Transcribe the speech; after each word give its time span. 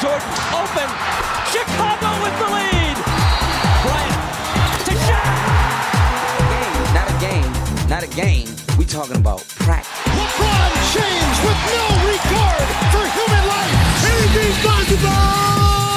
Jordan 0.00 0.28
open. 0.52 0.88
Chicago 1.50 2.10
with 2.22 2.36
the 2.38 2.48
lead. 2.52 2.96
Bryant 3.82 4.22
to 4.86 4.92
Shaq. 5.08 5.32
Not 6.94 7.08
a 7.08 7.16
game, 7.18 7.52
not 7.88 8.02
a 8.04 8.10
game. 8.14 8.48
We 8.78 8.84
talking 8.84 9.16
about 9.16 9.42
practice. 9.58 9.88
LeBron 10.12 10.72
James 10.92 11.38
with 11.42 11.60
no 11.72 11.84
regard 12.04 12.68
for 12.92 13.04
human 13.16 13.44
life. 13.48 13.74
Anything's 14.12 14.58
possible. 14.62 15.08
Bosh 15.08 15.87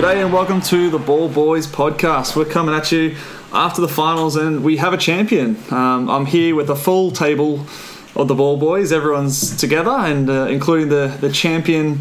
G'day 0.00 0.24
and 0.24 0.32
welcome 0.32 0.62
to 0.62 0.88
the 0.88 0.98
Ball 0.98 1.28
Boys 1.28 1.66
podcast. 1.66 2.34
We're 2.34 2.46
coming 2.46 2.74
at 2.74 2.90
you 2.90 3.16
after 3.52 3.82
the 3.82 3.88
finals 3.88 4.34
and 4.34 4.64
we 4.64 4.78
have 4.78 4.94
a 4.94 4.96
champion. 4.96 5.58
Um, 5.70 6.08
I'm 6.08 6.24
here 6.24 6.54
with 6.54 6.70
a 6.70 6.74
full 6.74 7.10
table 7.10 7.66
of 8.16 8.26
the 8.26 8.34
Ball 8.34 8.56
Boys. 8.56 8.92
Everyone's 8.92 9.54
together 9.58 9.90
and 9.90 10.30
uh, 10.30 10.46
including 10.46 10.88
the, 10.88 11.14
the 11.20 11.30
champion 11.30 11.98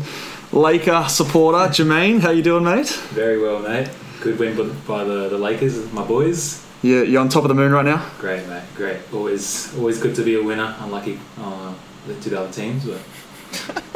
Laker 0.54 1.08
supporter, 1.10 1.58
Jermaine. 1.74 2.22
How 2.22 2.30
you 2.30 2.42
doing, 2.42 2.64
mate? 2.64 2.88
Very 2.88 3.38
well, 3.38 3.60
mate. 3.60 3.90
Good 4.22 4.40
win 4.40 4.56
by 4.88 5.04
the, 5.04 5.28
the 5.28 5.38
Lakers, 5.38 5.92
my 5.92 6.06
boys. 6.06 6.66
Yeah, 6.82 7.02
you're 7.02 7.20
on 7.20 7.28
top 7.28 7.44
of 7.44 7.50
the 7.50 7.54
moon 7.54 7.74
right 7.74 7.84
now? 7.84 8.10
Great, 8.18 8.48
mate. 8.48 8.64
Great. 8.76 9.00
Always 9.12 9.78
always 9.78 10.00
good 10.02 10.16
to 10.16 10.24
be 10.24 10.36
a 10.36 10.42
winner, 10.42 10.74
unlucky 10.80 11.20
uh, 11.38 11.74
the 12.08 12.40
other 12.40 12.54
teams. 12.54 12.86
But 12.86 13.02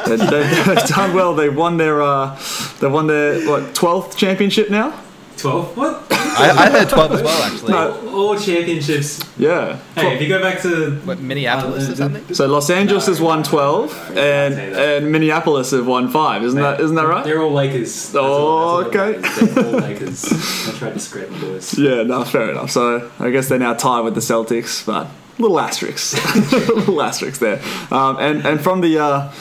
They, 0.05 0.15
they, 0.17 0.63
they've 0.65 0.87
done 0.87 1.13
well. 1.13 1.33
They 1.35 1.49
won 1.49 1.77
their 1.77 2.01
uh, 2.01 2.39
they 2.79 2.87
won 2.87 3.07
their 3.07 3.47
what 3.47 3.73
twelfth 3.75 4.17
championship 4.17 4.69
now. 4.69 4.99
12? 5.37 5.75
What? 5.75 6.07
I, 6.11 6.51
I 6.51 6.69
heard 6.69 6.87
12 6.87 7.11
as 7.13 7.23
well, 7.23 7.43
actually. 7.43 7.71
No. 7.73 8.15
All 8.15 8.37
championships. 8.37 9.19
Yeah. 9.37 9.77
Hey, 9.95 10.15
if 10.15 10.21
you 10.21 10.29
go 10.29 10.39
back 10.39 10.61
to. 10.61 10.91
What, 11.03 11.19
Minneapolis 11.19 11.89
or 11.89 11.95
something? 11.95 12.33
So 12.33 12.47
Los 12.47 12.69
Angeles 12.69 13.07
has 13.07 13.19
won 13.19 13.43
twelve, 13.43 13.91
No, 14.13 14.21
and 14.21 14.55
can't 14.55 14.55
say 14.55 14.69
that. 14.73 14.97
and 15.03 15.11
Minneapolis 15.11 15.71
have 15.71 15.85
won 15.85 16.07
five. 16.09 16.43
Isn't 16.43 16.61
that 16.61 16.79
isn't 16.79 16.95
that 16.95 17.07
right? 17.07 17.25
They're 17.25 17.41
all 17.41 17.51
Lakers. 17.51 18.11
That's 18.11 18.15
Oh, 18.15 18.21
all- 18.23 18.83
that's 18.83 18.95
all 18.95 19.01
okay. 19.01 19.19
it 19.19 19.25
is. 19.25 19.53
They're 19.55 19.65
all 19.65 19.71
Lakers. 19.71 20.25
I 20.67 20.77
tried 20.77 20.93
to 20.93 20.99
scrape 20.99 21.29
the 21.29 21.39
boys. 21.39 21.77
Yeah, 21.77 22.03
no, 22.03 22.23
fair 22.23 22.51
enough. 22.51 22.71
So 22.71 23.11
I 23.19 23.29
guess 23.31 23.49
they're 23.49 23.59
now 23.59 23.73
tied 23.73 24.01
with 24.01 24.13
the 24.15 24.21
Celtics, 24.21 24.85
but 24.85 25.07
little 25.39 25.59
asterisks, 25.59 26.13
little 26.53 27.01
asterisks 27.01 27.39
there. 27.39 27.59
Um, 27.91 28.17
and 28.19 28.45
and 28.45 28.61
from 28.61 28.79
the 28.81 28.97
uh, 28.99 29.31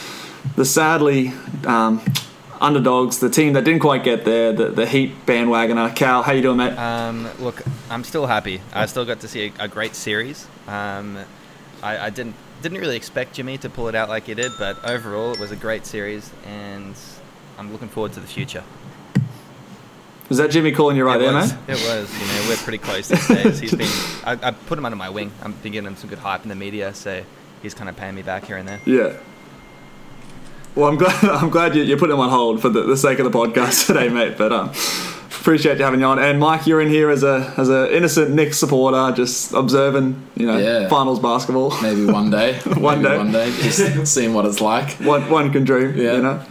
the 0.55 0.65
sadly 0.65 1.33
um, 1.65 2.01
underdogs, 2.61 3.19
the 3.19 3.29
team 3.29 3.53
that 3.53 3.63
didn't 3.63 3.81
quite 3.81 4.03
get 4.03 4.25
there, 4.25 4.53
the, 4.53 4.69
the 4.69 4.85
Heat 4.85 5.25
bandwagoner. 5.25 5.95
Cal, 5.95 6.23
how 6.23 6.31
you 6.31 6.41
doing, 6.41 6.57
mate? 6.57 6.77
Um, 6.77 7.29
look, 7.39 7.61
I'm 7.89 8.03
still 8.03 8.25
happy. 8.25 8.61
I 8.73 8.85
still 8.85 9.05
got 9.05 9.19
to 9.21 9.27
see 9.27 9.47
a, 9.59 9.63
a 9.65 9.67
great 9.67 9.95
series. 9.95 10.47
Um, 10.67 11.17
I, 11.81 12.05
I 12.05 12.09
didn't 12.09 12.35
didn't 12.61 12.77
really 12.77 12.95
expect 12.95 13.33
Jimmy 13.33 13.57
to 13.57 13.69
pull 13.69 13.89
it 13.89 13.95
out 13.95 14.07
like 14.07 14.27
he 14.27 14.33
did, 14.33 14.53
but 14.57 14.83
overall 14.85 15.33
it 15.33 15.39
was 15.39 15.51
a 15.51 15.55
great 15.57 15.85
series, 15.85 16.31
and 16.45 16.95
I'm 17.57 17.73
looking 17.73 17.89
forward 17.89 18.13
to 18.13 18.21
the 18.21 18.27
future. 18.27 18.63
Was 20.29 20.37
that 20.37 20.49
Jimmy 20.49 20.71
calling 20.71 20.95
you 20.95 21.05
right 21.05 21.17
it 21.17 21.25
there, 21.25 21.33
was, 21.33 21.51
man? 21.51 21.63
It 21.67 21.73
was. 21.73 22.11
You 22.19 22.25
know, 22.25 22.45
we're 22.47 22.55
pretty 22.55 22.77
close 22.77 23.09
these 23.09 23.27
days. 23.27 23.59
He's 23.59 23.75
been. 23.75 23.89
I, 24.23 24.39
I 24.41 24.51
put 24.51 24.77
him 24.77 24.85
under 24.85 24.95
my 24.95 25.09
wing. 25.09 25.31
I'm 25.41 25.51
been 25.51 25.73
giving 25.73 25.87
him 25.87 25.97
some 25.97 26.09
good 26.09 26.19
hype 26.19 26.43
in 26.43 26.49
the 26.49 26.55
media, 26.55 26.93
so 26.93 27.23
he's 27.61 27.73
kind 27.73 27.89
of 27.89 27.97
paying 27.97 28.15
me 28.15 28.21
back 28.21 28.45
here 28.45 28.55
and 28.55 28.67
there. 28.67 28.79
Yeah. 28.85 29.17
Well, 30.75 30.89
I'm 30.89 30.97
glad 30.97 31.23
I'm 31.23 31.49
glad 31.49 31.75
you, 31.75 31.83
you 31.83 31.97
put 31.97 32.09
him 32.09 32.19
on 32.19 32.29
hold 32.29 32.61
for 32.61 32.69
the, 32.69 32.83
the 32.83 32.97
sake 32.97 33.19
of 33.19 33.31
the 33.31 33.37
podcast 33.37 33.87
today, 33.87 34.09
mate. 34.09 34.37
But 34.37 34.51
um, 34.51 34.69
appreciate 35.39 35.77
you 35.77 35.83
having 35.83 35.99
you 35.99 36.05
on. 36.05 36.19
And 36.19 36.39
Mike, 36.39 36.65
you're 36.67 36.81
in 36.81 36.89
here 36.89 37.09
as 37.09 37.23
a 37.23 37.53
as 37.57 37.69
a 37.69 37.95
innocent 37.95 38.31
Knicks 38.31 38.57
supporter, 38.57 39.15
just 39.15 39.53
observing, 39.53 40.21
you 40.35 40.47
know, 40.47 40.57
Yeah. 40.57 40.87
finals 40.89 41.19
basketball. 41.19 41.73
Maybe 41.81 42.05
one 42.05 42.29
day. 42.31 42.53
One 42.77 43.01
Maybe 43.01 43.09
day. 43.13 43.17
One 43.17 43.31
day. 43.31 43.51
Just 43.61 44.13
seeing 44.13 44.33
what 44.33 44.45
it's 44.45 44.61
like. 44.61 44.91
one 44.99 45.29
one 45.29 45.51
can 45.51 45.63
dream, 45.63 45.95
Yeah. 45.97 46.13
you 46.15 46.21
know. 46.21 46.41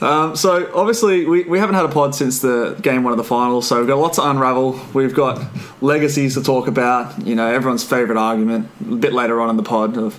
Um, 0.00 0.36
so 0.36 0.70
obviously 0.76 1.24
we, 1.26 1.42
we 1.42 1.58
haven't 1.58 1.74
had 1.74 1.84
a 1.84 1.88
pod 1.88 2.14
since 2.14 2.38
the 2.40 2.78
game 2.80 3.02
one 3.02 3.12
of 3.12 3.16
the 3.16 3.24
finals, 3.24 3.66
so 3.66 3.78
we've 3.80 3.88
got 3.88 3.98
lots 3.98 4.16
to 4.16 4.30
unravel. 4.30 4.80
We've 4.94 5.12
got 5.14 5.44
legacies 5.80 6.34
to 6.34 6.42
talk 6.42 6.68
about. 6.68 7.26
You 7.26 7.34
know, 7.34 7.48
everyone's 7.52 7.82
favourite 7.82 8.18
argument 8.20 8.68
a 8.80 8.94
bit 8.94 9.12
later 9.12 9.40
on 9.40 9.50
in 9.50 9.56
the 9.56 9.64
pod 9.64 9.98
of 9.98 10.14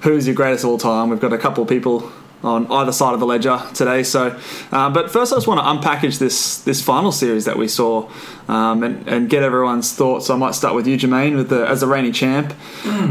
who's 0.00 0.26
your 0.26 0.34
greatest 0.34 0.64
of 0.64 0.70
all 0.70 0.78
time. 0.78 1.10
We've 1.10 1.20
got 1.20 1.34
a 1.34 1.38
couple 1.38 1.62
of 1.62 1.68
people 1.68 2.10
on 2.42 2.70
either 2.70 2.92
side 2.92 3.14
of 3.14 3.20
the 3.20 3.26
ledger 3.26 3.60
today. 3.74 4.02
So, 4.02 4.38
uh, 4.72 4.90
but 4.90 5.10
first, 5.10 5.32
I 5.32 5.36
just 5.36 5.46
want 5.46 5.60
to 5.60 5.64
unpackage 5.64 6.18
this 6.18 6.62
this 6.62 6.82
final 6.82 7.12
series 7.12 7.44
that 7.44 7.56
we 7.56 7.68
saw 7.68 8.10
um, 8.48 8.82
and, 8.82 9.06
and 9.08 9.28
get 9.28 9.42
everyone's 9.42 9.92
thoughts. 9.92 10.26
So 10.26 10.34
I 10.34 10.36
might 10.36 10.54
start 10.54 10.74
with 10.74 10.86
you, 10.86 10.96
Jermaine, 10.96 11.36
with 11.36 11.48
the 11.48 11.66
as 11.66 11.80
the 11.80 11.86
reigning 11.86 12.12
champ. 12.12 12.52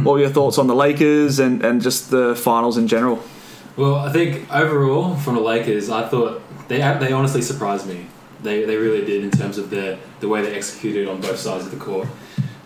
what 0.04 0.14
were 0.14 0.20
your 0.20 0.30
thoughts 0.30 0.58
on 0.58 0.68
the 0.68 0.76
Lakers 0.76 1.40
and, 1.40 1.64
and 1.64 1.82
just 1.82 2.12
the 2.12 2.36
finals 2.36 2.78
in 2.78 2.88
general? 2.88 3.24
Well, 3.78 3.96
I 3.96 4.12
think 4.12 4.54
overall 4.54 5.16
from 5.16 5.36
the 5.36 5.42
Lakers, 5.42 5.90
I 5.90 6.08
thought 6.08 6.42
they 6.68 6.78
they 6.78 7.12
honestly 7.12 7.42
surprised 7.42 7.88
me. 7.88 8.08
They, 8.42 8.64
they 8.64 8.78
really 8.78 9.04
did 9.06 9.24
in 9.24 9.32
terms 9.32 9.58
of 9.58 9.70
the 9.70 9.98
the 10.20 10.28
way 10.28 10.42
they 10.42 10.56
executed 10.56 11.08
on 11.08 11.22
both 11.22 11.38
sides 11.38 11.66
of 11.66 11.72
the 11.72 11.78
court. 11.78 12.08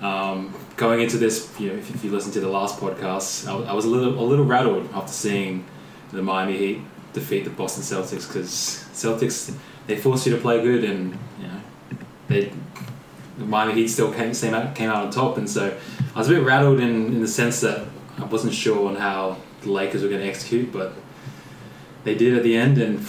Um, 0.02 0.54
going 0.76 1.02
into 1.02 1.18
this, 1.18 1.54
you 1.60 1.70
know, 1.70 1.76
if, 1.76 1.94
if 1.94 2.04
you 2.04 2.12
listen 2.12 2.32
to 2.34 2.40
the 2.40 2.50
last 2.50 2.80
podcast, 2.80 3.48
I, 3.48 3.72
I 3.72 3.74
was 3.74 3.86
a 3.86 3.90
little 3.90 4.20
a 4.20 4.26
little 4.26 4.46
rattled 4.46 4.90
after 4.94 5.12
seeing 5.12 5.66
the 6.14 6.22
Miami 6.22 6.58
Heat 6.58 6.82
defeat 7.12 7.44
the 7.44 7.50
Boston 7.50 7.84
Celtics 7.84 8.28
because 8.28 8.50
Celtics 8.94 9.56
they 9.88 9.98
force 9.98 10.26
you 10.26 10.36
to 10.36 10.42
play 10.42 10.62
good 10.62 10.84
and 10.84 11.18
you 11.40 11.48
know 11.48 11.62
they 12.28 12.52
the 13.38 13.46
Miami 13.46 13.74
Heat 13.74 13.88
still 13.88 14.12
came 14.14 14.34
came 14.34 14.54
out, 14.54 14.76
came 14.76 14.90
out 14.90 15.06
on 15.06 15.12
top, 15.12 15.38
and 15.38 15.50
so 15.50 15.76
I 16.16 16.20
was 16.20 16.28
a 16.30 16.32
bit 16.32 16.44
rattled 16.44 16.80
in, 16.80 17.08
in 17.08 17.22
the 17.22 17.28
sense 17.28 17.62
that 17.62 17.86
I 18.18 18.26
wasn't 18.26 18.54
sure 18.54 18.88
on 18.88 18.96
how 18.96 19.38
the 19.62 19.72
Lakers 19.72 20.04
were 20.04 20.10
going 20.10 20.22
to 20.22 20.28
execute, 20.28 20.72
but 20.72 20.94
they 22.04 22.16
did 22.16 22.38
at 22.38 22.44
the 22.44 22.56
end, 22.56 22.78
and 22.78 23.00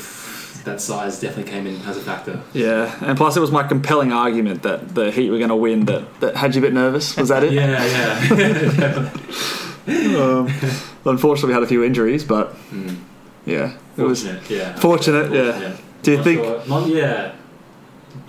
that 0.65 0.81
size 0.81 1.21
definitely 1.21 1.51
came 1.53 1.67
in 1.67 1.83
as 1.83 1.99
a 1.99 2.01
factor. 2.01 2.43
Yeah, 2.55 2.97
and 3.03 3.19
plus 3.19 3.37
it 3.37 3.41
was 3.41 3.51
my 3.51 3.65
compelling 3.65 4.13
argument 4.13 4.63
that 4.63 4.95
the 4.95 5.11
Heat 5.11 5.31
were 5.31 5.39
going 5.39 5.51
to 5.51 5.57
win 5.57 5.85
that, 5.87 6.21
that 6.21 6.37
had 6.37 6.55
you 6.55 6.61
a 6.61 6.63
bit 6.63 6.73
nervous. 6.73 7.17
Was 7.17 7.29
that 7.29 7.45
it? 7.45 7.53
Yeah, 7.55 7.85
yeah. 8.65 9.11
Um, 10.17 10.49
unfortunately, 11.05 11.49
we 11.49 11.55
had 11.55 11.63
a 11.63 11.67
few 11.67 11.83
injuries, 11.85 12.25
but 12.25 12.55
Mm. 12.73 12.97
yeah, 13.47 13.73
it 13.97 14.03
was. 14.03 14.23
Fortunate, 14.23 14.51
yeah. 14.51 14.75
Fortunate, 14.77 15.33
yeah. 15.33 15.73
Do 16.03 16.11
you 16.11 16.17
Not 16.19 16.25
think- 16.25 16.43
Sure, 16.45 16.61
not 16.69 16.87
yeah. 16.89 17.33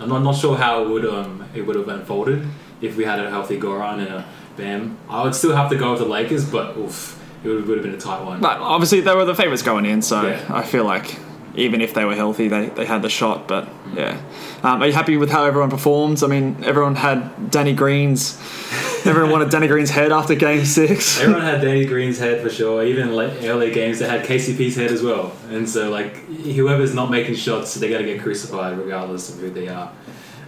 I'm 0.00 0.08
not, 0.08 0.22
not 0.22 0.36
sure 0.36 0.56
how 0.56 0.82
it 0.82 0.88
would 0.90 1.06
um 1.06 1.44
it 1.54 1.62
would 1.66 1.76
have 1.76 1.88
unfolded 1.88 2.44
if 2.80 2.96
we 2.96 3.04
had 3.04 3.18
a 3.20 3.30
healthy 3.30 3.58
Goran 3.58 3.98
and 3.98 4.08
a 4.08 4.24
Bam. 4.56 4.96
I 5.08 5.22
would 5.22 5.34
still 5.34 5.54
have 5.54 5.68
to 5.70 5.76
go 5.76 5.90
with 5.92 6.00
the 6.00 6.06
Lakers, 6.06 6.44
but 6.44 6.76
oof, 6.78 7.18
it 7.44 7.48
would, 7.48 7.66
would 7.66 7.76
have 7.78 7.84
been 7.84 7.94
a 7.94 7.98
tight 8.00 8.22
one. 8.24 8.40
But 8.40 8.58
obviously, 8.60 9.00
they 9.02 9.14
were 9.14 9.24
the 9.26 9.34
favourites 9.34 9.62
going 9.62 9.84
in, 9.86 10.00
so 10.02 10.22
Yeah. 10.22 10.40
I 10.48 10.62
feel 10.62 10.84
like 10.84 11.18
even 11.56 11.80
if 11.80 11.94
they 11.94 12.04
were 12.04 12.14
healthy, 12.14 12.48
they, 12.48 12.66
they 12.68 12.84
had 12.84 13.02
the 13.02 13.08
shot. 13.08 13.48
But 13.48 13.68
yeah, 13.94 14.20
um, 14.62 14.82
are 14.82 14.86
you 14.86 14.92
happy 14.92 15.16
with 15.16 15.30
how 15.30 15.44
everyone 15.44 15.70
performed? 15.70 16.22
I 16.22 16.26
mean, 16.28 16.56
everyone 16.64 16.94
had 16.96 17.50
Danny 17.50 17.74
Green's. 17.74 18.38
Everyone 19.06 19.30
wanted 19.30 19.50
Danny 19.50 19.68
Green's 19.68 19.90
head 19.90 20.10
after 20.10 20.34
Game 20.34 20.64
Six. 20.64 21.20
Everyone 21.20 21.42
had 21.42 21.60
Danny 21.60 21.84
Green's 21.84 22.18
head 22.18 22.42
for 22.42 22.50
sure. 22.50 22.84
Even 22.84 23.14
late, 23.14 23.44
early 23.44 23.70
games, 23.70 24.00
they 24.00 24.08
had 24.08 24.26
KCP's 24.26 24.74
head 24.74 24.90
as 24.90 25.00
well. 25.00 25.30
And 25.48 25.68
so, 25.70 25.90
like, 25.90 26.16
whoever's 26.26 26.92
not 26.92 27.08
making 27.08 27.36
shots, 27.36 27.72
they 27.74 27.88
got 27.88 27.98
to 27.98 28.04
get 28.04 28.20
crucified 28.20 28.76
regardless 28.76 29.32
of 29.32 29.38
who 29.38 29.50
they 29.50 29.68
are. 29.68 29.92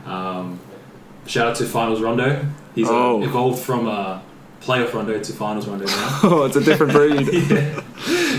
Um, 0.07 0.59
shout 1.27 1.47
out 1.51 1.57
to 1.59 1.67
Finals 1.67 2.01
Rondo. 2.01 2.45
He's 2.75 2.89
Oh. 2.91 3.23
evolved 3.23 3.63
from 3.63 3.87
a 3.87 4.23
playoff 4.61 4.93
Rondo 4.93 5.19
to 5.21 5.33
Finals 5.33 5.67
Rondo 5.69 5.87
now. 5.87 6.21
oh, 6.25 6.45
it's 6.45 6.57
a 6.57 6.63
different 6.63 6.93
breed. 6.93 7.29
yeah. 7.51 7.83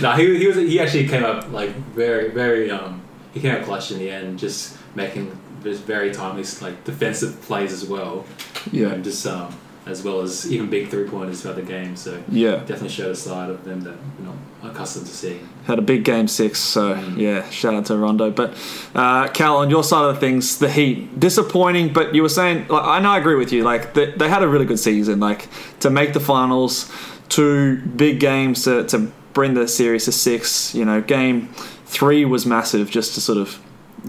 No, 0.02 0.12
he, 0.14 0.38
he 0.38 0.48
was 0.48 0.56
he 0.58 0.80
actually 0.80 1.08
came 1.08 1.24
up 1.24 1.52
like 1.52 1.72
very 1.94 2.30
very 2.32 2.70
um 2.72 3.02
he 3.34 3.40
came 3.40 3.56
up 3.56 3.64
clutch 3.64 3.92
in 3.92 4.00
the 4.00 4.10
end, 4.10 4.40
just 4.40 4.78
making 4.96 5.38
just 5.64 5.84
very 5.84 6.12
timely 6.12 6.44
like 6.62 6.84
defensive 6.84 7.42
plays 7.42 7.72
as 7.74 7.86
well. 7.86 8.26
Yeah. 8.72 8.90
and 8.90 9.04
just 9.04 9.26
um 9.28 9.56
as 9.86 10.04
well 10.04 10.22
as 10.22 10.52
even 10.52 10.70
big 10.70 10.90
three 10.90 11.08
pointers 11.08 11.42
throughout 11.42 11.56
the 11.56 11.62
game. 11.64 11.96
So 11.96 12.22
Yeah. 12.30 12.58
definitely 12.58 12.90
showed 12.90 13.12
a 13.12 13.16
side 13.16 13.50
of 13.50 13.64
them 13.66 13.82
that 13.82 13.96
we're 14.20 14.26
not 14.26 14.36
accustomed 14.64 15.08
to 15.08 15.14
seeing. 15.14 15.48
Had 15.66 15.80
a 15.80 15.82
big 15.82 16.04
game 16.04 16.28
six, 16.28 16.60
so 16.60 16.96
yeah, 17.16 17.48
shout 17.50 17.74
out 17.74 17.86
to 17.88 17.98
Rondo. 17.98 18.32
But 18.32 18.58
uh, 18.96 19.28
Cal, 19.30 19.58
on 19.58 19.70
your 19.70 19.84
side 19.84 20.06
of 20.06 20.16
the 20.16 20.20
things, 20.20 20.58
the 20.58 20.70
Heat 20.70 21.20
disappointing. 21.20 21.94
But 21.94 22.16
you 22.16 22.22
were 22.22 22.30
saying, 22.30 22.68
like, 22.68 22.84
I 22.84 23.00
know 23.00 23.12
I 23.12 23.18
agree 23.20 23.36
with 23.36 23.52
you. 23.52 23.64
Like 23.64 23.94
they, 23.94 24.12
they 24.12 24.30
had 24.30 24.44
a 24.44 24.48
really 24.48 24.66
good 24.66 24.80
season. 24.80 25.20
Like 25.20 25.48
to 25.80 25.90
make 25.90 26.14
the 26.14 26.20
finals, 26.20 26.92
two 27.30 27.78
big 27.78 28.20
games 28.20 28.64
to, 28.64 28.86
to 28.88 29.12
bring 29.34 29.54
the 29.54 29.68
series 29.68 30.06
to 30.06 30.12
six. 30.12 30.74
You 30.74 30.86
know, 30.86 31.02
game 31.02 31.50
three 31.86 32.26
was 32.26 32.46
massive 32.46 32.90
just 32.90 33.14
to 33.16 33.22
sort 33.22 33.38
of 33.38 33.62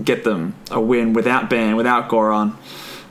get 0.05 0.25
them 0.25 0.55
a 0.71 0.81
win 0.81 1.13
without 1.13 1.51
Bam, 1.51 1.77
without 1.77 2.09
Goran. 2.09 2.57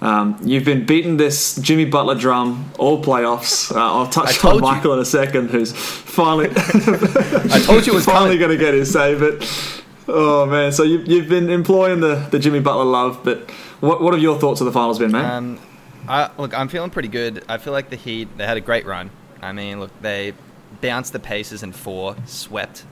Um, 0.02 0.40
you've 0.44 0.64
been 0.64 0.86
beating 0.86 1.18
this 1.18 1.56
Jimmy 1.58 1.86
Butler 1.86 2.16
drum 2.16 2.72
all 2.80 3.04
playoffs. 3.04 3.74
Uh, 3.76 3.80
I'll 3.80 4.08
I 4.08 4.10
touch 4.10 4.38
told 4.38 4.54
on 4.54 4.58
you. 4.58 4.62
Michael 4.62 4.94
in 4.94 5.00
a 5.00 5.06
second, 5.06 5.50
who's 5.50 5.74
finally 5.74 6.50
I 6.56 7.62
told 7.66 7.86
you 7.86 7.92
it 7.92 7.96
was 7.96 8.06
finally 8.06 8.38
going 8.38 8.52
to 8.52 8.58
get 8.58 8.74
his 8.74 8.92
say. 8.92 9.16
But 9.20 9.84
oh 10.08 10.46
man, 10.46 10.72
so 10.72 10.84
you, 10.84 11.00
you've 11.00 11.28
been 11.28 11.50
employing 11.50 12.00
the, 12.00 12.16
the 12.32 12.40
Jimmy 12.40 12.62
Butler 12.62 12.86
love. 12.86 13.22
But 13.24 13.50
what 13.82 14.02
what 14.02 14.14
have 14.14 14.24
your 14.24 14.40
thoughts 14.40 14.62
of 14.62 14.66
the 14.66 14.72
finals 14.72 15.00
been, 15.00 15.12
man? 15.12 15.26
Um, 15.26 15.60
I, 16.08 16.32
look, 16.38 16.58
I'm 16.58 16.70
feeling 16.70 16.90
pretty 16.92 17.10
good. 17.10 17.44
I 17.50 17.58
feel 17.58 17.74
like 17.74 17.90
the 17.90 17.98
Heat 17.98 18.30
they 18.38 18.46
had 18.46 18.58
a 18.58 18.62
great 18.62 18.86
run. 18.86 19.12
I 19.42 19.52
mean, 19.52 19.82
look, 19.82 19.92
they 20.02 20.34
bounced 20.80 21.12
the 21.12 21.20
Pacers 21.20 21.62
in 21.62 21.74
four, 21.74 22.16
swept. 22.26 22.86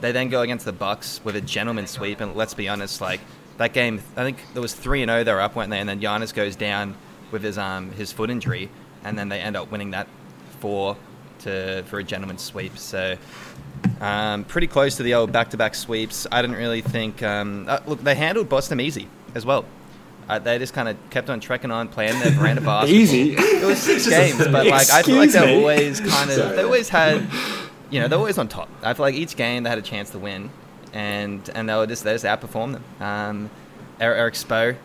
They 0.00 0.12
then 0.12 0.28
go 0.28 0.42
against 0.42 0.64
the 0.64 0.72
Bucks 0.72 1.20
with 1.24 1.36
a 1.36 1.40
gentleman 1.40 1.86
sweep, 1.86 2.20
and 2.20 2.34
let's 2.34 2.54
be 2.54 2.68
honest, 2.68 3.00
like 3.00 3.20
that 3.62 3.72
game, 3.72 4.02
I 4.16 4.24
think 4.24 4.38
there 4.52 4.62
was 4.62 4.74
three 4.74 5.02
and 5.02 5.10
zero. 5.10 5.24
They 5.24 5.32
were 5.32 5.40
up, 5.40 5.56
weren't 5.56 5.70
they? 5.70 5.78
And 5.78 5.88
then 5.88 6.00
Giannis 6.00 6.34
goes 6.34 6.56
down 6.56 6.94
with 7.30 7.42
his 7.42 7.58
um 7.58 7.92
his 7.92 8.12
foot 8.12 8.30
injury, 8.30 8.68
and 9.04 9.18
then 9.18 9.28
they 9.28 9.40
end 9.40 9.56
up 9.56 9.70
winning 9.70 9.92
that 9.92 10.08
four 10.60 10.96
to 11.40 11.82
for 11.84 11.98
a 11.98 12.04
gentleman 12.04 12.38
sweep. 12.38 12.78
So. 12.78 13.16
Um, 14.00 14.44
pretty 14.44 14.68
close 14.68 14.96
to 14.96 15.02
the 15.02 15.14
old 15.14 15.32
back-to-back 15.32 15.74
sweeps. 15.74 16.26
I 16.30 16.40
didn't 16.40 16.56
really 16.56 16.82
think. 16.82 17.22
Um, 17.22 17.66
uh, 17.68 17.80
look, 17.86 18.02
they 18.02 18.14
handled 18.14 18.48
Boston 18.48 18.80
easy 18.80 19.08
as 19.34 19.44
well. 19.44 19.64
Uh, 20.28 20.38
they 20.38 20.58
just 20.58 20.72
kind 20.72 20.88
of 20.88 20.96
kept 21.10 21.28
on 21.30 21.40
trekking 21.40 21.70
on, 21.70 21.88
playing 21.88 22.18
their 22.20 22.32
brand 22.32 22.58
of 22.58 22.64
basketball. 22.64 23.00
Easy. 23.00 23.34
It 23.34 23.64
was 23.64 23.78
six 23.78 24.08
games, 24.08 24.38
but 24.38 24.66
like 24.66 24.90
I 24.90 25.02
feel 25.02 25.16
like 25.16 25.30
they 25.30 25.56
always 25.56 26.00
kind 26.00 26.30
of 26.30 26.56
they 26.56 26.62
always 26.62 26.88
had, 26.88 27.26
you 27.90 28.00
know, 28.00 28.08
they're 28.08 28.18
always 28.18 28.38
on 28.38 28.48
top. 28.48 28.68
I 28.82 28.94
feel 28.94 29.04
like 29.04 29.14
each 29.14 29.36
game 29.36 29.64
they 29.64 29.70
had 29.70 29.78
a 29.78 29.82
chance 29.82 30.10
to 30.10 30.18
win, 30.18 30.50
and 30.92 31.48
and 31.54 31.68
they 31.68 31.74
were 31.74 31.86
just 31.86 32.04
they 32.04 32.12
just 32.12 32.24
outperformed 32.24 32.74
them. 32.74 32.84
Um, 33.00 33.50
Erik, 34.00 34.34
Spo 34.34 34.76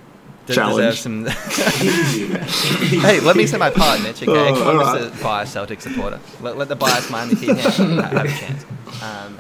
deserves 0.45 0.99
some. 0.99 1.25
Hey, 3.01 3.19
let 3.19 3.35
me 3.35 3.45
say 3.47 3.57
my 3.57 3.69
part, 3.69 4.01
Mitch. 4.01 4.21
Okay, 4.23 4.31
Oh, 4.31 4.53
come 4.53 4.67
on, 4.79 4.85
alright. 4.87 5.11
Mr. 5.11 5.23
Bias 5.23 5.51
Celtic 5.51 5.81
supporter. 5.81 6.19
Let, 6.41 6.57
let 6.57 6.67
the 6.69 6.75
bias 6.75 7.09
Miami 7.09 7.35
Heat 7.35 7.57
have, 7.57 7.75
have 7.75 8.25
a 8.25 8.29
chance. 8.29 8.65
Um, 9.03 9.39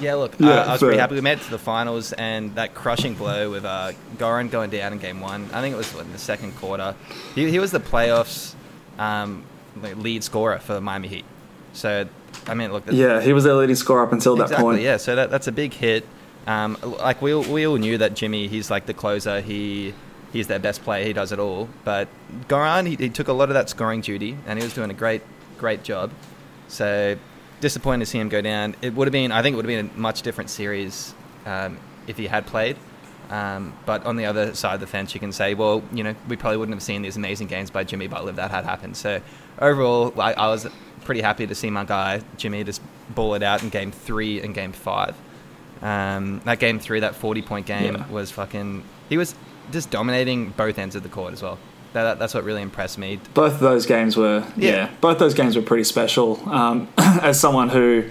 yeah, 0.00 0.14
look, 0.14 0.34
Yeah, 0.38 0.50
uh, 0.50 0.64
I 0.66 0.72
was 0.72 0.80
pretty 0.80 0.98
happy 0.98 1.14
we 1.14 1.20
made 1.20 1.38
it 1.38 1.44
to 1.44 1.50
the 1.50 1.58
finals, 1.58 2.12
and 2.12 2.54
that 2.54 2.74
crushing 2.74 3.14
blow 3.14 3.50
with 3.50 3.64
uh, 3.64 3.92
Goran 4.18 4.50
going 4.50 4.70
down 4.70 4.92
in 4.92 4.98
game 4.98 5.20
one. 5.20 5.48
I 5.52 5.60
think 5.60 5.74
it 5.74 5.78
was 5.78 5.92
in 5.98 6.12
the 6.12 6.18
second 6.18 6.56
quarter. 6.56 6.94
He, 7.34 7.50
he 7.50 7.58
was 7.58 7.70
the 7.70 7.80
playoffs 7.80 8.54
um, 8.98 9.44
lead 9.82 10.22
scorer 10.22 10.58
for 10.58 10.74
the 10.74 10.80
Miami 10.80 11.08
Heat. 11.08 11.24
So, 11.72 12.06
I 12.46 12.54
mean, 12.54 12.72
look, 12.72 12.84
yeah, 12.90 13.20
he 13.20 13.32
was 13.32 13.44
their 13.44 13.54
leading 13.54 13.76
scorer 13.76 14.02
up 14.02 14.12
until 14.12 14.36
that 14.36 14.44
exactly, 14.44 14.64
point. 14.64 14.82
yeah. 14.82 14.96
So 14.96 15.16
that, 15.16 15.30
that's 15.30 15.46
a 15.46 15.52
big 15.52 15.72
hit. 15.72 16.06
Um, 16.46 16.76
like 16.82 17.20
we 17.20 17.34
all, 17.34 17.42
we 17.42 17.66
all 17.66 17.76
knew 17.76 17.98
that 17.98 18.14
Jimmy, 18.14 18.48
he's 18.48 18.70
like 18.70 18.86
the 18.86 18.94
closer. 18.94 19.40
He 19.40 19.94
he's 20.32 20.46
their 20.46 20.58
best 20.58 20.82
player. 20.82 21.04
He 21.04 21.12
does 21.12 21.32
it 21.32 21.38
all. 21.38 21.68
But 21.84 22.08
Goran, 22.48 22.86
he, 22.86 22.96
he 22.96 23.08
took 23.08 23.28
a 23.28 23.32
lot 23.32 23.48
of 23.48 23.54
that 23.54 23.68
scoring 23.68 24.00
duty, 24.00 24.36
and 24.46 24.58
he 24.58 24.64
was 24.64 24.74
doing 24.74 24.90
a 24.90 24.94
great 24.94 25.22
great 25.58 25.82
job. 25.82 26.10
So 26.68 27.16
disappointed 27.60 28.04
to 28.04 28.10
see 28.10 28.18
him 28.18 28.28
go 28.28 28.40
down. 28.40 28.76
It 28.82 28.94
would 28.94 29.08
have 29.08 29.12
been, 29.12 29.32
I 29.32 29.42
think, 29.42 29.54
it 29.54 29.56
would 29.56 29.68
have 29.68 29.86
been 29.86 29.96
a 29.96 29.98
much 29.98 30.22
different 30.22 30.50
series 30.50 31.14
um, 31.46 31.78
if 32.06 32.16
he 32.16 32.26
had 32.26 32.46
played. 32.46 32.76
Um, 33.30 33.72
but 33.86 34.04
on 34.06 34.16
the 34.16 34.26
other 34.26 34.54
side 34.54 34.74
of 34.74 34.80
the 34.80 34.86
fence, 34.86 35.14
you 35.14 35.20
can 35.20 35.32
say, 35.32 35.54
well, 35.54 35.82
you 35.92 36.04
know, 36.04 36.14
we 36.28 36.36
probably 36.36 36.58
wouldn't 36.58 36.76
have 36.76 36.82
seen 36.82 37.02
these 37.02 37.16
amazing 37.16 37.48
games 37.48 37.70
by 37.70 37.82
Jimmy 37.82 38.06
Butler 38.06 38.30
if 38.30 38.36
that 38.36 38.50
had 38.50 38.64
happened. 38.64 38.96
So 38.96 39.20
overall, 39.58 40.12
I, 40.20 40.34
I 40.34 40.48
was 40.48 40.68
pretty 41.06 41.22
happy 41.22 41.46
to 41.46 41.54
see 41.54 41.70
my 41.70 41.84
guy 41.84 42.20
Jimmy 42.36 42.62
just 42.64 42.82
ball 43.14 43.34
it 43.34 43.42
out 43.42 43.62
in 43.62 43.70
game 43.70 43.90
three 43.92 44.40
and 44.42 44.54
game 44.54 44.72
five. 44.72 45.14
Um, 45.82 46.40
that 46.44 46.58
game 46.58 46.78
three, 46.78 47.00
that 47.00 47.14
forty-point 47.14 47.66
game, 47.66 47.94
Yeah. 47.96 48.08
was 48.08 48.30
fucking. 48.30 48.82
He 49.08 49.16
was 49.16 49.34
just 49.72 49.90
dominating 49.90 50.50
both 50.50 50.78
ends 50.78 50.96
of 50.96 51.02
the 51.02 51.08
court 51.08 51.32
as 51.32 51.42
well. 51.42 51.58
That, 51.92 52.02
that, 52.02 52.18
that's 52.18 52.34
what 52.34 52.44
really 52.44 52.62
impressed 52.62 52.98
me. 52.98 53.20
Both 53.34 53.54
of 53.54 53.60
those 53.60 53.86
games 53.86 54.16
were 54.16 54.44
yeah. 54.56 54.70
Yeah. 54.70 54.90
both 55.00 55.18
those 55.18 55.34
games 55.34 55.56
were 55.56 55.62
pretty 55.62 55.84
special. 55.84 56.40
Um, 56.48 56.88
as 56.98 57.38
someone 57.40 57.68
who 57.70 58.04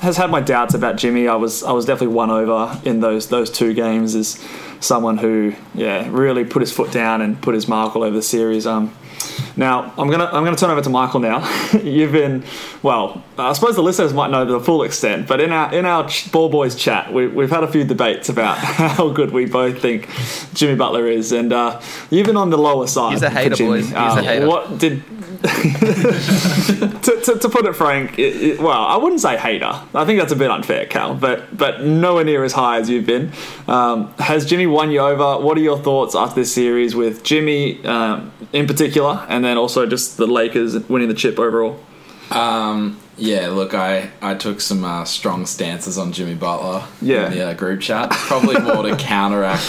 has 0.00 0.16
had 0.16 0.30
my 0.30 0.40
doubts 0.40 0.74
about 0.74 0.96
Jimmy, 0.96 1.28
I 1.28 1.34
was 1.34 1.62
I 1.62 1.72
was 1.72 1.84
definitely 1.86 2.14
won 2.14 2.30
over 2.30 2.80
in 2.84 3.00
those 3.00 3.28
those 3.28 3.50
two 3.50 3.74
games 3.74 4.14
as 4.14 4.42
someone 4.80 5.18
who 5.18 5.54
yeah 5.74 6.08
really 6.10 6.44
put 6.44 6.60
his 6.60 6.72
foot 6.72 6.92
down 6.92 7.20
and 7.22 7.40
put 7.40 7.54
his 7.54 7.68
mark 7.68 7.96
all 7.96 8.02
over 8.02 8.16
the 8.16 8.22
series. 8.22 8.66
Um, 8.66 8.94
now 9.56 9.92
I'm 9.98 10.08
gonna 10.10 10.26
I'm 10.26 10.44
gonna 10.44 10.56
turn 10.56 10.70
over 10.70 10.80
to 10.82 10.90
Michael 10.90 11.20
now. 11.20 11.38
You've 11.82 12.12
been 12.12 12.44
well. 12.82 13.22
I 13.36 13.52
suppose 13.52 13.74
the 13.76 13.82
listeners 13.82 14.12
might 14.14 14.30
know 14.30 14.44
the 14.44 14.60
full 14.60 14.82
extent, 14.84 15.26
but 15.26 15.40
in 15.40 15.50
our 15.52 15.72
in 15.74 15.84
our 15.84 16.08
ball 16.32 16.48
boys 16.48 16.74
chat, 16.76 17.12
we, 17.12 17.26
we've 17.26 17.50
had 17.50 17.64
a 17.64 17.68
few 17.70 17.84
debates 17.84 18.28
about 18.28 18.58
how 18.96 19.08
good 19.10 19.32
we 19.32 19.46
both 19.46 19.80
think 19.80 20.08
Jimmy 20.54 20.76
Butler 20.76 21.06
is, 21.08 21.32
and 21.32 21.52
uh, 21.52 21.80
you've 22.10 22.26
been 22.26 22.36
on 22.36 22.50
the 22.50 22.58
lower 22.58 22.86
side. 22.86 23.12
He's 23.12 23.22
a 23.22 23.30
hater, 23.30 23.56
boys. 23.56 23.84
He's 23.86 23.92
a 23.94 23.98
Um, 23.98 24.24
hater. 24.24 24.46
What 24.46 24.78
did? 24.78 25.02
to, 25.42 27.20
to, 27.24 27.38
to 27.38 27.48
put 27.48 27.64
it 27.66 27.74
frank, 27.76 28.18
it, 28.18 28.36
it- 28.42 28.60
well, 28.60 28.70
I 28.84 28.96
wouldn't 28.96 29.20
say 29.20 29.36
hater. 29.36 29.80
I 29.94 30.04
think 30.04 30.18
that's 30.18 30.32
a 30.32 30.36
bit 30.36 30.50
unfair, 30.50 30.86
Cal. 30.86 31.14
But 31.14 31.56
but 31.56 31.82
nowhere 31.84 32.24
near 32.24 32.44
as 32.44 32.52
high 32.52 32.78
as 32.78 32.90
you've 32.90 33.06
been. 33.06 33.32
Um, 33.66 34.12
has 34.18 34.44
Jimmy 34.46 34.66
won 34.66 34.90
you 34.90 35.00
over? 35.00 35.42
What 35.44 35.56
are 35.58 35.60
your 35.60 35.78
thoughts 35.78 36.14
after 36.14 36.36
this 36.40 36.52
series 36.52 36.94
with 36.94 37.22
Jimmy 37.22 37.84
um, 37.84 38.32
in 38.52 38.66
particular, 38.66 39.24
and 39.28 39.44
then 39.44 39.56
also 39.56 39.86
just 39.86 40.16
the 40.16 40.26
Lakers 40.26 40.76
winning 40.88 41.08
the 41.08 41.14
chip 41.14 41.38
overall? 41.38 41.78
Um, 42.30 42.98
yeah, 43.16 43.48
look, 43.48 43.74
I, 43.74 44.10
I 44.20 44.34
took 44.34 44.60
some 44.60 44.84
uh, 44.84 45.04
strong 45.04 45.46
stances 45.46 45.98
on 45.98 46.12
Jimmy 46.12 46.34
Butler 46.34 46.84
Yeah. 47.00 47.26
in 47.26 47.32
the 47.32 47.48
uh, 47.48 47.54
group 47.54 47.80
chat. 47.80 48.10
Probably 48.10 48.60
more 48.60 48.82
to 48.82 48.96
counteract 48.98 49.62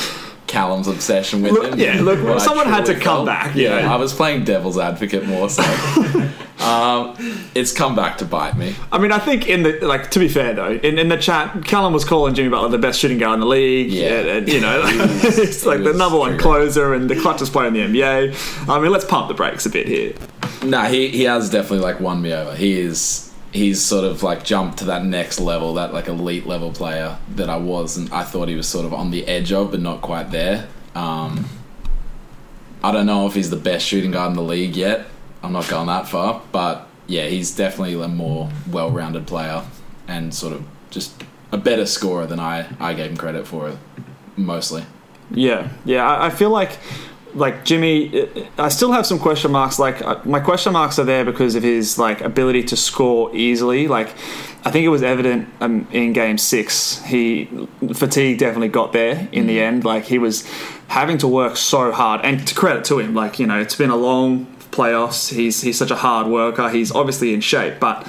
Callum's 0.49 0.87
obsession 0.87 1.43
with 1.43 1.53
Look, 1.53 1.73
him. 1.73 1.79
yeah, 1.79 2.01
look, 2.01 2.39
someone 2.41 2.65
had 2.65 2.85
to 2.87 2.93
truly 2.93 3.01
come 3.01 3.25
back, 3.25 3.55
you 3.55 3.63
Yeah. 3.63 3.93
I 3.93 3.95
was 3.97 4.13
playing 4.13 4.43
devil's 4.43 4.77
advocate 4.79 5.25
more 5.25 5.47
so. 5.47 5.61
um, 6.59 7.15
it's 7.53 7.71
come 7.71 7.95
back 7.95 8.17
to 8.17 8.25
bite 8.25 8.57
me. 8.57 8.75
I 8.91 8.97
mean, 8.97 9.11
I 9.11 9.19
think 9.19 9.47
in 9.47 9.61
the 9.61 9.79
like 9.85 10.09
to 10.11 10.19
be 10.19 10.27
fair 10.27 10.53
though, 10.55 10.71
in, 10.71 10.97
in 10.97 11.07
the 11.07 11.17
chat, 11.17 11.63
Callum 11.65 11.93
was 11.93 12.03
calling 12.03 12.33
Jimmy 12.33 12.49
Butler 12.49 12.69
the 12.69 12.79
best 12.79 12.99
shooting 12.99 13.19
guard 13.19 13.35
in 13.35 13.39
the 13.41 13.45
league. 13.45 13.91
Yeah. 13.91 14.07
and, 14.07 14.27
and, 14.29 14.49
you 14.49 14.59
know, 14.59 14.81
it's 14.87 15.65
like 15.65 15.77
he 15.79 15.83
the 15.85 15.93
number 15.93 16.17
one 16.17 16.37
closer 16.39 16.93
and 16.95 17.09
the 17.09 17.15
clutchest 17.15 17.51
player 17.51 17.67
in 17.67 17.73
the 17.73 17.81
NBA. 17.81 18.67
I 18.67 18.79
mean, 18.81 18.91
let's 18.91 19.05
pump 19.05 19.27
the 19.27 19.35
brakes 19.35 19.67
a 19.67 19.69
bit 19.69 19.87
here. 19.87 20.15
No, 20.63 20.81
he, 20.85 21.09
he 21.09 21.23
has 21.23 21.49
definitely 21.49 21.79
like 21.79 21.99
won 21.99 22.21
me 22.21 22.33
over. 22.33 22.55
He 22.55 22.79
is 22.79 23.28
he's 23.51 23.81
sort 23.83 24.05
of 24.05 24.23
like 24.23 24.43
jumped 24.43 24.79
to 24.79 24.85
that 24.85 25.03
next 25.03 25.39
level, 25.39 25.73
that 25.75 25.93
like 25.93 26.07
elite 26.07 26.45
level 26.45 26.71
player 26.71 27.17
that 27.35 27.49
I 27.49 27.57
was, 27.57 27.97
and 27.97 28.11
I 28.13 28.23
thought 28.23 28.47
he 28.47 28.55
was 28.55 28.67
sort 28.67 28.85
of 28.85 28.93
on 28.93 29.11
the 29.11 29.27
edge 29.27 29.51
of, 29.51 29.71
but 29.71 29.79
not 29.79 30.01
quite 30.01 30.31
there. 30.31 30.67
Um, 30.95 31.45
I 32.83 32.91
don't 32.91 33.05
know 33.05 33.27
if 33.27 33.33
he's 33.33 33.49
the 33.49 33.57
best 33.57 33.85
shooting 33.85 34.11
guard 34.11 34.31
in 34.31 34.35
the 34.35 34.43
league 34.43 34.75
yet. 34.75 35.07
I'm 35.43 35.51
not 35.51 35.67
going 35.67 35.87
that 35.87 36.07
far, 36.07 36.41
but 36.51 36.87
yeah, 37.07 37.25
he's 37.27 37.55
definitely 37.55 38.01
a 38.01 38.07
more 38.07 38.49
well-rounded 38.69 39.25
player 39.27 39.63
and 40.07 40.33
sort 40.33 40.53
of 40.53 40.63
just 40.89 41.23
a 41.51 41.57
better 41.57 41.85
scorer 41.85 42.25
than 42.25 42.39
I 42.39 42.67
I 42.79 42.93
gave 42.93 43.11
him 43.11 43.17
credit 43.17 43.47
for, 43.47 43.77
mostly. 44.37 44.85
Yeah, 45.31 45.69
yeah. 45.85 46.07
I, 46.07 46.27
I 46.27 46.29
feel 46.29 46.49
like 46.49 46.77
like 47.33 47.65
Jimmy, 47.65 48.27
I 48.57 48.69
still 48.69 48.91
have 48.91 49.05
some 49.05 49.19
question 49.19 49.51
marks. 49.51 49.79
Like 49.79 50.01
uh, 50.01 50.19
my 50.25 50.39
question 50.39 50.73
marks 50.73 50.99
are 50.99 51.03
there 51.03 51.25
because 51.25 51.55
of 51.55 51.63
his 51.63 51.97
like 51.97 52.21
ability 52.21 52.63
to 52.63 52.77
score 52.77 53.35
easily. 53.35 53.87
Like 53.87 54.09
I 54.65 54.71
think 54.71 54.85
it 54.85 54.89
was 54.89 55.03
evident 55.03 55.49
um, 55.61 55.87
in 55.91 56.13
Game 56.13 56.37
Six. 56.37 57.03
He 57.03 57.45
fatigue 57.93 58.39
definitely 58.39 58.69
got 58.69 58.93
there 58.93 59.27
in 59.31 59.47
the 59.47 59.59
end. 59.59 59.85
Like 59.85 60.05
he 60.05 60.17
was 60.17 60.47
having 60.87 61.17
to 61.19 61.27
work 61.27 61.57
so 61.57 61.91
hard, 61.91 62.21
and 62.23 62.47
to 62.47 62.55
credit 62.55 62.85
to 62.85 62.99
him, 62.99 63.13
like 63.13 63.39
you 63.39 63.47
know, 63.47 63.59
it's 63.59 63.75
been 63.75 63.91
a 63.91 63.97
long 63.97 64.45
playoffs. 64.71 65.33
He's 65.33 65.61
he's 65.61 65.77
such 65.77 65.91
a 65.91 65.95
hard 65.95 66.27
worker. 66.27 66.69
He's 66.69 66.91
obviously 66.91 67.33
in 67.33 67.41
shape, 67.41 67.79
but 67.79 68.07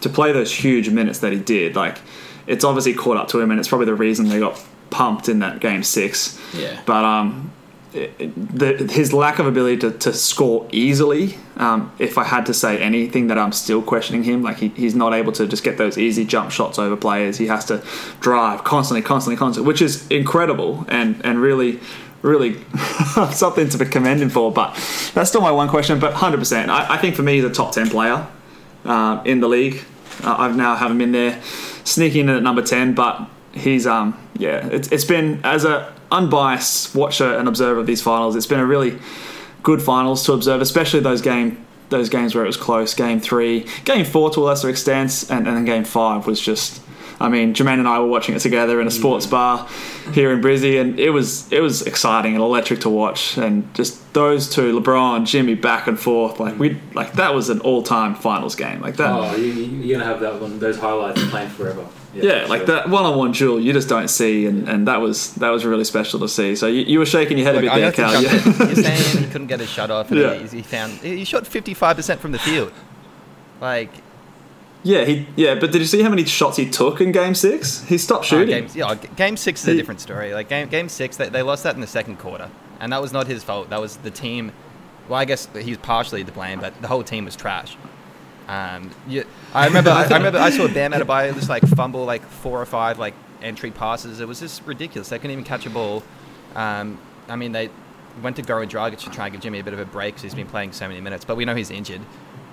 to 0.00 0.08
play 0.08 0.32
those 0.32 0.52
huge 0.52 0.88
minutes 0.90 1.20
that 1.20 1.32
he 1.32 1.38
did, 1.38 1.76
like 1.76 1.98
it's 2.46 2.64
obviously 2.64 2.94
caught 2.94 3.16
up 3.16 3.28
to 3.28 3.40
him, 3.40 3.50
and 3.50 3.60
it's 3.60 3.68
probably 3.68 3.86
the 3.86 3.94
reason 3.94 4.28
they 4.28 4.40
got 4.40 4.62
pumped 4.90 5.28
in 5.28 5.40
that 5.40 5.60
game 5.60 5.82
six. 5.82 6.38
Yeah. 6.54 6.80
But 6.86 7.04
um, 7.04 7.52
the, 7.92 8.88
his 8.90 9.12
lack 9.12 9.38
of 9.38 9.46
ability 9.46 9.76
to, 9.78 9.90
to 9.90 10.12
score 10.12 10.66
easily, 10.72 11.36
um, 11.56 11.92
if 11.98 12.16
I 12.16 12.24
had 12.24 12.46
to 12.46 12.54
say 12.54 12.80
anything 12.80 13.26
that 13.26 13.38
I'm 13.38 13.52
still 13.52 13.82
questioning 13.82 14.24
him, 14.24 14.42
like 14.42 14.58
he, 14.58 14.68
he's 14.68 14.94
not 14.94 15.12
able 15.12 15.32
to 15.32 15.46
just 15.46 15.62
get 15.62 15.76
those 15.76 15.98
easy 15.98 16.24
jump 16.24 16.50
shots 16.50 16.78
over 16.78 16.96
players. 16.96 17.36
He 17.38 17.46
has 17.48 17.64
to 17.66 17.84
drive 18.20 18.64
constantly, 18.64 19.02
constantly, 19.02 19.36
constantly, 19.36 19.68
which 19.68 19.82
is 19.82 20.06
incredible 20.08 20.86
and, 20.88 21.20
and 21.24 21.40
really, 21.40 21.80
really 22.22 22.62
something 23.32 23.68
to 23.68 23.84
commend 23.84 24.22
him 24.22 24.30
for. 24.30 24.50
But 24.50 24.72
that's 25.12 25.28
still 25.28 25.42
my 25.42 25.50
one 25.50 25.68
question. 25.68 26.00
But 26.00 26.14
100%, 26.14 26.68
I, 26.68 26.94
I 26.94 26.96
think 26.96 27.14
for 27.14 27.22
me, 27.22 27.34
he's 27.34 27.44
a 27.44 27.50
top 27.50 27.72
10 27.72 27.90
player 27.90 28.26
uh, 28.86 29.22
in 29.26 29.40
the 29.40 29.48
league. 29.48 29.84
Uh, 30.24 30.36
I've 30.38 30.56
now 30.56 30.76
have 30.76 30.90
him 30.90 31.00
in 31.02 31.12
there, 31.12 31.42
sneaking 31.84 32.22
in 32.22 32.30
at 32.30 32.42
number 32.42 32.62
10. 32.62 32.94
But 32.94 33.28
he's, 33.52 33.86
um, 33.86 34.18
yeah, 34.34 34.66
it's, 34.68 34.90
it's 34.90 35.04
been, 35.04 35.40
as 35.44 35.66
a 35.66 35.92
unbiased 36.12 36.94
watcher 36.94 37.36
and 37.36 37.48
observer 37.48 37.80
of 37.80 37.86
these 37.86 38.02
finals, 38.02 38.36
it's 38.36 38.46
been 38.46 38.60
a 38.60 38.66
really 38.66 38.98
good 39.62 39.82
finals 39.82 40.24
to 40.26 40.32
observe, 40.32 40.60
especially 40.60 41.00
those 41.00 41.22
game 41.22 41.64
those 41.88 42.08
games 42.08 42.34
where 42.34 42.42
it 42.42 42.46
was 42.46 42.56
close. 42.56 42.94
Game 42.94 43.20
three, 43.20 43.66
game 43.84 44.04
four 44.04 44.30
to 44.30 44.40
a 44.40 44.44
lesser 44.44 44.68
extent, 44.68 45.26
and, 45.30 45.46
and 45.46 45.56
then 45.56 45.64
game 45.64 45.84
five 45.84 46.26
was 46.26 46.40
just. 46.40 46.82
I 47.20 47.28
mean, 47.28 47.54
Jermaine 47.54 47.78
and 47.78 47.86
I 47.86 48.00
were 48.00 48.08
watching 48.08 48.34
it 48.34 48.40
together 48.40 48.80
in 48.80 48.88
a 48.88 48.90
sports 48.90 49.26
bar 49.26 49.68
here 50.12 50.32
in 50.32 50.40
Brizzy, 50.40 50.80
and 50.80 50.98
it 50.98 51.10
was 51.10 51.52
it 51.52 51.60
was 51.60 51.82
exciting 51.82 52.32
and 52.32 52.42
electric 52.42 52.80
to 52.80 52.90
watch. 52.90 53.36
And 53.36 53.72
just 53.74 54.12
those 54.12 54.50
two, 54.50 54.80
LeBron, 54.80 55.24
Jimmy, 55.24 55.54
back 55.54 55.86
and 55.86 56.00
forth, 56.00 56.40
like 56.40 56.58
we 56.58 56.80
like 56.94 57.12
that 57.12 57.32
was 57.32 57.48
an 57.48 57.60
all 57.60 57.84
time 57.84 58.16
finals 58.16 58.56
game. 58.56 58.80
Like 58.80 58.96
that. 58.96 59.12
Oh, 59.12 59.36
you, 59.36 59.52
you're 59.52 59.98
gonna 59.98 60.10
have 60.10 60.20
that 60.20 60.40
one, 60.40 60.58
those 60.58 60.78
highlights 60.78 61.24
playing 61.30 61.50
forever. 61.50 61.86
Yeah, 62.14 62.46
like 62.46 62.60
sure. 62.60 62.66
that 62.66 62.90
one-on-one 62.90 63.32
duel 63.32 63.58
you 63.60 63.72
just 63.72 63.88
don't 63.88 64.08
see, 64.08 64.44
and, 64.46 64.68
and 64.68 64.86
that 64.86 65.00
was 65.00 65.34
that 65.36 65.48
was 65.50 65.64
really 65.64 65.84
special 65.84 66.20
to 66.20 66.28
see. 66.28 66.54
So 66.56 66.66
you, 66.66 66.82
you 66.82 66.98
were 66.98 67.06
shaking 67.06 67.38
your 67.38 67.46
head 67.46 67.54
Look, 67.54 67.64
a 67.64 67.66
bit 67.66 67.72
I 67.72 67.80
there, 67.80 67.92
Cal. 67.92 68.22
Yeah. 68.22 68.32
You're 68.66 68.74
saying 68.76 69.24
he 69.24 69.30
couldn't 69.30 69.46
get 69.46 69.60
a 69.62 69.66
shot 69.66 69.90
off, 69.90 70.10
and 70.10 70.20
Yeah. 70.20 70.34
he, 70.34 70.56
he 70.58 70.62
found 70.62 70.92
he 70.92 71.24
shot 71.24 71.46
55 71.46 71.96
percent 71.96 72.20
from 72.20 72.32
the 72.32 72.38
field. 72.38 72.72
Like 73.60 73.90
yeah, 74.82 75.04
he 75.04 75.26
yeah, 75.36 75.54
but 75.54 75.70
did 75.72 75.80
you 75.80 75.86
see 75.86 76.02
how 76.02 76.10
many 76.10 76.24
shots 76.24 76.56
he 76.56 76.68
took 76.68 77.00
in 77.00 77.12
Game 77.12 77.34
Six? 77.34 77.82
He 77.84 77.96
stopped 77.98 78.24
Oh, 78.24 78.26
shooting. 78.38 78.66
game, 78.66 78.68
yeah, 78.74 78.90
oh, 78.90 78.94
game 79.16 79.36
six 79.36 79.62
is 79.62 79.68
a 79.68 79.74
different 79.74 80.00
story. 80.00 80.34
Like 80.34 80.48
game 80.48 80.68
game 80.68 80.88
six, 80.88 81.16
they, 81.16 81.28
they 81.28 81.42
lost 81.42 81.62
that 81.62 81.76
in 81.76 81.80
the 81.80 81.86
second 81.86 82.18
quarter, 82.18 82.50
and 82.80 82.92
that 82.92 83.00
was 83.00 83.12
not 83.12 83.26
his 83.26 83.42
fault. 83.44 83.70
That 83.70 83.80
was 83.80 83.96
the 83.98 84.10
team. 84.10 84.52
Well, 85.08 85.18
I 85.18 85.24
guess 85.24 85.48
he's 85.60 85.78
partially 85.78 86.24
to 86.24 86.32
blame, 86.32 86.60
but 86.60 86.80
the 86.82 86.88
whole 86.88 87.02
team 87.04 87.24
was 87.24 87.36
trash. 87.36 87.76
Um, 88.48 88.90
you, 89.06 89.24
I 89.54 89.66
remember, 89.66 89.90
I, 89.90 90.04
I 90.04 90.08
remember, 90.16 90.38
I 90.38 90.50
saw 90.50 90.66
Bam 90.68 90.92
Adebayo 90.92 91.34
just 91.34 91.48
like 91.48 91.62
fumble 91.64 92.04
like 92.04 92.22
four 92.26 92.60
or 92.60 92.66
five 92.66 92.98
like 92.98 93.14
entry 93.42 93.70
passes. 93.70 94.20
It 94.20 94.28
was 94.28 94.40
just 94.40 94.62
ridiculous. 94.66 95.08
They 95.08 95.18
couldn't 95.18 95.32
even 95.32 95.44
catch 95.44 95.66
a 95.66 95.70
ball. 95.70 96.02
Um, 96.54 96.98
I 97.28 97.36
mean, 97.36 97.52
they 97.52 97.70
went 98.22 98.36
to 98.36 98.42
Goran 98.42 98.68
Dragic 98.68 98.98
to 98.98 99.10
try 99.10 99.26
and 99.26 99.32
give 99.32 99.40
Jimmy 99.42 99.60
a 99.60 99.64
bit 99.64 99.72
of 99.74 99.80
a 99.80 99.84
break 99.86 100.14
because 100.14 100.22
he's 100.22 100.34
been 100.34 100.46
playing 100.48 100.72
so 100.72 100.86
many 100.88 101.00
minutes, 101.00 101.24
but 101.24 101.36
we 101.36 101.44
know 101.44 101.54
he's 101.54 101.70
injured. 101.70 102.00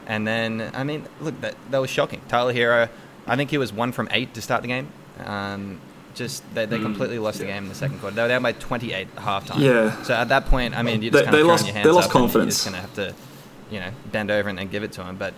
And 0.08 0.26
then, 0.28 0.72
I 0.74 0.84
mean, 0.84 1.06
look, 1.22 1.40
that, 1.42 1.56
that 1.72 1.80
was 1.80 1.90
shocking. 1.90 2.22
Tyler 2.28 2.54
Herro, 2.54 2.90
I 3.28 3.36
think 3.36 3.50
he 3.52 3.58
was 3.58 3.72
one 3.74 3.92
from 3.92 4.08
eight 4.12 4.34
to 4.36 4.42
start 4.42 4.62
the 4.62 4.68
game. 4.68 4.88
Um, 5.24 5.80
just 6.16 6.44
they, 6.56 6.66
they 6.66 6.80
completely 6.80 7.20
lost 7.20 7.40
the 7.40 7.46
game 7.46 7.64
in 7.64 7.70
the 7.70 7.76
second 7.76 8.00
quarter. 8.00 8.16
They 8.16 8.22
were 8.24 8.28
down 8.28 8.42
by 8.42 8.54
28 8.54 9.08
at 9.16 9.16
halftime. 9.24 9.60
Yeah. 9.60 10.02
So 10.04 10.14
at 10.16 10.30
that 10.30 10.46
point, 10.46 10.76
I 10.78 10.82
mean, 10.82 11.02
They- 11.02 11.10
just 11.10 11.24
kind 11.26 11.36
they 11.36 11.42
of 11.42 11.48
lost- 11.48 11.64
throwing 11.66 11.76
your 11.76 11.84
they 11.84 11.92
lost 11.92 12.10
up 12.10 12.16
and 12.16 12.22
confidence. 12.24 12.66
You're 12.66 12.74
just 12.74 12.96
going 12.96 13.04
to 13.04 13.04
have 13.04 13.16
to, 13.70 13.74
you 13.76 13.80
know, 13.82 13.92
bend 14.12 14.32
over 14.32 14.50
and, 14.50 14.60
and 14.60 14.72
give 14.72 14.84
it 14.84 14.92
to 14.94 15.04
him. 15.04 15.18
But 15.18 15.34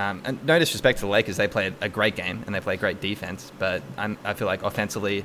um, 0.00 0.22
and 0.24 0.42
no 0.46 0.58
disrespect 0.58 0.98
to 1.00 1.04
the 1.04 1.10
Lakers, 1.10 1.36
they 1.36 1.46
played 1.48 1.74
a 1.82 1.88
great 1.88 2.16
game 2.16 2.42
and 2.46 2.54
they 2.54 2.60
played 2.60 2.80
great 2.80 3.00
defense. 3.00 3.52
But 3.58 3.82
I'm, 3.98 4.16
I 4.24 4.32
feel 4.32 4.46
like 4.46 4.62
offensively, 4.62 5.24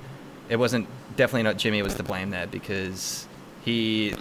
it 0.49 0.57
wasn't 0.57 0.87
definitely 1.15 1.43
not 1.43 1.57
Jimmy 1.57 1.81
was 1.81 1.95
to 1.95 2.03
blame 2.03 2.31
there 2.31 2.45
because 2.47 3.25
he 3.63 4.13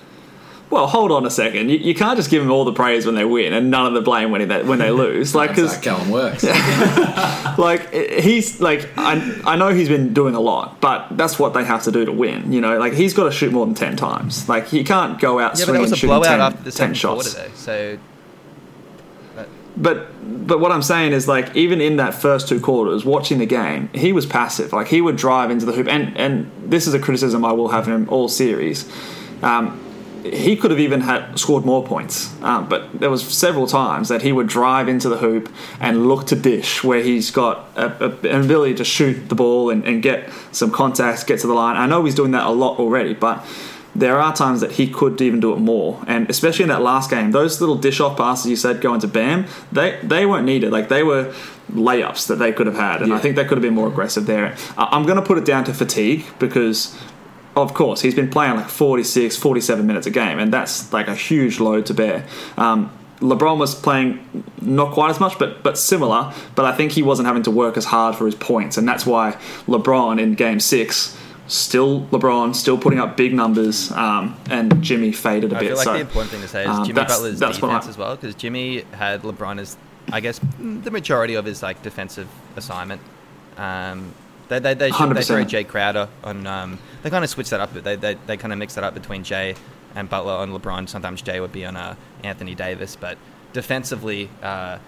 Well, 0.70 0.86
hold 0.86 1.10
on 1.10 1.26
a 1.26 1.30
second. 1.30 1.70
You, 1.70 1.78
you 1.78 1.94
can't 1.94 2.16
just 2.16 2.30
give 2.30 2.40
him 2.40 2.52
all 2.52 2.64
the 2.64 2.72
praise 2.72 3.04
when 3.04 3.16
they 3.16 3.24
win 3.24 3.52
and 3.52 3.68
none 3.68 3.86
of 3.86 3.94
the 3.94 4.00
blame 4.00 4.30
when 4.30 4.46
they 4.46 4.62
when 4.62 4.78
they 4.78 4.90
lose. 5.04 5.34
Like, 5.34 5.56
That's 5.56 5.76
because 5.76 5.84
how 5.84 5.96
Callum 5.96 6.10
works. 6.12 6.44
like 7.58 7.92
he's 7.92 8.60
like 8.60 8.88
I, 8.96 9.40
I 9.44 9.56
know 9.56 9.74
he's 9.74 9.88
been 9.88 10.14
doing 10.14 10.36
a 10.36 10.40
lot, 10.40 10.80
but 10.80 11.08
that's 11.16 11.36
what 11.36 11.54
they 11.54 11.64
have 11.64 11.82
to 11.84 11.90
do 11.90 12.04
to 12.04 12.12
win. 12.12 12.52
You 12.52 12.60
know, 12.60 12.78
like 12.78 12.92
he's 12.92 13.12
got 13.12 13.24
to 13.24 13.32
shoot 13.32 13.52
more 13.52 13.66
than 13.66 13.74
ten 13.74 13.96
times. 13.96 14.48
Like 14.48 14.68
he 14.68 14.84
can't 14.84 15.20
go 15.20 15.40
out 15.40 15.58
yeah, 15.58 15.66
but 15.66 15.72
that 15.72 15.78
swinging 15.78 15.80
was 15.82 15.92
a 15.92 15.96
shooting 15.96 16.10
blowout 16.10 16.38
10, 16.38 16.40
after 16.40 16.58
the 16.58 16.64
10 16.64 16.72
second 16.72 16.94
shots. 16.94 17.34
quarter 17.34 17.48
though. 17.48 17.54
So 17.56 17.98
But 19.76 20.08
but 20.46 20.60
what 20.60 20.70
I'm 20.72 20.82
saying 20.82 21.12
is 21.12 21.26
like 21.26 21.54
even 21.56 21.80
in 21.80 21.96
that 21.96 22.14
first 22.14 22.48
two 22.48 22.60
quarters, 22.60 23.04
watching 23.04 23.38
the 23.38 23.46
game, 23.46 23.88
he 23.92 24.12
was 24.12 24.26
passive. 24.26 24.72
Like 24.72 24.88
he 24.88 25.00
would 25.00 25.16
drive 25.16 25.50
into 25.50 25.66
the 25.66 25.72
hoop, 25.72 25.88
and 25.88 26.16
and 26.16 26.50
this 26.64 26.86
is 26.86 26.94
a 26.94 26.98
criticism 26.98 27.44
I 27.44 27.52
will 27.52 27.68
have 27.68 27.86
him 27.86 28.08
all 28.08 28.28
series. 28.28 28.88
Um, 29.42 29.80
he 30.24 30.56
could 30.56 30.70
have 30.70 30.80
even 30.80 31.02
had 31.02 31.38
scored 31.38 31.66
more 31.66 31.84
points, 31.84 32.32
um, 32.42 32.66
but 32.66 32.98
there 32.98 33.10
was 33.10 33.22
several 33.22 33.66
times 33.66 34.08
that 34.08 34.22
he 34.22 34.32
would 34.32 34.46
drive 34.46 34.88
into 34.88 35.10
the 35.10 35.18
hoop 35.18 35.52
and 35.80 36.08
look 36.08 36.26
to 36.28 36.36
dish, 36.36 36.82
where 36.82 37.02
he's 37.02 37.30
got 37.30 37.68
a, 37.76 38.06
a, 38.06 38.08
an 38.34 38.42
ability 38.42 38.74
to 38.76 38.84
shoot 38.84 39.28
the 39.28 39.34
ball 39.34 39.68
and, 39.68 39.84
and 39.84 40.02
get 40.02 40.30
some 40.50 40.70
contacts, 40.70 41.24
get 41.24 41.40
to 41.40 41.46
the 41.46 41.52
line. 41.52 41.76
I 41.76 41.86
know 41.86 42.04
he's 42.04 42.14
doing 42.14 42.30
that 42.30 42.46
a 42.46 42.50
lot 42.50 42.78
already, 42.78 43.12
but 43.12 43.44
there 43.94 44.18
are 44.18 44.34
times 44.34 44.60
that 44.60 44.72
he 44.72 44.88
could 44.88 45.20
even 45.20 45.40
do 45.40 45.52
it 45.52 45.58
more. 45.58 46.02
And 46.06 46.28
especially 46.28 46.64
in 46.64 46.68
that 46.68 46.82
last 46.82 47.10
game, 47.10 47.30
those 47.30 47.60
little 47.60 47.76
dish 47.76 48.00
off 48.00 48.16
passes 48.16 48.50
you 48.50 48.56
said 48.56 48.80
going 48.80 49.00
to 49.00 49.08
Bam, 49.08 49.46
they 49.70 49.98
they 50.02 50.26
weren't 50.26 50.46
needed. 50.46 50.72
Like 50.72 50.88
they 50.88 51.02
were 51.02 51.32
layups 51.72 52.26
that 52.28 52.36
they 52.36 52.52
could 52.52 52.66
have 52.66 52.76
had, 52.76 53.02
and 53.02 53.12
I 53.12 53.18
think 53.18 53.36
they 53.36 53.44
could 53.44 53.56
have 53.56 53.62
been 53.62 53.74
more 53.74 53.88
aggressive 53.88 54.26
there. 54.26 54.56
I'm 54.76 55.04
going 55.04 55.16
to 55.16 55.22
put 55.22 55.38
it 55.38 55.44
down 55.44 55.64
to 55.64 55.74
fatigue 55.74 56.24
because. 56.38 56.96
Of 57.56 57.72
course, 57.72 58.00
he's 58.00 58.16
been 58.16 58.30
playing 58.30 58.56
like 58.56 58.68
46, 58.68 59.36
47 59.36 59.86
minutes 59.86 60.08
a 60.08 60.10
game, 60.10 60.40
and 60.40 60.52
that's 60.52 60.92
like 60.92 61.06
a 61.06 61.14
huge 61.14 61.60
load 61.60 61.86
to 61.86 61.94
bear. 61.94 62.26
Um, 62.56 62.90
LeBron 63.20 63.58
was 63.58 63.74
playing 63.76 64.44
not 64.60 64.92
quite 64.92 65.10
as 65.10 65.20
much, 65.20 65.38
but 65.38 65.62
but 65.62 65.78
similar. 65.78 66.32
But 66.56 66.64
I 66.64 66.72
think 66.72 66.90
he 66.90 67.02
wasn't 67.04 67.26
having 67.26 67.44
to 67.44 67.52
work 67.52 67.76
as 67.76 67.84
hard 67.84 68.16
for 68.16 68.26
his 68.26 68.34
points, 68.34 68.76
and 68.76 68.88
that's 68.88 69.06
why 69.06 69.38
LeBron 69.68 70.20
in 70.20 70.34
Game 70.34 70.58
Six, 70.58 71.16
still 71.46 72.02
LeBron, 72.06 72.54
still 72.54 72.78
putting 72.78 72.98
up 73.00 73.16
big 73.16 73.34
numbers, 73.34 73.90
um, 73.92 74.36
and 74.50 74.82
Jimmy 74.82 75.12
faded 75.12 75.52
a 75.52 75.56
I 75.56 75.60
bit. 75.60 75.66
I 75.66 75.68
feel 75.68 75.76
like 75.76 75.84
so, 75.84 75.92
the 75.94 76.00
important 76.00 76.30
thing 76.32 76.40
to 76.42 76.48
say 76.48 76.62
is 76.62 76.68
um, 76.68 76.84
Jimmy 76.84 76.94
that's- 76.94 77.16
Butler's 77.18 77.38
that's 77.38 77.58
defense 77.58 77.86
I- 77.86 77.88
as 77.90 77.98
well, 77.98 78.16
because 78.16 78.34
Jimmy 78.34 78.82
had 78.92 79.22
LeBron 79.22 79.60
as, 79.60 79.76
I 80.12 80.20
guess, 80.20 80.40
the 80.58 80.90
majority 80.90 81.34
of 81.34 81.44
his 81.44 81.62
like 81.62 81.82
defensive 81.82 82.28
assignment. 82.56 83.00
Um, 83.56 84.12
they 84.48 84.58
they 84.58 84.74
they, 84.74 84.90
should, 84.90 85.14
they 85.14 85.22
throw 85.22 85.44
Jae 85.44 85.66
Crowder 85.66 86.08
on. 86.22 86.46
Um, 86.46 86.78
they 87.02 87.10
kind 87.10 87.24
of 87.24 87.30
switch 87.30 87.50
that 87.50 87.60
up. 87.60 87.72
but 87.72 87.84
They 87.84 87.96
they, 87.96 88.14
they 88.26 88.36
kind 88.36 88.52
of 88.52 88.58
mix 88.58 88.74
that 88.74 88.84
up 88.84 88.94
between 88.94 89.24
Jae 89.24 89.56
and 89.94 90.08
Butler 90.08 90.32
on 90.32 90.50
LeBron. 90.50 90.88
Sometimes 90.88 91.22
Jae 91.22 91.40
would 91.40 91.52
be 91.52 91.64
on 91.64 91.76
uh, 91.76 91.94
Anthony 92.22 92.54
Davis, 92.54 92.96
but 92.96 93.16
defensively, 93.52 94.28
uh, 94.42 94.78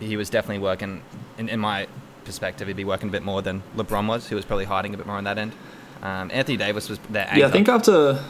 he 0.00 0.16
was 0.16 0.30
definitely 0.30 0.62
working. 0.62 1.02
In, 1.38 1.48
in 1.48 1.60
my 1.60 1.86
perspective, 2.24 2.66
he'd 2.66 2.76
be 2.76 2.84
working 2.84 3.08
a 3.08 3.12
bit 3.12 3.22
more 3.22 3.42
than 3.42 3.62
LeBron 3.76 4.08
was, 4.08 4.28
who 4.28 4.34
was 4.34 4.44
probably 4.44 4.64
hiding 4.64 4.94
a 4.94 4.96
bit 4.96 5.06
more 5.06 5.16
on 5.16 5.24
that 5.24 5.38
end. 5.38 5.52
Um, 6.02 6.30
Anthony 6.32 6.56
Davis 6.56 6.88
was 6.88 6.98
their 7.10 7.26
anchor. 7.26 7.40
Yeah, 7.40 7.46
I 7.46 7.50
think 7.50 7.68
after. 7.68 8.22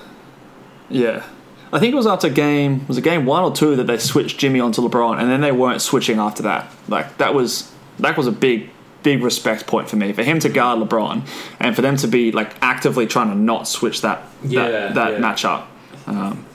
Yeah. 0.89 1.25
I 1.73 1.81
think 1.81 1.93
it 1.93 1.97
was 1.97 2.07
after 2.07 2.29
game 2.29 2.87
was 2.87 2.97
it 2.97 3.03
game 3.03 3.27
one 3.27 3.43
or 3.43 3.53
two 3.53 3.75
that 3.77 3.89
they 3.89 3.99
switched 3.99 4.39
Jimmy 4.39 4.61
onto 4.61 4.81
LeBron, 4.81 5.21
and 5.21 5.29
then 5.29 5.41
they 5.41 5.53
weren't 5.53 5.83
switching 5.83 6.19
after 6.19 6.43
that. 6.45 6.71
Like 6.89 7.19
that 7.19 7.35
was 7.35 7.73
that 7.99 8.17
was 8.17 8.27
a 8.27 8.33
big 8.33 8.71
big 9.03 9.23
respect 9.23 9.67
point 9.67 9.89
for 9.89 9.97
me 9.97 10.13
for 10.13 10.23
him 10.23 10.39
to 10.41 10.49
guard 10.49 10.79
LeBron, 10.79 11.27
and 11.61 11.75
for 11.75 11.83
them 11.83 11.97
to 11.97 12.07
be 12.07 12.33
like 12.33 12.57
actively 12.63 13.07
trying 13.07 13.29
to 13.29 13.35
not 13.35 13.67
switch 13.67 14.01
that 14.03 14.23
Yeah, 14.45 14.69
that, 14.69 14.95
that 14.95 15.13
yeah. 15.13 15.19
matchup. 15.19 15.67
Um, 16.07 16.47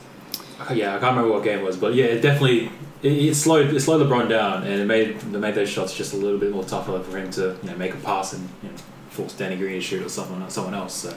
Yeah, 0.72 0.96
I 0.96 0.98
can't 0.98 1.16
remember 1.16 1.30
what 1.30 1.44
game 1.44 1.58
it 1.58 1.64
was, 1.64 1.76
but 1.76 1.94
yeah, 1.94 2.06
it 2.06 2.22
definitely 2.22 2.70
it, 3.02 3.12
it 3.12 3.34
slowed 3.34 3.72
it 3.74 3.80
slowed 3.80 4.06
LeBron 4.06 4.28
down, 4.28 4.62
and 4.62 4.80
it 4.80 4.86
made 4.86 5.08
it 5.10 5.24
made 5.26 5.54
those 5.54 5.68
shots 5.68 5.94
just 5.94 6.14
a 6.14 6.16
little 6.16 6.38
bit 6.38 6.52
more 6.52 6.64
tougher 6.64 7.00
for 7.00 7.18
him 7.18 7.30
to 7.32 7.56
you 7.62 7.70
know 7.70 7.76
make 7.76 7.92
a 7.92 7.98
pass 7.98 8.32
and 8.32 8.48
you 8.62 8.70
know, 8.70 8.74
force 9.12 9.34
Danny 9.34 9.56
Green 9.56 9.74
to 9.74 9.80
shoot 9.80 10.04
or 10.04 10.08
someone 10.08 10.48
someone 10.50 10.74
else. 10.74 10.94
So 10.94 11.14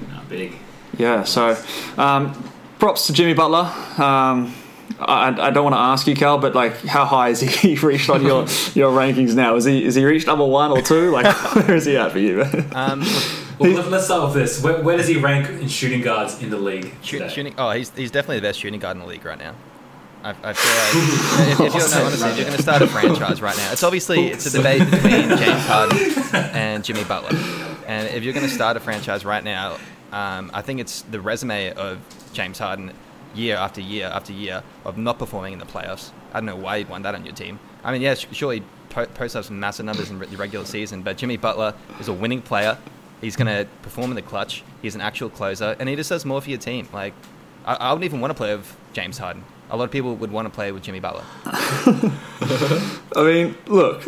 you 0.00 0.08
know, 0.08 0.20
big. 0.28 0.54
yeah, 0.98 1.24
so 1.24 1.56
um, 1.96 2.32
props 2.78 3.06
to 3.06 3.12
Jimmy 3.12 3.34
Butler. 3.34 3.72
Um, 4.02 4.54
I, 4.98 5.34
I 5.48 5.50
don't 5.50 5.64
want 5.64 5.74
to 5.74 5.80
ask 5.80 6.06
you, 6.06 6.14
Cal, 6.14 6.38
but 6.38 6.54
like, 6.54 6.74
how 6.84 7.04
high 7.04 7.30
is 7.30 7.40
he 7.40 7.74
reached 7.82 8.10
on 8.10 8.22
your 8.22 8.42
your 8.74 8.92
rankings 8.92 9.34
now? 9.34 9.56
Is 9.56 9.64
he 9.64 9.84
is 9.84 9.94
he 9.94 10.04
reached 10.04 10.26
number 10.26 10.46
one 10.46 10.70
or 10.70 10.82
two? 10.82 11.10
Like, 11.10 11.26
where 11.54 11.74
is 11.74 11.84
he 11.86 11.96
at 11.96 12.12
for 12.12 12.18
you? 12.18 12.44
Um, 12.74 13.04
Well, 13.58 13.70
let, 13.72 13.88
let's 13.90 14.06
start 14.06 14.24
with 14.24 14.34
this. 14.34 14.60
Where, 14.62 14.82
where 14.82 14.96
does 14.96 15.06
he 15.06 15.18
rank 15.18 15.48
in 15.48 15.68
shooting 15.68 16.00
guards 16.00 16.42
in 16.42 16.50
the 16.50 16.56
league? 16.56 16.92
Shoot, 17.02 17.18
today? 17.18 17.32
shooting. 17.32 17.54
Oh, 17.58 17.70
he's, 17.70 17.90
he's 17.90 18.10
definitely 18.10 18.40
the 18.40 18.48
best 18.48 18.58
shooting 18.58 18.80
guard 18.80 18.96
in 18.96 19.02
the 19.02 19.06
league 19.08 19.24
right 19.24 19.38
now. 19.38 19.54
I, 20.24 20.30
I 20.30 20.52
feel 20.52 20.72
like 20.76 21.48
if, 21.48 21.60
if 21.60 21.74
you're, 21.74 21.90
no, 21.90 22.06
honestly, 22.06 22.30
if 22.30 22.36
you're 22.36 22.46
going 22.46 22.56
to 22.56 22.62
start 22.62 22.82
a 22.82 22.86
franchise 22.86 23.42
right 23.42 23.56
now, 23.56 23.72
it's 23.72 23.82
obviously 23.82 24.28
it's 24.28 24.46
a 24.46 24.56
debate 24.56 24.88
between 24.90 25.28
James 25.38 25.66
Harden 25.66 25.98
and 26.54 26.84
Jimmy 26.84 27.04
Butler. 27.04 27.36
And 27.86 28.08
if 28.08 28.22
you're 28.22 28.32
going 28.32 28.46
to 28.46 28.52
start 28.52 28.76
a 28.76 28.80
franchise 28.80 29.24
right 29.24 29.42
now, 29.42 29.78
um, 30.12 30.50
I 30.54 30.62
think 30.62 30.80
it's 30.80 31.02
the 31.02 31.20
resume 31.20 31.72
of 31.72 31.98
James 32.32 32.58
Harden 32.58 32.92
year 33.34 33.56
after 33.56 33.80
year 33.80 34.06
after 34.06 34.32
year 34.32 34.62
of 34.84 34.96
not 34.98 35.18
performing 35.18 35.54
in 35.54 35.58
the 35.58 35.64
playoffs. 35.64 36.10
I 36.32 36.34
don't 36.34 36.46
know 36.46 36.56
why 36.56 36.76
you'd 36.76 36.88
want 36.88 37.02
that 37.04 37.14
on 37.14 37.24
your 37.24 37.34
team. 37.34 37.58
I 37.82 37.92
mean, 37.92 38.02
yeah, 38.02 38.14
sure, 38.14 38.52
he 38.52 38.62
po- 38.90 39.06
posts 39.06 39.34
up 39.34 39.44
some 39.44 39.58
massive 39.58 39.86
numbers 39.86 40.10
in 40.10 40.18
the 40.18 40.26
regular 40.36 40.64
season, 40.66 41.02
but 41.02 41.16
Jimmy 41.16 41.36
Butler 41.36 41.74
is 41.98 42.08
a 42.08 42.12
winning 42.12 42.42
player. 42.42 42.78
He's 43.20 43.36
going 43.36 43.46
to 43.46 43.68
perform 43.82 44.10
in 44.10 44.16
the 44.16 44.22
clutch. 44.22 44.62
He's 44.82 44.94
an 44.94 45.00
actual 45.00 45.30
closer, 45.30 45.76
and 45.78 45.88
he 45.88 45.96
just 45.96 46.10
does 46.10 46.24
more 46.24 46.40
for 46.40 46.50
your 46.50 46.58
team. 46.58 46.88
Like, 46.92 47.14
I, 47.64 47.74
I 47.74 47.92
wouldn't 47.92 48.04
even 48.04 48.20
want 48.20 48.30
to 48.30 48.34
play 48.36 48.54
with 48.54 48.76
James 48.92 49.18
Harden. 49.18 49.44
A 49.72 49.76
lot 49.76 49.84
of 49.84 49.90
people 49.90 50.14
would 50.14 50.30
want 50.30 50.46
to 50.46 50.50
play 50.54 50.70
with 50.70 50.82
Jimmy 50.82 51.00
Butler. 51.00 51.24
I 51.46 52.92
mean, 53.16 53.54
look, 53.66 54.06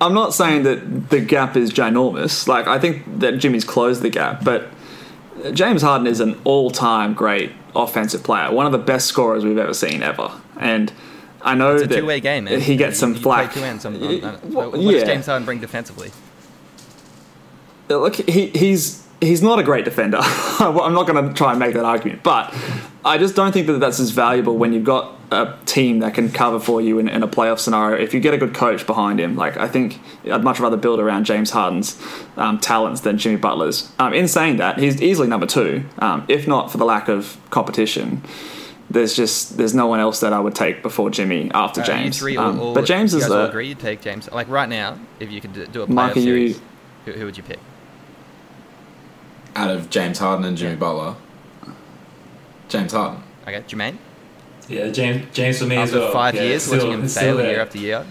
I'm 0.00 0.14
not 0.14 0.32
saying 0.34 0.62
that 0.64 1.10
the 1.10 1.20
gap 1.20 1.56
is 1.56 1.70
ginormous. 1.72 2.48
Like, 2.48 2.66
I 2.66 2.78
think 2.78 3.20
that 3.20 3.32
Jimmy's 3.38 3.64
closed 3.64 4.02
the 4.02 4.08
gap, 4.10 4.42
but 4.42 4.68
James 5.52 5.82
Harden 5.82 6.06
is 6.06 6.20
an 6.20 6.40
all-time 6.44 7.12
great 7.14 7.52
offensive 7.76 8.22
player, 8.22 8.50
one 8.50 8.66
of 8.66 8.72
the 8.72 8.78
best 8.78 9.06
scorers 9.06 9.44
we've 9.44 9.58
ever 9.58 9.74
seen 9.74 10.02
ever, 10.02 10.32
and. 10.58 10.92
I 11.46 11.54
know 11.54 11.74
It's 11.74 11.82
a 11.82 11.86
that 11.88 11.96
two-way 12.00 12.20
game, 12.20 12.44
man. 12.44 12.58
he 12.58 12.74
gets 12.74 12.96
You- 12.96 13.00
some 13.00 13.14
you 13.16 13.20
flack. 13.20 13.52
two 13.52 13.60
ends. 13.60 13.84
on- 13.84 13.96
on- 14.02 14.24
on- 14.24 14.38
Well, 14.50 14.70
what 14.70 14.80
yeah. 14.80 14.92
does 14.92 15.02
James 15.04 15.26
Harden 15.26 15.44
bring 15.44 15.60
defensively? 15.60 16.10
look, 17.90 18.14
he, 18.16 18.46
he's 18.46 19.03
he's 19.20 19.42
not 19.42 19.58
a 19.58 19.62
great 19.62 19.84
defender. 19.84 20.18
I'm 20.22 20.92
not 20.92 21.06
going 21.06 21.28
to 21.28 21.34
try 21.34 21.50
and 21.50 21.58
make 21.58 21.74
that 21.74 21.84
argument, 21.84 22.22
but 22.22 22.54
I 23.04 23.18
just 23.18 23.34
don't 23.34 23.52
think 23.52 23.66
that 23.68 23.80
that's 23.80 24.00
as 24.00 24.10
valuable 24.10 24.56
when 24.56 24.72
you've 24.72 24.84
got 24.84 25.12
a 25.30 25.56
team 25.66 25.98
that 26.00 26.14
can 26.14 26.30
cover 26.30 26.60
for 26.60 26.80
you 26.80 26.98
in, 26.98 27.08
in 27.08 27.22
a 27.22 27.28
playoff 27.28 27.58
scenario. 27.58 28.00
If 28.00 28.14
you 28.14 28.20
get 28.20 28.34
a 28.34 28.38
good 28.38 28.54
coach 28.54 28.86
behind 28.86 29.18
him, 29.18 29.36
like 29.36 29.56
I 29.56 29.66
think 29.68 29.98
I'd 30.30 30.44
much 30.44 30.60
rather 30.60 30.76
build 30.76 31.00
around 31.00 31.24
James 31.24 31.50
Harden's 31.50 32.00
um, 32.36 32.58
talents 32.60 33.00
than 33.00 33.18
Jimmy 33.18 33.36
Butler's. 33.36 33.90
Um, 33.98 34.12
in 34.14 34.28
saying 34.28 34.58
that, 34.58 34.78
he's 34.78 35.00
easily 35.02 35.26
number 35.28 35.46
two, 35.46 35.84
um, 35.98 36.24
if 36.28 36.46
not 36.46 36.70
for 36.70 36.78
the 36.78 36.84
lack 36.84 37.08
of 37.08 37.36
competition. 37.50 38.22
There's 38.90 39.16
just 39.16 39.56
there's 39.56 39.74
no 39.74 39.86
one 39.86 39.98
else 39.98 40.20
that 40.20 40.32
I 40.32 40.38
would 40.38 40.54
take 40.54 40.82
before 40.82 41.08
Jimmy 41.10 41.50
after 41.52 41.80
Uh, 41.80 41.84
James. 41.86 42.18
three 42.18 42.36
Um, 42.36 42.60
all, 42.60 42.66
all, 42.68 42.74
but 42.74 42.84
James 42.84 43.12
you 43.12 43.18
is 43.18 43.26
guys 43.28 43.48
agree. 43.48 43.66
You 43.68 43.74
take 43.74 44.02
James. 44.02 44.30
Like 44.30 44.48
right 44.48 44.68
now, 44.68 44.98
if 45.18 45.32
you 45.32 45.40
could 45.40 45.54
do- 45.72 45.82
a 45.82 45.86
playoff 45.86 46.14
are 46.14 46.18
you- 46.18 46.24
series, 46.24 46.60
who, 47.06 47.12
who 47.12 47.24
would 47.24 47.36
you 47.36 47.42
pick? 47.42 47.58
Out 49.56 49.70
of 49.70 49.88
James 49.90 50.18
Harden 50.18 50.44
and 50.44 50.56
Jimmy 50.56 50.76
Butler, 50.76 51.14
James 52.68 52.92
Harden. 52.92 53.22
Okay, 53.46 53.62
Jermaine. 53.68 53.98
Yeah, 54.68 54.88
James, 54.88 55.26
James 55.32 55.58
for 55.58 55.66
me 55.66 55.76
as 55.76 55.92
well. 55.92 56.10
five 56.12 56.34
Yeah, 56.34 56.42
years, 56.42 56.62
still- 56.64 56.78
watching 56.78 56.92
him 57.02 57.08
fail 57.08 57.40
year 57.40 57.60
after 57.60 57.78
year 57.78 58.04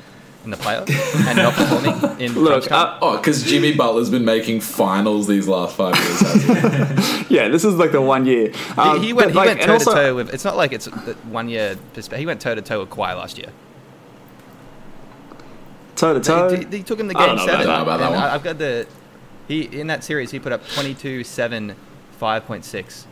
in 0.46 0.52
the 0.52 0.58
playoffs 0.58 0.90
and 1.28 1.38
not 1.38 1.54
performing 1.54 2.22
in 2.22 2.34
look. 2.34 2.68
crunch. 2.68 2.72
Uh, 2.72 2.98
Oh, 3.02 3.18
because 3.18 3.44
Jimmy 3.44 3.74
Butler's 3.74 4.10
been 4.10 4.24
making 4.26 4.62
finals 4.62 5.26
these 5.28 5.48
last 5.48 5.76
five 5.76 5.96
years. 5.98 6.20
hasn't 6.22 7.28
he? 7.28 7.36
yeah, 7.36 7.48
this 7.50 7.64
is 7.66 7.76
like 7.76 7.92
the 7.92 8.02
one 8.02 8.26
year. 8.26 8.52
Um, 8.78 9.00
he, 9.02 9.08
he 9.08 9.14
went, 9.14 9.34
but, 9.34 9.44
he 9.46 9.50
like, 9.50 9.58
went 9.58 9.62
toe 9.62 9.74
also- 9.74 9.92
to 9.96 9.98
toe 10.02 10.16
with. 10.16 10.34
It's 10.34 10.46
not 10.46 10.56
like 10.56 10.72
it's 10.74 10.86
the 10.86 11.16
one 11.30 11.50
year 11.50 11.76
perspective. 11.94 12.20
He 12.20 12.26
went 12.26 12.40
toe 12.40 12.56
to 12.56 12.62
toe 12.62 12.82
with 12.82 12.90
Kawhi 12.90 13.16
last 13.18 13.38
year. 13.38 13.50
toe 15.96 16.14
to 16.14 16.20
toe. 16.20 16.56
He, 16.56 16.78
he 16.78 16.84
took 16.84 17.00
him 17.00 17.10
to 17.10 17.18
I 17.18 17.26
don't 17.26 17.38
game 17.38 17.46
know 17.48 17.54
about 17.54 17.58
seven. 17.60 17.68
that. 17.68 17.74
I 17.74 17.78
don't 17.78 17.88
know 17.88 17.94
about 17.96 18.00
that 18.00 18.12
one. 18.12 18.20
I've 18.24 18.44
got 18.44 18.58
the. 18.58 18.88
He 19.48 19.64
in 19.64 19.88
that 19.88 20.04
series 20.04 20.32
he 20.32 20.40
put 20.40 20.52
up 20.52 20.68
22, 20.70 21.24
7, 21.24 21.76
5.6, 22.20 23.06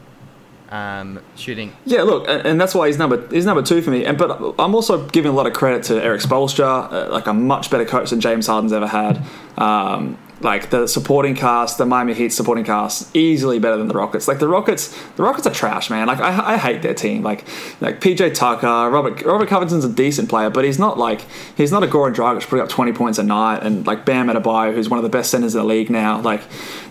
um, 0.70 1.20
shooting. 1.36 1.76
Yeah, 1.86 2.04
look, 2.04 2.28
and 2.28 2.46
and 2.46 2.62
that's 2.62 2.74
why 2.74 2.88
he's 2.88 2.98
number 2.98 3.28
he's 3.30 3.46
number 3.46 3.62
two 3.62 3.82
for 3.82 3.92
me. 3.92 4.06
And 4.06 4.18
but 4.18 4.56
I'm 4.58 4.74
also 4.74 5.08
giving 5.10 5.32
a 5.32 5.36
lot 5.36 5.48
of 5.48 5.54
credit 5.54 5.84
to 5.86 6.02
Erik 6.02 6.22
Spoelstra, 6.22 6.92
uh, 6.92 7.10
like 7.12 7.28
a 7.28 7.34
much 7.34 7.70
better 7.70 7.86
coach 7.86 8.12
than 8.12 8.22
James 8.22 8.48
Harden's 8.48 8.74
ever 8.74 8.88
had. 8.88 9.22
Um, 9.58 10.18
like 10.44 10.70
the 10.70 10.88
supporting 10.88 11.36
cast, 11.36 11.78
the 11.78 11.86
Miami 11.86 12.14
Heat 12.14 12.30
supporting 12.30 12.64
cast, 12.64 13.16
easily 13.16 13.60
better 13.60 13.78
than 13.78 13.88
the 13.88 13.94
Rockets. 13.94 14.28
Like 14.28 14.40
the 14.40 14.48
Rockets, 14.48 14.88
the 15.14 15.24
Rockets 15.24 15.46
are 15.48 15.54
trash, 15.54 15.90
man. 15.90 16.08
Like 16.08 16.20
I, 16.20 16.54
I 16.54 16.58
hate 16.58 16.82
their 16.82 16.94
team. 16.94 17.24
Like 17.24 17.46
like 17.80 18.00
PJ 18.02 18.34
Tucker, 18.34 18.68
Robert 18.90 19.22
Robert 19.24 19.48
Covington's 19.48 19.86
a 19.86 19.90
decent 19.92 20.30
player, 20.30 20.50
but 20.50 20.66
he's 20.66 20.80
not 20.80 20.98
like 20.98 21.22
he's 21.56 21.72
not 21.72 21.84
a 21.84 21.88
Goran 21.88 22.14
Dragic 22.16 22.48
putting 22.48 22.64
up 22.64 22.70
20 22.70 22.92
points 22.94 23.18
a 23.20 23.24
night, 23.24 23.64
and 23.64 23.86
like 23.86 24.06
Bam 24.06 24.28
Adebayo, 24.28 24.74
who's 24.74 24.90
one 24.90 24.98
of 24.98 25.04
the 25.04 25.10
best 25.10 25.32
centers 25.32 25.54
in 25.56 25.62
the 25.62 25.68
league 25.68 25.90
now. 25.90 26.20
Like 26.22 26.42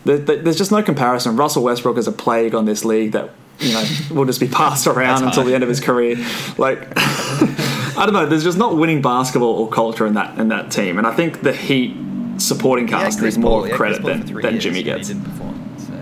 there, 0.04 0.18
there- 0.18 0.36
there's 0.42 0.56
just 0.58 0.70
no 0.72 0.82
comparison. 0.82 1.36
Russell 1.36 1.62
Westbrook 1.64 1.96
is 1.98 2.06
a 2.08 2.12
plague 2.12 2.54
on 2.54 2.64
this 2.64 2.84
league 2.84 3.12
that 3.12 3.30
you 3.58 3.72
know 3.72 3.84
will 4.14 4.24
just 4.24 4.40
be 4.40 4.48
passed 4.48 4.86
around 4.86 5.24
until 5.24 5.44
the 5.44 5.54
end 5.54 5.62
of 5.62 5.68
his 5.68 5.80
career. 5.80 6.16
Like 6.56 6.86
I 6.96 8.02
don't 8.06 8.14
know. 8.14 8.26
There's 8.26 8.44
just 8.44 8.58
not 8.58 8.76
winning 8.76 9.02
basketball 9.02 9.54
or 9.54 9.68
culture 9.68 10.06
in 10.06 10.14
that 10.14 10.38
in 10.38 10.48
that 10.48 10.70
team, 10.70 10.96
and 10.98 11.06
I 11.06 11.14
think 11.14 11.42
the 11.42 11.52
Heat 11.52 11.96
supporting 12.40 12.86
cast 12.86 13.18
Chris 13.18 13.36
needs 13.36 13.38
more 13.38 13.50
Paul- 13.60 13.64
he 13.64 13.70
of 13.70 13.70
had 13.72 13.76
Chris 13.76 13.98
credit 13.98 14.02
Paul 14.02 14.26
than, 14.34 14.42
than 14.42 14.52
years, 14.54 14.62
Jimmy 14.64 14.78
and 14.78 14.84
gets. 14.84 15.12
perform. 15.12 15.74
So 15.78 15.92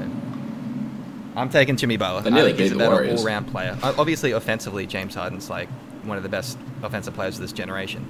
I'm 1.37 1.49
taking 1.51 1.77
Jimmy 1.77 1.97
Butler. 1.97 2.21
I 2.33 2.43
think 2.45 2.59
he's 2.59 2.73
a 2.73 2.77
better 2.77 3.09
all-round 3.11 3.47
player. 3.49 3.77
Obviously, 3.83 4.33
offensively, 4.33 4.87
James 4.87 5.15
Harden's 5.15 5.49
like 5.51 5.69
one 6.05 6.17
of 6.17 6.23
the 6.23 6.29
best 6.29 6.59
offensive 6.83 7.15
players 7.15 7.37
of 7.37 7.43
this 7.43 7.53
generation. 7.53 8.07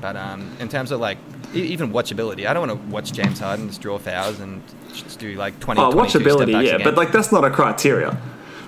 But 0.00 0.16
um, 0.16 0.50
in 0.60 0.68
terms 0.68 0.92
of 0.92 1.00
like 1.00 1.18
even 1.52 1.92
watchability, 1.92 2.46
I 2.46 2.54
don't 2.54 2.66
want 2.68 2.80
to 2.82 2.88
watch 2.94 3.12
James 3.12 3.38
Harden 3.38 3.68
just 3.68 3.82
draw 3.82 3.98
fouls 3.98 4.40
and 4.40 4.62
just 4.94 5.18
do 5.18 5.34
like 5.34 5.58
20. 5.60 5.80
Oh, 5.80 5.92
22 5.92 6.18
watchability, 6.20 6.64
yeah, 6.66 6.78
but 6.82 6.94
like 6.94 7.12
that's 7.12 7.32
not 7.32 7.44
a 7.44 7.50
criteria. 7.50 8.16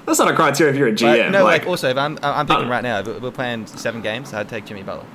That's 0.05 0.19
not 0.19 0.29
a 0.29 0.35
criteria 0.35 0.73
if 0.73 0.79
you're 0.79 0.89
a 0.89 0.93
But, 0.93 0.99
GM. 1.01 1.31
no, 1.31 1.45
like, 1.45 1.61
like, 1.63 1.69
also 1.69 1.89
if 1.89 1.97
I'm 1.97 2.19
I'm 2.23 2.47
picking 2.47 2.67
Uh, 2.67 2.71
right 2.71 2.83
now, 2.83 2.99
if 2.99 3.23
we're 3.23 3.31
playing 3.31 3.67
seven 3.67 4.03
games, 4.03 4.35
I'd 4.35 4.49
take 4.49 4.67
Jimmy 4.67 4.83
Butler. 4.83 5.07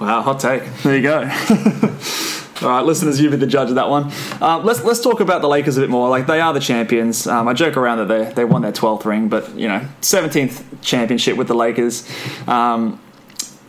Wow, 0.00 0.22
hot 0.22 0.40
take. 0.40 0.62
There 0.82 0.96
you 0.96 1.02
go. 1.02 1.18
All 2.62 2.68
right, 2.68 2.84
listeners, 2.84 3.20
you 3.20 3.28
be 3.28 3.36
the 3.36 3.46
judge 3.46 3.68
of 3.68 3.74
that 3.74 3.90
one. 3.90 4.10
Um, 4.40 4.64
let's 4.64 4.82
let's 4.82 5.00
talk 5.00 5.20
about 5.20 5.42
the 5.42 5.48
Lakers 5.48 5.76
a 5.76 5.80
bit 5.80 5.90
more. 5.90 6.08
Like 6.08 6.26
they 6.26 6.40
are 6.40 6.54
the 6.54 6.60
champions. 6.60 7.26
Um, 7.26 7.48
I 7.48 7.52
joke 7.52 7.76
around 7.76 7.98
that 7.98 8.08
they 8.08 8.32
they 8.32 8.44
won 8.46 8.62
their 8.62 8.72
twelfth 8.72 9.04
ring, 9.04 9.28
but 9.28 9.54
you 9.54 9.68
know, 9.68 9.86
seventeenth 10.00 10.64
championship 10.80 11.36
with 11.36 11.48
the 11.48 11.54
Lakers. 11.54 12.08
Um, 12.48 12.98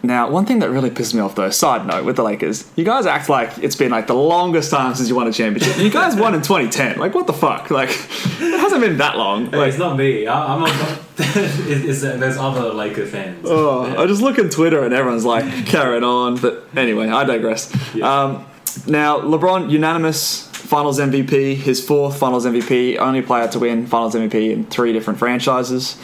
now, 0.03 0.29
one 0.29 0.45
thing 0.45 0.59
that 0.59 0.69
really 0.69 0.89
pisses 0.89 1.13
me 1.13 1.21
off, 1.21 1.35
though, 1.35 1.49
side 1.49 1.87
note 1.87 2.05
with 2.05 2.15
the 2.15 2.23
Lakers, 2.23 2.69
you 2.75 2.85
guys 2.85 3.05
act 3.05 3.29
like 3.29 3.57
it's 3.57 3.75
been 3.75 3.91
like 3.91 4.07
the 4.07 4.13
longest 4.13 4.69
time 4.69 4.93
since 4.93 5.09
you 5.09 5.15
won 5.15 5.27
a 5.27 5.33
championship. 5.33 5.77
You 5.77 5.89
guys 5.89 6.15
won 6.15 6.35
in 6.35 6.41
2010. 6.41 6.99
Like, 6.99 7.15
what 7.15 7.25
the 7.27 7.33
fuck? 7.33 7.71
Like, 7.71 7.89
it 7.89 8.59
hasn't 8.59 8.81
been 8.81 8.97
that 8.97 9.17
long. 9.17 9.47
Hey, 9.49 9.57
Like, 9.57 9.69
it's 9.69 9.77
not 9.79 9.97
me. 9.97 10.27
I, 10.27 10.53
I'm 10.53 10.61
not. 10.61 10.99
it's, 11.17 11.83
it's, 11.85 12.01
there's 12.01 12.37
other 12.37 12.73
Laker 12.73 13.05
fans. 13.07 13.45
Oh, 13.45 13.87
Yeah. 13.87 14.01
I 14.01 14.05
just 14.05 14.21
look 14.21 14.37
at 14.37 14.51
Twitter 14.51 14.83
and 14.83 14.93
everyone's 14.93 15.25
like 15.25 15.65
carrying 15.65 16.03
on. 16.03 16.37
But 16.37 16.67
anyway, 16.75 17.09
I 17.09 17.23
digress. 17.23 17.73
Um, 17.95 18.45
now, 18.85 19.19
LeBron, 19.19 19.71
unanimous 19.71 20.47
Finals 20.47 20.99
MVP, 20.99 21.55
his 21.55 21.85
fourth 21.85 22.19
Finals 22.19 22.45
MVP, 22.45 22.97
only 22.97 23.21
player 23.23 23.47
to 23.47 23.59
win 23.59 23.87
Finals 23.87 24.13
MVP 24.13 24.51
in 24.51 24.65
three 24.65 24.93
different 24.93 25.17
franchises. 25.17 25.97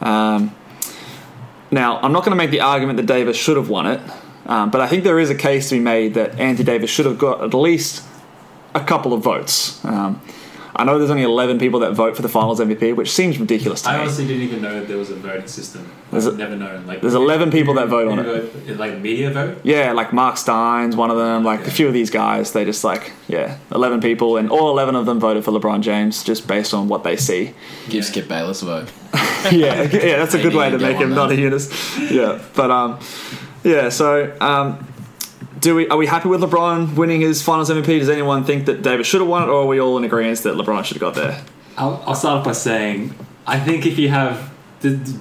Um, 0.00 0.54
now, 1.74 1.98
I'm 1.98 2.12
not 2.12 2.24
going 2.24 2.30
to 2.30 2.36
make 2.36 2.50
the 2.50 2.60
argument 2.60 2.96
that 2.98 3.06
Davis 3.06 3.36
should 3.36 3.56
have 3.56 3.68
won 3.68 3.86
it, 3.86 4.00
um, 4.46 4.70
but 4.70 4.80
I 4.80 4.86
think 4.86 5.04
there 5.04 5.18
is 5.18 5.28
a 5.28 5.34
case 5.34 5.68
to 5.70 5.74
be 5.74 5.80
made 5.80 6.14
that 6.14 6.38
Anthony 6.38 6.64
Davis 6.64 6.88
should 6.88 7.06
have 7.06 7.18
got 7.18 7.42
at 7.42 7.52
least 7.52 8.06
a 8.74 8.80
couple 8.80 9.12
of 9.12 9.22
votes. 9.22 9.84
Um, 9.84 10.20
I 10.76 10.82
know 10.84 10.98
there's 10.98 11.10
only 11.10 11.22
11 11.22 11.58
people 11.60 11.80
that 11.80 11.92
vote 11.92 12.16
for 12.16 12.22
the 12.22 12.28
Finals 12.28 12.58
MVP, 12.58 12.96
which 12.96 13.10
seems 13.12 13.38
ridiculous 13.38 13.82
to 13.82 13.88
me. 13.88 13.94
I 13.94 13.96
me. 13.98 14.02
honestly 14.02 14.26
didn't 14.26 14.42
even 14.42 14.60
know 14.62 14.84
there 14.84 14.96
was 14.98 15.10
a 15.10 15.14
voting 15.14 15.46
system. 15.46 15.88
There's 16.10 16.26
I've 16.26 16.34
a- 16.34 16.36
never 16.36 16.56
known. 16.56 16.84
Like 16.86 17.00
there's 17.00 17.14
11 17.14 17.50
people 17.52 17.74
that 17.74 17.88
vote 17.88 18.08
on 18.08 18.18
you 18.18 18.30
it. 18.30 18.52
vote- 18.52 18.76
Like 18.78 18.98
media 18.98 19.30
vote. 19.30 19.58
Yeah, 19.62 19.92
like 19.92 20.12
Marc 20.12 20.36
Stein's 20.36 20.96
one 20.96 21.10
of 21.10 21.16
them. 21.16 21.44
Like 21.44 21.66
a 21.66 21.70
few 21.70 21.86
of 21.86 21.92
these 21.94 22.10
guys, 22.10 22.52
they 22.52 22.64
just 22.64 22.82
like 22.82 23.12
yeah, 23.28 23.58
eleven 23.72 24.00
people, 24.00 24.36
and 24.36 24.50
all 24.50 24.68
eleven 24.70 24.96
of 24.96 25.06
them 25.06 25.20
voted 25.20 25.44
for 25.44 25.52
LeBron 25.52 25.80
James 25.80 26.24
just 26.24 26.46
based 26.48 26.74
on 26.74 26.88
what 26.88 27.04
they 27.04 27.16
see. 27.16 27.54
Give 27.88 28.04
Skip 28.04 28.26
Bayless 28.28 28.62
a 28.62 28.64
vote. 28.66 28.92
yeah, 29.52 29.82
yeah, 29.82 30.16
that's 30.18 30.34
a 30.34 30.42
good 30.42 30.54
way 30.54 30.70
to 30.70 30.78
get 30.78 30.84
make 30.86 30.96
him 30.96 31.10
one 31.10 31.16
not 31.16 31.26
a 31.30 31.34
then. 31.36 31.44
Eunice. 31.44 31.98
Yeah, 32.10 32.42
but 32.56 32.70
um, 32.70 32.98
yeah. 33.62 33.88
So 33.90 34.34
um, 34.40 34.86
do 35.64 35.74
we 35.74 35.88
are 35.88 35.96
we 35.96 36.06
happy 36.06 36.28
with 36.28 36.42
LeBron 36.42 36.94
winning 36.94 37.22
his 37.22 37.42
Finals 37.42 37.70
MVP? 37.70 37.98
Does 37.98 38.10
anyone 38.10 38.44
think 38.44 38.66
that 38.66 38.82
Davis 38.82 39.06
should 39.06 39.22
have 39.22 39.30
won 39.30 39.44
it, 39.44 39.46
or 39.46 39.62
are 39.62 39.66
we 39.66 39.80
all 39.80 39.96
in 39.96 40.04
agreement 40.04 40.38
that 40.40 40.56
LeBron 40.56 40.84
should 40.84 41.00
have 41.00 41.00
got 41.00 41.14
there? 41.14 41.42
I'll, 41.78 42.04
I'll 42.06 42.14
start 42.14 42.40
off 42.40 42.44
by 42.44 42.52
saying 42.52 43.14
I 43.46 43.58
think 43.58 43.86
if 43.86 43.98
you 43.98 44.10
have 44.10 44.52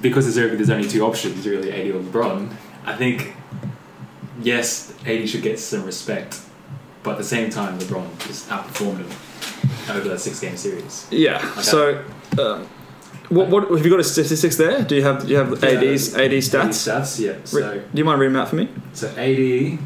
because 0.02 0.36
there's, 0.36 0.58
there's 0.58 0.70
only 0.70 0.88
two 0.90 1.06
options 1.06 1.48
really, 1.48 1.72
AD 1.72 1.96
or 1.96 2.02
LeBron. 2.02 2.54
I 2.84 2.94
think 2.94 3.34
yes, 4.42 4.94
AD 5.06 5.30
should 5.30 5.44
get 5.44 5.60
some 5.60 5.86
respect, 5.86 6.42
but 7.04 7.12
at 7.12 7.18
the 7.20 7.24
same 7.24 7.50
time, 7.50 7.80
LeBron 7.80 8.28
just 8.28 8.50
outperformed 8.50 8.98
him 8.98 9.96
over 9.96 10.10
that 10.10 10.20
six 10.20 10.42
game 10.42 10.58
series. 10.58 11.08
Yeah. 11.10 11.40
So. 11.62 12.04
Um, 12.38 12.68
what, 13.30 13.48
what 13.48 13.72
have 13.72 13.84
you 13.84 13.90
got 13.90 14.02
a 14.02 14.04
statistics 14.04 14.58
there? 14.58 14.84
Do 14.84 14.96
you 14.96 15.04
have 15.04 15.22
do 15.22 15.30
you 15.30 15.38
have 15.38 15.64
AD's 15.64 16.14
AD 16.14 16.32
stats? 16.32 16.66
AD 16.66 16.70
stats, 16.70 17.20
yeah. 17.20 17.38
So 17.46 17.80
Do 17.80 17.86
you 17.94 18.04
mind 18.04 18.20
reading 18.20 18.34
them 18.34 18.42
out 18.42 18.50
for 18.50 18.58
me? 18.58 18.70
So 18.92 19.08
AD 19.08 19.80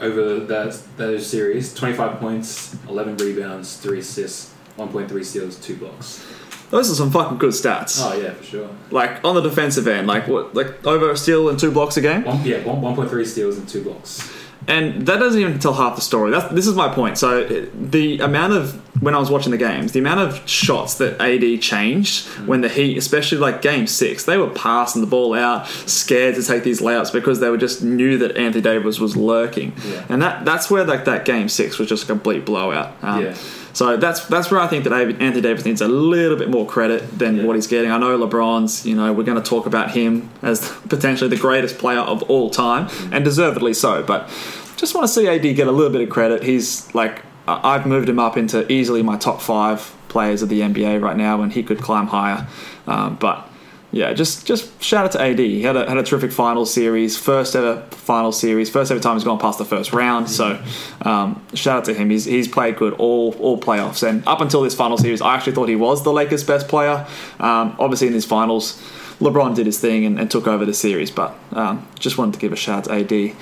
over 0.00 0.40
that 0.40 0.78
those 0.96 1.26
series, 1.26 1.74
twenty 1.74 1.94
five 1.94 2.18
points, 2.20 2.76
eleven 2.88 3.16
rebounds, 3.16 3.76
three 3.76 4.00
assists, 4.00 4.52
one 4.76 4.88
point 4.88 5.08
three 5.08 5.24
steals, 5.24 5.56
two 5.56 5.76
blocks. 5.76 6.26
Those 6.70 6.90
are 6.90 6.94
some 6.94 7.10
fucking 7.12 7.38
good 7.38 7.52
stats. 7.52 8.00
Oh 8.02 8.20
yeah, 8.20 8.32
for 8.32 8.42
sure. 8.42 8.68
Like 8.90 9.24
on 9.24 9.34
the 9.34 9.40
defensive 9.42 9.86
end, 9.86 10.06
like 10.06 10.26
what, 10.26 10.54
like 10.54 10.84
over 10.86 11.10
a 11.10 11.16
steal 11.16 11.48
and 11.48 11.58
two 11.58 11.70
blocks 11.70 11.96
a 11.96 12.00
game, 12.00 12.24
One 12.24 12.42
yeah, 12.44 12.64
one 12.64 12.80
one 12.80 12.96
point 12.96 13.10
three 13.10 13.24
steals 13.26 13.58
and 13.58 13.68
two 13.68 13.82
blocks. 13.82 14.28
And 14.68 15.06
that 15.06 15.18
doesn't 15.18 15.40
even 15.40 15.58
tell 15.58 15.74
half 15.74 15.94
the 15.96 16.02
story. 16.02 16.30
That's 16.30 16.52
this 16.54 16.66
is 16.66 16.74
my 16.74 16.88
point. 16.92 17.18
So 17.18 17.44
the 17.74 18.18
amount 18.20 18.52
of 18.54 18.80
when 19.02 19.14
I 19.14 19.18
was 19.18 19.30
watching 19.30 19.50
the 19.50 19.58
games, 19.58 19.92
the 19.92 19.98
amount 19.98 20.20
of 20.20 20.48
shots 20.48 20.94
that 20.94 21.20
AD 21.20 21.60
changed 21.60 22.26
when 22.46 22.60
the 22.62 22.68
Heat, 22.68 22.96
especially 22.96 23.38
like 23.38 23.60
Game 23.60 23.86
Six, 23.86 24.24
they 24.24 24.36
were 24.38 24.48
passing 24.50 25.00
the 25.02 25.06
ball 25.08 25.34
out, 25.34 25.66
scared 25.66 26.36
to 26.36 26.42
take 26.42 26.62
these 26.62 26.80
layups 26.80 27.12
because 27.12 27.40
they 27.40 27.50
were 27.50 27.58
just 27.58 27.82
knew 27.82 28.16
that 28.18 28.36
Anthony 28.36 28.62
Davis 28.62 28.98
was 28.98 29.16
lurking, 29.16 29.72
Yeah. 29.86 30.04
and 30.08 30.22
that 30.22 30.44
that's 30.44 30.70
where 30.70 30.84
like 30.84 31.04
that 31.04 31.24
Game 31.24 31.48
Six 31.48 31.78
was 31.78 31.88
just 31.88 32.04
a 32.04 32.06
complete 32.06 32.46
blowout. 32.46 32.92
Um, 33.02 33.22
Yeah. 33.24 33.34
So 33.74 33.96
that's 33.98 34.24
that's 34.26 34.50
where 34.50 34.60
I 34.60 34.66
think 34.68 34.84
that 34.84 34.92
Anthony 34.92 35.40
Davis 35.42 35.64
needs 35.66 35.80
a 35.82 35.88
little 35.88 36.38
bit 36.38 36.48
more 36.48 36.64
credit 36.66 37.18
than 37.18 37.36
Yeah. 37.36 37.44
what 37.44 37.56
he's 37.56 37.66
getting. 37.66 37.90
I 37.90 37.98
know 37.98 38.16
LeBron's, 38.18 38.86
you 38.86 38.94
know, 38.94 39.12
we're 39.12 39.24
going 39.24 39.40
to 39.42 39.48
talk 39.48 39.66
about 39.66 39.90
him 39.90 40.30
as 40.42 40.70
potentially 40.88 41.28
the 41.28 41.36
greatest 41.36 41.76
player 41.78 41.98
of 42.00 42.22
all 42.30 42.48
time, 42.50 42.88
and 43.12 43.24
deservedly 43.24 43.74
so. 43.74 44.02
But 44.02 44.28
just 44.76 44.94
want 44.94 45.06
to 45.06 45.12
see 45.12 45.28
AD 45.28 45.42
get 45.54 45.66
a 45.66 45.72
little 45.72 45.92
bit 45.92 46.00
of 46.02 46.08
credit. 46.08 46.42
He's 46.44 46.92
like, 46.94 47.22
I've 47.46 47.84
moved 47.84 48.08
him 48.08 48.18
up 48.18 48.36
into 48.36 48.70
easily 48.72 49.02
my 49.02 49.16
top 49.18 49.40
five 49.42 49.92
players 50.08 50.40
of 50.42 50.48
the 50.48 50.60
NBA 50.60 51.02
right 51.02 51.16
now, 51.16 51.42
and 51.42 51.52
he 51.52 51.62
could 51.62 51.80
climb 51.80 52.06
higher. 52.06 52.46
Um, 52.86 53.16
but 53.16 53.48
yeah, 53.94 54.12
just 54.12 54.44
just 54.44 54.82
shout 54.82 55.04
out 55.04 55.12
to 55.12 55.20
AD. 55.20 55.38
He 55.38 55.62
had 55.62 55.76
a, 55.76 55.88
had 55.88 55.96
a 55.96 56.02
terrific 56.02 56.32
final 56.32 56.66
series, 56.66 57.16
first 57.16 57.54
ever 57.54 57.80
final 57.90 58.32
series, 58.32 58.68
first 58.68 58.90
ever 58.90 59.00
time 59.00 59.14
he's 59.14 59.22
gone 59.22 59.38
past 59.38 59.58
the 59.58 59.64
first 59.64 59.92
round. 59.92 60.28
So 60.28 60.60
um, 61.02 61.40
shout 61.54 61.78
out 61.78 61.84
to 61.84 61.94
him. 61.94 62.10
He's 62.10 62.24
he's 62.24 62.48
played 62.48 62.76
good 62.76 62.94
all 62.94 63.36
all 63.38 63.56
playoffs, 63.56 64.06
and 64.06 64.26
up 64.26 64.40
until 64.40 64.62
this 64.62 64.74
final 64.74 64.98
series, 64.98 65.22
I 65.22 65.36
actually 65.36 65.52
thought 65.52 65.68
he 65.68 65.76
was 65.76 66.02
the 66.02 66.12
Lakers' 66.12 66.42
best 66.42 66.66
player. 66.66 67.06
Um, 67.38 67.76
obviously, 67.78 68.08
in 68.08 68.12
these 68.12 68.26
finals. 68.26 68.82
LeBron 69.20 69.54
did 69.54 69.64
his 69.64 69.78
thing 69.78 70.04
and, 70.04 70.18
and 70.18 70.28
took 70.28 70.48
over 70.48 70.64
the 70.64 70.74
series, 70.74 71.08
but 71.08 71.36
um, 71.52 71.86
just 72.00 72.18
wanted 72.18 72.34
to 72.34 72.40
give 72.40 72.52
a 72.52 72.56
shout 72.56 72.88
out 72.90 73.06
to 73.06 73.30
AD. 73.30 73.36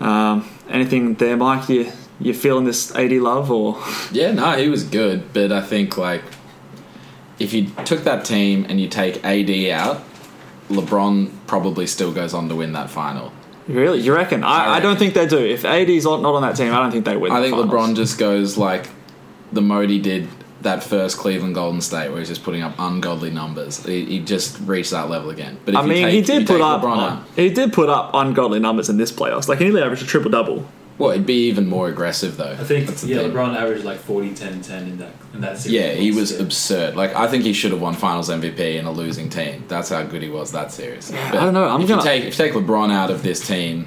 Um, 0.00 0.48
anything 0.70 1.14
there, 1.16 1.36
Mike? 1.36 1.68
You 1.68 1.92
you 2.18 2.32
feeling 2.32 2.64
this 2.64 2.94
AD 2.96 3.12
love 3.12 3.50
or? 3.50 3.78
Yeah, 4.10 4.32
no, 4.32 4.56
he 4.56 4.68
was 4.70 4.84
good, 4.84 5.34
but 5.34 5.52
I 5.52 5.60
think 5.60 5.98
like 5.98 6.22
if 7.38 7.52
you 7.52 7.70
took 7.84 8.04
that 8.04 8.24
team 8.24 8.66
and 8.68 8.80
you 8.80 8.88
take 8.88 9.24
AD 9.24 9.50
out, 9.70 10.02
LeBron 10.68 11.30
probably 11.46 11.86
still 11.86 12.12
goes 12.12 12.34
on 12.34 12.48
to 12.48 12.56
win 12.56 12.72
that 12.72 12.90
final. 12.90 13.32
Really, 13.66 14.00
you 14.00 14.14
reckon? 14.14 14.42
I, 14.44 14.76
I, 14.76 14.80
don't 14.80 14.98
think 14.98 15.14
they 15.14 15.26
do. 15.26 15.38
If 15.38 15.64
AD's 15.64 16.04
not 16.04 16.24
on 16.24 16.42
that 16.42 16.56
team, 16.56 16.72
I 16.72 16.80
don't 16.80 16.90
think 16.90 17.04
they 17.04 17.16
win. 17.16 17.32
I 17.32 17.42
think 17.42 17.54
finals. 17.54 17.70
LeBron 17.70 17.96
just 17.96 18.18
goes 18.18 18.56
like 18.56 18.88
the 19.52 19.60
Modi 19.60 19.98
did 19.98 20.26
that 20.62 20.82
first 20.82 21.18
Cleveland 21.18 21.54
Golden 21.54 21.80
State, 21.80 22.08
where 22.08 22.18
he's 22.18 22.28
just 22.28 22.42
putting 22.42 22.62
up 22.62 22.74
ungodly 22.78 23.30
numbers. 23.30 23.84
He, 23.84 24.04
he 24.06 24.20
just 24.20 24.58
reached 24.60 24.90
that 24.90 25.10
level 25.10 25.30
again. 25.30 25.58
But 25.64 25.74
if 25.74 25.80
I 25.80 25.86
mean, 25.86 26.04
take, 26.04 26.14
he 26.14 26.22
did 26.22 26.46
put 26.46 26.60
up 26.60 27.26
he 27.36 27.50
did 27.50 27.72
put 27.72 27.90
up 27.90 28.10
ungodly 28.14 28.58
numbers 28.58 28.88
in 28.88 28.96
this 28.96 29.12
playoffs. 29.12 29.48
Like 29.48 29.58
he 29.58 29.64
nearly 29.64 29.82
averaged 29.82 30.02
a 30.02 30.06
triple 30.06 30.30
double. 30.30 30.66
Well, 30.98 31.10
it'd 31.10 31.26
be 31.26 31.46
even 31.48 31.66
more 31.68 31.88
aggressive 31.88 32.36
though. 32.36 32.52
I 32.52 32.64
think 32.64 32.86
That's 32.88 33.04
yeah, 33.04 33.18
thing. 33.22 33.32
LeBron 33.32 33.56
averaged 33.56 33.84
like 33.84 33.98
40, 33.98 34.34
10, 34.34 34.60
10 34.62 34.82
in 34.84 34.98
that 34.98 35.12
in 35.34 35.40
that 35.40 35.58
series. 35.58 35.72
Yeah, 35.80 35.92
he 35.92 36.10
was 36.10 36.32
Yeah. 36.32 36.42
absurd. 36.42 36.96
Like 36.96 37.14
I 37.14 37.26
think 37.28 37.44
he 37.44 37.52
should 37.52 37.70
have 37.72 37.80
won 37.80 37.94
Finals 37.94 38.28
MVP 38.30 38.76
in 38.76 38.84
a 38.86 38.92
losing 38.92 39.28
team. 39.28 39.64
That's 39.68 39.88
how 39.90 40.02
good 40.02 40.22
he 40.22 40.28
was 40.28 40.52
that 40.52 40.72
series. 40.72 41.12
I 41.12 41.30
don't 41.32 41.54
know, 41.54 41.68
I'm 41.68 41.82
if 41.82 41.88
gonna- 41.88 42.02
you 42.02 42.08
take 42.08 42.24
if 42.24 42.38
you 42.38 42.44
take 42.44 42.52
LeBron 42.54 42.90
out 42.92 43.10
of 43.10 43.22
this 43.22 43.46
team, 43.46 43.86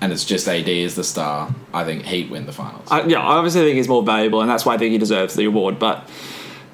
and 0.00 0.12
it's 0.12 0.24
just 0.24 0.48
AD 0.48 0.68
as 0.84 0.94
the 0.94 1.04
star, 1.04 1.54
I 1.72 1.84
think 1.84 2.04
Heat 2.04 2.28
win 2.30 2.46
the 2.46 2.52
finals. 2.52 2.86
I, 2.90 3.02
yeah, 3.04 3.20
I 3.20 3.36
obviously 3.36 3.62
think 3.62 3.76
he's 3.76 3.88
more 3.88 4.02
valuable, 4.02 4.40
and 4.40 4.50
that's 4.50 4.66
why 4.66 4.74
I 4.74 4.78
think 4.78 4.92
he 4.92 4.98
deserves 4.98 5.34
the 5.34 5.44
award. 5.44 5.78
But 5.78 6.08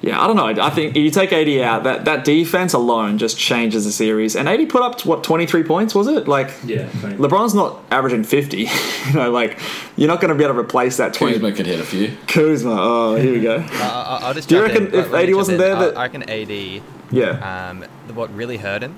yeah, 0.01 0.21
I 0.21 0.27
don't 0.27 0.35
know. 0.35 0.45
I 0.63 0.69
think 0.69 0.95
you 0.95 1.09
take 1.11 1.33
AD 1.33 1.49
out, 1.61 1.83
that 1.83 2.05
that 2.05 2.23
defense 2.23 2.73
alone 2.73 3.17
just 3.17 3.37
changes 3.37 3.85
the 3.85 3.91
series. 3.91 4.35
And 4.35 4.47
AD 4.47 4.69
put 4.69 4.81
up 4.81 5.05
what 5.05 5.23
twenty 5.23 5.45
three 5.45 5.63
points 5.63 5.93
was 5.93 6.07
it? 6.07 6.27
Like 6.27 6.51
Yeah, 6.65 6.87
funny. 6.87 7.15
LeBron's 7.15 7.53
not 7.53 7.81
averaging 7.91 8.23
fifty. 8.23 8.69
you 9.07 9.13
know, 9.13 9.31
like 9.31 9.59
you're 9.97 10.07
not 10.07 10.21
going 10.21 10.29
to 10.29 10.35
be 10.35 10.43
able 10.43 10.53
to 10.55 10.59
replace 10.61 10.97
that 10.97 11.13
twenty. 11.13 11.33
Kuzma 11.33 11.51
could 11.51 11.65
hit 11.65 11.79
a 11.79 11.83
few. 11.83 12.15
Kuzma. 12.27 12.75
Oh, 12.79 13.15
here 13.15 13.33
we 13.33 13.41
go. 13.41 13.55
Uh, 13.57 13.67
I- 13.81 14.19
I'll 14.23 14.33
just 14.33 14.47
Do 14.49 14.55
you 14.55 14.61
jump 14.67 14.75
in. 14.75 14.83
reckon 14.85 14.99
if 14.99 15.11
Let 15.11 15.11
me 15.11 15.19
AD 15.23 15.25
jump 15.27 15.37
wasn't 15.37 15.55
in. 15.55 15.59
there 15.61 15.75
I- 15.75 15.79
that- 15.85 15.97
I 15.97 16.01
reckon 16.03 16.23
AD. 16.29 16.81
Yeah. 17.11 17.69
Um, 17.69 17.85
what 18.15 18.33
really 18.35 18.57
hurt 18.57 18.83
him 18.83 18.95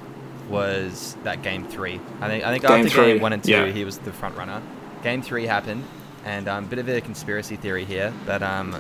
was 0.50 1.16
that 1.24 1.42
game 1.42 1.66
three. 1.68 2.00
I 2.20 2.28
think 2.28 2.44
I 2.44 2.52
think 2.52 2.64
Game 2.64 2.72
after 2.86 2.90
three, 2.90 3.14
game 3.14 3.22
one 3.22 3.34
and 3.34 3.44
two, 3.44 3.52
yeah. 3.52 3.66
he 3.68 3.86
was 3.86 3.98
the 4.00 4.12
front 4.12 4.36
runner. 4.38 4.62
Game 5.04 5.22
three 5.22 5.46
happened, 5.46 5.84
and 6.26 6.48
um, 6.48 6.66
bit 6.66 6.78
of 6.80 6.88
a 6.90 7.02
conspiracy 7.02 7.56
theory 7.56 7.86
here, 7.86 8.14
but 8.26 8.44
um, 8.44 8.76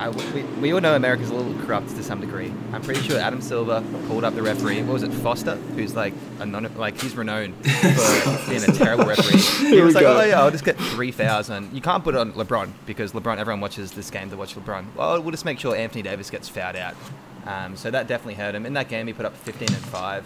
I, 0.00 0.08
we, 0.08 0.42
we 0.62 0.72
all 0.72 0.80
know 0.80 0.96
America's 0.96 1.28
a 1.28 1.34
little 1.34 1.52
corrupt 1.66 1.90
to 1.90 2.02
some 2.02 2.22
degree. 2.22 2.50
I'm 2.72 2.80
pretty 2.80 3.02
sure 3.02 3.18
Adam 3.18 3.42
Silver 3.42 3.84
called 4.08 4.24
up 4.24 4.34
the 4.34 4.40
referee. 4.40 4.82
What 4.82 4.94
was 4.94 5.02
it, 5.02 5.12
Foster? 5.12 5.56
Who's 5.56 5.94
like 5.94 6.14
a 6.38 6.46
non, 6.46 6.74
like 6.76 6.98
he's 6.98 7.14
renowned 7.14 7.54
for 7.66 8.50
being 8.50 8.64
a 8.64 8.72
terrible 8.72 9.04
referee. 9.04 9.40
He 9.68 9.82
was 9.82 9.94
like, 9.94 10.04
go. 10.04 10.18
oh 10.18 10.24
yeah, 10.24 10.40
I'll 10.40 10.50
just 10.50 10.64
get 10.64 10.78
three 10.78 11.12
thousand. 11.12 11.74
You 11.74 11.82
can't 11.82 12.02
put 12.02 12.14
it 12.14 12.18
on 12.18 12.32
LeBron 12.32 12.72
because 12.86 13.12
LeBron. 13.12 13.36
Everyone 13.36 13.60
watches 13.60 13.92
this 13.92 14.10
game 14.10 14.30
to 14.30 14.38
watch 14.38 14.54
LeBron. 14.54 14.86
Well, 14.96 15.20
we'll 15.20 15.32
just 15.32 15.44
make 15.44 15.58
sure 15.58 15.76
Anthony 15.76 16.00
Davis 16.00 16.30
gets 16.30 16.48
fouled 16.48 16.76
out. 16.76 16.94
Um, 17.44 17.76
so 17.76 17.90
that 17.90 18.06
definitely 18.06 18.34
hurt 18.34 18.54
him. 18.54 18.64
In 18.64 18.72
that 18.72 18.88
game, 18.88 19.06
he 19.06 19.12
put 19.12 19.26
up 19.26 19.36
15 19.36 19.68
and 19.68 19.84
five. 19.84 20.24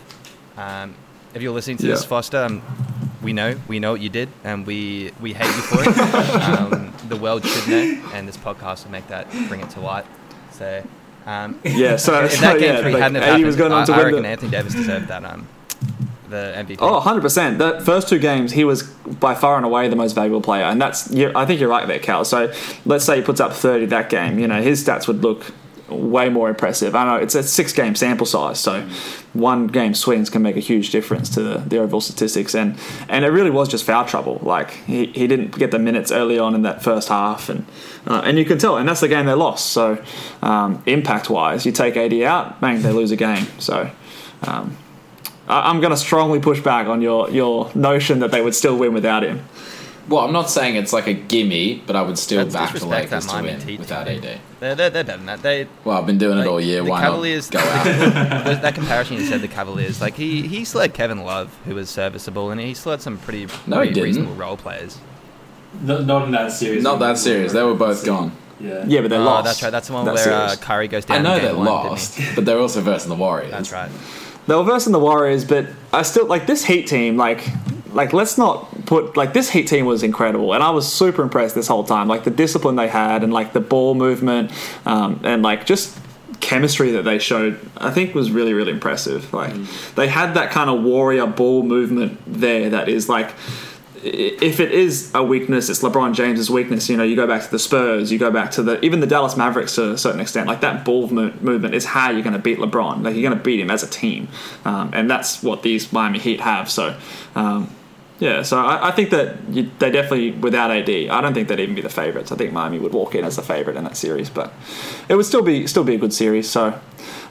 Um, 0.56 0.94
if 1.34 1.42
you're 1.42 1.52
listening 1.52 1.78
to 1.78 1.86
this, 1.86 2.04
Foster, 2.04 2.44
um, 2.44 2.62
we 3.24 3.32
know 3.32 3.58
we 3.66 3.80
know 3.80 3.90
what 3.90 4.00
you 4.00 4.08
did, 4.08 4.28
and 4.44 4.64
we 4.64 5.10
we 5.20 5.32
hate 5.32 5.46
you 5.46 5.62
for 5.62 5.78
it. 5.82 6.80
the 7.08 7.16
world 7.16 7.44
should 7.44 7.68
know, 7.68 8.10
and 8.12 8.26
this 8.28 8.36
podcast 8.36 8.84
will 8.84 8.92
make 8.92 9.06
that 9.08 9.30
bring 9.48 9.60
it 9.60 9.70
to 9.70 9.80
light. 9.80 10.04
So. 10.52 10.82
Um, 11.26 11.58
Yeah, 11.64 11.96
so- 11.96 12.24
if 12.24 12.32
so, 12.32 12.40
that 12.42 12.58
game 12.58 12.74
yeah, 12.74 12.82
three 12.82 12.92
like, 12.92 13.02
hadn't 13.02 13.22
happened, 13.22 13.46
was 13.46 13.56
going 13.56 13.72
on 13.72 13.82
I, 13.82 13.86
to 13.86 13.92
I 13.94 13.96
win 13.96 14.06
reckon 14.06 14.22
the- 14.24 14.28
Anthony 14.28 14.50
Davis 14.50 14.74
deserved 14.74 15.08
that 15.08 15.24
um, 15.24 15.48
the 16.28 16.52
MVP. 16.54 16.76
Oh, 16.80 17.00
100%. 17.00 17.56
The 17.58 17.82
first 17.84 18.08
two 18.10 18.18
games, 18.18 18.52
he 18.52 18.64
was 18.64 18.82
by 18.82 19.34
far 19.34 19.56
and 19.56 19.64
away 19.64 19.88
the 19.88 19.96
most 19.96 20.12
valuable 20.14 20.42
player. 20.42 20.64
And 20.64 20.80
that's, 20.82 21.10
you 21.10 21.32
I 21.34 21.46
think 21.46 21.60
you're 21.60 21.68
right 21.70 21.86
there, 21.88 21.98
Cal. 21.98 22.24
So 22.26 22.52
let's 22.84 23.04
say 23.06 23.16
he 23.16 23.22
puts 23.22 23.40
up 23.40 23.52
30 23.54 23.86
that 23.86 24.10
game. 24.10 24.38
You 24.38 24.48
know, 24.48 24.60
his 24.60 24.84
stats 24.84 25.06
would 25.08 25.22
look 25.22 25.46
way 25.88 26.28
more 26.28 26.48
impressive. 26.48 26.94
I 26.94 27.04
know 27.04 27.16
it's 27.16 27.34
a 27.34 27.42
six 27.42 27.72
game 27.72 27.94
sample 27.94 28.26
size, 28.26 28.58
so 28.58 28.88
one 29.32 29.66
game 29.66 29.94
swings 29.94 30.30
can 30.30 30.42
make 30.42 30.56
a 30.56 30.60
huge 30.60 30.90
difference 30.90 31.28
to 31.30 31.42
the, 31.42 31.58
the 31.58 31.78
overall 31.78 32.00
statistics. 32.00 32.54
And, 32.54 32.78
and 33.08 33.24
it 33.24 33.28
really 33.28 33.50
was 33.50 33.68
just 33.68 33.84
foul 33.84 34.04
trouble. 34.04 34.38
Like, 34.42 34.70
he, 34.70 35.06
he 35.06 35.26
didn't 35.26 35.58
get 35.58 35.70
the 35.70 35.78
minutes 35.78 36.10
early 36.10 36.38
on 36.38 36.54
in 36.54 36.62
that 36.62 36.82
first 36.82 37.08
half. 37.08 37.48
And, 37.48 37.66
uh, 38.06 38.22
and 38.24 38.38
you 38.38 38.44
can 38.44 38.58
tell, 38.58 38.76
and 38.76 38.88
that's 38.88 39.00
the 39.00 39.08
game 39.08 39.26
they 39.26 39.34
lost. 39.34 39.70
So, 39.70 40.02
um, 40.42 40.82
impact 40.86 41.28
wise, 41.30 41.66
you 41.66 41.72
take 41.72 41.96
AD 41.96 42.14
out, 42.22 42.60
bang, 42.60 42.82
they 42.82 42.92
lose 42.92 43.10
a 43.10 43.16
game. 43.16 43.46
So, 43.58 43.90
um, 44.42 44.76
I'm 45.46 45.80
going 45.80 45.90
to 45.90 45.96
strongly 45.96 46.40
push 46.40 46.60
back 46.60 46.86
on 46.86 47.02
your, 47.02 47.28
your 47.30 47.70
notion 47.74 48.20
that 48.20 48.30
they 48.30 48.40
would 48.40 48.54
still 48.54 48.78
win 48.78 48.94
without 48.94 49.22
him. 49.22 49.44
Well, 50.08 50.24
I'm 50.24 50.32
not 50.32 50.50
saying 50.50 50.76
it's 50.76 50.92
like 50.92 51.06
a 51.06 51.14
gimme, 51.14 51.82
but 51.86 51.96
I 51.96 52.02
would 52.02 52.18
still 52.18 52.44
That's 52.44 52.54
back 52.54 52.74
the 52.78 52.86
Lakers 52.86 53.26
to 53.26 53.42
win 53.42 53.60
Heat 53.60 53.78
without 53.80 54.06
team. 54.06 54.22
AD. 54.22 54.40
They're, 54.60 54.74
they're, 54.74 54.90
they're 54.90 55.04
better 55.04 55.16
than 55.16 55.26
that. 55.26 55.42
They, 55.42 55.66
Well, 55.82 55.96
I've 55.98 56.06
been 56.06 56.18
doing 56.18 56.36
like, 56.36 56.46
it 56.46 56.50
all 56.50 56.60
year. 56.60 56.82
The 56.82 56.90
Why 56.90 57.00
Cavaliers, 57.00 57.50
not 57.52 57.62
go 57.64 57.68
out? 57.70 57.84
that 58.44 58.62
that 58.62 58.74
comparison 58.74 59.16
you 59.16 59.24
said, 59.24 59.40
the 59.40 59.48
Cavaliers, 59.48 60.00
like 60.02 60.14
he, 60.14 60.46
he 60.46 60.64
still 60.66 60.82
had 60.82 60.92
Kevin 60.92 61.22
Love, 61.24 61.56
who 61.64 61.74
was 61.74 61.88
serviceable, 61.88 62.50
and 62.50 62.60
he 62.60 62.74
still 62.74 62.92
had 62.92 63.00
some 63.00 63.16
pretty, 63.18 63.46
No, 63.66 63.80
he 63.80 63.88
pretty 63.88 63.92
didn't. 63.94 64.04
reasonable 64.04 64.34
role 64.34 64.56
players. 64.58 64.98
No, 65.80 66.00
not 66.02 66.24
in 66.26 66.32
that 66.32 66.52
series. 66.52 66.82
Not 66.82 66.98
that 67.00 67.16
serious. 67.18 67.52
They 67.52 67.62
were 67.62 67.74
both 67.74 68.04
gone. 68.04 68.32
Yeah. 68.60 68.84
Yeah, 68.86 69.00
but 69.00 69.08
they 69.08 69.16
oh, 69.16 69.24
lost. 69.24 69.44
that's 69.46 69.62
right. 69.62 69.70
That's 69.70 69.88
the 69.88 69.94
one 69.94 70.04
that 70.04 70.14
where 70.14 70.32
uh, 70.32 70.48
series. 70.48 70.60
Kyrie 70.64 70.88
goes 70.88 71.04
down. 71.04 71.18
I 71.18 71.22
know 71.22 71.34
they 71.40 71.48
game 71.48 71.56
one, 71.56 71.66
lost, 71.66 72.20
but 72.34 72.44
they're 72.44 72.58
also 72.60 72.80
versing 72.80 73.08
the 73.08 73.16
Warriors. 73.16 73.50
That's 73.50 73.72
right. 73.72 73.90
They 74.46 74.54
were 74.54 74.62
versing 74.62 74.92
the 74.92 75.00
Warriors, 75.00 75.44
but 75.44 75.66
I 75.92 76.02
still 76.02 76.26
like 76.26 76.46
this 76.46 76.64
Heat 76.64 76.86
team. 76.86 77.16
Like, 77.16 77.42
like 77.94 78.12
let's 78.12 78.36
not 78.36 78.86
put 78.86 79.16
like 79.16 79.32
this 79.32 79.50
Heat 79.50 79.68
team 79.68 79.86
was 79.86 80.02
incredible, 80.02 80.52
and 80.52 80.62
I 80.62 80.70
was 80.70 80.92
super 80.92 81.22
impressed 81.22 81.54
this 81.54 81.68
whole 81.68 81.84
time. 81.84 82.08
Like 82.08 82.24
the 82.24 82.30
discipline 82.30 82.76
they 82.76 82.88
had, 82.88 83.22
and 83.22 83.32
like 83.32 83.52
the 83.52 83.60
ball 83.60 83.94
movement, 83.94 84.52
um, 84.84 85.20
and 85.24 85.42
like 85.42 85.64
just 85.64 85.98
chemistry 86.40 86.90
that 86.92 87.02
they 87.02 87.18
showed. 87.18 87.58
I 87.78 87.90
think 87.90 88.14
was 88.14 88.30
really 88.30 88.52
really 88.52 88.72
impressive. 88.72 89.32
Like 89.32 89.54
they 89.94 90.08
had 90.08 90.34
that 90.34 90.50
kind 90.50 90.68
of 90.68 90.82
warrior 90.82 91.26
ball 91.26 91.62
movement 91.62 92.20
there. 92.26 92.70
That 92.70 92.88
is 92.88 93.08
like. 93.08 93.32
If 94.06 94.60
it 94.60 94.72
is 94.72 95.10
a 95.14 95.22
weakness, 95.24 95.70
it's 95.70 95.80
LeBron 95.80 96.12
James's 96.12 96.50
weakness. 96.50 96.90
You 96.90 96.98
know, 96.98 97.04
you 97.04 97.16
go 97.16 97.26
back 97.26 97.42
to 97.42 97.50
the 97.50 97.58
Spurs, 97.58 98.12
you 98.12 98.18
go 98.18 98.30
back 98.30 98.50
to 98.50 98.62
the 98.62 98.78
even 98.84 99.00
the 99.00 99.06
Dallas 99.06 99.34
Mavericks 99.34 99.76
to 99.76 99.92
a 99.92 99.96
certain 99.96 100.20
extent. 100.20 100.46
Like 100.46 100.60
that 100.60 100.84
ball 100.84 101.08
mo- 101.08 101.32
movement 101.40 101.74
is 101.74 101.86
how 101.86 102.10
you're 102.10 102.20
going 102.20 102.34
to 102.34 102.38
beat 102.38 102.58
LeBron. 102.58 103.02
Like 103.02 103.14
you're 103.14 103.22
going 103.22 103.38
to 103.38 103.42
beat 103.42 103.60
him 103.60 103.70
as 103.70 103.82
a 103.82 103.88
team, 103.88 104.28
um, 104.66 104.90
and 104.92 105.08
that's 105.10 105.42
what 105.42 105.62
these 105.62 105.90
Miami 105.90 106.18
Heat 106.18 106.42
have. 106.42 106.70
So, 106.70 106.94
um, 107.34 107.70
yeah. 108.24 108.42
So 108.42 108.58
I, 108.58 108.88
I 108.88 108.90
think 108.90 109.10
that 109.10 109.36
you, 109.50 109.70
they 109.78 109.90
definitely 109.90 110.30
without 110.30 110.70
AD, 110.70 110.88
I 110.88 111.20
don't 111.20 111.34
think 111.34 111.48
they'd 111.48 111.60
even 111.60 111.74
be 111.74 111.82
the 111.82 111.90
favorites. 111.90 112.32
I 112.32 112.36
think 112.36 112.52
Miami 112.52 112.78
would 112.78 112.94
walk 112.94 113.14
in 113.14 113.22
as 113.22 113.36
the 113.36 113.42
favorite 113.42 113.76
in 113.76 113.84
that 113.84 113.98
series, 113.98 114.30
but 114.30 114.52
it 115.10 115.14
would 115.14 115.26
still 115.26 115.42
be 115.42 115.66
still 115.66 115.84
be 115.84 115.94
a 115.94 115.98
good 115.98 116.14
series. 116.14 116.48
So, 116.48 116.80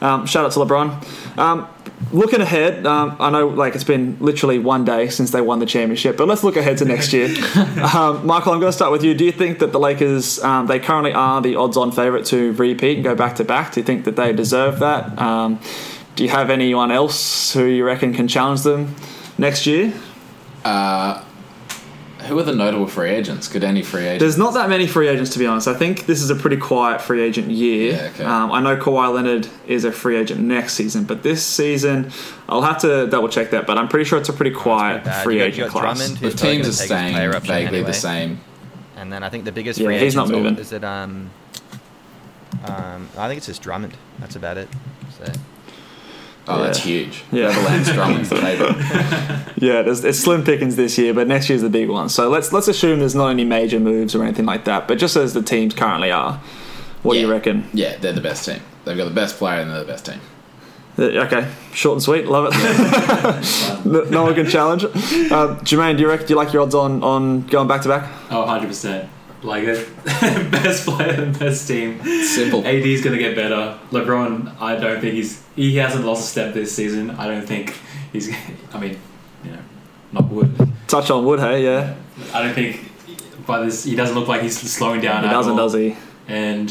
um, 0.02 0.28
shout 0.28 0.46
out 0.46 0.52
to 0.52 0.60
LeBron. 0.60 1.38
Um, 1.40 1.68
looking 2.12 2.42
ahead, 2.42 2.86
um, 2.86 3.18
I 3.20 3.32
know 3.32 3.48
like 3.48 3.74
it's 3.74 3.84
been 3.84 4.18
literally 4.20 4.60
one 4.60 4.86
day 4.86 5.10
since 5.10 5.32
they 5.32 5.42
won 5.42 5.58
the 5.58 5.66
championship, 5.66 6.16
but 6.16 6.28
let's 6.28 6.44
look 6.44 6.58
ahead 6.58 6.78
to 6.78 6.86
next 6.86 7.12
year. 7.12 7.28
um, 7.96 8.26
Michael, 8.26 8.54
I'm 8.54 8.60
going 8.60 8.72
to 8.72 8.74
start 8.74 8.92
with 8.92 9.04
you. 9.04 9.16
Do 9.16 9.26
you 9.26 9.32
think 9.32 9.58
that 9.60 9.72
the 9.72 9.80
Lakers, 9.80 10.44
um, 10.44 10.68
they 10.68 10.80
currently 10.80 11.14
are 11.14 11.42
the 11.42 11.56
odds-on 11.56 11.92
favorite 11.92 12.26
to 12.28 12.52
repeat 12.54 12.98
and 12.98 13.04
go 13.04 13.16
back 13.16 13.38
to 13.38 13.44
back? 13.44 13.74
Do 13.74 13.80
you 13.80 13.86
think 13.86 14.06
that 14.06 14.16
they 14.16 14.32
deserve 14.32 14.78
that? 14.80 15.20
Um, 15.20 15.60
do 16.16 16.24
you 16.24 16.30
have 16.30 16.52
anyone 16.52 16.92
else 16.92 17.52
who 17.54 17.66
you 17.66 17.84
reckon 17.84 18.14
can 18.14 18.28
challenge 18.28 18.62
them 18.62 18.96
next 19.40 19.66
year? 19.66 19.92
Uh, 20.64 21.24
who 22.28 22.40
are 22.40 22.44
the 22.44 22.56
notable 22.56 22.88
free 22.88 23.10
agents? 23.10 23.50
Could 23.50 23.66
any 23.66 23.84
free 23.84 24.04
agent? 24.06 24.22
There's 24.22 24.38
not 24.38 24.54
that 24.54 24.70
many 24.70 24.88
free 24.88 25.10
agents, 25.10 25.32
to 25.32 25.40
be 25.40 25.46
honest. 25.46 25.68
I 25.68 25.74
think 25.74 26.06
this 26.06 26.22
is 26.22 26.30
a 26.30 26.36
pretty 26.36 26.56
quiet 26.56 27.02
free 27.02 27.22
agent 27.22 27.50
year. 27.50 27.92
Yeah, 27.96 28.10
okay. 28.14 28.24
um, 28.24 28.50
I 28.50 28.62
know 28.62 28.78
Kawhi 28.78 29.14
Leonard 29.14 29.50
is 29.68 29.84
a 29.84 29.92
free 29.92 30.16
agent 30.16 30.40
next 30.40 30.76
season, 30.76 31.04
but 31.04 31.22
this 31.22 31.46
season, 31.46 32.12
I'll 32.48 32.62
have 32.62 32.78
to 32.80 33.08
double 33.08 33.28
check 33.28 33.50
that. 33.52 33.68
But 33.68 33.78
I'm 33.78 33.90
pretty 33.90 34.06
sure 34.06 34.18
it's 34.20 34.30
a 34.30 34.34
pretty 34.34 34.56
quiet 34.56 35.04
bad. 35.04 35.22
free 35.26 35.34
You 35.36 35.40
got- 35.42 35.48
agent 35.48 35.72
class. 35.72 35.98
Drummond, 35.98 36.18
who's 36.20 36.34
If 36.34 36.40
probably 36.40 36.56
teams 36.56 36.68
are 36.68 36.72
take 36.72 36.80
his 36.80 36.80
staying 36.86 37.16
vaguely 37.42 37.66
anyway. 37.68 37.84
the 37.84 37.94
same, 37.94 38.40
And 38.96 39.12
then 39.12 39.22
I 39.22 39.28
think 39.30 39.44
the 39.44 39.52
biggest 39.52 39.78
Yeah, 39.80 39.88
free 39.88 40.00
he's 40.00 40.16
not 40.16 40.28
agent 40.30 40.44
moving. 40.44 40.58
is 40.60 40.72
it 40.72 40.86
um, 40.86 41.30
um, 42.64 43.10
I 43.18 43.28
think 43.28 43.38
it's 43.40 43.48
just 43.48 43.62
Drummond. 43.62 43.96
That's 44.20 44.38
about 44.38 44.58
it. 44.58 44.70
So 45.20 45.30
oh, 46.48 46.58
Yeah. 46.58 46.64
that's 46.66 46.80
huge. 46.80 47.24
Yeah. 47.32 47.48
Lance 47.50 47.90
Drummond's 47.92 48.30
the 48.30 48.36
favorite. 48.38 49.40
Yeah, 49.64 49.82
there's, 49.82 50.04
it's 50.04 50.20
slim 50.20 50.44
pickings 50.44 50.76
this 50.76 50.98
year, 50.98 51.14
but 51.14 51.26
next 51.28 51.48
year's 51.50 51.62
the 51.62 51.70
big 51.70 51.88
one. 51.90 52.10
So 52.10 52.28
let's 52.30 52.52
let's 52.52 52.68
assume 52.68 53.00
there's 53.00 53.16
not 53.16 53.30
any 53.30 53.46
major 53.46 53.80
moves 53.80 54.14
or 54.14 54.22
anything 54.24 54.46
like 54.46 54.66
that. 54.66 54.90
But 54.90 54.98
just 54.98 55.16
as 55.16 55.34
the 55.34 55.42
teams 55.42 55.74
currently 55.74 56.12
are, 56.12 56.42
what 57.02 57.14
do 57.14 57.22
you 57.22 57.32
reckon? 57.32 57.70
Yeah, 57.74 57.96
they're 57.98 58.12
the 58.12 58.20
best 58.20 58.44
team. 58.46 58.60
they've 58.84 58.98
got 58.98 59.06
the 59.06 59.12
best 59.12 59.38
player 59.38 59.62
and 59.62 59.72
they're 59.72 59.80
the 59.80 59.86
best 59.86 60.06
team. 60.06 60.20
Uh, 60.98 61.04
Okay, 61.26 61.50
short 61.74 61.96
and 61.96 62.04
sweet, 62.04 62.26
love 62.28 62.50
it. 62.52 63.86
no, 63.86 64.04
no 64.04 64.24
one 64.24 64.36
can 64.36 64.48
challenge 64.50 64.84
it. 64.84 64.92
Uh, 65.32 65.56
Jermaine, 65.64 65.96
do 65.96 66.02
you 66.04 66.10
reckon 66.10 66.28
do 66.28 66.34
you 66.34 66.38
like 66.38 66.52
your 66.52 66.62
odds 66.64 66.76
on 66.76 67.02
on 67.04 67.44
going 67.48 67.68
back 67.70 67.84
to 67.84 67.88
back? 67.88 68.12
Oh, 68.32 68.44
100%. 68.46 69.08
Like 69.44 69.66
it. 69.66 69.88
best 70.52 70.86
player, 70.86 71.32
best 71.38 71.68
team. 71.68 72.02
Simple. 72.24 72.66
AD's 72.66 73.02
going 73.02 73.16
to 73.16 73.22
get 73.22 73.36
better. 73.36 73.78
LeBron, 73.92 74.60
I 74.62 74.78
don't 74.78 75.02
think 75.02 75.16
he's. 75.16 75.44
He 75.56 75.76
hasn't 75.78 76.06
lost 76.06 76.24
a 76.24 76.28
step 76.28 76.54
this 76.54 76.74
season. 76.74 77.12
I 77.12 77.28
don't 77.28 77.46
think 77.46 77.78
he's. 78.14 78.34
I 78.74 78.80
mean, 78.80 78.98
you 79.44 79.52
know, 79.52 79.60
not 80.14 80.30
wood. 80.30 80.72
Touch 80.88 81.12
on 81.12 81.26
wood, 81.26 81.40
hey, 81.40 81.64
yeah. 81.64 81.96
I 82.34 82.44
don't 82.44 82.54
think 82.54 82.92
by 83.46 83.66
this. 83.66 83.84
He 83.84 83.96
doesn't 83.96 84.16
look 84.16 84.28
like 84.28 84.42
he's 84.42 84.58
slowing 84.60 85.02
down 85.02 85.24
He 85.24 85.30
doesn't, 85.30 85.52
all. 85.52 85.58
does 85.58 85.74
he? 85.74 85.98
And 86.28 86.70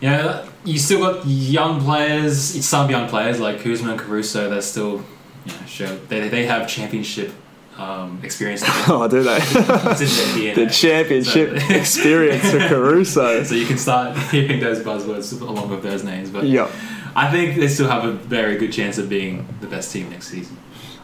you 0.00 0.10
know, 0.10 0.48
you 0.64 0.78
still 0.78 1.00
got 1.00 1.26
young 1.26 1.80
players, 1.80 2.38
some 2.66 2.90
young 2.90 3.08
players 3.08 3.38
like 3.40 3.60
Kuzma 3.60 3.92
and 3.92 4.00
Caruso 4.00 4.50
They're 4.50 4.60
still 4.60 5.04
you 5.44 5.52
know, 5.52 5.66
show 5.66 5.96
they, 6.08 6.28
they 6.28 6.44
have 6.46 6.68
championship 6.68 7.32
um, 7.78 8.20
experience. 8.22 8.62
Oh, 8.88 9.06
do 9.08 9.22
they? 9.22 9.36
It's 9.42 10.00
in 10.00 10.40
their 10.40 10.54
DNA. 10.54 10.54
the 10.54 10.66
championship 10.70 11.60
So- 11.60 11.74
experience 11.74 12.50
for 12.50 12.58
Caruso. 12.68 13.42
So 13.44 13.54
you 13.54 13.66
can 13.66 13.78
start 13.78 14.16
hearing 14.30 14.60
those 14.60 14.80
buzzwords 14.80 15.38
along 15.40 15.68
with 15.70 15.82
those 15.82 16.02
names. 16.04 16.30
But 16.30 16.44
Yep. 16.44 16.70
I 17.14 17.30
think 17.30 17.56
they 17.58 17.68
still 17.68 17.88
have 17.88 18.04
a 18.04 18.12
very 18.12 18.56
good 18.58 18.72
chance 18.72 18.98
of 18.98 19.08
being 19.08 19.46
the 19.60 19.66
best 19.66 19.90
team 19.92 20.10
next 20.10 20.28
season. 20.28 20.56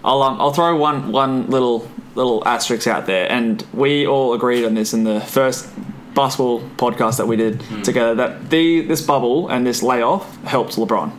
I'll 0.05 0.23
um, 0.23 0.41
I'll 0.41 0.53
throw 0.53 0.77
one 0.77 1.13
one 1.13 1.49
little 1.49 1.89
little 2.15 2.47
asterisk 2.47 2.87
out 2.87 3.07
there, 3.07 3.31
and 3.31 3.65
we 3.73 4.07
all 4.07 4.35
agreed 4.35 4.65
on 4.67 4.75
this 4.75 4.93
in 4.93 5.05
the 5.05 5.21
first 5.21 5.69
basketball 6.15 6.61
podcast 6.77 7.17
that 7.17 7.27
we 7.27 7.37
did 7.37 7.63
together 7.85 8.15
that 8.17 8.51
the 8.51 8.83
this 8.83 9.01
bubble 9.01 9.49
and 9.49 9.67
this 9.67 9.83
layoff 9.83 10.37
helped 10.45 10.77
LeBron, 10.77 11.11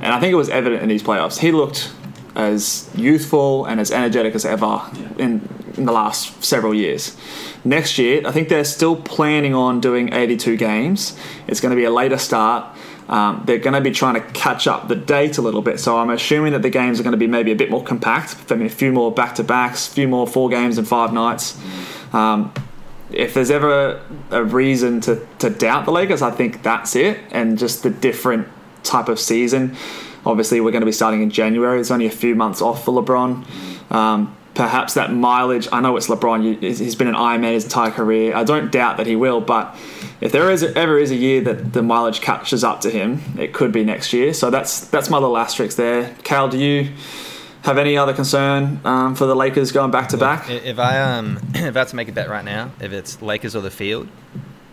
and 0.00 0.12
I 0.12 0.18
think 0.18 0.32
it 0.32 0.36
was 0.36 0.48
evident 0.48 0.82
in 0.82 0.88
these 0.88 1.02
playoffs. 1.02 1.38
He 1.38 1.52
looked 1.52 1.92
as 2.34 2.90
youthful 2.94 3.64
and 3.66 3.80
as 3.80 3.90
energetic 3.90 4.34
as 4.34 4.44
ever 4.44 4.82
in 5.18 5.48
in 5.76 5.86
the 5.86 5.92
last 5.92 6.44
several 6.44 6.74
years. 6.74 7.16
Next 7.64 7.98
year, 7.98 8.22
I 8.26 8.32
think 8.32 8.48
they're 8.48 8.64
still 8.64 8.96
planning 8.96 9.54
on 9.54 9.80
doing 9.80 10.12
82 10.12 10.56
games. 10.56 11.16
It's 11.46 11.60
going 11.60 11.70
to 11.70 11.76
be 11.76 11.84
a 11.84 11.90
later 11.90 12.18
start. 12.18 12.76
Um, 13.08 13.42
they're 13.46 13.58
going 13.58 13.74
to 13.74 13.80
be 13.80 13.90
trying 13.90 14.14
to 14.14 14.20
catch 14.32 14.66
up 14.66 14.88
the 14.88 14.94
date 14.94 15.38
a 15.38 15.42
little 15.42 15.62
bit, 15.62 15.80
so 15.80 15.98
I'm 15.98 16.10
assuming 16.10 16.52
that 16.52 16.62
the 16.62 16.70
games 16.70 16.98
are 16.98 17.02
going 17.02 17.12
to 17.12 17.18
be 17.18 17.26
maybe 17.26 17.52
a 17.52 17.56
bit 17.56 17.70
more 17.70 17.82
compact. 17.82 18.50
I 18.50 18.54
mean, 18.54 18.66
a 18.66 18.70
few 18.70 18.92
more 18.92 19.12
back 19.12 19.34
to 19.36 19.44
backs, 19.44 19.88
a 19.88 19.90
few 19.90 20.08
more 20.08 20.26
four 20.26 20.48
games 20.48 20.78
and 20.78 20.86
five 20.86 21.12
nights. 21.12 21.58
Um, 22.12 22.52
if 23.10 23.34
there's 23.34 23.50
ever 23.50 24.00
a 24.30 24.42
reason 24.42 25.00
to, 25.02 25.26
to 25.40 25.50
doubt 25.50 25.84
the 25.84 25.92
Lakers, 25.92 26.22
I 26.22 26.30
think 26.30 26.62
that's 26.62 26.96
it, 26.96 27.18
and 27.30 27.58
just 27.58 27.82
the 27.82 27.90
different 27.90 28.48
type 28.82 29.08
of 29.08 29.20
season. 29.20 29.76
Obviously, 30.24 30.60
we're 30.60 30.70
going 30.70 30.82
to 30.82 30.86
be 30.86 30.92
starting 30.92 31.22
in 31.22 31.30
January. 31.30 31.76
There's 31.76 31.90
only 31.90 32.06
a 32.06 32.10
few 32.10 32.34
months 32.34 32.62
off 32.62 32.84
for 32.84 33.02
LeBron. 33.02 33.90
Um, 33.90 34.36
perhaps 34.54 34.94
that 34.94 35.12
mileage. 35.12 35.68
I 35.72 35.80
know 35.80 35.96
it's 35.96 36.08
LeBron. 36.08 36.60
He's 36.62 36.94
been 36.94 37.08
an 37.08 37.14
Ironman 37.14 37.52
his 37.54 37.64
entire 37.64 37.90
career. 37.90 38.36
I 38.36 38.44
don't 38.44 38.70
doubt 38.70 38.98
that 38.98 39.06
he 39.06 39.16
will, 39.16 39.40
but 39.40 39.76
if 40.20 40.32
there 40.32 40.50
is 40.50 40.62
ever 40.62 40.98
is 40.98 41.10
a 41.10 41.16
year 41.16 41.40
that 41.42 41.72
the 41.72 41.82
mileage 41.82 42.20
catches 42.20 42.62
up 42.62 42.80
to 42.82 42.90
him, 42.90 43.20
it 43.38 43.52
could 43.52 43.72
be 43.72 43.84
next 43.84 44.12
year. 44.12 44.34
So 44.34 44.50
that's 44.50 44.86
that's 44.88 45.10
my 45.10 45.18
little 45.18 45.36
asterisk 45.36 45.76
there. 45.76 46.14
Cal, 46.22 46.48
do 46.48 46.58
you 46.58 46.92
have 47.62 47.78
any 47.78 47.96
other 47.96 48.12
concern 48.12 48.80
um, 48.84 49.14
for 49.14 49.26
the 49.26 49.36
Lakers 49.36 49.72
going 49.72 49.90
back 49.90 50.08
to 50.10 50.16
back? 50.16 50.50
If 50.50 50.78
I 50.78 51.00
um 51.00 51.38
if 51.54 51.76
I 51.76 51.78
had 51.78 51.88
to 51.88 51.96
make 51.96 52.08
a 52.08 52.12
bet 52.12 52.28
right 52.28 52.44
now, 52.44 52.70
if 52.80 52.92
it's 52.92 53.20
Lakers 53.22 53.56
or 53.56 53.62
the 53.62 53.70
field, 53.70 54.08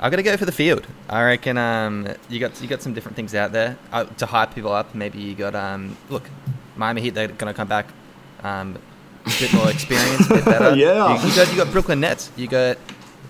I'm 0.01 0.11
gonna 0.11 0.23
go 0.23 0.37
for 0.37 0.45
the 0.45 0.51
field. 0.51 0.87
I 1.09 1.23
reckon 1.23 1.57
um 1.57 2.07
you 2.29 2.39
got 2.39 2.61
you 2.61 2.67
got 2.67 2.81
some 2.81 2.93
different 2.93 3.15
things 3.15 3.35
out 3.35 3.51
there 3.51 3.77
uh, 3.91 4.05
to 4.05 4.25
hype 4.25 4.55
people 4.55 4.71
up. 4.71 4.95
Maybe 4.95 5.19
you 5.19 5.35
got 5.35 5.55
um 5.55 5.97
look, 6.09 6.23
Miami 6.75 7.01
Heat 7.01 7.13
they're 7.15 7.27
gonna 7.27 7.53
come 7.53 7.67
back, 7.67 7.87
um 8.43 8.77
a 9.25 9.29
bit 9.39 9.53
more 9.53 9.69
experience, 9.69 10.25
a 10.29 10.35
bit 10.35 10.45
better. 10.53 10.75
Yeah. 10.75 11.21
you, 11.21 11.29
you 11.29 11.35
got 11.35 11.51
you 11.51 11.57
got 11.57 11.71
Brooklyn 11.71 11.99
Nets. 11.99 12.31
You 12.37 12.47
got 12.47 12.77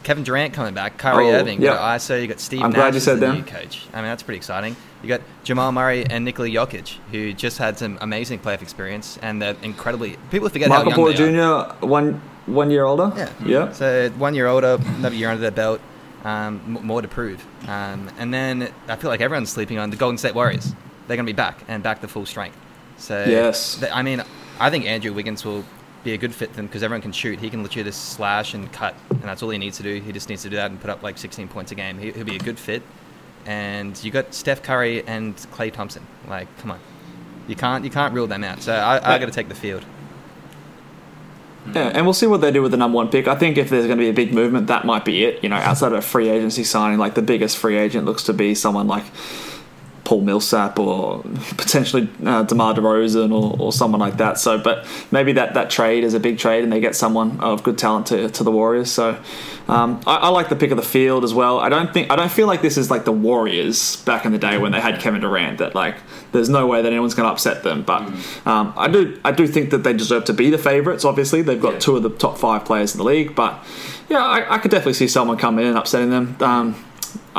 Kevin 0.04 0.24
Durant 0.24 0.54
coming 0.54 0.74
back, 0.74 0.98
Kyrie 0.98 1.28
Oh, 1.28 1.34
Irving, 1.34 1.60
you 1.60 1.66
yeah. 1.68 1.74
got 1.74 2.00
ISO, 2.00 2.22
you 2.22 2.28
got 2.28 2.40
Steve 2.40 2.62
I'm 2.62 2.70
Nash 2.72 2.76
glad 2.78 2.94
you 2.94 3.00
said 3.02 3.16
the 3.16 3.26
them. 3.28 3.36
new 3.38 3.44
coach. 3.44 3.86
I 3.94 3.98
mean 3.98 4.06
that's 4.06 4.24
pretty 4.24 4.38
exciting. 4.38 4.76
You 5.02 5.10
got 5.10 5.22
Jamal 5.44 5.72
Murray 5.72 6.06
and 6.06 6.24
Nikola 6.26 6.50
Jokic, 6.50 6.98
who 7.12 7.34
just 7.34 7.58
had 7.58 7.78
some 7.80 7.98
amazing 8.02 8.40
playoff 8.40 8.62
experience, 8.62 9.18
and 9.22 9.42
they're 9.42 9.56
incredibly. 9.64 10.18
People 10.30 10.50
forget 10.50 10.70
Michael 10.70 10.92
how 10.92 10.96
Porter 10.98 11.32
they 11.32 11.40
are. 11.40 11.76
Jr. 11.80 11.86
one 11.86 12.22
one 12.46 12.70
year 12.70 12.84
older. 12.84 13.12
Yeah. 13.16 13.30
Yeah. 13.46 13.72
So 13.72 14.10
one 14.12 14.36
year 14.36 14.48
older, 14.48 14.78
another 14.98 15.16
year 15.16 15.30
under 15.30 15.42
their 15.42 15.52
belt, 15.52 15.80
um, 16.24 16.80
more 16.84 17.02
to 17.02 17.08
prove. 17.08 17.46
Um, 17.68 18.10
and 18.18 18.34
then 18.34 18.72
I 18.88 18.96
feel 18.96 19.10
like 19.10 19.22
everyone's 19.22 19.50
sleeping 19.50 19.78
on 19.80 19.90
the 19.90 19.96
Golden 19.96 20.18
State 20.18 20.36
Warriors. 20.36 20.74
They're 21.08 21.18
going 21.18 21.26
to 21.26 21.32
be 21.34 21.36
back 21.36 21.64
and 21.68 21.82
back 21.82 22.02
to 22.02 22.08
full 22.08 22.26
strength. 22.26 22.58
So 22.98 23.26
Yes. 23.28 23.78
th- 23.80 23.92
I 23.94 24.02
mean, 24.04 24.22
I 24.60 24.70
think 24.70 24.86
Andrew 24.86 25.14
Wiggins 25.14 25.44
will 25.46 25.64
be 26.04 26.14
a 26.14 26.18
good 26.18 26.34
fit 26.34 26.50
for 26.52 26.58
them 26.58 26.68
because 26.68 26.84
everyone 26.84 27.02
can 27.02 27.12
shoot. 27.12 27.40
He 27.40 27.50
can 27.50 27.64
literally 27.64 27.84
just 27.90 28.14
slash 28.14 28.54
and 28.54 28.72
cut, 28.72 28.96
and 29.10 29.24
that's 29.24 29.42
all 29.44 29.50
he 29.50 29.58
needs 29.58 29.78
to 29.78 29.84
do. 29.84 30.00
He 30.00 30.12
just 30.12 30.30
needs 30.30 30.44
to 30.44 30.50
do 30.50 30.56
that 30.58 30.70
and 30.72 30.80
put 30.80 30.90
up 30.90 31.02
like 31.04 31.18
16 31.18 31.48
points 31.48 31.72
a 31.72 31.76
game. 31.76 31.98
He, 31.98 32.12
he'll 32.12 32.26
be 32.26 32.36
a 32.36 32.40
good 32.40 32.60
fit. 32.60 32.84
And 33.46 34.02
you 34.04 34.12
got 34.12 34.34
Steph 34.34 34.62
Curry 34.62 35.04
and 35.08 35.36
Klay 35.36 35.72
Thompson. 35.74 36.06
Like, 36.28 36.48
come 36.60 36.72
on, 36.72 36.80
you 37.48 37.56
can't 37.56 37.84
you 37.84 37.90
can't 37.90 38.14
rule 38.14 38.28
them 38.28 38.44
out. 38.44 38.62
So 38.62 38.74
I, 38.74 39.16
I 39.16 39.18
got 39.18 39.26
to 39.26 39.32
take 39.32 39.50
the 39.50 39.56
field. 39.56 39.86
Yeah, 41.68 41.92
and 41.94 42.06
we'll 42.06 42.14
see 42.14 42.26
what 42.26 42.42
they 42.42 42.52
do 42.52 42.62
with 42.62 42.72
the 42.72 42.78
number 42.78 42.96
one 42.96 43.10
pick. 43.10 43.28
I 43.28 43.36
think 43.36 43.58
if 43.58 43.70
there's 43.70 43.86
going 43.86 43.98
to 43.98 44.04
be 44.04 44.10
a 44.10 44.14
big 44.14 44.34
movement, 44.34 44.68
that 44.68 44.86
might 44.86 45.06
be 45.06 45.24
it. 45.24 45.44
You 45.44 45.50
know, 45.50 45.58
outside 45.58 45.94
of 45.94 46.04
free 46.04 46.30
agency 46.30 46.64
signing, 46.64 46.98
like 46.98 47.16
the 47.16 47.22
biggest 47.22 47.58
free 47.58 47.78
agent 47.78 48.06
looks 48.06 48.24
to 48.24 48.34
be 48.34 48.56
someone 48.56 48.88
like 48.88 49.04
Paul 50.10 50.22
Millsap 50.22 50.80
or 50.80 51.22
potentially 51.56 52.10
uh, 52.26 52.42
DeMar 52.42 52.74
DeRozan 52.74 53.32
or, 53.32 53.56
or 53.62 53.72
someone 53.72 54.02
like 54.02 54.18
that. 54.18 54.40
So, 54.40 54.58
but 54.58 54.88
maybe 55.12 55.34
that, 55.34 55.54
that 55.54 55.70
trade 55.70 56.04
is 56.04 56.16
a 56.16 56.20
big 56.20 56.40
trade 56.40 56.64
and 56.64 56.74
they 56.74 56.80
get 56.80 56.96
someone 56.96 57.40
of 57.42 57.62
good 57.62 57.78
talent 57.78 58.08
to, 58.08 58.28
to 58.28 58.44
the 58.44 58.50
Warriors. 58.50 58.90
So, 58.90 59.22
um, 59.68 60.02
I, 60.08 60.16
I 60.16 60.30
like 60.30 60.50
the 60.50 60.56
pick 60.56 60.72
of 60.72 60.78
the 60.78 60.84
field 60.84 61.24
as 61.24 61.32
well. 61.32 61.60
I 61.60 61.70
don't 61.70 61.94
think 61.94 62.10
I 62.10 62.16
don't 62.16 62.32
feel 62.32 62.48
like 62.48 62.64
this 62.64 62.76
is 62.76 62.90
like 62.90 63.06
the 63.06 63.12
Warriors 63.12 63.98
back 63.98 64.26
in 64.26 64.32
the 64.32 64.40
day 64.40 64.58
when 64.58 64.72
they 64.72 64.82
had 64.82 65.00
Kevin 65.00 65.22
Durant. 65.22 65.60
That 65.60 65.76
like 65.76 65.98
there's 66.32 66.50
no 66.50 66.66
way 66.66 66.82
that 66.82 66.88
anyone's 66.88 67.14
going 67.14 67.28
to 67.28 67.32
upset 67.32 67.62
them. 67.62 67.84
But 67.84 68.02
um, 68.48 68.74
I 68.76 68.88
do 68.88 69.20
I 69.24 69.32
do 69.32 69.46
think 69.46 69.70
that 69.70 69.84
they 69.84 69.94
deserve 69.94 70.26
to 70.26 70.34
be 70.34 70.50
the 70.50 70.58
favourites. 70.58 71.06
Obviously, 71.06 71.44
they've 71.44 71.62
got 71.62 71.80
two 71.80 71.96
of 71.96 72.02
the 72.02 72.10
top 72.10 72.40
five 72.40 72.66
players 72.66 72.96
in 72.96 72.98
the 72.98 73.04
league. 73.04 73.36
But 73.36 73.64
yeah, 74.10 74.26
I, 74.26 74.56
I 74.56 74.58
could 74.58 74.72
definitely 74.72 74.94
see 74.94 75.08
someone 75.08 75.38
coming 75.38 75.66
in 75.66 75.70
and 75.70 75.78
upsetting 75.78 76.10
them. 76.10 76.36
Um, 76.40 76.86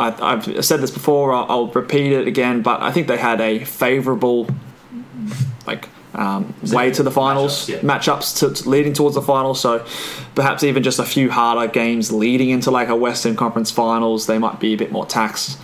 I, 0.01 0.33
I've 0.33 0.65
said 0.65 0.81
this 0.81 0.91
before. 0.91 1.33
I'll, 1.33 1.47
I'll 1.49 1.67
repeat 1.69 2.13
it 2.13 2.27
again. 2.27 2.63
But 2.63 2.83
I 2.83 2.91
think 2.93 3.07
they 3.07 3.19
had 3.19 3.41
a 3.41 3.65
favourable 3.65 4.49
like 5.67 5.89
um, 6.15 6.55
way 6.73 6.91
to 6.91 7.03
the 7.03 7.11
finals 7.11 7.67
Matchups, 7.67 7.69
yeah. 7.69 7.79
matchups 7.81 8.39
to, 8.41 8.63
to 8.63 8.69
leading 8.69 8.93
towards 8.93 9.15
the 9.15 9.23
finals. 9.23 9.61
So 9.61 9.85
perhaps 10.35 10.65
even 10.65 10.83
just 10.83 10.99
a 10.99 11.05
few 11.05 11.31
harder 11.31 11.71
games 11.71 12.11
leading 12.13 12.51
into 12.51 12.71
like 12.71 12.89
a 12.89 12.97
Western 12.97 13.37
Conference 13.37 13.71
Finals, 13.71 14.27
they 14.27 14.39
might 14.39 14.59
be 14.59 14.73
a 14.75 14.77
bit 14.77 14.91
more 14.91 15.07
taxed. 15.07 15.59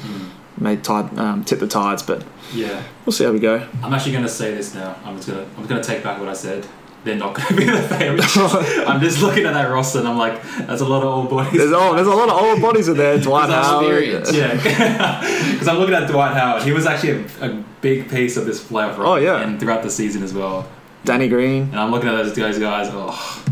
May 0.59 0.77
tide, 0.77 1.19
um, 1.19 1.45
tip 1.45 1.59
the 1.59 1.67
tides, 1.67 2.03
but 2.03 2.25
Yeah. 2.55 2.83
we'll 3.05 3.13
see 3.13 3.25
how 3.25 3.33
we 3.33 3.39
go. 3.41 3.67
I'm 3.83 3.93
actually 3.93 4.13
going 4.13 4.25
to 4.25 4.31
say 4.31 4.55
this 4.55 4.75
now. 4.75 4.97
I'm 5.05 5.17
just 5.17 5.29
going 5.29 5.45
to 5.45 5.57
I'm 5.59 5.67
going 5.67 5.83
to 5.83 5.87
take 5.87 6.03
back 6.03 6.19
what 6.19 6.29
I 6.29 6.33
said. 6.35 6.67
They're 7.07 7.15
not 7.15 7.35
going 7.35 7.47
to 7.47 7.55
be 7.55 7.65
the 7.67 7.83
favorites. 7.83 8.37
I'm 8.37 9.01
just 9.01 9.23
looking 9.23 9.47
at 9.47 9.55
that 9.55 9.71
roster 9.71 10.01
and 10.01 10.09
I'm 10.09 10.19
like, 10.19 10.43
that's 10.43 10.81
a 10.81 10.85
lot 10.85 11.05
of 11.05 11.09
old 11.09 11.31
boys. 11.31 11.53
There's 11.53 11.71
oh, 11.73 11.95
there's 11.95 12.09
a 12.09 12.11
lot 12.11 12.29
of 12.29 12.35
old 12.35 12.61
bodies 12.61 12.89
in 12.89 12.97
there. 12.97 13.17
Dwight 13.21 13.49
Howard. 13.49 14.03
Yeah, 14.35 14.55
because 15.53 15.69
I'm 15.69 15.79
looking 15.79 15.95
at 15.95 16.11
Dwight 16.11 16.37
Howard. 16.37 16.65
He 16.65 16.73
was 16.73 16.85
actually 16.85 17.25
a, 17.41 17.53
a 17.53 17.65
big 17.81 18.11
piece 18.11 18.37
of 18.37 18.45
this 18.45 18.61
playoff 18.61 18.99
run. 18.99 19.07
Oh, 19.07 19.15
yeah. 19.15 19.41
and 19.41 19.61
throughout 19.61 19.85
the 19.85 19.91
season 19.91 20.25
as 20.25 20.35
well. 20.35 20.69
Danny 21.05 21.29
Green. 21.29 21.63
And 21.63 21.79
I'm 21.79 21.93
looking 21.93 22.09
at 22.09 22.17
those 22.17 22.37
guys, 22.37 22.59
guys. 22.59 22.89
Oh, 22.91 23.45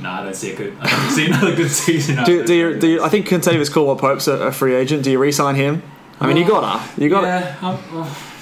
no, 0.00 0.10
I 0.10 0.22
don't 0.22 0.36
see 0.36 0.52
a 0.52 0.56
good. 0.56 0.76
I 0.78 0.88
don't 0.88 1.10
see 1.10 1.26
another 1.26 1.56
good 1.56 1.72
season. 1.72 2.24
Do, 2.24 2.46
do 2.46 2.54
you, 2.54 2.78
do 2.78 2.86
you. 2.86 3.02
I 3.02 3.08
think 3.08 3.26
Kentavious 3.26 3.72
Caldwell 3.72 3.96
Pope's 3.96 4.28
a, 4.28 4.34
a 4.34 4.52
free 4.52 4.76
agent. 4.76 5.02
Do 5.02 5.10
you 5.10 5.18
re-sign 5.18 5.56
him? 5.56 5.82
I 6.20 6.28
mean, 6.28 6.36
you 6.36 6.44
uh, 6.44 6.60
gotta, 6.60 7.02
you 7.02 7.08
gotta. 7.08 7.26
Yeah, 7.26 7.56
oh. 7.60 8.34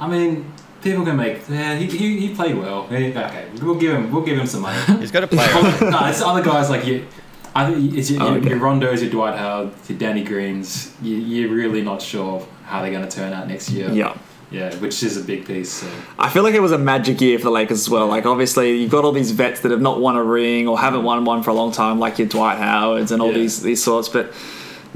I 0.00 0.08
mean, 0.08 0.50
people 0.86 1.04
can 1.04 1.16
make. 1.16 1.36
Yeah, 1.48 1.74
he, 1.76 1.86
he, 1.86 2.20
he 2.28 2.34
played 2.34 2.56
well. 2.56 2.86
He- 2.88 3.08
okay, 3.14 3.46
we'll 3.60 3.74
give 3.84 3.92
him 3.94 4.10
we'll 4.12 4.22
give 4.24 4.38
him 4.38 4.46
some 4.46 4.62
money. 4.62 4.78
He's 5.00 5.10
got 5.10 5.24
a 5.24 5.26
play. 5.26 5.46
right. 5.46 5.80
no, 5.94 6.06
it's 6.06 6.22
other 6.22 6.42
guys 6.42 6.70
like 6.70 6.86
you. 6.86 7.06
I 7.54 7.70
think 7.72 7.94
it's 7.94 8.10
your, 8.10 8.22
Oh, 8.22 8.26
your, 8.28 8.38
okay. 8.38 8.48
your 8.50 8.58
Rondos, 8.60 9.00
your 9.00 9.10
Dwight 9.10 9.36
Howard, 9.38 9.70
your 9.88 9.98
Danny 9.98 10.22
Greens. 10.22 10.94
You, 11.02 11.16
you're 11.16 11.54
really 11.54 11.82
not 11.82 12.02
sure 12.02 12.46
how 12.64 12.82
they're 12.82 12.90
going 12.90 13.08
to 13.08 13.14
turn 13.16 13.32
out 13.32 13.48
next 13.48 13.70
year. 13.70 13.90
Yeah. 13.90 14.14
yeah, 14.50 14.74
which 14.76 15.02
is 15.02 15.16
a 15.16 15.22
big 15.24 15.46
piece. 15.46 15.72
So. 15.72 15.88
I 16.18 16.28
feel 16.28 16.42
like 16.42 16.54
it 16.54 16.60
was 16.60 16.72
a 16.72 16.78
magic 16.78 17.18
year 17.20 17.38
for 17.38 17.44
the 17.44 17.50
Lakers 17.50 17.80
as 17.80 17.88
well. 17.88 18.08
Like, 18.08 18.26
obviously, 18.26 18.76
you've 18.80 18.90
got 18.90 19.04
all 19.06 19.12
these 19.12 19.30
vets 19.30 19.60
that 19.60 19.70
have 19.70 19.80
not 19.80 20.00
won 20.00 20.16
a 20.16 20.22
ring 20.22 20.68
or 20.68 20.78
haven't 20.78 21.02
won 21.04 21.24
one 21.24 21.42
for 21.42 21.50
a 21.50 21.54
long 21.54 21.72
time, 21.72 21.98
like 21.98 22.18
your 22.18 22.28
Dwight 22.28 22.58
Howards 22.58 23.10
and 23.10 23.22
all 23.22 23.28
Yeah. 23.32 23.38
these 23.38 23.62
these 23.62 23.82
sorts. 23.82 24.08
But 24.10 24.34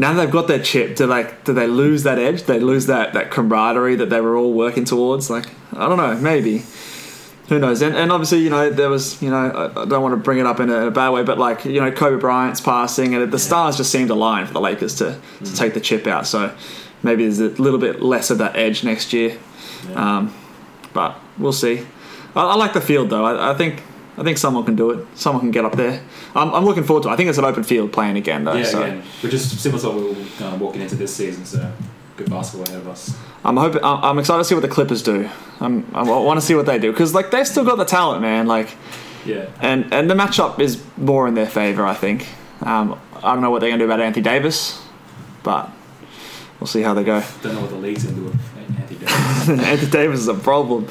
now 0.01 0.15
they've 0.15 0.31
got 0.31 0.49
their 0.49 0.63
chip. 0.63 0.97
Do 0.97 1.07
like 1.07 1.45
do 1.45 1.53
they 1.53 1.67
lose 1.67 2.05
that 2.05 2.19
edge? 2.19 2.41
Do 2.41 2.47
they 2.47 2.61
lose 2.61 2.87
that 2.87 3.13
that 3.13 3.31
camaraderie 3.31 3.97
that 3.97 4.09
they 4.09 4.21
were 4.21 4.35
all 4.35 4.53
working 4.53 4.85
towards? 4.85 5.29
Like, 5.29 5.47
I 5.75 5.89
don't 5.89 5.99
know. 5.99 6.15
Maybe. 6.17 6.65
Who 7.49 7.59
knows? 7.59 7.83
And, 7.83 7.97
and 7.97 8.13
obviously, 8.13 8.39
you 8.39 8.49
know, 8.49 8.71
there 8.71 8.89
was, 8.89 9.21
you 9.21 9.29
know, 9.29 9.73
I, 9.77 9.85
don't 9.85 10.03
want 10.03 10.13
to 10.13 10.17
bring 10.17 10.39
it 10.39 10.47
up 10.47 10.61
in 10.61 10.71
a, 10.71 10.83
in 10.83 10.87
a 10.87 10.91
bad 10.93 11.09
way, 11.09 11.25
but 11.25 11.37
like, 11.37 11.65
you 11.65 11.81
know, 11.81 11.91
Kobe 11.91 12.21
Bryant's 12.21 12.61
passing, 12.61 13.13
and 13.13 13.33
the 13.33 13.41
stars 13.41 13.77
just 13.77 13.91
seemed 13.91 14.11
aligned 14.11 14.47
for 14.47 14.53
the 14.53 14.61
Lakers 14.61 14.95
to, 14.99 15.21
to 15.43 15.57
take 15.57 15.75
the 15.75 15.81
chip 15.81 16.07
out. 16.07 16.29
So, 16.29 16.55
maybe 17.03 17.25
there's 17.25 17.41
a 17.41 17.49
little 17.61 17.81
bit 17.81 18.01
less 18.01 18.31
of 18.31 18.39
that 18.39 18.55
edge 18.55 18.85
next 18.85 19.13
year. 19.13 19.37
Um, 19.97 20.33
but 20.93 21.19
we'll 21.39 21.53
see. 21.53 21.87
I, 22.37 22.53
I 22.53 22.55
like 22.55 22.73
the 22.73 22.81
field 22.81 23.11
though. 23.11 23.25
I, 23.25 23.51
I 23.51 23.55
think 23.55 23.83
I 24.19 24.23
think 24.23 24.39
someone 24.39 24.65
can 24.65 24.77
do 24.77 24.91
it. 24.91 25.07
Someone 25.15 25.41
can 25.41 25.51
get 25.51 25.65
up 25.65 25.77
there. 25.77 26.03
I'm, 26.35 26.53
I'm 26.53 26.65
looking 26.65 26.85
forward 26.85 27.05
to. 27.05 27.09
it. 27.09 27.13
I 27.13 27.17
think 27.17 27.29
it's 27.29 27.39
an 27.39 27.45
open 27.45 27.63
field 27.63 27.93
playing 27.93 28.17
again 28.17 28.45
though. 28.45 28.55
Yeah, 28.55 28.65
so 28.65 28.83
again, 28.83 29.03
we're 29.23 29.31
just 29.31 29.59
similar 29.61 29.81
to 29.83 29.89
what 29.89 29.97
we 29.97 30.03
were 30.13 30.47
uh, 30.47 30.57
walking 30.59 30.83
into 30.83 30.97
this 30.97 31.15
season. 31.15 31.45
So 31.45 31.73
good 32.17 32.29
basketball 32.31 32.67
ahead 32.69 32.81
of 32.81 32.89
us. 32.89 33.17
I'm 33.45 33.57
hoping. 33.57 33.83
I'm 33.83 34.05
I'm 34.05 34.19
excited 34.19 34.39
to 34.41 34.45
see 34.45 34.55
what 34.55 34.61
the 34.63 34.69
Clippers 34.69 35.03
do. 35.03 35.29
I'm, 35.61 35.87
I 35.95 36.03
want 36.03 36.39
to 36.41 36.45
see 36.47 36.55
what 36.55 36.67
they 36.67 36.79
do 36.79 36.91
because 36.93 37.15
like 37.15 37.31
they've 37.31 37.47
still 37.49 37.65
got 37.65 37.77
the 37.77 37.85
talent, 37.85 38.21
man. 38.23 38.47
Like 38.47 38.69
Yeah. 39.25 39.47
and 39.61 39.93
and 39.95 40.11
the 40.11 40.15
matchup 40.15 40.61
is 40.61 40.83
more 40.97 41.27
in 41.29 41.35
their 41.35 41.49
favor. 41.49 41.87
I 41.87 41.95
think. 41.95 42.27
Um, 42.63 43.01
I 43.23 43.33
don't 43.33 43.41
know 43.43 43.51
what 43.51 43.61
they're 43.61 43.71
going 43.71 43.79
to 43.79 43.85
do 43.87 43.91
about 43.91 44.01
Anthony 44.01 44.23
Davis, 44.23 44.83
but 45.43 45.71
we'll 46.59 46.67
see 46.67 46.83
how 46.83 46.93
they 46.95 47.05
go. 47.05 47.23
Don't 47.43 47.55
know 47.55 47.61
what 47.63 47.71
the 47.71 47.77
league's 47.77 48.05
into 48.05 48.23
with 48.23 48.35
Anthony 48.79 48.99
Davis. 48.99 49.49
Anthony 49.49 49.91
Davis 49.91 50.21
is 50.21 50.29
a 50.29 50.35
problem. 50.35 50.87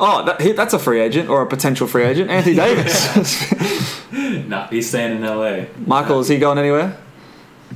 Oh, 0.00 0.22
that, 0.26 0.40
he, 0.40 0.52
that's 0.52 0.74
a 0.74 0.78
free 0.78 1.00
agent 1.00 1.28
or 1.28 1.42
a 1.42 1.46
potential 1.46 1.86
free 1.86 2.04
agent. 2.04 2.30
Anthony 2.30 2.54
Davis. 2.64 4.12
nah, 4.46 4.68
he's 4.68 4.88
staying 4.88 5.16
in 5.16 5.22
LA. 5.22 5.66
Michael, 5.86 6.20
is 6.20 6.28
he 6.28 6.38
going 6.38 6.58
anywhere? 6.58 6.96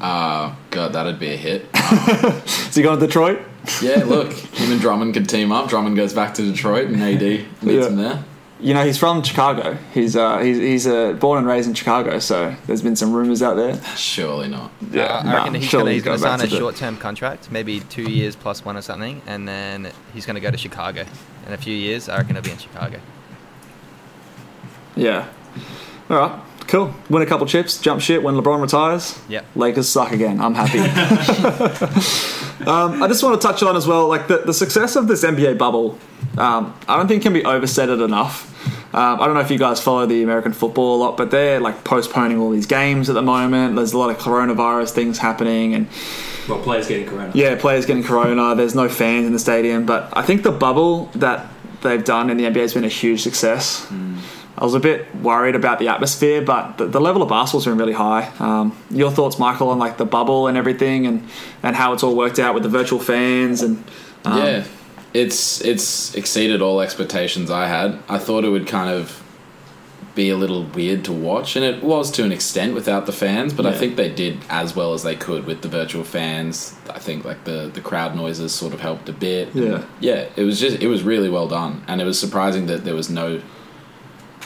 Uh, 0.01 0.55
God, 0.71 0.93
that'd 0.95 1.19
be 1.19 1.29
a 1.33 1.37
hit. 1.37 1.67
Is 1.75 2.75
he 2.75 2.83
going 2.83 2.99
to 2.99 3.07
Detroit? 3.07 3.41
Yeah, 3.83 4.05
look, 4.05 4.33
him 4.33 4.73
and 4.73 4.81
Drummond 4.81 5.15
could 5.15 5.29
team 5.29 5.53
up. 5.53 5.69
Drummond 5.69 5.97
goes 5.97 6.13
back 6.15 6.35
to 6.35 6.43
Detroit, 6.43 6.89
and 6.89 7.01
AD 7.03 7.21
meets 7.23 7.47
Yeah. 7.63 7.87
him 7.89 7.97
there. 7.97 8.25
You 8.63 8.75
know, 8.75 8.85
he's 8.87 8.97
from 8.97 9.23
Chicago. 9.25 9.77
He's 9.93 10.15
uh, 10.15 10.39
he's 10.39 10.57
he's 10.59 10.87
uh, 10.87 11.15
born 11.15 11.39
and 11.39 11.47
raised 11.49 11.67
in 11.69 11.75
Chicago. 11.75 12.21
So 12.21 12.55
there's 12.67 12.81
been 12.81 12.95
some 12.95 13.13
rumors 13.13 13.43
out 13.43 13.55
there. 13.57 13.83
Surely 13.97 14.49
not. 14.49 14.71
Yeah, 14.93 15.03
Uh, 15.03 15.19
I 15.19 15.23
nah, 15.25 15.35
reckon 15.39 15.55
he's 15.55 15.65
surely 15.65 15.85
going 15.85 15.95
he's 15.95 16.05
going 16.05 16.17
to 16.19 16.23
sign 16.23 16.39
back 16.39 16.47
a 16.47 16.57
short-term 16.57 16.97
contract, 16.99 17.51
maybe 17.51 17.81
two 17.81 18.05
years 18.09 18.37
plus 18.37 18.65
one 18.65 18.77
or 18.77 18.83
something, 18.83 19.21
and 19.27 19.49
then 19.49 19.91
he's 20.15 20.27
going 20.27 20.37
to 20.37 20.41
go 20.41 20.51
to 20.53 20.57
Chicago. 20.57 21.05
In 21.47 21.53
a 21.53 21.57
few 21.57 21.75
years, 21.75 22.09
I 22.09 22.19
reckon 22.19 22.37
he'll 22.37 22.45
be 22.45 22.53
in 22.53 22.59
Chicago. 22.59 23.01
Yeah. 24.95 25.29
All 26.09 26.17
right. 26.19 26.41
Cool. 26.69 26.95
Win 27.11 27.23
a 27.23 27.27
couple 27.27 27.47
chips, 27.47 27.79
jump 27.81 28.01
shit 28.01 28.23
when 28.23 28.35
LeBron 28.35 28.61
retires. 28.63 29.19
Yeah. 29.29 29.43
Lakers 29.55 29.89
suck 29.89 30.13
again. 30.13 30.41
I'm 30.41 30.55
happy. 30.55 30.79
um, 32.67 33.03
I 33.03 33.09
just 33.09 33.23
want 33.23 33.41
to 33.41 33.47
touch 33.47 33.63
on 33.63 33.77
as 33.77 33.87
well, 33.87 34.09
like 34.09 34.29
the, 34.29 34.39
the 34.39 34.55
success 34.55 34.97
of 34.97 35.09
this 35.09 35.25
NBA 35.25 35.59
bubble. 35.59 35.99
Um, 36.39 36.75
I 36.89 36.97
don't 36.97 37.09
think 37.09 37.23
can 37.23 37.33
be 37.33 37.45
overstated 37.45 38.01
enough. 38.01 38.49
Um, 38.95 39.21
I 39.21 39.27
don't 39.27 39.35
know 39.35 39.41
if 39.41 39.51
you 39.51 39.59
guys 39.59 39.81
follow 39.81 40.07
the 40.07 40.23
American 40.23 40.53
football 40.53 40.97
a 40.97 40.99
lot, 40.99 41.17
but 41.17 41.31
they're 41.31 41.61
like 41.61 41.83
postponing 41.85 42.39
all 42.39 42.51
these 42.51 42.67
games 42.67 43.09
at 43.09 43.15
the 43.15 43.23
moment. 43.23 43.75
There's 43.77 43.93
a 43.93 43.99
lot 43.99 44.11
of 44.11 44.19
coronavirus 44.19 44.91
things 44.93 45.19
happening, 45.19 45.75
and 45.75 45.89
Well, 46.49 46.61
players 46.61 46.89
getting 46.89 47.07
corona. 47.07 47.33
yeah, 47.35 47.57
players 47.59 47.87
getting 47.87 48.03
corona. 48.05 48.55
There's 48.55 48.75
no 48.75 48.89
fans 48.89 49.27
in 49.27 49.33
the 49.33 49.39
stadium, 49.39 49.87
but 49.87 50.11
I 50.17 50.23
think 50.23 50.43
the 50.43 50.53
bubble 50.53 51.07
that 51.15 51.47
they've 51.83 52.05
done 52.05 52.31
in 52.31 52.37
the 52.37 52.45
NBA 52.45 52.61
has 52.61 52.75
been 52.75 52.85
a 52.85 52.89
huge 52.89 53.23
success. 53.23 53.91
I 54.63 54.65
was 54.65 54.75
a 54.75 54.81
bit 54.81 55.13
worried 55.17 55.57
about 55.57 55.81
the 55.81 55.89
atmosphere, 55.89 56.41
but 56.41 56.79
the, 56.79 56.87
the 56.87 57.01
level 57.01 57.21
of 57.21 57.29
basketball's 57.29 57.65
been 57.65 57.77
really 57.77 57.95
high. 57.95 58.33
Um, 58.39 58.79
your 58.91 59.11
thoughts, 59.11 59.37
Michael, 59.37 59.71
on 59.71 59.81
like 59.81 59.97
the 59.97 60.05
bubble 60.05 60.47
and 60.47 60.57
everything, 60.57 61.05
and, 61.05 61.29
and 61.65 61.75
how 61.75 61.93
it's 61.93 62.05
all 62.05 62.15
worked 62.15 62.39
out 62.39 62.55
with 62.55 62.63
the 62.63 62.69
virtual 62.69 63.01
fans 63.01 63.61
and 63.61 63.83
um, 64.25 64.39
yeah, 64.39 64.65
it's 65.13 65.61
it's 65.63 66.15
exceeded 66.15 66.63
all 66.63 66.81
expectations 66.81 67.51
I 67.51 67.67
had. 67.67 67.99
I 68.09 68.19
thought 68.19 68.45
it 68.45 68.51
would 68.51 68.69
kind 68.69 68.89
of 68.89 69.21
be 70.15 70.31
a 70.31 70.37
little 70.37 70.63
weird 70.63 71.05
to 71.07 71.13
watch, 71.13 71.57
and 71.57 71.65
it 71.65 71.83
was 71.83 72.13
to 72.13 72.23
an 72.23 72.31
extent 72.31 72.73
without 72.73 73.07
the 73.07 73.13
fans. 73.13 73.53
But 73.53 73.67
I 73.67 73.73
think 73.73 73.97
they 73.97 74.11
did 74.11 74.39
as 74.49 74.77
well 74.77 74.95
as 74.95 75.03
they 75.03 75.17
could 75.17 75.45
with 75.45 75.63
the 75.63 75.69
virtual 75.69 76.05
fans. 76.05 76.77
I 76.89 77.01
think 77.01 77.25
like 77.25 77.43
the 77.43 77.69
the 77.75 77.81
crowd 77.81 78.15
noises 78.15 78.55
sort 78.55 78.75
of 78.75 78.81
helped 78.81 79.09
a 79.09 79.13
bit. 79.13 79.55
Yeah. 79.57 79.85
yeah. 79.99 80.29
It 80.37 80.45
was 80.45 80.61
just 80.61 80.81
it 80.81 80.87
was 80.87 81.03
really 81.03 81.29
well 81.29 81.49
done, 81.49 81.83
and 81.89 82.01
it 82.01 82.05
was 82.05 82.21
surprising 82.21 82.67
that 82.67 82.85
there 82.85 82.95
was 82.95 83.11
no 83.11 83.43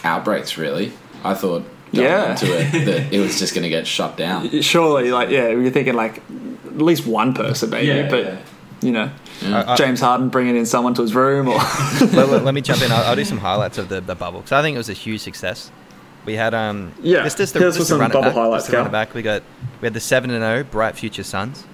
outbreaks. 0.07 0.57
Really, 0.57 0.93
I 1.25 1.35
thought 1.35 1.65
Yeah. 1.93 2.31
into 2.31 2.47
it 2.47 2.85
that 2.87 3.13
it 3.13 3.21
was 3.21 3.39
just 3.39 3.55
going 3.55 3.63
to 3.65 3.69
get 3.69 3.87
shut 3.87 4.17
down. 4.17 4.61
surely, 4.63 5.11
like 5.11 5.29
yeah, 5.31 5.49
you're 5.49 5.71
thinking 5.71 5.95
like 5.95 6.19
at 6.67 6.79
least 6.83 7.07
one 7.07 7.35
person 7.35 7.71
maybe, 7.71 7.87
Yeah, 7.89 8.09
but 8.09 8.25
yeah. 8.25 8.39
you 8.83 8.93
know, 8.93 9.11
I- 9.45 9.73
I- 9.73 9.77
James 9.77 10.01
Harden 10.01 10.29
bringing 10.29 10.57
in 10.57 10.67
someone 10.67 10.95
to 10.95 11.03
his 11.03 11.15
room 11.15 11.49
or 11.49 11.55
let, 12.01 12.29
let- 12.29 12.45
let 12.45 12.55
me 12.55 12.61
jump 12.61 12.83
in. 12.83 12.91
I'll, 12.93 13.05
I'll 13.05 13.17
do 13.17 13.25
some 13.25 13.39
highlights 13.39 13.79
of 13.79 13.89
the, 13.89 14.01
the 14.01 14.15
bubble 14.15 14.41
because 14.41 14.53
I 14.53 14.63
think 14.63 14.75
it 14.75 14.79
was 14.79 14.89
a 14.91 14.93
huge 14.95 15.21
success. 15.21 15.71
We 16.25 16.35
had 16.35 16.55
um 16.55 16.93
Yeah, 17.03 17.23
just, 17.23 17.39
just 17.39 17.53
to, 17.55 17.61
hit 17.61 17.75
just 17.75 17.89
some 17.89 18.01
run 18.01 18.11
bubble 18.11 18.23
back, 18.31 18.35
highlights, 18.35 18.65
just 18.65 18.73
to 18.73 18.79
run 18.83 18.91
back. 18.91 19.15
We 19.15 19.23
got 19.23 19.43
we 19.81 19.87
had 19.87 19.95
the 19.95 20.01
seven 20.01 20.31
and 20.31 20.43
zero 20.43 20.65
bright 20.65 20.97
future 20.97 21.23
Suns. 21.23 21.65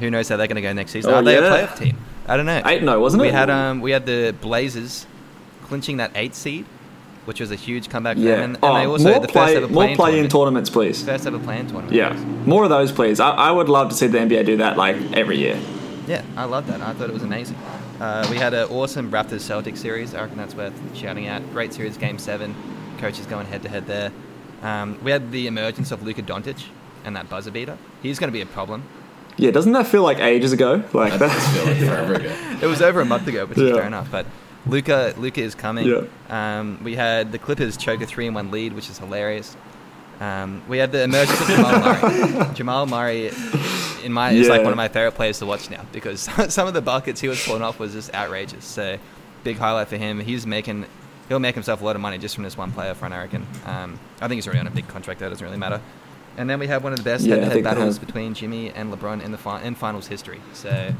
Who 0.00 0.10
knows 0.10 0.28
how 0.28 0.36
they're 0.36 0.46
going 0.46 0.56
to 0.56 0.62
go 0.62 0.74
next 0.74 0.92
season? 0.92 1.10
Oh, 1.10 1.16
Are 1.16 1.22
they 1.22 1.40
yeah. 1.40 1.54
a 1.54 1.66
playoff 1.66 1.78
team? 1.78 1.96
I 2.28 2.36
don't 2.36 2.44
know. 2.44 2.60
eight 2.66 2.82
no, 2.82 3.00
wasn't 3.00 3.22
we 3.22 3.28
it? 3.28 3.30
We 3.30 3.34
had 3.36 3.48
um 3.50 3.80
we 3.80 3.92
had 3.92 4.04
the 4.04 4.34
Blazers 4.42 5.06
clinching 5.64 5.96
that 5.96 6.10
eight 6.14 6.34
seed, 6.34 6.66
which 7.26 7.40
was 7.40 7.50
a 7.50 7.56
huge 7.56 7.88
comeback 7.88 8.16
for 8.16 8.22
yeah. 8.22 8.36
them. 8.36 8.44
And, 8.44 8.54
and 8.56 8.64
oh, 8.64 8.74
they 8.74 8.86
also 8.86 9.12
more 9.12 9.20
the 9.20 9.28
play, 9.28 9.46
first 9.46 9.56
ever 9.56 9.68
more 9.68 9.82
play-in 9.84 9.96
play-in 9.96 10.28
tournaments, 10.28 10.70
please. 10.70 11.04
First 11.04 11.26
ever 11.26 11.38
play 11.38 11.58
in 11.58 11.66
tournament. 11.66 11.92
Yeah, 11.92 12.14
more 12.46 12.64
of 12.64 12.70
those, 12.70 12.90
please. 12.90 13.20
I, 13.20 13.30
I 13.30 13.52
would 13.52 13.68
love 13.68 13.90
to 13.90 13.94
see 13.94 14.06
the 14.06 14.18
NBA 14.18 14.46
do 14.46 14.56
that 14.56 14.76
like 14.76 14.96
every 15.12 15.38
year. 15.38 15.60
Yeah, 16.06 16.22
I 16.36 16.44
love 16.44 16.66
that. 16.68 16.80
I 16.80 16.92
thought 16.94 17.10
it 17.10 17.12
was 17.12 17.24
amazing. 17.24 17.56
Uh, 18.00 18.26
we 18.30 18.36
had 18.36 18.54
an 18.54 18.68
awesome 18.68 19.10
Raptors 19.10 19.42
Celtics 19.42 19.78
series. 19.78 20.14
I 20.14 20.22
reckon 20.22 20.36
that's 20.36 20.54
worth 20.54 20.74
shouting 20.96 21.26
out. 21.26 21.42
Great 21.52 21.72
series, 21.72 21.96
Game 21.96 22.18
Seven. 22.18 22.54
Coaches 22.98 23.26
going 23.26 23.46
head 23.46 23.62
to 23.62 23.68
head 23.68 23.86
there. 23.86 24.12
Um, 24.62 24.98
we 25.02 25.10
had 25.10 25.32
the 25.32 25.46
emergence 25.46 25.90
of 25.90 26.02
Luka 26.02 26.22
Doncic 26.22 26.66
and 27.04 27.16
that 27.16 27.28
buzzer 27.28 27.50
beater. 27.50 27.76
He's 28.02 28.18
going 28.18 28.28
to 28.28 28.32
be 28.32 28.40
a 28.40 28.46
problem. 28.46 28.84
Yeah, 29.36 29.50
doesn't 29.50 29.72
that 29.72 29.86
feel 29.86 30.02
like 30.02 30.18
ages 30.18 30.52
ago? 30.52 30.82
Like 30.92 31.18
that. 31.18 31.30
feel 31.54 31.64
like 31.66 31.76
forever 31.78 32.14
ago. 32.14 32.36
It 32.62 32.66
was 32.66 32.80
over 32.80 33.00
a 33.00 33.04
month 33.04 33.28
ago, 33.28 33.44
which 33.44 33.58
is 33.58 33.76
fair 33.76 33.86
enough. 33.86 34.10
But 34.10 34.26
Luka, 34.66 35.14
Luka 35.16 35.40
is 35.40 35.54
coming. 35.54 35.86
Yeah. 35.86 36.58
Um, 36.58 36.80
we 36.82 36.94
had 36.94 37.32
the 37.32 37.38
Clippers 37.38 37.76
choke 37.76 38.00
a 38.02 38.06
three-in-one 38.06 38.50
lead, 38.50 38.72
which 38.72 38.90
is 38.90 38.98
hilarious. 38.98 39.56
Um, 40.20 40.62
we 40.68 40.78
had 40.78 40.92
the 40.92 41.02
emergence 41.02 41.40
of 41.40 41.46
Jamal 41.46 41.78
Murray. 41.80 42.46
Jamal 42.54 42.86
Murray, 42.86 43.30
in 44.02 44.12
my, 44.12 44.30
is 44.30 44.48
like 44.48 44.62
one 44.62 44.72
of 44.72 44.76
my 44.76 44.88
favorite 44.88 45.12
players 45.12 45.38
to 45.40 45.46
watch 45.46 45.68
now 45.70 45.84
because 45.92 46.20
some 46.48 46.66
of 46.66 46.74
the 46.74 46.80
buckets 46.82 47.20
he 47.20 47.28
was 47.28 47.44
pulling 47.44 47.62
off 47.62 47.78
was 47.78 47.92
just 47.92 48.12
outrageous. 48.14 48.64
So, 48.64 48.98
big 49.44 49.58
highlight 49.58 49.88
for 49.88 49.96
him. 49.96 50.18
He's 50.20 50.46
making, 50.46 50.86
he'll 51.28 51.38
make 51.38 51.54
himself 51.54 51.82
a 51.82 51.84
lot 51.84 51.96
of 51.96 52.02
money 52.02 52.18
just 52.18 52.34
from 52.34 52.44
this 52.44 52.56
one 52.56 52.72
player 52.72 52.94
front, 52.94 53.14
I 53.14 53.18
reckon. 53.18 53.46
Um, 53.66 54.00
I 54.20 54.26
think 54.28 54.38
he's 54.38 54.46
already 54.46 54.60
on 54.60 54.66
a 54.66 54.70
big 54.70 54.88
contract. 54.88 55.20
That 55.20 55.28
doesn't 55.28 55.44
really 55.44 55.58
matter. 55.58 55.80
And 56.38 56.48
then 56.50 56.58
we 56.58 56.66
had 56.66 56.82
one 56.82 56.92
of 56.92 56.98
the 56.98 57.04
best 57.04 57.24
Yeah, 57.24 57.36
head-to-head 57.36 57.64
battles 57.64 57.98
between 57.98 58.34
Jimmy 58.34 58.70
and 58.70 58.92
LeBron 58.92 59.22
in 59.22 59.32
the 59.32 59.38
fi- 59.38 59.62
in 59.62 59.74
finals 59.74 60.06
history. 60.06 60.40
So, 60.52 60.92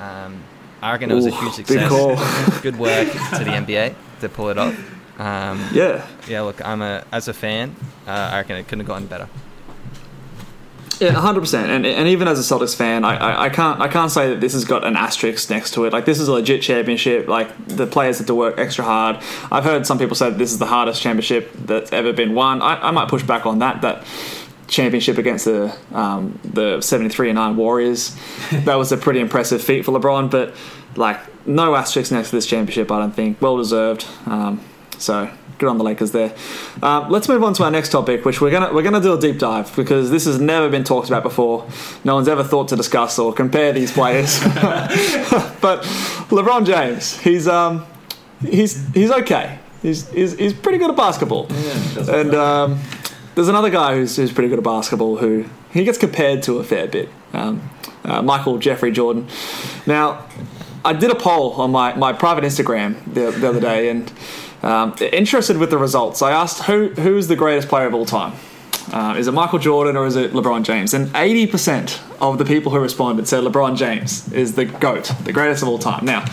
um, 0.00 0.42
I 0.82 0.92
reckon 0.92 1.10
it 1.10 1.14
was 1.14 1.26
a 1.26 1.30
huge 1.30 1.52
success. 1.54 1.90
Good 2.62 2.78
work 2.78 3.08
to 3.10 3.44
the 3.44 3.50
NBA 3.50 3.94
to 4.20 4.28
pull 4.28 4.48
it 4.50 4.58
off. 4.58 4.74
Um, 5.18 5.64
Yeah, 5.72 6.06
yeah, 6.28 6.40
look, 6.42 6.64
I'm 6.66 6.82
a 6.82 7.04
as 7.12 7.28
a 7.28 7.32
fan, 7.34 7.74
uh, 8.06 8.10
I 8.10 8.38
reckon 8.38 8.56
it 8.56 8.64
couldn't 8.64 8.80
have 8.80 8.88
gone 8.88 9.06
better. 9.06 9.28
yeah, 11.00 11.10
hundred 11.12 11.40
percent. 11.40 11.70
And 11.70 11.86
and 11.86 12.08
even 12.08 12.28
as 12.28 12.38
a 12.38 12.54
Celtics 12.54 12.74
fan, 12.76 13.04
I, 13.04 13.16
I 13.16 13.44
I 13.44 13.48
can't 13.48 13.80
I 13.80 13.88
can't 13.88 14.10
say 14.10 14.30
that 14.30 14.40
this 14.40 14.52
has 14.52 14.64
got 14.64 14.84
an 14.84 14.96
asterisk 14.96 15.50
next 15.50 15.72
to 15.74 15.84
it. 15.84 15.92
Like 15.92 16.04
this 16.04 16.18
is 16.20 16.28
a 16.28 16.32
legit 16.32 16.62
championship. 16.62 17.28
Like 17.28 17.48
the 17.66 17.86
players 17.86 18.18
had 18.18 18.26
to 18.28 18.34
work 18.34 18.58
extra 18.58 18.84
hard. 18.84 19.16
I've 19.50 19.64
heard 19.64 19.86
some 19.86 19.98
people 19.98 20.16
say 20.16 20.30
that 20.30 20.38
this 20.38 20.52
is 20.52 20.58
the 20.58 20.66
hardest 20.66 21.00
championship 21.00 21.50
that's 21.54 21.92
ever 21.92 22.12
been 22.12 22.34
won. 22.34 22.60
I, 22.62 22.88
I 22.88 22.90
might 22.90 23.08
push 23.08 23.22
back 23.22 23.46
on 23.46 23.58
that. 23.60 23.82
That 23.82 24.04
championship 24.68 25.18
against 25.18 25.44
the 25.44 25.76
um, 25.92 26.38
the 26.44 26.80
seventy 26.80 27.10
three 27.10 27.28
and 27.28 27.36
nine 27.36 27.56
Warriors, 27.56 28.16
that 28.52 28.76
was 28.76 28.92
a 28.92 28.96
pretty 28.96 29.20
impressive 29.20 29.62
feat 29.62 29.84
for 29.84 29.92
LeBron. 29.92 30.30
But 30.30 30.54
like 30.96 31.46
no 31.46 31.74
asterisks 31.74 32.10
next 32.10 32.30
to 32.30 32.36
this 32.36 32.46
championship. 32.46 32.90
I 32.90 32.98
don't 32.98 33.14
think 33.14 33.40
well 33.40 33.56
deserved. 33.56 34.06
Um, 34.26 34.60
so 34.98 35.30
good 35.58 35.68
on 35.68 35.78
the 35.78 35.84
Lakers 35.84 36.12
there. 36.12 36.34
Um, 36.82 37.10
let's 37.10 37.28
move 37.28 37.42
on 37.42 37.54
to 37.54 37.64
our 37.64 37.70
next 37.70 37.90
topic, 37.90 38.24
which 38.24 38.40
we're 38.40 38.50
gonna 38.50 38.72
we're 38.72 38.82
gonna 38.82 39.00
do 39.00 39.14
a 39.14 39.20
deep 39.20 39.38
dive 39.38 39.74
because 39.76 40.10
this 40.10 40.24
has 40.24 40.40
never 40.40 40.68
been 40.68 40.84
talked 40.84 41.08
about 41.08 41.22
before. 41.22 41.66
No 42.04 42.14
one's 42.14 42.28
ever 42.28 42.44
thought 42.44 42.68
to 42.68 42.76
discuss 42.76 43.18
or 43.18 43.32
compare 43.32 43.72
these 43.72 43.92
players. 43.92 44.40
but 45.60 45.82
LeBron 46.30 46.66
James, 46.66 47.18
he's 47.18 47.48
um 47.48 47.86
he's 48.40 48.86
he's 48.94 49.10
okay. 49.10 49.58
He's 49.82 50.08
he's, 50.10 50.36
he's 50.38 50.54
pretty 50.54 50.78
good 50.78 50.90
at 50.90 50.96
basketball. 50.96 51.46
and 52.08 52.34
um, 52.34 52.80
there's 53.34 53.48
another 53.48 53.70
guy 53.70 53.94
who's, 53.94 54.16
who's 54.16 54.32
pretty 54.32 54.48
good 54.48 54.58
at 54.58 54.64
basketball 54.64 55.16
who 55.16 55.44
he 55.72 55.84
gets 55.84 55.98
compared 55.98 56.42
to 56.44 56.58
a 56.58 56.64
fair 56.64 56.86
bit. 56.86 57.08
Um, 57.32 57.68
uh, 58.04 58.22
Michael 58.22 58.58
Jeffrey 58.58 58.92
Jordan. 58.92 59.26
Now, 59.86 60.26
I 60.84 60.92
did 60.92 61.10
a 61.10 61.14
poll 61.14 61.52
on 61.54 61.70
my, 61.70 61.94
my 61.94 62.12
private 62.12 62.44
Instagram 62.44 63.02
the, 63.12 63.30
the 63.30 63.48
other 63.48 63.60
day 63.60 63.88
and 63.88 64.12
um, 64.62 64.94
interested 65.00 65.56
with 65.56 65.70
the 65.70 65.78
results. 65.78 66.22
I 66.22 66.32
asked 66.32 66.64
who 66.64 66.88
who's 66.88 67.28
the 67.28 67.36
greatest 67.36 67.68
player 67.68 67.86
of 67.86 67.94
all 67.94 68.06
time. 68.06 68.34
Uh, 68.92 69.14
is 69.16 69.26
it 69.26 69.32
Michael 69.32 69.58
Jordan 69.58 69.96
or 69.96 70.06
is 70.06 70.16
it 70.16 70.32
LeBron 70.32 70.64
James? 70.64 70.94
And 70.94 71.08
80% 71.08 72.00
of 72.20 72.38
the 72.38 72.44
people 72.44 72.70
who 72.70 72.80
responded 72.80 73.26
said 73.26 73.44
LeBron 73.44 73.76
James 73.76 74.32
is 74.32 74.54
the 74.54 74.64
GOAT, 74.64 75.10
the 75.24 75.32
greatest 75.32 75.62
of 75.62 75.68
all 75.68 75.78
time. 75.78 76.04
Now, 76.04 76.24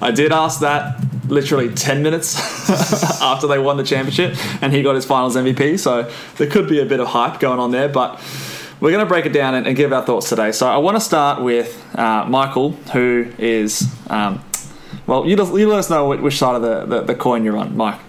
I 0.00 0.10
did 0.10 0.32
ask 0.32 0.60
that 0.60 1.00
literally 1.28 1.72
10 1.72 2.02
minutes 2.02 2.38
after 3.22 3.46
they 3.46 3.58
won 3.58 3.76
the 3.76 3.84
championship 3.84 4.36
and 4.62 4.72
he 4.72 4.82
got 4.82 4.94
his 4.94 5.04
finals 5.04 5.36
MVP, 5.36 5.78
so 5.78 6.10
there 6.36 6.48
could 6.48 6.68
be 6.68 6.80
a 6.80 6.86
bit 6.86 7.00
of 7.00 7.08
hype 7.08 7.40
going 7.40 7.58
on 7.58 7.70
there. 7.70 7.88
But 7.88 8.20
we're 8.80 8.90
going 8.90 9.04
to 9.04 9.08
break 9.08 9.26
it 9.26 9.32
down 9.32 9.54
and, 9.54 9.66
and 9.66 9.76
give 9.76 9.92
our 9.92 10.04
thoughts 10.04 10.28
today. 10.28 10.52
So 10.52 10.68
I 10.68 10.78
want 10.78 10.96
to 10.96 11.00
start 11.00 11.40
with 11.40 11.80
uh, 11.96 12.24
Michael, 12.28 12.72
who 12.92 13.32
is, 13.38 13.88
um, 14.08 14.42
well, 15.06 15.24
you, 15.24 15.36
you 15.56 15.68
let 15.68 15.78
us 15.78 15.88
know 15.88 16.08
which, 16.08 16.20
which 16.20 16.36
side 16.36 16.56
of 16.56 16.62
the, 16.62 16.84
the, 16.84 17.02
the 17.06 17.14
coin 17.14 17.44
you're 17.44 17.56
on, 17.56 17.76
Mike. 17.76 18.00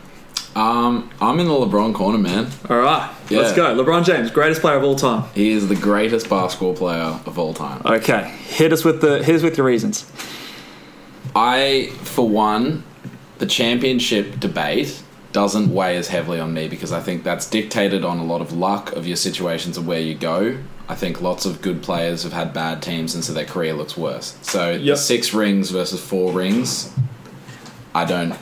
Um, 0.56 1.10
I'm 1.20 1.40
in 1.40 1.48
the 1.48 1.54
LeBron 1.54 1.96
corner, 1.96 2.20
man. 2.20 2.48
All 2.70 2.78
right, 2.78 3.12
let's 3.32 3.54
go. 3.54 3.76
LeBron 3.76 4.06
James, 4.06 4.30
greatest 4.30 4.62
player 4.62 4.78
of 4.78 4.84
all 4.84 4.96
time. 4.96 5.24
He 5.34 5.52
is 5.52 5.68
the 5.68 5.76
greatest 5.76 6.30
basketball 6.30 6.76
player 6.76 7.20
of 7.26 7.40
all 7.40 7.54
time. 7.54 7.82
Okay, 7.86 8.30
hit 8.48 8.72
us 8.72 8.84
with 8.86 9.02
the 9.02 9.24
hit 9.24 9.36
us 9.36 9.42
with 9.42 9.58
your 9.58 9.66
reasons. 9.66 10.12
I, 11.36 11.92
for 12.04 12.28
one, 12.30 12.84
the 13.40 13.48
championship 13.48 14.40
debate 14.40 15.02
doesn't 15.32 15.74
weigh 15.74 15.98
as 15.98 16.10
heavily 16.10 16.40
on 16.40 16.54
me 16.54 16.68
because 16.68 16.92
I 16.92 17.00
think 17.00 17.24
that's 17.24 17.50
dictated 17.50 18.06
on 18.06 18.20
a 18.20 18.24
lot 18.24 18.40
of 18.42 18.54
luck 18.54 18.92
of 18.94 19.08
your 19.08 19.16
situations 19.18 19.78
of 19.78 19.88
where 19.88 20.00
you 20.00 20.14
go. 20.14 20.60
I 20.88 20.94
think 20.94 21.22
lots 21.22 21.46
of 21.48 21.64
good 21.64 21.82
players 21.82 22.22
have 22.22 22.34
had 22.34 22.54
bad 22.54 22.84
teams 22.84 23.16
and 23.16 23.24
so 23.24 23.34
their 23.34 23.46
career 23.46 23.74
looks 23.74 23.98
worse. 23.98 24.38
So 24.44 24.74
the 24.74 24.84
Yep. 24.84 24.98
six 24.98 25.34
rings 25.34 25.72
versus 25.72 26.00
four 26.00 26.32
rings, 26.32 26.92
I 27.96 28.06
don't 28.06 28.36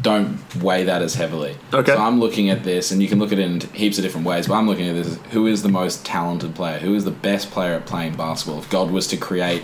don't 0.00 0.38
weigh 0.62 0.84
that 0.84 1.02
as 1.02 1.14
heavily. 1.14 1.56
Okay. 1.72 1.92
So 1.92 1.98
I'm 1.98 2.20
looking 2.20 2.50
at 2.50 2.62
this, 2.64 2.90
and 2.90 3.02
you 3.02 3.08
can 3.08 3.18
look 3.18 3.32
at 3.32 3.38
it 3.38 3.44
in 3.44 3.60
heaps 3.74 3.98
of 3.98 4.04
different 4.04 4.26
ways. 4.26 4.46
But 4.46 4.54
I'm 4.54 4.66
looking 4.66 4.88
at 4.88 4.94
this: 4.94 5.06
as 5.06 5.18
who 5.32 5.46
is 5.46 5.62
the 5.62 5.68
most 5.68 6.04
talented 6.04 6.54
player? 6.54 6.78
Who 6.78 6.94
is 6.94 7.04
the 7.04 7.10
best 7.10 7.50
player 7.50 7.74
at 7.74 7.86
playing 7.86 8.16
basketball? 8.16 8.60
If 8.60 8.70
God 8.70 8.90
was 8.90 9.06
to 9.08 9.16
create 9.16 9.62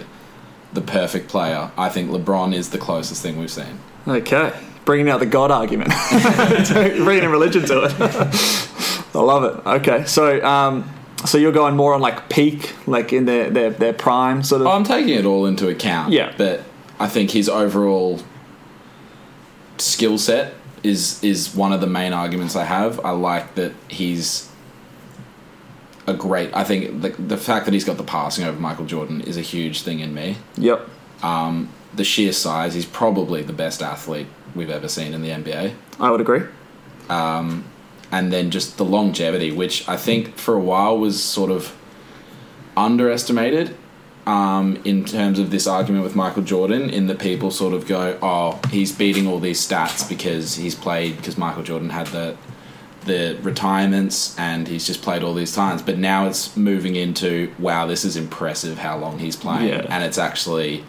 the 0.73 0.81
perfect 0.81 1.29
player, 1.29 1.71
I 1.77 1.89
think 1.89 2.11
LeBron 2.11 2.55
is 2.55 2.71
the 2.71 2.79
closest 2.79 3.23
thing 3.23 3.39
we've 3.39 3.51
seen. 3.51 3.79
Okay, 4.09 4.53
bringing 4.85 5.09
out 5.09 5.21
the 5.21 5.27
God 5.27 5.51
argument, 5.51 5.93
bringing 7.05 7.29
religion 7.31 7.65
to 7.67 7.85
it. 7.85 7.95
I 9.15 9.21
love 9.21 9.45
it. 9.45 9.67
Okay, 9.67 10.05
so 10.05 10.45
um, 10.45 10.91
so 11.25 11.39
you're 11.39 11.53
going 11.53 11.77
more 11.77 11.95
on 11.95 12.01
like 12.01 12.29
peak, 12.29 12.75
like 12.87 13.13
in 13.13 13.27
their 13.27 13.51
their, 13.51 13.71
their 13.71 13.93
prime 13.93 14.43
sort 14.43 14.63
of. 14.63 14.67
Oh, 14.67 14.73
I'm 14.73 14.85
taking 14.85 15.15
it 15.15 15.25
all 15.25 15.47
into 15.47 15.69
account. 15.69 16.13
Yeah. 16.13 16.35
but 16.37 16.65
I 16.99 17.09
think 17.09 17.31
his 17.31 17.49
overall 17.49 18.21
skill 19.79 20.19
set 20.19 20.55
is 20.83 21.23
is 21.25 21.55
one 21.55 21.73
of 21.73 21.81
the 21.81 21.87
main 21.87 22.13
arguments 22.13 22.57
I 22.57 22.65
have. 22.65 23.01
I 23.05 23.11
like 23.11 23.55
that 23.55 23.73
he's 23.89 24.51
a 26.07 26.15
great. 26.15 26.55
I 26.55 26.65
think 26.65 27.03
the 27.03 27.11
the 27.11 27.37
fact 27.37 27.65
that 27.65 27.75
he's 27.75 27.85
got 27.85 27.97
the 27.97 28.05
passing 28.05 28.45
over 28.45 28.59
Michael 28.59 28.87
Jordan 28.87 29.21
is 29.23 29.37
a 29.37 29.41
huge 29.41 29.83
thing 29.83 30.01
in 30.01 30.15
me. 30.15 30.37
Yep. 30.57 30.89
Um, 31.23 31.71
the 31.95 32.05
sheer 32.05 32.33
size, 32.33 32.75
he's 32.75 32.87
probably 32.87 33.43
the 33.43 33.53
best 33.53 33.83
athlete 33.83 34.27
we've 34.55 34.71
ever 34.71 34.89
seen 34.89 35.15
in 35.15 35.23
the 35.23 35.31
NBA. 35.31 35.75
I 35.99 36.11
would 36.11 36.21
agree. 36.21 36.43
Um, 37.09 37.65
and 38.11 38.33
then 38.33 38.51
just 38.51 38.77
the 38.77 38.85
longevity, 38.85 39.51
which 39.51 39.89
I 39.89 39.97
think 39.97 40.37
for 40.37 40.55
a 40.55 40.61
while 40.61 40.99
was 40.99 41.23
sort 41.23 41.51
of 41.51 41.75
underestimated 42.77 43.77
um, 44.27 44.77
in 44.85 45.05
terms 45.05 45.39
of 45.39 45.51
this 45.51 45.67
argument 45.67 46.03
with 46.05 46.15
Michael 46.17 46.43
Jordan, 46.43 46.89
in 46.91 47.07
that 47.09 47.19
people 47.19 47.51
sort 47.51 47.75
of 47.75 47.87
go, 47.87 48.19
"Oh, 48.23 48.59
he's 48.71 48.91
beating 48.93 49.27
all 49.27 49.39
these 49.41 49.61
stats 49.67 50.09
because 50.09 50.57
he's 50.57 50.75
played 50.75 51.17
because 51.17 51.37
Michael 51.37 51.63
Jordan 51.63 51.91
had 51.91 52.07
the 52.09 52.37
the 53.05 53.37
retirements 53.43 54.35
and 54.39 54.67
he's 54.67 54.87
just 54.87 55.03
played 55.03 55.23
all 55.23 55.35
these 55.35 55.55
times." 55.55 55.83
But 55.83 55.99
now 55.99 56.27
it's 56.27 56.57
moving 56.57 56.97
into, 56.97 57.53
"Wow, 57.59 57.87
this 57.87 58.05
is 58.05 58.17
impressive 58.17 58.79
how 58.79 58.97
long 58.97 59.19
he's 59.19 59.37
playing," 59.37 59.69
Yeah. 59.69 59.87
and 59.91 60.03
it's 60.03 60.19
actually 60.19 60.85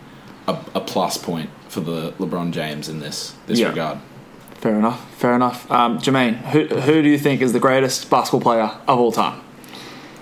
a, 0.48 0.58
a 0.74 0.80
plus 0.80 1.18
point 1.18 1.50
for 1.68 1.82
the 1.82 2.14
LeBron 2.20 2.52
James 2.52 2.88
in 2.88 3.00
this 3.02 3.34
this 3.48 3.60
Yeah. 3.60 3.70
regard. 3.70 3.98
Fair 4.62 4.76
enough. 4.76 5.06
Fair 5.18 5.36
enough. 5.36 5.70
Um, 5.70 6.00
Jermaine, 6.00 6.38
who 6.52 6.66
who 6.68 7.02
do 7.02 7.10
you 7.10 7.20
think 7.20 7.42
is 7.42 7.52
the 7.54 7.60
greatest 7.60 8.10
basketball 8.10 8.40
player 8.42 8.72
of 8.88 8.98
all 9.00 9.12
time? 9.12 9.42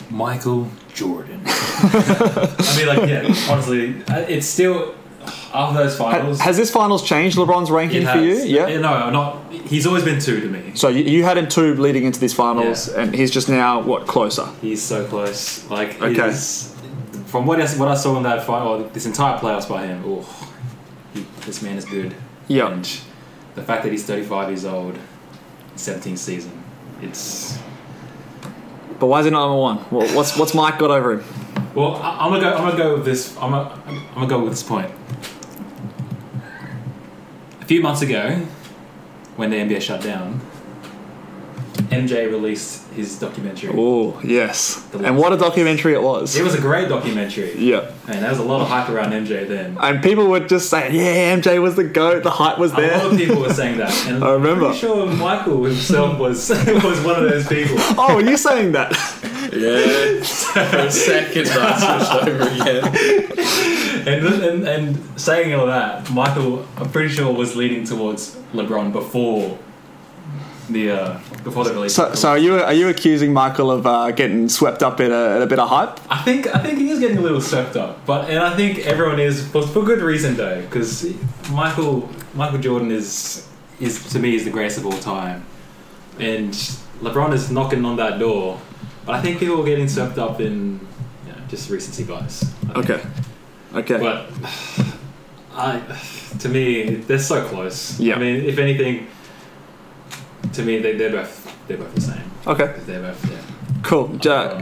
Michael 0.09 0.68
Jordan. 0.94 1.41
I 1.46 2.74
mean, 2.78 2.88
like, 2.88 3.10
yeah, 3.10 3.36
honestly, 3.50 4.04
uh, 4.10 4.20
it's 4.28 4.48
still 4.48 4.96
after 5.54 5.84
those 5.84 5.98
finals. 5.98 6.39
has 6.41 6.58
this 6.58 6.70
finals 6.72 7.04
changed 7.04 7.38
LeBron's 7.38 7.72
ranking 7.72 8.06
for 8.06 8.18
you? 8.18 8.36
has. 8.36 8.46
Yeah. 8.46 8.80
No, 8.80 8.94
I 8.94 9.10
not. 9.12 9.52
He's 9.52 9.86
always 9.88 10.04
been 10.04 10.20
two 10.20 10.41
to 10.41 10.48
me. 10.48 10.72
So 10.76 10.89
you, 10.89 11.04
you 11.04 11.24
had 11.24 11.38
him 11.38 11.48
two 11.48 11.76
leading 11.76 12.04
into 12.04 12.20
this 12.20 12.34
finals, 12.34 12.89
Yeah. 12.91 13.02
and 13.02 13.16
he's 13.16 13.32
just 13.32 13.50
now 13.50 13.82
what 13.82 14.08
closer? 14.08 14.48
He's 14.62 14.82
so 14.82 15.06
close. 15.08 15.70
Like, 15.70 16.02
Okay. 16.02 16.28
he's, 16.30 16.76
from 17.28 17.46
what 17.46 17.60
I, 17.62 17.68
what 17.78 17.88
I 17.88 17.96
saw 17.96 18.18
in 18.18 18.24
that 18.24 18.46
final, 18.46 18.68
or 18.70 18.84
this 18.89 19.06
entire 19.06 19.38
playoffs 19.39 19.68
by 19.70 19.86
him, 19.88 20.04
oh, 20.06 20.28
he, 21.14 21.26
this 21.46 21.62
man 21.62 21.78
is 21.78 21.86
good. 21.86 22.14
Yeah. 22.48 22.72
And 22.72 22.84
the 23.56 23.64
fact 23.64 23.84
that 23.84 23.91
he's 23.91 24.04
35 24.06 24.50
years 24.50 24.66
old, 24.66 24.98
17th 25.76 26.18
season, 26.18 26.64
it's. 27.02 27.58
But 29.04 29.08
why 29.08 29.20
is 29.20 29.26
he 29.26 29.32
not 29.32 29.47
number 29.47 29.60
one? 29.60 29.86
Well, 29.91 30.08
what's 30.16 30.38
what's 30.38 30.54
Mike 30.54 30.80
got 30.80 30.89
over 30.89 31.20
him? 31.20 31.26
Well, 31.76 31.97
I, 31.97 32.20
I'm 32.20 32.32
gonna 32.32 32.39
go. 32.39 32.54
I'm 32.54 32.70
gonna 32.70 32.78
go 32.78 32.95
with 32.95 33.04
this. 33.04 33.36
I'm 33.36 33.51
gonna, 33.51 33.84
I'm 33.86 34.14
gonna 34.14 34.28
go 34.28 34.39
with 34.39 34.54
this 34.54 34.64
point. 34.64 34.89
A 37.60 37.66
few 37.66 37.82
months 37.82 38.01
ago, 38.01 38.38
when 39.36 39.49
the 39.49 39.58
NBA 39.58 39.82
shut 39.82 40.01
down, 40.01 40.39
MJ 41.90 42.30
released 42.30 42.88
his 42.94 43.18
documentary. 43.20 43.72
Oh 43.76 44.20
yes, 44.24 44.86
and 44.94 45.18
what 45.18 45.34
a 45.34 45.38
documentary 45.38 45.94
it 45.94 46.02
was. 46.04 46.36
It 46.36 46.44
was 46.44 46.54
a 46.56 46.62
great 46.62 46.90
documentary. 46.90 47.56
Yeah. 47.58 47.92
And 48.08 48.22
there 48.22 48.30
was 48.30 48.40
a 48.40 48.44
lot 48.44 48.62
of 48.62 48.68
hype 48.68 48.90
around 48.90 49.12
MJ 49.12 49.48
then. 49.48 49.78
And 49.80 50.04
people 50.04 50.28
were 50.28 50.42
just 50.42 50.70
saying, 50.70 50.94
"Yeah, 50.94 51.36
MJ 51.36 51.62
was 51.62 51.76
the 51.76 51.84
goat. 51.86 52.24
The 52.24 52.30
hype 52.32 52.58
was 52.60 52.74
there. 52.74 52.94
A 52.94 52.98
lot 52.98 53.14
of 53.14 53.18
people 53.18 53.42
were 53.42 53.54
saying 53.54 53.78
that. 53.78 53.94
And 54.08 54.24
I 54.24 54.32
remember. 54.34 54.68
I'm 54.68 54.76
sure 54.76 55.06
Michael 55.08 55.64
himself 55.64 56.20
was 56.20 56.50
was 56.84 57.00
one 57.06 57.24
of 57.24 57.30
those 57.30 57.48
people. 57.48 57.76
oh, 57.98 58.16
are 58.18 58.22
you 58.22 58.38
saying 58.38 58.72
that? 58.74 58.92
Yeah, 59.54 60.24
for 60.24 60.78
a 60.78 60.92
second 60.92 61.48
I 61.50 61.78
switched 61.78 62.28
over 62.28 62.44
again. 62.50 64.08
And, 64.08 64.44
and 64.44 64.68
and 64.68 65.20
saying 65.20 65.54
all 65.54 65.68
that, 65.68 66.10
Michael, 66.12 66.66
I'm 66.78 66.90
pretty 66.92 67.10
sure 67.14 67.32
was 67.32 67.56
leaning 67.56 67.84
towards 67.86 68.36
LeBron 68.54 68.92
before 68.92 69.60
the 70.70 70.92
uh, 70.92 71.20
before 71.44 71.64
the 71.66 71.74
release. 71.74 71.94
So, 71.94 72.14
so 72.14 72.30
are 72.30 72.38
you 72.38 72.56
are 72.56 72.74
you 72.74 72.89
accusing 72.89 73.34
Michael 73.34 73.72
of 73.72 73.86
uh, 73.86 74.12
getting 74.12 74.50
swept 74.50 74.82
up 74.82 75.00
in 75.00 75.12
a, 75.12 75.36
in 75.36 75.41
a 75.41 75.46
bit 75.46 75.60
of 75.60 75.70
hype? 75.70 76.00
I 76.12 76.22
think 76.24 76.48
I 76.54 76.60
think 76.60 76.80
he 76.80 76.89
is 76.89 77.00
getting 77.00 77.18
a 77.18 77.22
little 77.22 77.41
swept 77.41 77.76
up, 77.76 78.06
but 78.06 78.30
and 78.30 78.39
I 78.39 78.56
think 78.56 78.80
everyone 78.80 79.20
is 79.20 79.48
for, 79.48 79.66
for 79.66 79.84
good 79.84 80.02
reason 80.02 80.36
though, 80.36 80.62
because 80.62 81.14
Michael 81.52 82.10
Michael 82.34 82.60
Jordan 82.60 82.91
is 82.91 83.48
is 83.80 84.10
to 84.12 84.20
me 84.20 84.36
is 84.36 84.46
the 84.46 84.52
greatest 84.52 84.78
of 84.78 84.86
all 84.86 85.00
time, 85.00 85.46
and 86.20 86.54
LeBron 87.02 87.34
is 87.34 87.52
knocking 87.52 87.86
on 87.86 87.98
that 87.98 88.20
door, 88.20 88.60
but 89.06 89.16
I 89.16 89.22
think 89.22 89.39
people 89.39 89.62
are 89.62 89.66
getting 89.66 89.88
swept 89.88 90.18
up 90.18 90.39
in 90.39 90.80
you 91.26 91.32
know, 91.32 91.38
just 91.48 91.70
recency 91.70 92.04
bias. 92.04 92.46
Okay, 92.76 93.02
okay. 93.74 93.98
But 93.98 94.30
I, 95.56 95.82
to 96.39 96.50
me, 96.50 96.96
they're 96.96 97.20
so 97.20 97.46
close. 97.48 98.00
Yeah. 98.00 98.16
I 98.16 98.20
mean, 98.20 98.44
if 98.46 98.58
anything, 98.58 99.08
to 100.52 100.64
me, 100.64 100.80
they, 100.80 100.96
they're 100.98 101.12
both 101.12 101.68
they're 101.68 101.78
both 101.78 101.96
the 101.96 102.02
same. 102.02 102.32
Okay. 102.46 102.76
They're 102.86 103.02
both 103.02 103.32
yeah. 103.32 103.41
Cool. 103.84 104.18
Ja- 104.22 104.62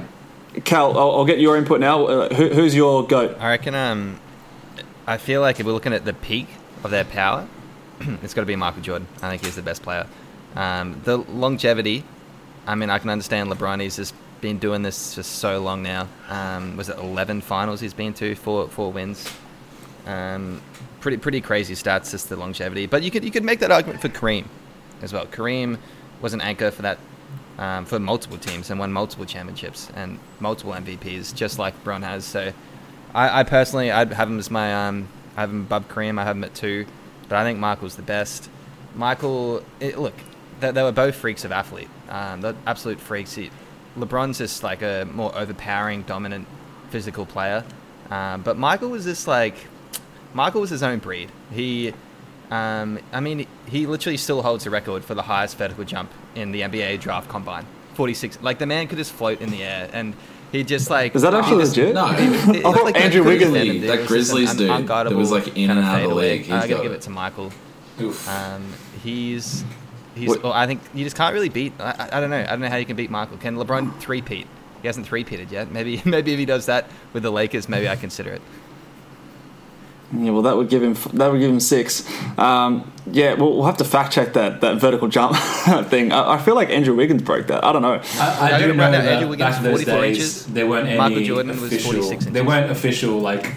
Cal, 0.65 0.97
I'll, 0.97 1.11
I'll 1.11 1.25
get 1.25 1.39
your 1.39 1.55
input 1.57 1.79
now. 1.79 2.05
Uh, 2.05 2.33
who, 2.33 2.49
who's 2.49 2.75
your 2.75 3.07
goat? 3.07 3.37
I 3.39 3.49
reckon. 3.51 3.73
Um, 3.73 4.19
I 5.07 5.17
feel 5.17 5.41
like 5.41 5.59
if 5.59 5.65
we're 5.65 5.71
looking 5.71 5.93
at 5.93 6.05
the 6.05 6.13
peak 6.13 6.47
of 6.83 6.91
their 6.91 7.05
power, 7.05 7.47
it's 8.21 8.33
got 8.33 8.41
to 8.41 8.45
be 8.45 8.55
Michael 8.55 8.81
Jordan. 8.81 9.07
I 9.21 9.29
think 9.29 9.45
he's 9.45 9.55
the 9.55 9.61
best 9.61 9.81
player. 9.81 10.07
Um, 10.55 10.99
the 11.05 11.17
longevity. 11.17 12.03
I 12.67 12.75
mean, 12.75 12.89
I 12.89 12.99
can 12.99 13.09
understand 13.09 13.49
LeBron. 13.49 13.81
He's 13.81 13.95
just 13.95 14.13
been 14.41 14.59
doing 14.59 14.81
this 14.81 15.15
for 15.15 15.23
so 15.23 15.61
long 15.61 15.81
now. 15.83 16.07
Um, 16.27 16.75
was 16.77 16.89
it 16.89 16.97
eleven 16.97 17.41
finals 17.41 17.79
he's 17.79 17.93
been 17.93 18.13
to? 18.15 18.35
Four 18.35 18.67
four 18.67 18.91
wins. 18.91 19.31
Um, 20.05 20.61
pretty 20.99 21.17
pretty 21.17 21.41
crazy 21.41 21.75
stats. 21.75 22.11
Just 22.11 22.29
the 22.29 22.35
longevity. 22.35 22.85
But 22.87 23.03
you 23.03 23.11
could 23.11 23.23
you 23.23 23.31
could 23.31 23.43
make 23.45 23.59
that 23.59 23.71
argument 23.71 24.01
for 24.01 24.09
Kareem 24.09 24.45
as 25.01 25.13
well. 25.13 25.25
Kareem 25.25 25.77
was 26.21 26.33
an 26.33 26.41
anchor 26.41 26.71
for 26.71 26.83
that 26.83 26.97
um, 27.57 27.85
for 27.85 27.99
multiple 27.99 28.37
teams 28.37 28.69
and 28.69 28.79
won 28.79 28.91
multiple 28.91 29.25
championships 29.25 29.91
and 29.95 30.19
multiple 30.39 30.73
MVPs, 30.73 31.35
just 31.35 31.59
like 31.59 31.83
Bron 31.83 32.01
has. 32.01 32.25
So, 32.25 32.53
I, 33.13 33.41
I 33.41 33.43
personally, 33.43 33.91
I'd 33.91 34.13
have 34.13 34.29
him 34.29 34.39
as 34.39 34.49
my, 34.49 34.87
um, 34.87 35.07
I 35.35 35.41
have 35.41 35.49
him 35.49 35.61
above 35.61 35.87
Kareem. 35.87 36.19
I 36.19 36.23
have 36.23 36.35
him 36.35 36.43
at 36.43 36.55
two, 36.55 36.85
but 37.29 37.37
I 37.37 37.43
think 37.43 37.59
Michael's 37.59 37.95
the 37.95 38.01
best. 38.01 38.49
Michael, 38.95 39.63
it, 39.79 39.97
look, 39.97 40.13
they, 40.59 40.71
they 40.71 40.83
were 40.83 40.91
both 40.91 41.15
freaks 41.15 41.45
of 41.45 41.51
athlete. 41.51 41.89
Um, 42.09 42.57
absolute 42.65 42.99
freaks. 42.99 43.35
He, 43.35 43.51
LeBron's 43.97 44.37
just 44.37 44.63
like 44.63 44.81
a 44.81 45.07
more 45.11 45.35
overpowering, 45.37 46.03
dominant, 46.03 46.47
physical 46.89 47.25
player. 47.25 47.63
Um, 48.09 48.41
but 48.41 48.57
Michael 48.57 48.89
was 48.89 49.05
just 49.05 49.27
like, 49.27 49.55
Michael 50.33 50.61
was 50.61 50.69
his 50.69 50.83
own 50.83 50.99
breed. 50.99 51.31
He, 51.51 51.93
um, 52.51 52.99
I 53.13 53.19
mean, 53.21 53.47
he 53.67 53.87
literally 53.87 54.17
still 54.17 54.41
holds 54.41 54.65
the 54.65 54.69
record 54.69 55.03
for 55.05 55.15
the 55.15 55.21
highest 55.23 55.57
vertical 55.57 55.83
jump 55.85 56.11
in 56.35 56.51
the 56.51 56.61
NBA 56.61 56.99
draft 56.99 57.29
combine. 57.29 57.65
46. 57.95 58.39
Like, 58.41 58.59
the 58.59 58.65
man 58.65 58.87
could 58.87 58.97
just 58.97 59.11
float 59.13 59.41
in 59.41 59.49
the 59.51 59.63
air. 59.63 59.89
And 59.93 60.13
he 60.51 60.63
just, 60.63 60.89
like. 60.89 61.15
Is 61.15 61.21
that 61.23 61.33
he 61.33 61.39
actually 61.39 61.63
just- 61.63 61.77
legit? 61.77 61.95
No. 61.95 62.07
he- 62.13 62.25
he- 62.53 62.59
I 62.59 62.61
thought 62.73 62.83
like, 62.85 62.99
Andrew 62.99 63.23
Wiggins- 63.23 63.51
stand 63.51 63.67
him, 63.69 63.79
dude. 63.79 63.89
That 63.89 63.93
It 63.95 63.99
was 64.01 64.07
Grizzlies 64.09 64.51
an 64.51 64.57
dude 64.57 64.69
un- 64.69 64.85
that 64.85 65.11
was, 65.13 65.31
like, 65.31 65.57
in 65.57 65.69
and 65.71 65.79
out 65.79 65.95
of 65.95 66.01
the 66.01 66.07
fadeaway. 66.07 66.31
league, 66.31 66.41
he's 66.43 66.51
I 66.51 66.67
gotta 66.67 66.83
give 66.83 66.91
it. 66.91 66.95
it 66.95 67.01
to 67.01 67.09
Michael. 67.09 67.51
Um, 68.27 68.73
he's. 69.03 69.63
He's. 70.15 70.37
Well, 70.39 70.51
I 70.51 70.67
think 70.67 70.81
you 70.93 71.03
just 71.05 71.15
can't 71.15 71.33
really 71.33 71.49
beat. 71.49 71.73
I, 71.79 71.91
I- 72.11 72.17
I 72.17 72.19
don't 72.19 72.29
know. 72.29 72.41
I 72.41 72.47
don't 72.47 72.59
know 72.61 72.69
how 72.69 72.75
you 72.77 72.85
can 72.85 72.95
beat 72.95 73.09
Michael. 73.09 73.37
Can 73.37 73.55
LeBron 73.55 73.97
three-peat 73.99 74.47
he 74.81 74.87
hasn't 74.87 75.05
three-peated 75.05 75.51
yet. 75.51 75.71
Maybe 75.71 76.01
maybe 76.05 76.33
if 76.33 76.39
he 76.39 76.45
does 76.45 76.65
that 76.65 76.89
with 77.13 77.21
the 77.23 77.31
Lakers, 77.31 77.69
maybe 77.69 77.87
I 77.87 77.95
consider 77.95 78.31
it. 78.31 78.41
Yeah, 80.13 80.31
well, 80.31 80.41
that 80.41 80.57
would 80.57 80.69
give 80.69 80.83
him 80.83 80.93
that 81.13 81.31
would 81.31 81.39
give 81.39 81.49
him 81.49 81.59
six. 81.59 82.05
Um, 82.37 82.91
yeah, 83.09 83.33
we'll, 83.33 83.55
we'll 83.57 83.65
have 83.65 83.77
to 83.77 83.85
fact 83.85 84.13
check 84.13 84.33
that 84.33 84.61
that 84.61 84.79
vertical 84.79 85.07
jump 85.07 85.35
thing. 85.87 86.11
I, 86.11 86.33
I 86.33 86.37
feel 86.37 86.55
like 86.55 86.69
Andrew 86.69 86.95
Wiggins 86.95 87.21
broke 87.21 87.47
that. 87.47 87.63
I 87.63 87.71
don't 87.71 87.81
know. 87.81 88.01
I, 88.15 88.51
I 88.53 88.59
do 88.59 88.67
don't 88.67 88.77
know 88.77 88.85
know, 88.85 88.91
that 88.91 89.07
Andrew 89.07 89.29
Wiggins, 89.29 89.49
back 89.49 89.57
in 89.57 89.63
those 89.63 89.83
44 89.83 90.01
days, 90.01 90.17
inches. 90.17 90.45
there 90.47 90.67
weren't 90.67 90.87
any 90.89 90.97
Michael 90.97 91.23
Jordan 91.23 91.61
was 91.61 91.63
official, 91.71 91.93
46 91.93 92.25
There 92.25 92.43
weren't 92.43 92.71
official 92.71 93.19
like, 93.19 93.55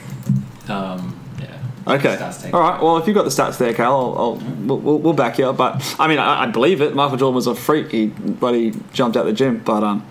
um, 0.69 1.19
yeah. 1.41 1.59
Okay. 1.89 2.17
stats 2.17 2.37
taken. 2.43 2.55
All 2.55 2.61
right. 2.61 2.81
Well, 2.81 2.97
if 2.99 3.07
you've 3.09 3.17
got 3.17 3.25
the 3.25 3.31
stats 3.31 3.59
there, 3.59 3.75
Cal, 3.75 3.93
I'll, 3.93 4.17
I'll 4.17 4.37
we'll, 4.37 4.79
we'll, 4.79 4.99
we'll 4.99 5.13
back 5.13 5.39
you 5.39 5.49
up. 5.49 5.57
But 5.57 5.97
I 5.99 6.07
mean, 6.07 6.19
I, 6.19 6.45
I 6.45 6.47
believe 6.47 6.81
it. 6.81 6.95
Michael 6.95 7.17
Jordan 7.17 7.35
was 7.35 7.47
a 7.49 7.55
freak. 7.55 7.91
He 7.91 8.07
bloody 8.07 8.73
jumped 8.93 9.17
out 9.17 9.25
the 9.25 9.33
gym. 9.33 9.59
But 9.59 9.83
um, 9.83 10.07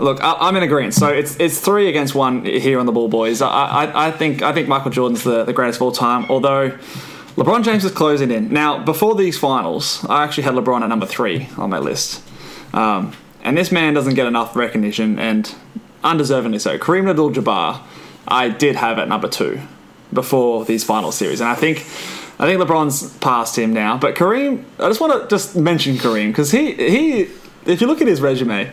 look, 0.00 0.22
I, 0.22 0.36
I'm 0.40 0.56
in 0.56 0.62
agreement. 0.62 0.94
So 0.94 1.08
it's 1.08 1.38
it's 1.38 1.60
three 1.60 1.88
against 1.88 2.14
one 2.14 2.44
here 2.44 2.78
on 2.78 2.86
the 2.86 2.92
Ball 2.92 3.08
Boys. 3.08 3.42
I, 3.42 3.48
I, 3.48 4.08
I 4.08 4.10
think 4.10 4.42
I 4.42 4.52
think 4.52 4.68
Michael 4.68 4.90
Jordan's 4.90 5.22
the, 5.22 5.44
the 5.44 5.52
greatest 5.52 5.78
of 5.78 5.82
all 5.82 5.92
time. 5.92 6.26
Although 6.28 6.70
LeBron 7.36 7.64
James 7.64 7.84
is 7.84 7.92
closing 7.92 8.30
in 8.30 8.52
now. 8.52 8.84
Before 8.84 9.14
these 9.14 9.38
finals, 9.38 10.04
I 10.08 10.24
actually 10.24 10.44
had 10.44 10.54
LeBron 10.54 10.82
at 10.82 10.88
number 10.88 11.06
three 11.06 11.48
on 11.56 11.70
my 11.70 11.78
list. 11.78 12.22
Um, 12.72 13.12
and 13.42 13.56
this 13.56 13.72
man 13.72 13.94
doesn't 13.94 14.14
get 14.14 14.26
enough 14.26 14.54
recognition, 14.54 15.18
and 15.18 15.54
undeservingly 16.04 16.60
so. 16.60 16.78
Kareem 16.78 17.08
Abdul-Jabbar, 17.08 17.80
I 18.28 18.48
did 18.48 18.76
have 18.76 18.98
at 18.98 19.08
number 19.08 19.28
two 19.28 19.60
before 20.12 20.64
these 20.64 20.84
final 20.84 21.12
series, 21.12 21.40
and 21.40 21.48
I 21.48 21.54
think 21.54 21.78
I 22.38 22.46
think 22.46 22.60
LeBron's 22.60 23.16
passed 23.18 23.56
him 23.56 23.72
now. 23.72 23.96
But 23.96 24.14
Kareem, 24.14 24.64
I 24.78 24.88
just 24.88 25.00
want 25.00 25.22
to 25.22 25.28
just 25.28 25.56
mention 25.56 25.96
Kareem 25.96 26.28
because 26.28 26.50
he 26.50 26.74
he, 26.74 27.20
if 27.64 27.80
you 27.80 27.86
look 27.86 28.00
at 28.00 28.08
his 28.08 28.20
resume, 28.20 28.72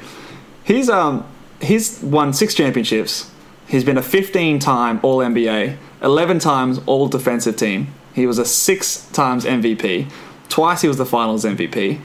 he's 0.67 0.89
um 0.89 1.25
he's 1.61 2.01
won 2.03 2.33
six 2.33 2.53
championships. 2.53 3.31
He's 3.67 3.83
been 3.83 3.97
a 3.97 4.03
15 4.03 4.59
time 4.59 4.99
All 5.01 5.17
NBA, 5.19 5.77
11 6.01 6.39
times 6.39 6.79
All 6.85 7.07
Defensive 7.07 7.55
Team. 7.55 7.93
He 8.13 8.27
was 8.27 8.37
a 8.37 8.45
six 8.45 9.07
times 9.11 9.45
MVP. 9.45 10.11
Twice 10.49 10.81
he 10.81 10.87
was 10.87 10.97
the 10.97 11.05
Finals 11.05 11.43
MVP. 11.43 11.99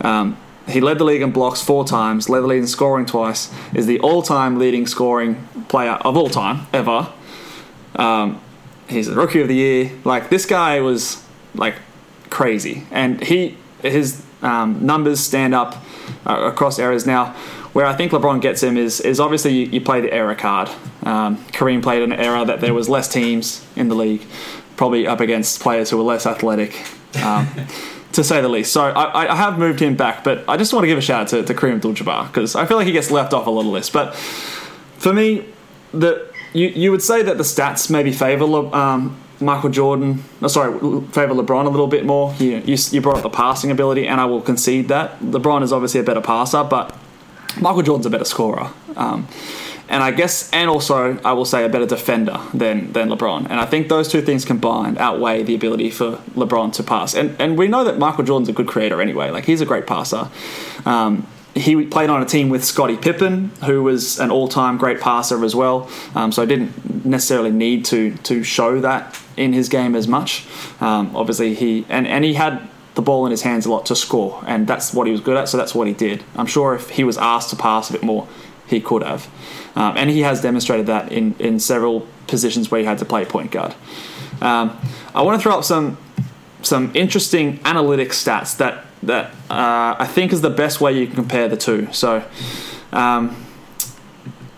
Um, 0.00 0.36
he 0.68 0.80
led 0.80 0.98
the 0.98 1.04
league 1.04 1.22
in 1.22 1.30
blocks 1.30 1.62
four 1.62 1.84
times, 1.84 2.28
led 2.28 2.40
the 2.40 2.46
league 2.46 2.60
in 2.60 2.66
scoring 2.66 3.06
twice, 3.06 3.52
is 3.74 3.86
the 3.86 4.00
all 4.00 4.22
time 4.22 4.58
leading 4.58 4.86
scoring 4.86 5.46
player 5.68 5.92
of 5.92 6.16
all 6.16 6.28
time, 6.28 6.66
ever. 6.72 7.12
Um, 7.94 8.40
he's 8.88 9.06
the 9.06 9.14
rookie 9.14 9.40
of 9.40 9.48
the 9.48 9.54
year. 9.54 9.92
Like, 10.04 10.28
this 10.28 10.44
guy 10.44 10.80
was, 10.80 11.24
like, 11.54 11.76
crazy. 12.30 12.84
And 12.90 13.22
he 13.22 13.56
his 13.82 14.24
um, 14.42 14.84
numbers 14.84 15.20
stand 15.20 15.54
up 15.54 15.76
uh, 16.26 16.50
across 16.52 16.78
eras 16.78 17.06
now. 17.06 17.36
Where 17.76 17.84
I 17.84 17.92
think 17.92 18.12
LeBron 18.12 18.40
gets 18.40 18.62
him 18.62 18.78
is 18.78 19.02
is 19.02 19.20
obviously 19.20 19.52
you, 19.52 19.66
you 19.66 19.80
play 19.82 20.00
the 20.00 20.10
era 20.10 20.34
card. 20.34 20.70
Um, 21.02 21.36
Kareem 21.48 21.82
played 21.82 22.02
an 22.02 22.10
era 22.10 22.42
that 22.46 22.62
there 22.62 22.72
was 22.72 22.88
less 22.88 23.06
teams 23.06 23.66
in 23.76 23.88
the 23.88 23.94
league, 23.94 24.22
probably 24.78 25.06
up 25.06 25.20
against 25.20 25.60
players 25.60 25.90
who 25.90 25.98
were 25.98 26.02
less 26.02 26.24
athletic. 26.24 26.74
Um, 27.22 27.46
to 28.12 28.24
say 28.24 28.40
the 28.40 28.48
least. 28.48 28.72
So 28.72 28.80
I, 28.80 29.30
I 29.30 29.36
have 29.36 29.58
moved 29.58 29.80
him 29.80 29.94
back, 29.94 30.24
but 30.24 30.42
I 30.48 30.56
just 30.56 30.72
want 30.72 30.84
to 30.84 30.86
give 30.86 30.96
a 30.96 31.02
shout 31.02 31.20
out 31.20 31.28
to, 31.28 31.42
to 31.42 31.52
Kareem 31.52 31.74
Abdul-Jabbar 31.74 32.28
because 32.28 32.56
I 32.56 32.64
feel 32.64 32.78
like 32.78 32.86
he 32.86 32.94
gets 32.94 33.10
left 33.10 33.34
off 33.34 33.46
a 33.46 33.50
little 33.50 33.72
list. 33.72 33.92
But 33.92 34.14
for 34.14 35.12
me, 35.12 35.44
the 35.92 36.32
you, 36.54 36.68
you 36.68 36.90
would 36.90 37.02
say 37.02 37.20
that 37.24 37.36
the 37.36 37.44
stats 37.44 37.90
maybe 37.90 38.10
favour 38.10 38.46
um, 38.74 39.14
Michael 39.38 39.68
Jordan. 39.68 40.24
Sorry, 40.48 40.72
favour 40.72 41.34
LeBron 41.34 41.66
a 41.66 41.68
little 41.68 41.88
bit 41.88 42.06
more. 42.06 42.34
You, 42.38 42.62
you 42.64 42.78
you 42.90 43.02
brought 43.02 43.18
up 43.18 43.22
the 43.22 43.28
passing 43.28 43.70
ability, 43.70 44.08
and 44.08 44.18
I 44.18 44.24
will 44.24 44.40
concede 44.40 44.88
that 44.88 45.20
LeBron 45.20 45.62
is 45.62 45.74
obviously 45.74 46.00
a 46.00 46.04
better 46.04 46.22
passer, 46.22 46.64
but 46.64 46.96
Michael 47.60 47.82
Jordan's 47.82 48.06
a 48.06 48.10
better 48.10 48.24
scorer. 48.24 48.70
Um, 48.96 49.28
and 49.88 50.02
I 50.02 50.10
guess, 50.10 50.50
and 50.52 50.68
also, 50.68 51.18
I 51.24 51.32
will 51.32 51.44
say 51.44 51.64
a 51.64 51.68
better 51.68 51.86
defender 51.86 52.40
than 52.52 52.92
than 52.92 53.08
LeBron. 53.08 53.46
And 53.48 53.60
I 53.60 53.66
think 53.66 53.88
those 53.88 54.08
two 54.08 54.20
things 54.20 54.44
combined 54.44 54.98
outweigh 54.98 55.44
the 55.44 55.54
ability 55.54 55.90
for 55.90 56.16
LeBron 56.34 56.72
to 56.74 56.82
pass. 56.82 57.14
And 57.14 57.40
and 57.40 57.56
we 57.56 57.68
know 57.68 57.84
that 57.84 57.98
Michael 57.98 58.24
Jordan's 58.24 58.48
a 58.48 58.52
good 58.52 58.66
creator 58.66 59.00
anyway. 59.00 59.30
Like 59.30 59.44
he's 59.44 59.60
a 59.60 59.66
great 59.66 59.86
passer. 59.86 60.28
Um, 60.84 61.26
he 61.54 61.86
played 61.86 62.10
on 62.10 62.20
a 62.20 62.26
team 62.26 62.50
with 62.50 62.64
Scottie 62.64 62.98
Pippen, 62.98 63.50
who 63.64 63.82
was 63.82 64.18
an 64.20 64.30
all-time 64.30 64.76
great 64.76 65.00
passer 65.00 65.42
as 65.42 65.54
well. 65.54 65.88
Um, 66.14 66.30
so 66.30 66.44
didn't 66.44 67.06
necessarily 67.06 67.50
need 67.50 67.84
to 67.86 68.14
to 68.24 68.42
show 68.42 68.80
that 68.80 69.18
in 69.36 69.52
his 69.52 69.68
game 69.68 69.94
as 69.94 70.08
much. 70.08 70.46
Um, 70.80 71.14
obviously, 71.14 71.54
he 71.54 71.86
and 71.88 72.06
and 72.08 72.24
he 72.24 72.34
had 72.34 72.68
the 72.96 73.02
ball 73.02 73.26
in 73.26 73.30
his 73.30 73.42
hands 73.42 73.66
a 73.66 73.70
lot 73.70 73.86
to 73.86 73.94
score, 73.94 74.42
and 74.46 74.66
that's 74.66 74.92
what 74.92 75.06
he 75.06 75.12
was 75.12 75.20
good 75.20 75.36
at. 75.36 75.48
So 75.48 75.56
that's 75.56 75.74
what 75.74 75.86
he 75.86 75.92
did. 75.92 76.24
I'm 76.34 76.46
sure 76.46 76.74
if 76.74 76.90
he 76.90 77.04
was 77.04 77.16
asked 77.18 77.50
to 77.50 77.56
pass 77.56 77.88
a 77.90 77.92
bit 77.92 78.02
more, 78.02 78.26
he 78.66 78.80
could 78.80 79.02
have. 79.02 79.28
Um, 79.76 79.96
and 79.96 80.10
he 80.10 80.22
has 80.22 80.40
demonstrated 80.40 80.86
that 80.86 81.12
in, 81.12 81.36
in 81.38 81.60
several 81.60 82.08
positions 82.26 82.70
where 82.70 82.80
he 82.80 82.86
had 82.86 82.98
to 82.98 83.04
play 83.04 83.24
point 83.24 83.52
guard. 83.52 83.74
Um, 84.40 84.78
I 85.14 85.22
want 85.22 85.38
to 85.38 85.42
throw 85.42 85.56
up 85.56 85.64
some 85.64 85.98
some 86.62 86.90
interesting 86.96 87.60
analytic 87.64 88.08
stats 88.08 88.56
that 88.56 88.84
that 89.02 89.26
uh, 89.50 89.94
I 89.98 90.06
think 90.06 90.32
is 90.32 90.40
the 90.40 90.50
best 90.50 90.80
way 90.80 90.98
you 90.98 91.06
can 91.06 91.14
compare 91.14 91.48
the 91.48 91.56
two. 91.56 91.88
So 91.92 92.24
um, 92.92 93.45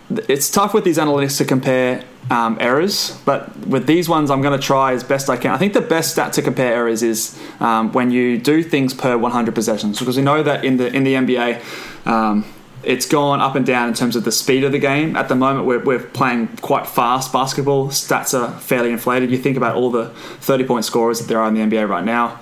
it's 0.09 0.49
tough 0.49 0.73
with 0.73 0.83
these 0.83 0.97
analytics 0.97 1.37
to 1.37 1.45
compare 1.45 2.03
um, 2.31 2.57
errors, 2.59 3.19
but 3.25 3.55
with 3.65 3.85
these 3.85 4.09
ones, 4.09 4.31
I'm 4.31 4.41
going 4.41 4.59
to 4.59 4.65
try 4.65 4.93
as 4.93 5.03
best 5.03 5.29
I 5.29 5.37
can. 5.37 5.51
I 5.51 5.57
think 5.57 5.73
the 5.73 5.81
best 5.81 6.11
stat 6.11 6.33
to 6.33 6.41
compare 6.41 6.73
errors 6.73 7.03
is 7.03 7.39
um, 7.59 7.91
when 7.91 8.11
you 8.11 8.37
do 8.37 8.63
things 8.63 8.93
per 8.93 9.17
100 9.17 9.53
possessions, 9.53 9.99
because 9.99 10.17
we 10.17 10.23
know 10.23 10.43
that 10.43 10.65
in 10.65 10.77
the 10.77 10.87
in 10.93 11.03
the 11.03 11.13
NBA. 11.13 12.07
Um, 12.07 12.45
it's 12.81 13.05
gone 13.05 13.41
up 13.41 13.55
and 13.55 13.65
down 13.65 13.89
in 13.89 13.93
terms 13.93 14.15
of 14.15 14.23
the 14.23 14.31
speed 14.31 14.63
of 14.63 14.71
the 14.71 14.79
game. 14.79 15.17
At 15.17 15.27
the 15.27 15.35
moment, 15.35 15.65
we're, 15.65 15.83
we're 15.83 15.99
playing 15.99 16.47
quite 16.61 16.87
fast 16.87 17.33
basketball. 17.33 17.89
Stats 17.89 18.33
are 18.33 18.57
fairly 18.59 18.91
inflated. 18.91 19.31
You 19.31 19.37
think 19.37 19.57
about 19.57 19.75
all 19.75 19.91
the 19.91 20.09
30 20.39 20.63
point 20.63 20.85
scorers 20.85 21.19
that 21.19 21.27
there 21.27 21.41
are 21.41 21.47
in 21.49 21.55
the 21.55 21.59
NBA 21.59 21.89
right 21.89 22.05
now. 22.05 22.39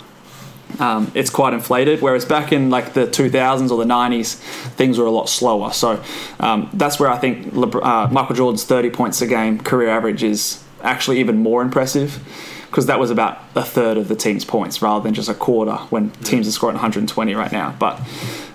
Um, 0.80 1.12
it's 1.16 1.30
quite 1.30 1.54
inflated, 1.54 2.02
whereas 2.02 2.26
back 2.26 2.52
in 2.52 2.70
like 2.70 2.94
the 2.94 3.08
2000s 3.08 3.72
or 3.72 3.78
the 3.78 3.92
90s, 3.92 4.36
things 4.76 5.00
were 5.00 5.06
a 5.06 5.12
lot 5.12 5.28
slower. 5.28 5.72
So 5.72 6.04
um, 6.40 6.70
that's 6.74 7.00
where 7.00 7.10
I 7.10 7.18
think 7.18 7.54
Lebr- 7.54 7.84
uh, 7.84 8.08
Michael 8.12 8.36
Jordan's 8.36 8.64
30 8.64 8.92
points 8.92 9.22
a 9.22 9.28
game 9.28 9.60
career 9.60 9.90
average 9.90 10.24
is 10.24 10.64
actually 10.84 11.20
even 11.20 11.38
more 11.38 11.62
impressive 11.62 12.20
because 12.68 12.86
that 12.86 13.00
was 13.00 13.10
about 13.10 13.40
a 13.56 13.64
third 13.64 13.98
of 13.98 14.08
the 14.08 14.16
team's 14.16 14.46
points 14.46 14.82
rather 14.82 15.04
than 15.04 15.14
just 15.14 15.30
a 15.30 15.34
quarter 15.34 15.76
when 15.90 16.12
teams 16.24 16.48
are 16.48 16.52
scoring 16.52 16.76
120 16.76 17.34
right 17.34 17.52
now. 17.52 17.76
But 17.80 18.00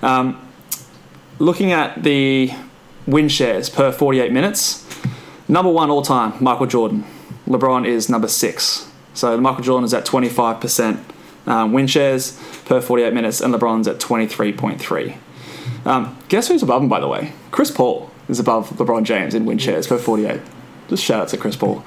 um, 0.03 0.49
looking 1.39 1.73
at 1.73 2.03
the 2.03 2.53
win 3.07 3.29
shares 3.29 3.68
per 3.68 3.91
48 3.91 4.31
minutes, 4.31 4.87
number 5.49 5.70
one 5.70 5.91
all 5.91 6.03
time, 6.03 6.35
Michael 6.41 6.66
Jordan. 6.66 7.05
LeBron 7.47 7.87
is 7.87 8.09
number 8.09 8.29
six. 8.29 8.89
So 9.14 9.39
Michael 9.41 9.64
Jordan 9.64 9.85
is 9.85 9.93
at 9.93 10.07
25% 10.07 11.03
um, 11.47 11.72
win 11.72 11.86
shares 11.86 12.38
per 12.64 12.80
48 12.80 13.12
minutes, 13.12 13.40
and 13.40 13.53
LeBron's 13.55 13.88
at 13.88 13.99
23.3. 13.99 15.16
Um, 15.84 16.18
guess 16.28 16.49
who's 16.49 16.62
above 16.62 16.82
him, 16.82 16.88
by 16.88 17.01
the 17.01 17.09
way? 17.09 17.32
Chris 17.51 17.70
Paul 17.70 18.11
is 18.28 18.38
above 18.38 18.70
LeBron 18.70 19.05
James 19.05 19.34
in 19.34 19.45
win 19.45 19.59
shares 19.59 19.86
per 19.86 19.99
48. 19.99 20.40
Just 20.88 21.05
shout 21.05 21.22
out 21.22 21.28
to 21.28 21.36
Chris 21.36 21.57
Paul. 21.57 21.84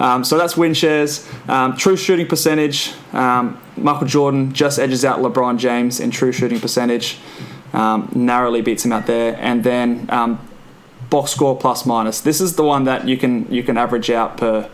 Um, 0.00 0.24
so 0.24 0.38
that's 0.38 0.56
win 0.56 0.74
shares. 0.74 1.28
Um, 1.48 1.76
true 1.76 1.96
shooting 1.96 2.26
percentage. 2.26 2.94
Um, 3.12 3.60
Michael 3.76 4.06
Jordan 4.06 4.52
just 4.52 4.78
edges 4.78 5.04
out 5.04 5.20
LeBron 5.20 5.58
James 5.58 6.00
in 6.00 6.10
true 6.10 6.32
shooting 6.32 6.60
percentage. 6.60 7.18
Um, 7.72 8.10
narrowly 8.14 8.62
beats 8.62 8.84
him 8.84 8.92
out 8.92 9.06
there. 9.06 9.36
And 9.38 9.62
then 9.62 10.06
um, 10.08 10.48
box 11.10 11.32
score 11.32 11.56
plus 11.56 11.84
minus. 11.84 12.20
This 12.20 12.40
is 12.40 12.56
the 12.56 12.64
one 12.64 12.84
that 12.84 13.06
you 13.06 13.16
can 13.16 13.50
you 13.52 13.62
can 13.62 13.76
average 13.76 14.10
out 14.10 14.36
per 14.38 14.70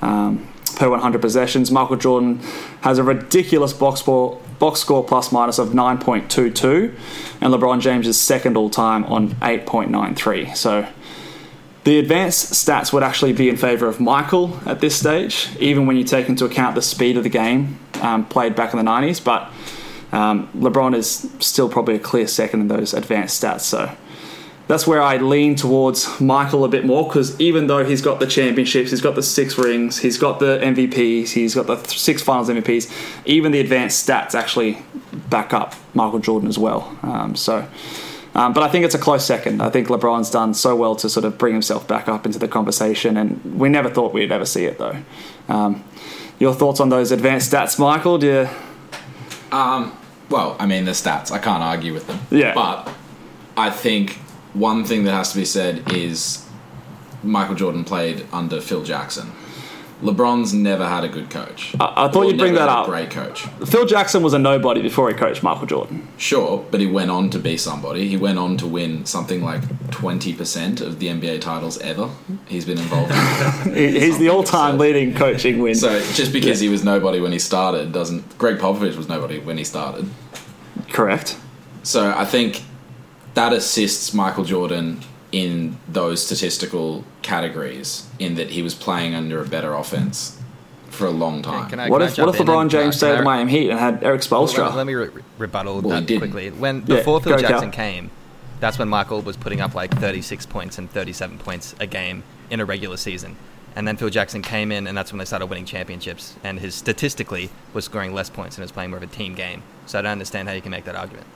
um, 0.00 0.46
per 0.76 0.88
100 0.88 1.20
possessions. 1.20 1.70
Michael 1.70 1.96
Jordan 1.96 2.40
has 2.82 2.98
a 2.98 3.02
ridiculous 3.02 3.72
box 3.72 4.00
score 4.00 4.40
box 4.58 4.80
score 4.80 5.04
plus 5.04 5.32
minus 5.32 5.58
of 5.58 5.70
9.22, 5.70 6.94
and 7.40 7.52
LeBron 7.52 7.80
James 7.80 8.06
is 8.06 8.20
second 8.20 8.56
all 8.56 8.70
time 8.70 9.04
on 9.04 9.30
8.93. 9.36 10.56
So. 10.56 10.86
The 11.84 11.98
advanced 11.98 12.54
stats 12.54 12.94
would 12.94 13.02
actually 13.02 13.34
be 13.34 13.50
in 13.50 13.58
favour 13.58 13.86
of 13.86 14.00
Michael 14.00 14.58
at 14.64 14.80
this 14.80 14.96
stage, 14.98 15.50
even 15.60 15.86
when 15.86 15.98
you 15.98 16.04
take 16.04 16.30
into 16.30 16.46
account 16.46 16.74
the 16.74 16.80
speed 16.80 17.18
of 17.18 17.24
the 17.24 17.28
game 17.28 17.78
um, 18.00 18.24
played 18.24 18.56
back 18.56 18.72
in 18.72 18.82
the 18.82 18.90
90s. 18.90 19.22
But 19.22 19.52
um, 20.10 20.48
LeBron 20.56 20.94
is 20.94 21.30
still 21.40 21.68
probably 21.68 21.96
a 21.96 21.98
clear 21.98 22.26
second 22.26 22.62
in 22.62 22.68
those 22.68 22.94
advanced 22.94 23.42
stats. 23.42 23.60
So 23.60 23.94
that's 24.66 24.86
where 24.86 25.02
I 25.02 25.18
lean 25.18 25.56
towards 25.56 26.20
Michael 26.20 26.64
a 26.64 26.68
bit 26.68 26.86
more 26.86 27.06
because 27.06 27.38
even 27.40 27.66
though 27.66 27.84
he's 27.84 28.00
got 28.00 28.18
the 28.18 28.26
championships, 28.26 28.90
he's 28.90 29.02
got 29.02 29.14
the 29.14 29.22
six 29.22 29.58
rings, 29.58 29.98
he's 29.98 30.16
got 30.16 30.40
the 30.40 30.58
MVPs, 30.62 31.30
he's 31.30 31.54
got 31.54 31.66
the 31.66 31.76
th- 31.76 31.98
six 31.98 32.22
finals 32.22 32.48
MVPs, 32.48 32.90
even 33.26 33.52
the 33.52 33.60
advanced 33.60 34.06
stats 34.06 34.34
actually 34.34 34.78
back 35.28 35.52
up 35.52 35.74
Michael 35.92 36.18
Jordan 36.18 36.48
as 36.48 36.58
well. 36.58 36.96
Um, 37.02 37.36
so. 37.36 37.68
Um, 38.36 38.52
but 38.52 38.64
I 38.64 38.68
think 38.68 38.84
it's 38.84 38.96
a 38.96 38.98
close 38.98 39.24
second. 39.24 39.62
I 39.62 39.70
think 39.70 39.86
LeBron's 39.86 40.28
done 40.28 40.54
so 40.54 40.74
well 40.74 40.96
to 40.96 41.08
sort 41.08 41.24
of 41.24 41.38
bring 41.38 41.52
himself 41.52 41.86
back 41.86 42.08
up 42.08 42.26
into 42.26 42.40
the 42.40 42.48
conversation, 42.48 43.16
and 43.16 43.60
we 43.60 43.68
never 43.68 43.88
thought 43.88 44.12
we'd 44.12 44.32
ever 44.32 44.44
see 44.44 44.64
it 44.64 44.76
though. 44.76 44.96
Um, 45.48 45.84
your 46.40 46.52
thoughts 46.52 46.80
on 46.80 46.88
those 46.88 47.12
advanced 47.12 47.52
stats, 47.52 47.78
Michael? 47.78 48.18
Do 48.18 48.26
you... 48.26 48.48
Um, 49.56 49.96
well, 50.30 50.56
I 50.58 50.66
mean, 50.66 50.84
the 50.84 50.90
stats, 50.90 51.30
I 51.30 51.38
can't 51.38 51.62
argue 51.62 51.94
with 51.94 52.08
them. 52.08 52.18
Yeah. 52.30 52.54
But 52.54 52.92
I 53.56 53.70
think 53.70 54.18
one 54.54 54.84
thing 54.84 55.04
that 55.04 55.12
has 55.12 55.32
to 55.32 55.38
be 55.38 55.44
said 55.44 55.92
is 55.92 56.48
Michael 57.22 57.54
Jordan 57.54 57.84
played 57.84 58.26
under 58.32 58.60
Phil 58.60 58.82
Jackson. 58.82 59.32
LeBron's 60.02 60.52
never 60.52 60.86
had 60.86 61.02
a 61.02 61.08
good 61.08 61.30
coach. 61.30 61.74
I, 61.80 62.06
I 62.06 62.08
thought 62.08 62.26
you'd 62.26 62.38
bring 62.38 62.54
that 62.54 62.68
up. 62.68 62.86
Great 62.86 63.10
coach. 63.10 63.42
Phil 63.66 63.86
Jackson 63.86 64.22
was 64.22 64.34
a 64.34 64.38
nobody 64.38 64.82
before 64.82 65.08
he 65.08 65.14
coached 65.14 65.42
Michael 65.42 65.66
Jordan. 65.66 66.06
Sure, 66.18 66.66
but 66.70 66.80
he 66.80 66.86
went 66.86 67.10
on 67.10 67.30
to 67.30 67.38
be 67.38 67.56
somebody. 67.56 68.06
He 68.06 68.16
went 68.16 68.38
on 68.38 68.58
to 68.58 68.66
win 68.66 69.06
something 69.06 69.42
like 69.42 69.62
20% 69.90 70.80
of 70.82 70.98
the 70.98 71.06
NBA 71.06 71.40
titles 71.40 71.78
ever 71.78 72.10
he's 72.46 72.66
been 72.66 72.78
involved 72.78 73.12
in. 73.66 73.74
He's 73.94 74.18
the 74.18 74.28
all-time 74.28 74.74
absurd. 74.74 74.80
leading 74.80 75.14
coaching 75.14 75.58
win. 75.60 75.74
So 75.74 75.98
just 76.12 76.32
because 76.32 76.60
he 76.60 76.68
was 76.68 76.84
nobody 76.84 77.20
when 77.20 77.32
he 77.32 77.38
started 77.38 77.92
doesn't. 77.92 78.36
Gregg 78.36 78.58
Popovich 78.58 78.96
was 78.96 79.08
nobody 79.08 79.38
when 79.38 79.56
he 79.56 79.64
started. 79.64 80.08
Correct. 80.90 81.38
So 81.82 82.12
I 82.14 82.24
think 82.24 82.62
that 83.34 83.52
assists 83.52 84.14
Michael 84.14 84.44
Jordan 84.44 85.00
in 85.32 85.76
those 85.88 86.24
statistical 86.24 87.04
categories 87.22 88.08
in 88.18 88.36
that 88.36 88.50
he 88.50 88.62
was 88.62 88.74
playing 88.74 89.14
under 89.14 89.42
a 89.42 89.46
better 89.46 89.74
offense 89.74 90.40
for 90.90 91.06
a 91.06 91.10
long 91.10 91.42
time. 91.42 91.68
Can 91.68 91.80
I, 91.80 91.88
What 91.88 91.98
can 91.98 92.08
I 92.08 92.10
if 92.12 92.18
what 92.18 92.28
if 92.28 92.40
LeBron 92.40 92.62
and, 92.62 92.70
James 92.70 92.94
uh, 92.94 92.98
stayed 92.98 93.08
can 93.08 93.18
at 93.18 93.24
Miami 93.24 93.50
Heat 93.50 93.70
and 93.70 93.80
had 93.80 94.04
Erik 94.04 94.22
Well, 94.30 94.46
Spoelstra? 94.46 94.66
let, 94.66 94.76
let 94.76 94.86
me 94.86 94.94
re- 94.94 95.10
rebuttal 95.38 95.80
Well, 95.80 96.00
that 96.00 96.06
quickly. 96.06 96.50
When 96.50 96.84
Yeah, 96.86 96.96
before 96.96 97.20
Phil 97.20 97.34
go, 97.34 97.40
Cal. 97.40 97.50
Jackson 97.50 97.72
came, 97.72 98.10
that's 98.60 98.78
when 98.78 98.88
Michael 98.88 99.20
was 99.22 99.36
putting 99.36 99.60
up 99.60 99.74
like 99.74 99.92
36 99.98 100.46
points 100.46 100.78
and 100.78 100.88
37 100.88 101.38
points 101.38 101.74
a 101.80 101.86
game 101.88 102.22
in 102.48 102.60
a 102.60 102.64
regular 102.64 102.96
season. 102.96 103.36
And 103.76 103.88
then 103.88 103.96
Phil 103.96 104.08
Jackson 104.08 104.40
came 104.40 104.70
in, 104.70 104.86
and 104.86 104.96
that's 104.96 105.10
when 105.12 105.18
they 105.18 105.24
started 105.24 105.46
winning 105.46 105.64
championships. 105.64 106.36
And 106.44 106.60
his 106.60 106.76
statistically 106.76 107.50
was 107.72 107.84
scoring 107.86 108.14
less 108.14 108.30
points 108.30 108.56
and 108.56 108.62
was 108.62 108.70
playing 108.70 108.90
more 108.90 108.98
of 108.98 109.02
a 109.02 109.08
team 109.08 109.34
game. 109.34 109.64
So 109.86 109.98
I 109.98 110.02
don't 110.02 110.12
understand 110.12 110.46
how 110.46 110.54
you 110.54 110.62
can 110.62 110.70
make 110.70 110.84
that 110.84 110.94
argument. 110.94 111.26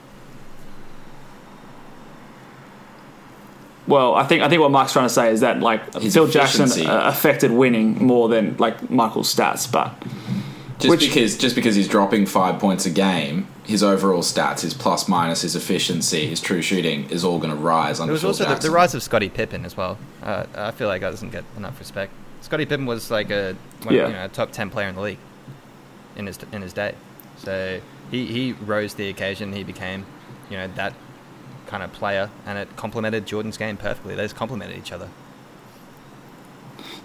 Well, 3.87 4.13
I 4.15 4.23
think 4.23 4.43
I 4.43 4.49
think 4.49 4.61
what 4.61 4.71
Mark's 4.71 4.93
trying 4.93 5.07
to 5.07 5.13
say 5.13 5.31
is 5.31 5.39
that 5.41 5.59
like 5.61 5.93
His 5.95 6.13
Phil 6.13 6.27
Jackson 6.27 6.85
uh, 6.87 7.03
affected 7.05 7.51
winning 7.51 8.03
more 8.05 8.29
than 8.29 8.55
like 8.57 8.89
Michael's 8.89 9.33
stats, 9.33 9.71
but 9.71 9.93
Just 10.79 10.89
Which- 10.89 10.99
because 11.01 11.37
just 11.37 11.55
because 11.55 11.75
he's 11.75 11.87
dropping 11.87 12.25
five 12.25 12.59
points 12.59 12.85
a 12.85 12.89
game, 12.91 13.47
his 13.63 13.81
overall 13.83 14.21
stats, 14.21 14.61
his 14.61 14.73
plus 14.73 15.07
minus, 15.07 15.41
his 15.41 15.55
efficiency, 15.55 16.27
his 16.27 16.39
true 16.39 16.61
shooting 16.61 17.09
is 17.09 17.23
all 17.23 17.37
going 17.39 17.49
to 17.51 17.55
rise 17.55 17.99
under 17.99 18.09
There 18.11 18.13
was 18.13 18.21
Phil 18.37 18.47
also 18.47 18.55
the, 18.55 18.67
the 18.67 18.71
rise 18.71 18.93
of 18.95 19.01
Scottie 19.03 19.29
Pippen 19.29 19.65
as 19.65 19.75
well. 19.75 19.97
Uh, 20.23 20.45
I 20.55 20.71
feel 20.71 20.87
like 20.87 21.01
that 21.01 21.09
doesn't 21.11 21.31
get 21.31 21.43
enough 21.57 21.79
respect. 21.79 22.11
Scottie 22.41 22.65
Pippen 22.65 22.85
was 22.85 23.09
like 23.11 23.29
a 23.31 23.55
one, 23.83 23.95
Yeah. 23.95 24.07
you 24.07 24.13
know, 24.13 24.25
a 24.25 24.29
top 24.29 24.51
ten 24.51 24.69
player 24.69 24.87
in 24.87 24.95
the 24.95 25.01
league 25.01 25.17
in 26.15 26.27
his 26.27 26.37
in 26.51 26.61
his 26.61 26.73
day. 26.73 26.93
So 27.37 27.79
he, 28.11 28.25
he 28.27 28.51
rose 28.53 28.93
the 28.93 29.09
occasion. 29.09 29.53
He 29.53 29.63
became, 29.63 30.05
you 30.49 30.57
know, 30.57 30.67
that 30.75 30.93
kind 31.69 31.83
of 31.83 31.93
player, 31.93 32.29
and 32.45 32.57
it 32.57 32.75
complemented 32.75 33.25
Jordan's 33.25 33.57
game 33.57 33.77
perfectly. 33.77 34.15
They 34.15 34.23
just 34.23 34.35
complemented 34.35 34.77
each 34.77 34.91
other. 34.91 35.09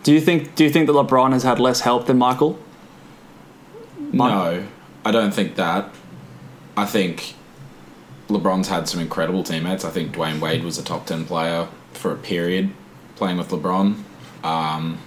do 0.02 0.12
you 0.12 0.20
think 0.20 0.54
do 0.54 0.64
you 0.64 0.70
think 0.70 0.86
that 0.86 0.92
LeBron 0.94 1.32
has 1.32 1.42
had 1.44 1.60
less 1.60 1.80
help 1.80 2.06
than 2.06 2.18
Michael? 2.18 2.58
No, 4.12 4.64
I 5.04 5.10
don't 5.10 5.32
think 5.34 5.56
that. 5.56 5.90
I 6.76 6.86
think 6.86 7.34
LeBron's 8.28 8.68
had 8.68 8.88
some 8.88 9.00
incredible 9.00 9.42
teammates. 9.42 9.84
I 9.84 9.90
think 9.90 10.14
Dwyane 10.14 10.40
Wade 10.40 10.64
was 10.64 10.78
a 10.78 10.82
top 10.82 11.06
10 11.06 11.24
player 11.26 11.68
for 11.92 12.12
a 12.12 12.16
period 12.16 12.70
playing 13.16 13.38
with 13.38 13.48
LeBron. 13.50 13.96
Um, 14.42 14.98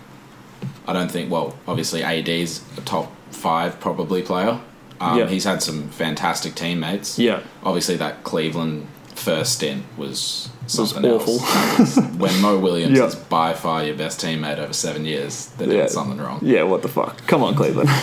I 0.88 0.94
don't 0.94 1.12
think, 1.12 1.30
well, 1.32 1.58
obviously 1.68 2.04
AD's 2.04 2.64
a 2.78 2.82
top 2.82 3.12
five 3.32 3.80
probably 3.80 4.22
player. 4.22 4.60
Um, 5.00 5.20
Yeah. 5.20 5.28
He's 5.28 5.44
had 5.44 5.62
some 5.62 5.90
fantastic 5.90 6.56
teammates. 6.56 7.20
Yeah. 7.20 7.42
Obviously, 7.64 7.98
that 7.98 8.24
Cleveland 8.24 8.88
first 9.18 9.54
stint 9.54 9.84
was 9.98 10.50
Was 10.64 10.74
something 10.92 11.06
awful. 11.12 11.40
else. 11.42 11.98
When 12.18 12.42
Mo 12.42 12.58
Williams 12.60 12.98
Yeah. 12.98 13.06
is 13.08 13.16
by 13.16 13.54
far 13.54 13.84
your 13.84 13.96
best 13.96 14.20
teammate 14.22 14.58
over 14.60 14.74
seven 14.74 15.06
years, 15.06 15.48
they're 15.58 15.68
doing 15.68 15.80
Yeah. 15.80 15.88
something 15.88 16.18
wrong. 16.20 16.40
Yeah, 16.42 16.64
what 16.64 16.82
the 16.82 16.88
fuck? 16.90 17.26
Come 17.28 17.44
on, 17.44 17.56
Cleveland. 17.56 17.90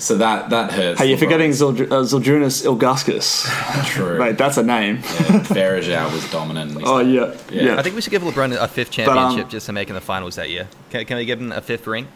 So 0.00 0.16
that 0.16 0.48
that 0.48 0.72
hurts. 0.72 0.98
hey, 0.98 1.08
you're 1.10 1.18
forgetting 1.18 1.50
Zildr- 1.50 1.90
uh, 1.92 2.02
Zildrunas 2.10 2.64
Ilgauskas. 2.64 3.44
True. 3.84 4.18
Mate, 4.18 4.38
that's 4.38 4.56
a 4.56 4.62
name. 4.62 4.96
Yeah, 4.96 5.44
Varejao 5.52 6.10
was 6.10 6.24
dominant. 6.30 6.72
Oh 6.86 6.94
like- 6.94 7.06
yeah, 7.08 7.34
Yeah. 7.52 7.62
yeah. 7.74 7.78
I 7.78 7.82
think 7.82 7.96
we 7.96 8.00
should 8.00 8.10
give 8.10 8.22
LeBron 8.22 8.56
a 8.58 8.66
fifth 8.66 8.96
But, 8.96 9.08
um, 9.08 9.14
championship 9.16 9.50
just 9.50 9.66
for 9.66 9.74
making 9.74 9.94
the 9.96 10.00
finals 10.00 10.36
that 10.36 10.48
year. 10.48 10.68
Can, 10.88 11.04
can 11.04 11.16
we 11.18 11.26
give 11.26 11.38
him 11.38 11.52
a 11.52 11.60
fifth 11.60 11.86
ring? 11.86 12.08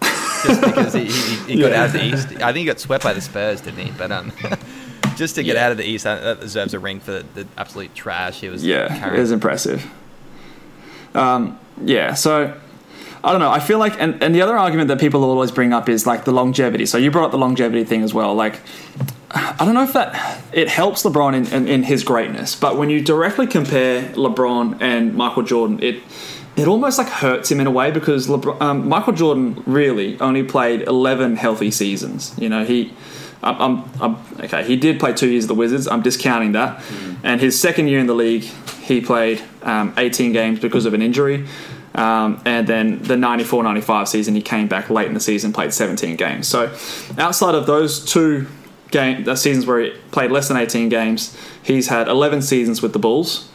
Just 0.47 0.61
because 0.63 0.95
he, 0.95 1.05
he, 1.05 1.37
he 1.57 1.61
got 1.61 1.73
Yeah. 1.73 1.81
out 1.83 1.87
of 1.89 1.93
the 1.93 2.05
East. 2.07 2.29
I 2.41 2.53
think 2.55 2.61
he 2.65 2.65
got 2.65 2.81
swept 2.81 3.05
by 3.05 3.13
the 3.13 3.21
Spurs, 3.21 3.61
didn't 3.61 3.85
he? 3.85 3.93
But 3.99 4.11
um, 4.11 4.33
just 5.17 5.35
to 5.37 5.43
get 5.43 5.57
Yeah. 5.57 5.67
out 5.67 5.73
of 5.73 5.79
the 5.79 5.85
East, 5.85 6.05
that, 6.05 6.41
deserves 6.41 6.75
a 6.75 6.79
ring 6.79 7.01
for 7.01 7.13
the, 7.13 7.25
the 7.35 7.47
absolute 7.57 7.95
trash 7.95 8.41
he 8.41 8.49
was 8.49 8.65
Yeah, 8.65 8.89
carrying. 8.89 9.21
was 9.21 9.31
impressive. 9.33 9.87
Um, 11.15 11.59
yeah, 11.83 12.15
so 12.15 12.55
I 13.23 13.33
don't 13.33 13.41
know. 13.41 13.51
I 13.51 13.61
feel 13.61 13.79
like, 13.79 14.01
and, 14.01 14.23
and 14.23 14.35
the 14.35 14.43
other 14.43 14.57
argument 14.57 14.89
that 14.89 14.99
people 15.01 15.25
always 15.25 15.51
bring 15.53 15.73
up 15.73 15.89
is 15.89 16.07
like 16.07 16.25
the 16.25 16.33
longevity. 16.33 16.87
So 16.87 16.99
you 16.99 17.11
brought 17.11 17.27
up 17.27 17.31
the 17.31 17.39
longevity 17.39 17.85
thing 17.85 18.03
as 18.03 18.13
well. 18.13 18.35
Like, 18.35 18.61
I 19.31 19.57
don't 19.65 19.75
know 19.75 19.83
if 19.83 19.93
that 19.95 20.41
it 20.53 20.69
helps 20.69 21.03
LeBron 21.03 21.35
in, 21.35 21.47
in, 21.53 21.69
in 21.69 21.83
his 21.83 22.05
greatness, 22.05 22.55
but 22.55 22.77
when 22.77 22.91
you 22.91 23.01
directly 23.01 23.47
compare 23.47 24.03
LeBron 24.13 24.81
and 24.81 25.15
Michael 25.15 25.43
Jordan, 25.43 25.83
it 25.83 26.03
it 26.57 26.69
almost 26.69 26.99
like 26.99 27.09
hurts 27.09 27.51
him 27.51 27.59
in 27.59 27.67
a 27.67 27.71
way 27.73 27.91
because 27.91 28.29
LeBron, 28.29 28.61
um, 28.61 28.89
Michael 28.89 29.13
Jordan 29.13 29.61
really 29.67 30.21
only 30.21 30.45
played 30.45 30.83
eleven 30.83 31.35
healthy 31.37 31.71
seasons. 31.71 32.33
You 32.39 32.49
know, 32.49 32.65
he. 32.65 32.93
I'm, 33.45 33.61
I'm, 33.61 33.91
I'm, 34.01 34.45
okay, 34.45 34.65
he 34.65 34.77
did 34.77 34.99
play 34.99 35.13
two 35.13 35.29
years 35.29 35.45
at 35.45 35.49
the 35.49 35.55
Wizards. 35.55 35.87
I'm 35.87 36.03
discounting 36.03 36.53
that. 36.53 36.83
And 37.23 37.41
his 37.41 37.59
second 37.61 37.89
year 37.89 37.99
in 37.99 38.07
the 38.07 38.15
league, 38.15 38.43
he 38.83 39.01
played 39.01 39.43
um, 39.63 39.95
18 39.97 40.33
games 40.33 40.61
because 40.61 40.87
of 40.87 40.95
an 40.95 41.03
injury. 41.03 41.47
Um, 41.95 42.43
and 42.45 42.67
then 42.67 43.03
the 43.03 43.17
94 43.17 43.63
95 43.63 44.09
season, 44.09 44.35
he 44.35 44.43
came 44.43 44.67
back 44.67 44.91
late 44.91 45.07
in 45.07 45.15
the 45.15 45.21
season, 45.21 45.53
played 45.53 45.73
17 45.73 46.17
games. 46.17 46.49
So 46.49 46.75
outside 47.19 47.55
of 47.55 47.67
those 47.67 48.05
two 48.05 48.49
game, 48.91 49.25
the 49.25 49.37
seasons 49.37 49.67
where 49.67 49.81
he 49.81 49.91
played 50.11 50.31
less 50.31 50.49
than 50.49 50.57
18 50.57 50.89
games, 50.89 51.37
he's 51.63 51.89
had 51.89 52.09
11 52.09 52.43
seasons 52.43 52.83
with 52.83 52.93
the 52.93 52.99
Bulls 52.99 53.49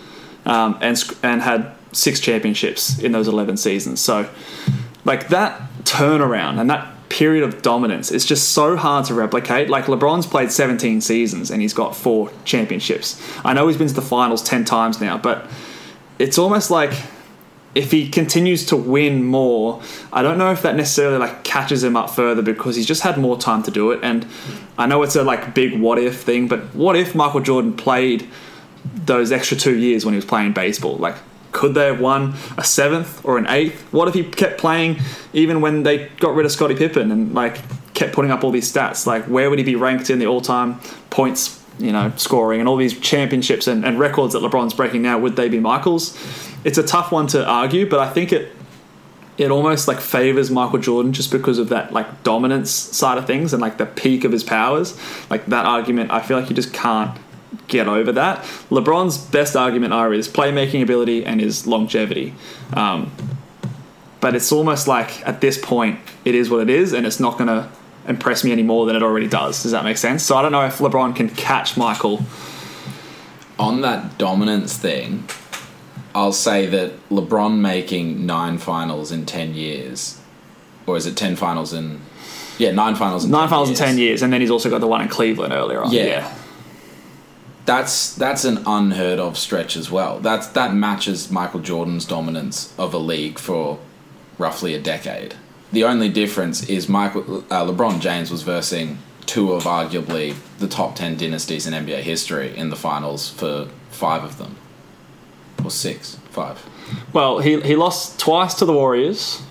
um, 0.46 0.78
and, 0.82 1.02
and 1.22 1.42
had 1.42 1.76
six 1.92 2.20
championships 2.20 3.00
in 3.00 3.12
those 3.12 3.28
11 3.28 3.58
seasons. 3.58 4.00
So, 4.00 4.30
like 5.06 5.30
that 5.30 5.62
turnaround 5.84 6.60
and 6.60 6.70
that 6.70 6.94
period 7.10 7.43
of 7.43 7.62
dominance 7.62 8.12
It's 8.12 8.26
just 8.26 8.49
so 8.49 8.78
hard 8.78 9.05
to 9.05 9.14
replicate. 9.14 9.70
Like 9.70 9.86
LeBron's 9.86 10.28
played 10.28 10.51
17 10.51 11.01
seasons 11.01 11.51
and 11.51 11.62
he's 11.62 11.74
got 11.74 11.95
four 11.95 12.32
championships. 12.45 13.22
I 13.43 13.53
know 13.53 13.68
he's 13.68 13.78
been 13.78 13.88
to 13.88 13.93
the 13.93 14.01
finals 14.01 14.43
10 14.43 14.66
times 14.66 15.01
now, 15.01 15.18
but 15.18 15.49
it's 16.20 16.38
almost 16.38 16.70
like 16.70 16.91
if 17.76 17.91
he 17.91 18.10
continues 18.10 18.66
to 18.68 18.76
win 18.76 19.24
more, 19.24 19.82
I 20.12 20.22
don't 20.22 20.38
know 20.38 20.51
if 20.51 20.62
that 20.64 20.76
necessarily 20.76 21.18
like 21.18 21.43
catches 21.43 21.84
him 21.84 21.95
up 21.95 22.10
further 22.10 22.41
because 22.41 22.76
he's 22.76 22.86
just 22.86 23.03
had 23.03 23.18
more 23.18 23.38
time 23.38 23.64
to 23.64 23.72
do 23.72 23.91
it. 23.91 23.99
And 24.03 24.26
I 24.78 24.88
know 24.88 25.03
it's 25.03 25.16
a 25.16 25.24
like 25.24 25.53
big 25.53 25.80
what 25.80 25.99
if 25.99 26.22
thing, 26.22 26.47
but 26.47 26.74
what 26.76 26.95
if 26.95 27.16
Michael 27.16 27.41
Jordan 27.41 27.76
played 27.76 28.28
those 29.05 29.32
extra 29.32 29.57
two 29.57 29.78
years 29.78 30.05
when 30.05 30.14
he 30.14 30.18
was 30.18 30.26
playing 30.26 30.53
baseball? 30.53 30.97
Like, 30.97 31.16
could 31.52 31.74
they 31.74 31.88
have 31.88 32.00
won 32.00 32.36
a 32.58 32.64
seventh 32.64 33.24
or 33.26 33.38
an 33.38 33.47
eighth? 33.47 33.82
What 33.91 34.08
if 34.08 34.14
he 34.14 34.24
kept 34.24 34.60
playing 34.60 35.00
even 35.34 35.62
when 35.62 35.84
they 35.84 36.10
got 36.20 36.36
rid 36.36 36.45
of 36.45 36.52
Scottie 36.52 36.76
Pippen 36.76 37.12
and 37.12 37.34
like 37.34 37.60
kept 37.93 38.14
putting 38.14 38.32
up 38.32 38.43
all 38.43 38.52
these 38.52 38.72
stats? 38.72 39.06
Like, 39.06 39.26
where 39.26 39.50
would 39.50 39.60
he 39.60 39.66
be 39.66 39.76
ranked 39.76 40.10
in 40.10 40.20
the 40.20 40.28
all-time 40.28 40.80
points, 41.10 41.64
you 41.80 41.91
know, 41.91 42.12
scoring 42.18 42.60
and 42.60 42.70
all 42.70 42.78
these 42.78 42.97
championships 43.00 43.68
and, 43.68 43.86
and 43.86 44.00
records 44.00 44.34
that 44.34 44.43
LeBron's 44.43 44.74
breaking 44.74 45.02
now? 45.02 45.18
Would 45.20 45.36
they 45.36 45.50
be 45.50 45.60
Michael's? 45.60 46.18
It's 46.64 46.78
a 46.78 46.84
tough 46.84 47.12
one 47.12 47.28
to 47.28 47.45
argue, 47.45 47.89
but 47.89 48.00
I 48.00 48.10
think 48.10 48.32
it 48.32 48.56
it 49.38 49.52
almost 49.52 49.88
like 49.88 50.02
favors 50.02 50.52
Michael 50.52 50.80
Jordan 50.80 51.14
just 51.14 51.32
because 51.32 51.60
of 51.60 51.70
that 51.70 51.93
like 51.93 52.24
dominance 52.24 52.70
side 52.72 53.18
of 53.18 53.26
things 53.26 53.54
and 53.54 53.62
like 53.62 53.78
the 53.78 53.86
peak 53.86 54.26
of 54.26 54.34
his 54.34 54.43
powers. 54.43 55.00
Like 55.30 55.45
that 55.45 55.66
argument, 55.66 56.12
I 56.12 56.22
feel 56.22 56.38
like 56.38 56.50
you 56.50 56.56
just 56.56 56.74
can't 56.74 57.18
get 57.68 57.88
over 57.88 58.12
that. 58.12 58.39
LeBron's 58.70 59.18
best 59.18 59.56
argument 59.56 59.93
are 59.93 60.12
his 60.12 60.28
playmaking 60.28 60.82
ability 60.84 61.26
and 61.26 61.39
his 61.41 61.66
longevity. 61.68 62.34
Um, 62.74 63.12
but 64.22 64.36
it's 64.36 64.52
almost 64.52 64.88
like 64.88 65.26
at 65.28 65.41
this 65.41 65.58
point, 65.58 66.00
it 66.26 66.36
is 66.36 66.50
what 66.50 66.62
it 66.62 66.70
is, 66.70 66.93
and 66.93 67.06
it's 67.08 67.20
not 67.20 67.38
going 67.38 67.47
to 67.47 67.70
impress 68.08 68.43
me 68.43 68.52
any 68.52 68.64
more 68.64 68.86
than 68.86 68.95
it 68.95 69.04
already 69.04 69.28
does. 69.28 69.64
Does 69.64 69.72
that 69.72 69.84
make 69.84 69.97
sense? 69.97 70.24
So 70.24 70.36
I 70.36 70.41
don't 70.41 70.52
know 70.52 70.66
if 70.66 70.80
LeBron 70.80 71.16
can 71.16 71.30
catch 71.30 71.78
Michael. 71.78 72.24
On 73.58 73.82
that 73.82 74.18
dominance 74.18 74.78
thing, 74.78 75.26
I'll 76.16 76.34
say 76.34 76.66
that 76.68 77.10
LeBron 77.10 77.60
making 77.60 78.26
nine 78.26 78.58
finals 78.58 79.12
in 79.12 79.26
10 79.26 79.54
years, 79.54 80.20
or 80.88 80.97
is 80.97 81.06
it 81.06 81.16
10 81.18 81.36
finals 81.36 81.74
in. 81.74 82.02
Yeah, 82.58 82.72
nine 82.72 82.95
finals 82.95 83.24
in 83.24 83.32
Nine 83.32 83.43
10 83.43 83.50
finals 83.50 83.70
years. 83.70 83.80
in 83.80 83.86
10 83.86 83.97
years, 83.97 84.22
and 84.22 84.34
then 84.34 84.41
he's 84.41 84.52
also 84.52 84.70
got 84.70 84.82
the 84.82 84.88
one 84.88 85.02
in 85.02 85.08
Cleveland 85.08 85.54
earlier 85.54 85.82
on. 85.82 85.91
Yeah. 85.93 86.04
yeah. 86.04 86.36
That's 87.70 88.16
that's 88.16 88.46
an 88.46 88.64
unheard 88.66 89.20
of 89.20 89.38
stretch 89.38 89.78
as 89.78 89.92
well. 89.92 90.20
That's 90.20 90.48
that 90.48 90.74
matches 90.74 91.30
Michael 91.30 91.60
Jordan's 91.60 92.04
dominance 92.04 92.74
of 92.80 92.96
a 92.96 92.98
league 92.98 93.38
for 93.38 93.78
roughly 94.40 94.74
a 94.74 94.82
decade. 94.82 95.36
The 95.72 95.84
only 95.84 96.10
difference 96.10 96.68
is 96.68 96.90
Michael 96.90 97.44
uh, 97.52 97.64
LeBron 97.64 98.00
James 98.00 98.32
was 98.32 98.42
versing 98.42 98.98
two 99.28 99.54
of 99.54 99.66
arguably 99.66 100.36
the 100.58 100.68
top 100.68 100.96
ten 100.96 101.16
dynasties 101.16 101.68
in 101.68 101.76
NBA 101.76 102.00
history 102.00 102.58
in 102.58 102.72
the 102.72 102.76
finals 102.76 103.30
for 103.30 103.68
five 103.92 104.24
of 104.24 104.40
them, 104.40 104.56
or 105.64 105.70
six. 105.70 106.18
Five. 106.32 106.68
Well, 107.14 107.38
he 107.38 107.62
he 107.62 107.76
lost 107.76 108.20
twice 108.20 108.56
to 108.56 108.66
the 108.66 108.74
Warriors. 108.74 109.44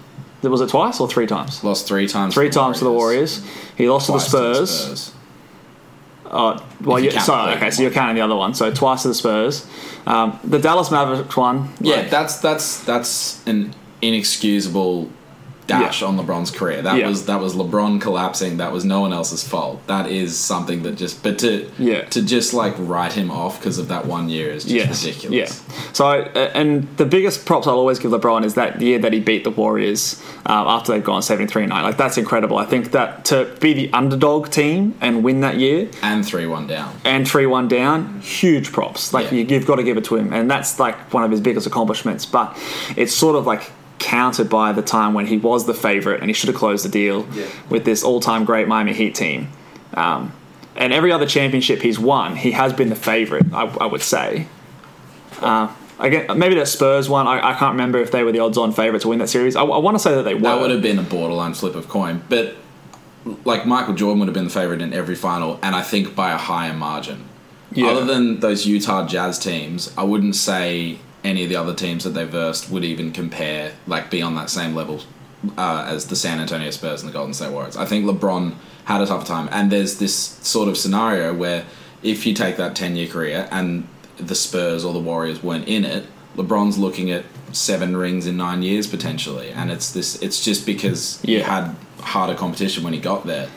Was 0.43 0.61
it 0.61 0.71
twice 0.71 0.99
or 0.99 1.07
three 1.09 1.29
times? 1.29 1.63
Lost 1.63 1.87
three 1.87 2.09
times. 2.09 2.35
Three 2.35 2.51
times 2.51 2.79
to 2.79 2.85
the 2.85 2.93
Warriors. 2.93 3.47
He 3.77 3.89
lost 3.89 4.09
Twice 4.09 4.29
to 4.33 4.37
the 4.37 4.67
Spurs. 4.67 5.15
Oh, 6.31 6.65
well, 6.83 7.01
you 7.01 7.11
you, 7.11 7.21
sorry. 7.21 7.53
the 7.53 7.57
Okay, 7.57 7.71
so 7.71 7.83
you're 7.83 7.91
counting 7.91 8.17
the 8.17 8.23
other 8.23 8.37
one. 8.37 8.55
So 8.55 8.73
twice 8.73 9.03
to 9.03 9.09
the 9.09 9.15
Spurs. 9.15 9.67
Um, 10.07 10.39
the 10.45 10.59
Dallas 10.59 10.91
Mavericks 10.91 11.37
one. 11.37 11.73
Yeah, 11.81 11.97
like, 11.97 12.11
that's 12.11 12.39
that's 12.41 12.85
that's 12.85 13.47
an 13.47 13.75
inexcusable 14.03 15.11
dash 15.69 16.03
Yeah. 16.03 16.09
on 16.09 16.19
LeBron's 16.19 16.51
career. 16.51 16.83
That 16.83 16.97
Yeah. 16.99 17.09
was 17.09 17.27
that 17.27 17.41
was 17.41 17.55
LeBron 17.55 18.01
collapsing. 18.01 18.57
That 18.57 18.73
was 18.73 18.85
no 18.85 19.01
one 19.01 19.13
else's 19.13 19.45
fault. 19.45 19.87
That 19.87 20.11
is 20.11 20.37
something 20.37 20.83
that 20.83 20.97
just 20.97 21.23
but 21.23 21.39
to 21.39 21.67
Yeah. 21.79 22.03
to 22.07 22.21
just 22.23 22.53
like 22.55 22.75
write 22.79 23.13
him 23.13 23.31
off 23.31 23.61
because 23.61 23.79
of 23.79 23.87
that 23.89 24.07
one 24.07 24.29
year 24.29 24.51
is 24.51 24.65
just 24.65 24.75
Yes. 24.75 25.05
ridiculous. 25.05 25.63
Yeah. 25.69 25.75
So, 25.93 26.07
uh, 26.09 26.39
and 26.55 26.89
the 26.97 27.05
biggest 27.05 27.45
props 27.47 27.67
I'll 27.69 27.75
always 27.79 27.99
give 28.01 28.11
LeBron 28.11 28.45
is 28.45 28.55
that 28.55 28.81
year 28.83 28.99
that 28.99 29.13
he 29.13 29.21
beat 29.21 29.45
the 29.45 29.51
Warriors 29.51 30.17
um, 30.47 30.67
after 30.67 30.93
they've 30.93 31.05
gone 31.05 31.21
73 31.23 31.67
9. 31.67 31.83
Like, 31.85 31.99
that's 31.99 32.17
incredible. 32.17 32.57
I 32.59 32.65
think 32.65 32.91
that 32.93 33.25
to 33.27 33.47
be 33.61 33.75
the 33.75 33.91
underdog 33.93 34.49
team 34.51 34.95
and 35.01 35.23
win 35.23 35.41
that 35.43 35.57
year 35.59 35.89
And 36.03 36.25
three 36.27 36.47
one 36.47 36.67
down. 36.67 36.89
and 37.05 37.29
3 37.29 37.45
1 37.47 37.69
down, 37.69 38.21
huge 38.23 38.73
props. 38.73 39.13
Like, 39.13 39.27
Yeah. 39.31 39.39
you, 39.41 39.47
you've 39.51 39.67
got 39.67 39.77
to 39.77 39.83
give 39.83 39.99
it 39.99 40.05
to 40.05 40.17
him. 40.17 40.33
And 40.33 40.51
that's 40.51 40.81
like 40.81 41.13
one 41.13 41.23
of 41.25 41.31
his 41.31 41.41
biggest 41.41 41.67
accomplishments. 41.67 42.25
But 42.25 42.57
it's 42.97 43.13
sort 43.15 43.37
of 43.37 43.47
like 43.47 43.71
countered 43.99 44.49
by 44.49 44.73
the 44.73 44.83
time 44.83 45.15
when 45.15 45.27
he 45.27 45.37
was 45.37 45.67
the 45.67 45.75
favorite 45.75 46.21
and 46.21 46.31
he 46.31 46.33
should 46.35 46.49
have 46.49 46.57
closed 46.57 46.85
the 46.85 46.89
deal 46.89 47.27
Yeah. 47.33 47.47
with 47.69 47.85
this 47.85 48.03
all 48.05 48.21
time 48.21 48.45
great 48.45 48.69
Miami 48.69 48.93
Heat 48.93 49.15
team. 49.15 49.49
Um, 49.95 50.33
and 50.77 50.93
every 50.93 51.11
other 51.13 51.27
championship 51.27 51.81
he's 51.83 51.99
won, 51.99 52.37
he 52.37 52.53
has 52.53 52.73
been 52.73 52.89
the 52.89 52.95
favorite, 52.97 53.47
I, 53.53 53.65
I 53.81 53.87
would 53.87 54.03
say. 54.03 54.47
Uh, 55.41 55.73
again, 55.99 56.39
maybe 56.39 56.55
that 56.57 56.69
Spurs 56.69 57.09
one, 57.09 57.27
I, 57.27 57.51
I 57.51 57.55
can't 57.55 57.73
remember 57.73 57.99
if 57.99 58.13
they 58.13 58.23
were 58.23 58.33
the 58.33 58.39
odds 58.41 58.57
on 58.59 58.73
favorite 58.73 59.03
to 59.03 59.09
win 59.09 59.19
that 59.19 59.29
series. 59.29 59.57
I, 59.57 59.63
I 59.63 59.79
want 59.79 59.97
to 59.97 59.99
say 59.99 60.15
that 60.15 60.23
they 60.23 60.35
were. 60.35 60.41
That 60.43 60.61
would 60.61 60.71
have 60.71 60.83
been 60.83 60.99
a 60.99 61.03
borderline 61.03 61.55
flip 61.55 61.75
of 61.75 61.89
coin, 61.89 62.23
but 62.29 62.55
like 63.45 63.67
Michael 63.67 63.95
Jordan 63.95 64.21
would 64.21 64.29
have 64.29 64.35
been 64.35 64.45
the 64.45 64.51
favorite 64.51 64.81
in 64.81 64.93
every 64.93 65.15
final, 65.17 65.59
and 65.63 65.75
I 65.75 65.83
think 65.83 66.15
by 66.15 66.33
a 66.33 66.37
higher 66.39 66.73
margin. 66.73 67.25
Yeah. 67.73 67.89
Other 67.89 68.05
than 68.05 68.41
those 68.41 68.67
Utah 68.67 69.07
Jazz 69.07 69.39
teams, 69.39 69.93
I 69.99 70.05
wouldn't 70.05 70.37
say 70.37 70.99
any 71.25 71.43
of 71.43 71.49
the 71.49 71.57
other 71.57 71.75
teams 71.75 72.05
that 72.05 72.11
they 72.11 72.25
versed 72.25 72.71
would 72.71 72.85
even 72.85 73.13
compare, 73.13 73.73
like 73.87 74.11
be 74.11 74.23
on 74.23 74.35
that 74.37 74.51
same 74.51 74.75
level 74.75 75.03
uh, 75.57 75.87
as 75.89 76.07
the 76.07 76.17
San 76.17 76.41
Antonio 76.41 76.71
Spurs 76.71 77.03
and 77.03 77.09
the 77.09 77.13
Golden 77.13 77.35
State 77.35 77.53
Warriors. 77.53 77.77
I 77.77 77.85
think 77.85 78.05
LeBron 78.07 78.55
had 78.85 79.01
a 79.01 79.07
tough 79.07 79.27
time, 79.27 79.49
and 79.53 79.71
there's 79.71 79.99
this 79.99 80.15
sort 80.15 80.69
of 80.69 80.77
scenario 80.77 81.35
where 81.35 81.65
if 82.03 82.27
you 82.27 82.35
take 82.35 82.57
that 82.57 82.75
ten 82.75 82.97
year 82.97 83.09
career 83.09 83.49
and 83.51 83.87
the 84.17 84.35
Spurs 84.35 84.85
or 84.85 84.93
the 84.93 85.01
Warriors 85.01 85.43
weren't 85.43 85.69
in 85.69 85.85
it, 85.85 86.07
LeBron's 86.37 86.79
looking 86.79 87.11
at 87.11 87.25
seven 87.53 87.97
rings 87.97 88.27
in 88.27 88.37
nine 88.37 88.63
years 88.63 88.87
potentially, 88.87 89.51
and 89.51 89.71
it's 89.71 89.93
this. 89.93 90.21
It's 90.23 90.45
just 90.45 90.67
because 90.67 91.21
he 91.23 91.35
had 91.35 91.75
harder 92.01 92.35
competition 92.35 92.85
when 92.85 92.93
he 92.93 93.01
got 93.01 93.27
there, 93.27 93.49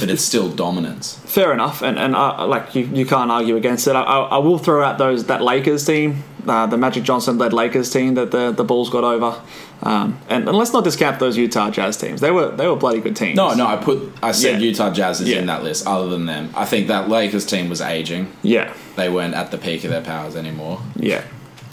but 0.00 0.10
it's 0.10 0.22
still 0.24 0.48
dominance. 0.50 1.18
Fair 1.24 1.52
enough, 1.52 1.82
and 1.82 1.98
and 1.98 2.14
uh, 2.14 2.46
like 2.46 2.74
you, 2.74 2.84
you 2.86 3.06
can't 3.06 3.30
argue 3.30 3.56
against 3.56 3.86
it. 3.86 3.94
I, 3.96 4.02
I, 4.02 4.18
I 4.36 4.38
will 4.38 4.58
throw 4.58 4.82
out 4.84 4.98
those 4.98 5.24
that 5.26 5.40
Lakers 5.42 5.84
team, 5.86 6.22
uh, 6.46 6.66
the 6.66 6.76
Magic 6.76 7.04
Johnson 7.04 7.38
led 7.38 7.52
Lakers 7.52 7.90
team 7.90 8.14
that 8.14 8.30
the 8.30 8.52
the 8.52 8.64
Bulls 8.64 8.90
got 8.90 9.04
over, 9.04 9.40
um, 9.82 10.18
and, 10.28 10.48
and 10.48 10.56
let's 10.56 10.72
not 10.72 10.84
discount 10.84 11.18
those 11.20 11.36
Utah 11.36 11.70
Jazz 11.70 11.96
teams. 11.96 12.20
They 12.20 12.30
were 12.30 12.50
they 12.54 12.66
were 12.68 12.76
bloody 12.76 13.00
good 13.00 13.16
teams. 13.16 13.36
No, 13.36 13.54
no, 13.54 13.66
I 13.66 13.76
put 13.76 13.98
I 14.22 14.32
said 14.32 14.60
Yeah. 14.60 14.68
Utah 14.68 14.90
Jazz 14.92 15.20
is 15.20 15.28
Yeah. 15.28 15.38
in 15.38 15.46
that 15.46 15.62
list. 15.64 15.86
Other 15.86 16.08
than 16.08 16.26
them, 16.26 16.50
I 16.56 16.64
think 16.64 16.88
that 16.88 17.08
Lakers 17.08 17.46
team 17.46 17.68
was 17.68 17.80
aging. 17.80 18.32
Yeah, 18.42 18.72
They 18.96 19.08
weren't 19.08 19.34
at 19.34 19.50
the 19.50 19.58
peak 19.58 19.84
of 19.84 19.90
their 19.90 20.02
powers 20.02 20.36
anymore. 20.36 20.80
yeah, 20.96 21.22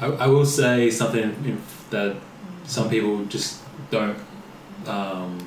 I, 0.01 0.07
I 0.07 0.27
will 0.27 0.45
say 0.45 0.89
something 0.91 1.59
that 1.89 2.15
some 2.65 2.89
people 2.89 3.25
just 3.25 3.59
don't 3.89 4.17
um, 4.87 5.37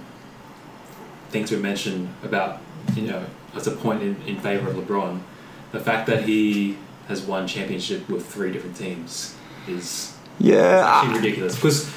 think 1.30 1.46
to 1.48 1.56
mention 1.56 2.08
about, 2.22 2.60
you 2.94 3.02
know, 3.02 3.24
as 3.54 3.66
a 3.66 3.72
point 3.72 4.02
in, 4.02 4.20
in 4.22 4.38
favor 4.38 4.68
of 4.70 4.76
LeBron. 4.76 5.20
The 5.72 5.80
fact 5.80 6.06
that 6.06 6.24
he 6.24 6.76
has 7.08 7.22
won 7.22 7.46
championship 7.46 8.08
with 8.08 8.26
three 8.26 8.52
different 8.52 8.76
teams 8.76 9.36
is 9.68 10.16
yeah. 10.38 10.82
actually 10.86 11.18
ridiculous. 11.18 11.56
Because 11.56 11.92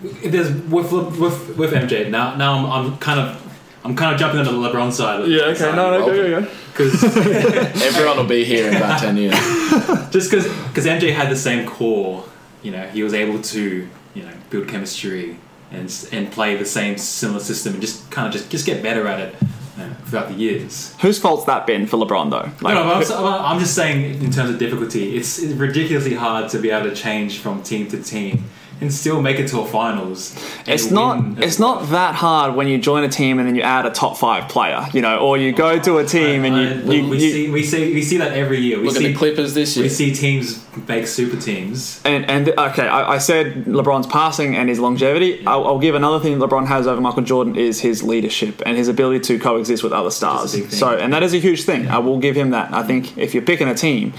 there's 0.00 0.50
with 0.52 0.92
with 0.92 1.56
with 1.56 1.72
MJ 1.72 2.10
now. 2.10 2.34
Now 2.36 2.54
I'm, 2.54 2.66
I'm 2.86 2.98
kind 2.98 3.20
of 3.20 3.40
I'm 3.84 3.96
kind 3.96 4.14
of 4.14 4.20
jumping 4.20 4.40
onto 4.40 4.52
the 4.52 4.68
LeBron 4.68 4.92
side. 4.92 5.28
Yeah, 5.28 5.42
okay, 5.42 5.74
no, 5.74 5.90
no, 5.90 6.06
go, 6.06 6.14
go, 6.14 6.40
go. 6.40 6.50
Because 6.72 7.04
Everyone 7.82 8.16
will 8.16 8.24
be 8.24 8.44
here 8.44 8.68
in 8.68 8.76
about 8.76 9.00
ten 9.00 9.16
years. 9.16 9.34
just 10.10 10.30
because 10.30 10.46
because 10.68 10.86
MJ 10.86 11.12
had 11.12 11.30
the 11.30 11.36
same 11.36 11.66
core, 11.66 12.24
you 12.62 12.70
know, 12.70 12.86
he 12.88 13.02
was 13.02 13.14
able 13.14 13.42
to 13.42 13.88
you 14.14 14.22
know 14.22 14.32
build 14.50 14.68
chemistry 14.68 15.36
and 15.70 16.08
and 16.12 16.30
play 16.30 16.56
the 16.56 16.64
same 16.64 16.96
similar 16.98 17.40
system 17.40 17.74
and 17.74 17.82
just 17.82 18.10
kind 18.10 18.26
of 18.26 18.32
just 18.32 18.50
just 18.50 18.66
get 18.66 18.82
better 18.82 19.06
at 19.06 19.20
it 19.20 19.34
know, 19.78 19.92
throughout 20.06 20.28
the 20.28 20.34
years. 20.34 20.94
Whose 21.00 21.18
fault's 21.18 21.44
that 21.46 21.66
been 21.66 21.86
for 21.86 21.96
LeBron 21.96 22.30
though? 22.30 22.50
Like, 22.60 22.74
no, 22.74 22.84
no, 22.84 22.94
I'm, 22.94 23.02
s- 23.02 23.10
I'm 23.10 23.58
just 23.58 23.74
saying 23.74 24.22
in 24.22 24.30
terms 24.30 24.50
of 24.50 24.58
difficulty, 24.58 25.16
it's, 25.16 25.38
it's 25.38 25.52
ridiculously 25.54 26.14
hard 26.14 26.48
to 26.50 26.58
be 26.58 26.70
able 26.70 26.88
to 26.90 26.94
change 26.96 27.38
from 27.40 27.62
team 27.62 27.88
to 27.88 28.02
team 28.02 28.44
and 28.84 28.92
still 28.92 29.20
make 29.20 29.38
it 29.38 29.48
to 29.48 29.60
a 29.60 29.66
finals. 29.66 30.36
It's 30.66 30.90
not. 30.90 31.38
as 31.38 31.44
It's 31.44 31.58
not 31.58 31.88
that 31.90 32.14
hard 32.14 32.54
when 32.54 32.68
you 32.68 32.78
join 32.78 33.02
a 33.04 33.08
team 33.08 33.38
and 33.38 33.48
then 33.48 33.54
you 33.56 33.62
add 33.62 33.86
a 33.86 33.90
top 33.90 34.16
five 34.16 34.48
player, 34.48 34.86
you 34.92 35.00
know, 35.00 35.18
or 35.18 35.36
you 35.38 35.52
go 35.52 35.78
to 35.78 35.98
a 35.98 36.04
team 36.04 36.44
and 36.44 36.54
you, 36.56 36.62
I- 36.92 36.94
you, 36.96 37.08
we 37.08 37.16
you 37.18 37.30
see 37.32 37.50
we 37.50 37.62
see 37.62 37.94
we 37.94 38.02
see 38.02 38.18
that 38.18 38.32
every 38.32 38.60
year. 38.60 38.78
We 38.78 38.84
Look 38.88 38.96
see 38.96 39.06
at 39.06 39.08
the 39.08 39.14
Clippers 39.14 39.54
this 39.54 39.76
year. 39.76 39.84
we 39.84 39.88
see 39.88 40.12
teams 40.14 40.64
make 40.88 41.06
super 41.06 41.38
teams. 41.40 42.00
and 42.04 42.28
and 42.30 42.48
okay, 42.50 42.86
I, 42.86 43.14
I 43.14 43.18
said 43.18 43.64
LeBron's 43.64 44.06
passing 44.06 44.54
and 44.56 44.68
his 44.68 44.78
longevity. 44.78 45.44
I'll, 45.46 45.66
I'll 45.66 45.78
give 45.78 45.94
another 45.94 46.20
thing 46.20 46.38
LeBron 46.38 46.66
has 46.66 46.86
over 46.86 47.00
Michael 47.00 47.22
Jordan 47.22 47.56
is 47.56 47.80
his 47.80 48.02
leadership 48.02 48.62
and 48.66 48.76
his 48.76 48.88
ability 48.88 49.20
to 49.20 49.38
coexist 49.38 49.82
with 49.82 49.92
other 49.92 50.10
stars. 50.10 50.50
So, 50.78 50.96
and 50.96 51.12
that 51.12 51.22
is 51.22 51.32
a 51.34 51.38
huge 51.38 51.62
thing. 51.64 51.88
I 51.88 51.98
will 51.98 52.18
give 52.18 52.36
him 52.36 52.50
that. 52.50 52.72
I 52.72 52.82
think 52.82 53.16
if 53.16 53.32
you're 53.34 53.42
picking 53.44 53.68
a 53.68 53.74
team, 53.74 54.12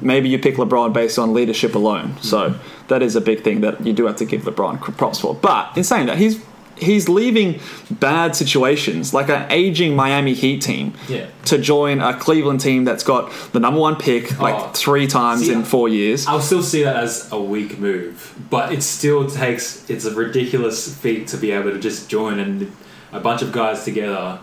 maybe 0.00 0.28
you 0.28 0.38
pick 0.38 0.56
LeBron 0.56 0.92
based 0.92 1.18
on 1.18 1.32
leadership 1.34 1.74
alone. 1.74 2.16
So 2.20 2.50
mm-hmm. 2.50 2.86
that 2.88 3.02
is 3.02 3.16
a 3.16 3.20
big 3.20 3.42
thing 3.42 3.60
that 3.62 3.84
you 3.86 3.92
do 3.92 4.06
have 4.06 4.16
to 4.16 4.24
give 4.24 4.42
LeBron 4.42 4.80
props 4.96 5.20
for. 5.20 5.34
But 5.34 5.76
in 5.76 5.84
saying 5.84 6.06
that, 6.06 6.18
he's 6.18 6.42
he's 6.76 7.08
leaving 7.08 7.60
bad 7.90 8.34
situations 8.34 9.12
like 9.12 9.28
an 9.28 9.50
aging 9.50 9.94
Miami 9.94 10.34
Heat 10.34 10.62
team 10.62 10.94
Yeah. 11.08 11.26
to 11.44 11.58
join 11.58 12.00
a 12.00 12.14
Cleveland 12.14 12.60
team 12.60 12.84
that's 12.84 13.04
got 13.04 13.30
the 13.52 13.60
number 13.60 13.78
one 13.78 13.96
pick 13.96 14.38
oh. 14.38 14.42
like 14.42 14.54
Oh. 14.54 14.70
three 14.72 15.06
times 15.06 15.46
See, 15.46 15.52
in 15.52 15.62
four 15.62 15.88
years. 15.88 16.26
I'll 16.26 16.40
still 16.40 16.62
see 16.62 16.82
that 16.84 16.96
as 16.96 17.30
a 17.32 17.40
weak 17.40 17.78
move, 17.78 18.34
but 18.50 18.72
it 18.72 18.82
still 18.82 19.28
takes 19.28 19.88
it's 19.90 20.04
a 20.04 20.14
ridiculous 20.14 20.94
feat 20.96 21.26
to 21.28 21.36
be 21.36 21.50
able 21.52 21.70
to 21.70 21.78
just 21.78 22.08
join 22.08 22.38
and 22.38 22.72
a 23.12 23.20
bunch 23.20 23.42
of 23.42 23.52
guys 23.52 23.84
together 23.84 24.38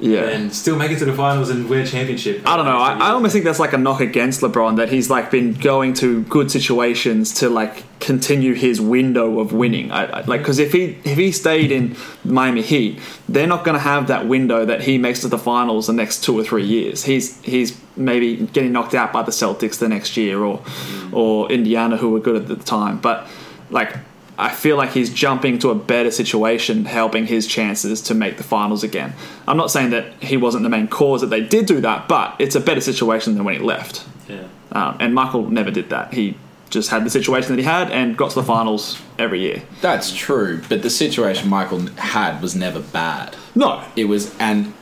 Yeah. 0.00 0.28
and 0.28 0.54
still 0.54 0.76
make 0.76 0.90
it 0.90 0.98
to 1.00 1.04
the 1.04 1.12
finals 1.12 1.50
and 1.50 1.68
win 1.68 1.80
a 1.80 1.86
championship. 1.86 2.46
I 2.46 2.56
don't 2.56 2.66
know. 2.66 2.78
I, 2.78 2.92
I 2.94 3.10
almost 3.10 3.32
think 3.32 3.44
that's 3.44 3.58
like 3.58 3.72
a 3.72 3.78
knock 3.78 4.00
against 4.00 4.40
LeBron 4.40 4.76
that 4.76 4.90
he's 4.90 5.10
like 5.10 5.30
been 5.30 5.54
going 5.54 5.94
to 5.94 6.22
good 6.24 6.50
situations 6.50 7.34
to 7.34 7.48
like 7.48 7.84
continue 8.00 8.54
his 8.54 8.80
window 8.80 9.40
of 9.40 9.52
winning. 9.52 9.90
I, 9.90 10.04
I, 10.04 10.20
like 10.22 10.40
because 10.40 10.58
if 10.58 10.72
he 10.72 10.98
if 11.04 11.16
he 11.18 11.32
stayed 11.32 11.72
in 11.72 11.96
Miami 12.24 12.62
Heat, 12.62 13.00
they're 13.28 13.46
not 13.46 13.64
going 13.64 13.74
to 13.74 13.82
have 13.82 14.06
that 14.08 14.26
window 14.26 14.64
that 14.64 14.82
he 14.82 14.98
makes 14.98 15.20
to 15.22 15.28
the 15.28 15.38
finals 15.38 15.88
the 15.88 15.92
next 15.92 16.22
two 16.22 16.38
or 16.38 16.44
three 16.44 16.64
years. 16.64 17.04
He's 17.04 17.40
he's 17.42 17.78
maybe 17.96 18.36
getting 18.36 18.72
knocked 18.72 18.94
out 18.94 19.12
by 19.12 19.22
the 19.22 19.32
Celtics 19.32 19.78
the 19.78 19.88
next 19.88 20.16
year 20.16 20.42
or 20.42 20.58
mm. 20.58 21.12
or 21.12 21.50
Indiana 21.50 21.96
who 21.96 22.10
were 22.10 22.20
good 22.20 22.36
at 22.36 22.48
the 22.48 22.56
time, 22.56 22.98
but 22.98 23.26
like. 23.70 23.96
I 24.38 24.50
feel 24.50 24.76
like 24.76 24.92
he's 24.92 25.12
jumping 25.12 25.58
to 25.60 25.70
a 25.70 25.74
better 25.74 26.12
situation, 26.12 26.84
helping 26.84 27.26
his 27.26 27.46
chances 27.46 28.00
to 28.02 28.14
make 28.14 28.36
the 28.36 28.44
finals 28.44 28.84
again. 28.84 29.12
I'm 29.48 29.56
not 29.56 29.70
saying 29.72 29.90
that 29.90 30.22
he 30.22 30.36
wasn't 30.36 30.62
the 30.62 30.68
main 30.68 30.86
cause 30.86 31.22
that 31.22 31.26
they 31.26 31.40
did 31.40 31.66
do 31.66 31.80
that, 31.80 32.06
but 32.06 32.36
it's 32.38 32.54
a 32.54 32.60
better 32.60 32.80
situation 32.80 33.34
than 33.34 33.44
when 33.44 33.54
he 33.54 33.60
left. 33.60 34.06
Yeah. 34.28 34.44
Um, 34.70 34.96
and 35.00 35.12
Michael 35.12 35.50
never 35.50 35.72
did 35.72 35.90
that. 35.90 36.14
He 36.14 36.36
just 36.70 36.90
had 36.90 37.04
the 37.04 37.10
situation 37.10 37.56
that 37.56 37.58
he 37.58 37.64
had 37.64 37.90
and 37.90 38.16
got 38.16 38.30
to 38.30 38.36
the 38.36 38.44
finals 38.44 39.00
every 39.18 39.40
year. 39.40 39.62
That's 39.80 40.14
true, 40.14 40.62
but 40.68 40.82
the 40.82 40.90
situation 40.90 41.48
Michael 41.48 41.80
had 41.96 42.40
was 42.40 42.54
never 42.54 42.80
bad. 42.80 43.36
No, 43.56 43.82
It 43.96 44.04
was, 44.04 44.36
and 44.38 44.72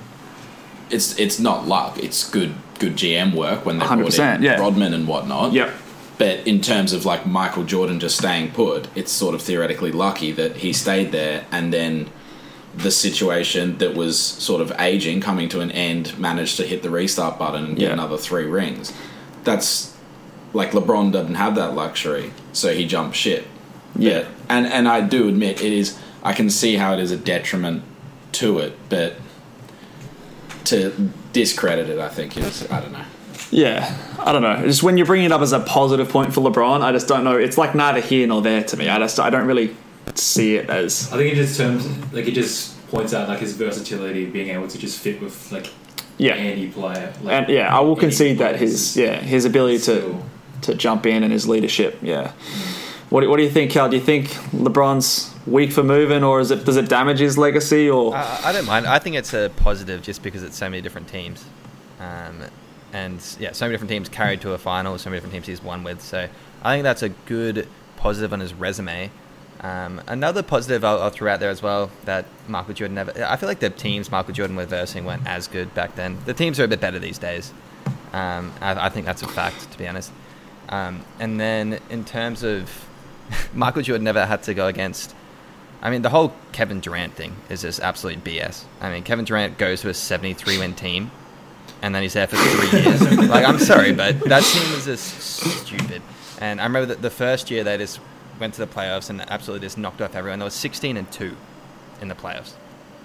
it's 0.90 1.18
it's 1.18 1.38
not 1.38 1.66
luck. 1.66 1.98
It's 1.98 2.28
good 2.28 2.54
good 2.78 2.94
GM 2.94 3.34
work 3.34 3.64
when 3.64 3.78
they 3.78 3.86
brought 3.86 4.00
100%, 4.00 4.36
in 4.36 4.42
yeah. 4.42 4.60
Rodman 4.60 4.92
and 4.92 5.08
whatnot. 5.08 5.52
Yep. 5.52 5.74
But 6.18 6.46
in 6.46 6.60
terms 6.62 6.92
of 6.92 7.04
like 7.04 7.26
Michael 7.26 7.64
Jordan 7.64 8.00
just 8.00 8.16
staying 8.18 8.52
put, 8.52 8.88
it's 8.94 9.12
sort 9.12 9.34
of 9.34 9.42
theoretically 9.42 9.92
lucky 9.92 10.32
that 10.32 10.56
he 10.58 10.72
stayed 10.72 11.12
there 11.12 11.44
and 11.52 11.72
then 11.72 12.08
the 12.74 12.90
situation 12.90 13.78
that 13.78 13.94
was 13.94 14.18
sort 14.18 14.60
of 14.62 14.72
aging, 14.78 15.20
coming 15.20 15.48
to 15.50 15.60
an 15.60 15.70
end, 15.70 16.18
managed 16.18 16.56
to 16.58 16.66
hit 16.66 16.82
the 16.82 16.90
restart 16.90 17.38
button 17.38 17.64
and 17.64 17.76
get 17.76 17.86
Yeah. 17.88 17.92
another 17.92 18.16
three 18.18 18.44
rings. 18.44 18.92
That's 19.44 19.92
like 20.52 20.72
LeBron 20.72 21.12
doesn't 21.12 21.34
have 21.34 21.54
that 21.56 21.74
luxury, 21.74 22.32
so 22.52 22.72
he 22.74 22.86
jumped 22.86 23.16
ship. 23.16 23.46
Yeah. 23.98 24.20
But- 24.20 24.26
and 24.48 24.66
and 24.66 24.88
I 24.88 25.00
do 25.02 25.28
admit 25.28 25.62
it 25.62 25.72
is. 25.72 25.96
I 26.22 26.32
can 26.32 26.50
see 26.50 26.76
how 26.76 26.92
it 26.94 27.00
is 27.00 27.10
a 27.10 27.16
detriment 27.16 27.82
to 28.32 28.58
it, 28.58 28.76
but 28.88 29.16
to 30.64 31.10
discredit 31.32 31.88
it, 31.88 31.98
I 31.98 32.08
think 32.08 32.36
is 32.36 32.66
I 32.70 32.80
don't 32.80 32.92
know. 32.92 33.04
Yeah, 33.50 33.96
I 34.18 34.32
don't 34.32 34.42
know. 34.42 34.62
Just 34.62 34.82
when 34.82 34.96
you're 34.96 35.06
bringing 35.06 35.26
it 35.26 35.32
up 35.32 35.40
as 35.40 35.52
a 35.52 35.60
positive 35.60 36.08
point 36.08 36.34
for 36.34 36.40
LeBron, 36.40 36.82
I 36.82 36.92
just 36.92 37.06
don't 37.06 37.24
know. 37.24 37.36
It's 37.36 37.56
like 37.56 37.74
neither 37.74 38.00
here 38.00 38.26
nor 38.26 38.42
there 38.42 38.64
to 38.64 38.76
me. 38.76 38.88
I 38.88 38.98
just 38.98 39.20
I 39.20 39.30
don't 39.30 39.46
really 39.46 39.76
see 40.14 40.56
it 40.56 40.70
as 40.70 41.12
I 41.12 41.16
think 41.16 41.32
it 41.32 41.36
just 41.36 41.56
terms 41.58 41.86
like 42.12 42.26
it 42.26 42.32
just 42.32 42.76
points 42.88 43.12
out 43.14 43.28
like 43.28 43.40
his 43.40 43.54
versatility, 43.54 44.26
being 44.26 44.48
able 44.50 44.68
to 44.68 44.78
just 44.78 45.00
fit 45.00 45.20
with 45.20 45.52
like 45.52 45.72
yeah. 46.18 46.34
any 46.34 46.68
player. 46.68 47.12
Like, 47.22 47.32
And 47.32 47.48
yeah, 47.48 47.76
I 47.76 47.80
will 47.80 47.96
concede 47.96 48.38
that 48.38 48.56
his 48.56 48.96
yeah 48.96 49.16
his 49.16 49.44
ability 49.44 49.78
to 49.78 49.82
Still. 49.82 50.24
to 50.62 50.74
jump 50.74 51.06
in 51.06 51.22
and 51.22 51.32
his 51.32 51.48
leadership. 51.48 51.98
Yeah. 52.02 52.32
What 53.10 53.20
do, 53.20 53.30
what 53.30 53.36
do 53.36 53.44
you 53.44 53.50
think, 53.50 53.70
Cal? 53.70 53.88
Do 53.88 53.96
you 53.96 54.02
think 54.02 54.30
LeBron's 54.50 55.32
weak 55.46 55.70
for 55.70 55.84
moving, 55.84 56.24
or 56.24 56.40
is 56.40 56.50
it 56.50 56.64
does 56.64 56.76
it 56.76 56.88
damage 56.88 57.20
his 57.20 57.38
legacy? 57.38 57.88
Or 57.88 58.16
I, 58.16 58.40
I 58.46 58.52
don't 58.52 58.66
mind. 58.66 58.86
I 58.86 58.98
think 58.98 59.14
it's 59.14 59.32
a 59.32 59.50
positive 59.56 60.02
just 60.02 60.22
because 60.22 60.42
it's 60.42 60.56
so 60.56 60.68
many 60.68 60.82
different 60.82 61.08
teams. 61.08 61.44
Um, 62.00 62.42
and 62.92 63.20
yeah, 63.38 63.52
so 63.52 63.64
many 63.64 63.74
different 63.74 63.90
teams 63.90 64.08
carried 64.08 64.40
to 64.42 64.52
a 64.52 64.58
final, 64.58 64.98
so 64.98 65.10
many 65.10 65.18
different 65.18 65.34
teams 65.34 65.46
he's 65.46 65.62
won 65.62 65.84
with. 65.84 66.02
So 66.02 66.28
I 66.62 66.74
think 66.74 66.84
that's 66.84 67.02
a 67.02 67.10
good 67.10 67.68
positive 67.96 68.32
on 68.32 68.40
his 68.40 68.54
resume. 68.54 69.10
Um, 69.60 70.02
another 70.06 70.42
positive 70.42 70.84
I'll, 70.84 71.02
I'll 71.02 71.10
throw 71.10 71.32
out 71.32 71.40
there 71.40 71.50
as 71.50 71.62
well 71.62 71.90
that 72.04 72.26
Michael 72.46 72.74
Jordan 72.74 72.94
never. 72.94 73.24
I 73.24 73.36
feel 73.36 73.48
like 73.48 73.60
the 73.60 73.70
teams 73.70 74.10
Michael 74.10 74.34
Jordan 74.34 74.56
were 74.56 74.66
versing 74.66 75.04
weren't 75.04 75.26
as 75.26 75.48
good 75.48 75.74
back 75.74 75.96
then. 75.96 76.18
The 76.26 76.34
teams 76.34 76.60
are 76.60 76.64
a 76.64 76.68
bit 76.68 76.80
better 76.80 76.98
these 76.98 77.18
days. 77.18 77.52
Um, 78.12 78.52
I, 78.60 78.86
I 78.86 78.88
think 78.88 79.06
that's 79.06 79.22
a 79.22 79.28
fact, 79.28 79.70
to 79.72 79.78
be 79.78 79.86
honest. 79.86 80.12
Um, 80.68 81.04
and 81.18 81.40
then 81.40 81.80
in 81.90 82.04
terms 82.04 82.42
of 82.42 82.86
Michael 83.54 83.82
Jordan 83.82 84.04
never 84.04 84.24
had 84.26 84.42
to 84.44 84.54
go 84.54 84.66
against. 84.66 85.14
I 85.82 85.90
mean, 85.90 86.02
the 86.02 86.10
whole 86.10 86.34
Kevin 86.52 86.80
Durant 86.80 87.14
thing 87.14 87.36
is 87.48 87.62
just 87.62 87.80
absolute 87.80 88.24
BS. 88.24 88.64
I 88.80 88.90
mean, 88.90 89.02
Kevin 89.02 89.24
Durant 89.24 89.58
goes 89.58 89.82
to 89.82 89.88
a 89.88 89.94
73 89.94 90.58
win 90.58 90.74
team, 90.74 91.10
and 91.82 91.94
then 91.94 92.02
he's 92.02 92.14
there 92.14 92.26
for 92.26 92.36
three 92.36 92.80
years. 92.80 93.00
like, 93.28 93.44
I'm 93.44 93.58
sorry, 93.58 93.92
but 93.92 94.18
that 94.24 94.42
team 94.42 94.72
was 94.74 94.84
just 94.86 95.20
stupid. 95.20 96.02
And 96.40 96.60
I 96.60 96.64
remember 96.64 96.86
that 96.86 97.02
the 97.02 97.10
first 97.10 97.50
year 97.50 97.64
they 97.64 97.76
just 97.78 98.00
went 98.40 98.54
to 98.54 98.60
the 98.64 98.72
playoffs 98.72 99.08
and 99.10 99.20
absolutely 99.30 99.66
just 99.66 99.78
knocked 99.78 100.00
off 100.02 100.14
everyone. 100.14 100.38
They 100.38 100.44
were 100.44 100.50
16 100.50 100.96
and 100.96 101.10
two 101.10 101.36
in 102.00 102.08
the 102.08 102.14
playoffs, 102.14 102.52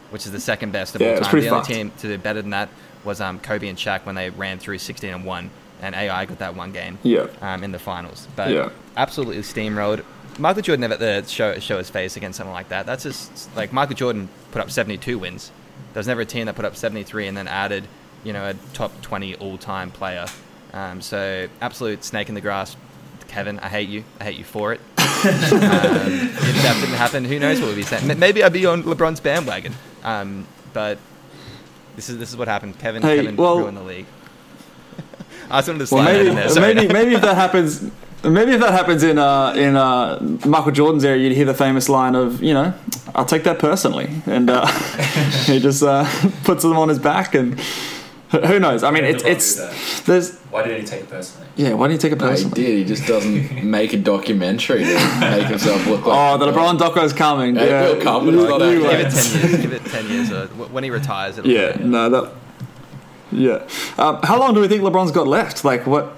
which 0.09 0.25
is 0.25 0.31
the 0.31 0.39
second 0.39 0.71
best 0.71 0.95
of 0.95 1.01
Yeah, 1.01 1.15
all 1.15 1.21
time. 1.21 1.39
The 1.41 1.49
only 1.49 1.65
team 1.65 1.91
to 1.99 2.07
do 2.07 2.17
better 2.17 2.41
than 2.41 2.51
that 2.51 2.69
was 3.03 3.21
um, 3.21 3.39
Kobe 3.39 3.67
and 3.67 3.77
Shaq 3.77 4.05
when 4.05 4.15
they 4.15 4.29
ran 4.29 4.59
through 4.59 4.77
16 4.79 5.09
and 5.13 5.25
one, 5.25 5.49
and 5.81 5.95
AI 5.95 6.25
got 6.25 6.39
that 6.39 6.55
one 6.55 6.71
game 6.71 6.99
Yeah. 7.03 7.27
um, 7.41 7.63
in 7.63 7.71
the 7.71 7.79
finals. 7.79 8.27
But 8.35 8.51
Yeah. 8.51 8.69
absolutely 8.97 9.41
steamrolled. 9.43 10.03
Michael 10.37 10.61
Jordan 10.61 10.81
never 10.81 10.97
to 10.97 11.27
show, 11.27 11.57
show 11.59 11.77
his 11.77 11.89
face 11.89 12.15
against 12.17 12.37
someone 12.37 12.53
like 12.53 12.69
that. 12.69 12.85
That's 12.85 13.03
just 13.03 13.53
like 13.55 13.73
Michael 13.73 13.95
Jordan 13.95 14.29
put 14.51 14.61
up 14.61 14.69
72 14.71 15.17
wins. 15.17 15.51
There 15.93 15.99
was 15.99 16.07
never 16.07 16.21
a 16.21 16.25
team 16.25 16.45
that 16.45 16.55
put 16.55 16.65
up 16.65 16.75
73 16.75 17.27
and 17.27 17.35
then 17.35 17.47
added, 17.47 17.87
you 18.23 18.33
know, 18.33 18.49
a 18.49 18.53
top 18.73 19.01
20 19.01 19.35
all-time 19.35 19.91
player. 19.91 20.25
Um, 20.73 21.01
so 21.01 21.47
absolute 21.61 22.03
snake 22.03 22.29
in 22.29 22.35
the 22.35 22.41
grass. 22.41 22.75
Kevin, 23.27 23.59
I 23.59 23.69
hate 23.69 23.89
you. 23.89 24.03
I 24.19 24.25
hate 24.25 24.37
you 24.37 24.43
for 24.43 24.73
it. 24.73 24.79
um, 24.97 25.05
if 25.05 26.63
that 26.63 26.77
didn't 26.79 26.95
happen, 26.95 27.25
who 27.25 27.39
knows 27.39 27.59
what 27.59 27.69
we'd 27.69 27.75
be 27.75 27.83
saying? 27.83 28.19
Maybe 28.19 28.43
I'd 28.43 28.53
be 28.53 28.65
on 28.65 28.83
LeBron's 28.83 29.19
bandwagon. 29.19 29.73
Um, 30.03 30.45
but 30.73 30.97
this 31.95 32.09
is 32.09 32.17
this 32.17 32.29
is 32.29 32.37
what 32.37 32.47
happened. 32.47 32.77
Kevin, 32.79 33.01
Hey, 33.01 33.17
Kevin 33.17 33.35
well- 33.35 33.59
ruined 33.59 33.77
the 33.77 33.83
league. 33.83 34.05
I 35.49 35.57
just 35.57 35.67
wanted 35.67 35.79
to 35.79 35.87
slide 35.87 36.05
that 36.05 36.13
maybe 36.13 36.29
in 36.29 36.35
there. 36.35 36.49
Sorry. 36.49 36.73
maybe 36.73 36.93
maybe 36.93 37.13
if 37.15 37.21
that 37.21 37.35
happens. 37.35 37.91
Maybe 38.23 38.51
if 38.51 38.61
that 38.61 38.71
happens 38.71 39.03
in 39.03 39.17
uh, 39.17 39.53
in 39.53 39.75
uh, 39.75 40.19
Michael 40.45 40.71
Jordan's 40.71 41.03
area, 41.03 41.23
you'd 41.27 41.35
hear 41.35 41.45
the 41.45 41.53
famous 41.55 41.89
line 41.89 42.15
of, 42.15 42.41
you 42.41 42.53
know, 42.53 42.73
I'll 43.15 43.25
take 43.25 43.43
that 43.43 43.57
personally, 43.59 44.09
and 44.27 44.49
uh, 44.49 44.65
he 45.45 45.59
just 45.59 45.81
uh, 45.83 46.05
puts 46.43 46.63
them 46.63 46.77
on 46.77 46.87
his 46.87 46.99
back, 46.99 47.33
and 47.35 47.59
who 48.47 48.59
knows? 48.59 48.83
I 48.83 48.91
mean, 48.91 49.03
it's 49.03 49.23
it's 49.23 50.01
there's 50.01 50.37
Why 50.51 50.63
didn't 50.63 50.81
he 50.81 50.87
take 50.87 51.01
it 51.01 51.09
personally? 51.09 51.47
yeah. 51.55 51.73
Why 51.73 51.87
do 51.87 51.93
he 51.93 51.97
take 51.99 52.11
it 52.13 52.19
No, 52.19 52.25
he 52.27 52.31
personally? 52.31 52.61
did. 52.63 52.77
He 52.79 52.85
just 52.85 53.05
doesn't 53.07 53.63
make 53.69 53.93
a 53.93 53.97
documentary 53.97 54.83
to 54.83 55.17
make 55.19 55.47
himself 55.47 55.85
look 55.87 56.05
like. 56.05 56.17
Oh, 56.17 56.37
the 56.37 56.51
LeBron 56.51 56.79
doco's 56.79 57.13
coming. 57.13 57.57
It 57.57 57.67
Yeah, 57.69 57.89
will 57.89 58.01
come, 58.01 58.25
but 58.25 58.33
it's 58.33 58.43
not 58.43 58.61
out. 58.61 58.71
Give 58.71 58.83
it 58.83 59.11
ten 59.11 59.49
years. 59.51 59.61
Give 59.61 59.73
it 59.73 59.85
ten 59.85 60.09
years. 60.09 60.31
Uh, 60.31 60.47
wh- 60.47 60.73
when 60.73 60.83
he 60.83 60.89
retires, 60.89 61.37
it'll 61.37 61.49
Yeah, 61.51 61.75
be, 61.77 61.83
no, 61.83 62.09
that. 62.09 62.31
Yeah, 63.33 63.67
um, 63.97 64.19
how 64.23 64.37
long 64.39 64.53
do 64.53 64.59
we 64.59 64.67
think 64.67 64.81
LeBron's 64.83 65.11
got 65.11 65.25
left? 65.27 65.63
Like 65.63 65.85
what? 65.87 66.13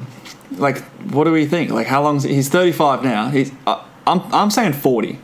Like 0.58 0.82
what 1.12 1.24
do 1.26 1.32
we 1.32 1.46
think? 1.46 1.70
Like 1.72 1.88
how 1.88 2.02
long's 2.04 2.24
he's 2.24 2.50
thirty 2.50 2.72
five 2.72 3.04
now? 3.04 3.30
He's 3.30 3.52
uh, 3.68 3.84
I'm 4.08 4.22
I'm 4.34 4.50
saying 4.52 4.74
forty. 4.74 5.20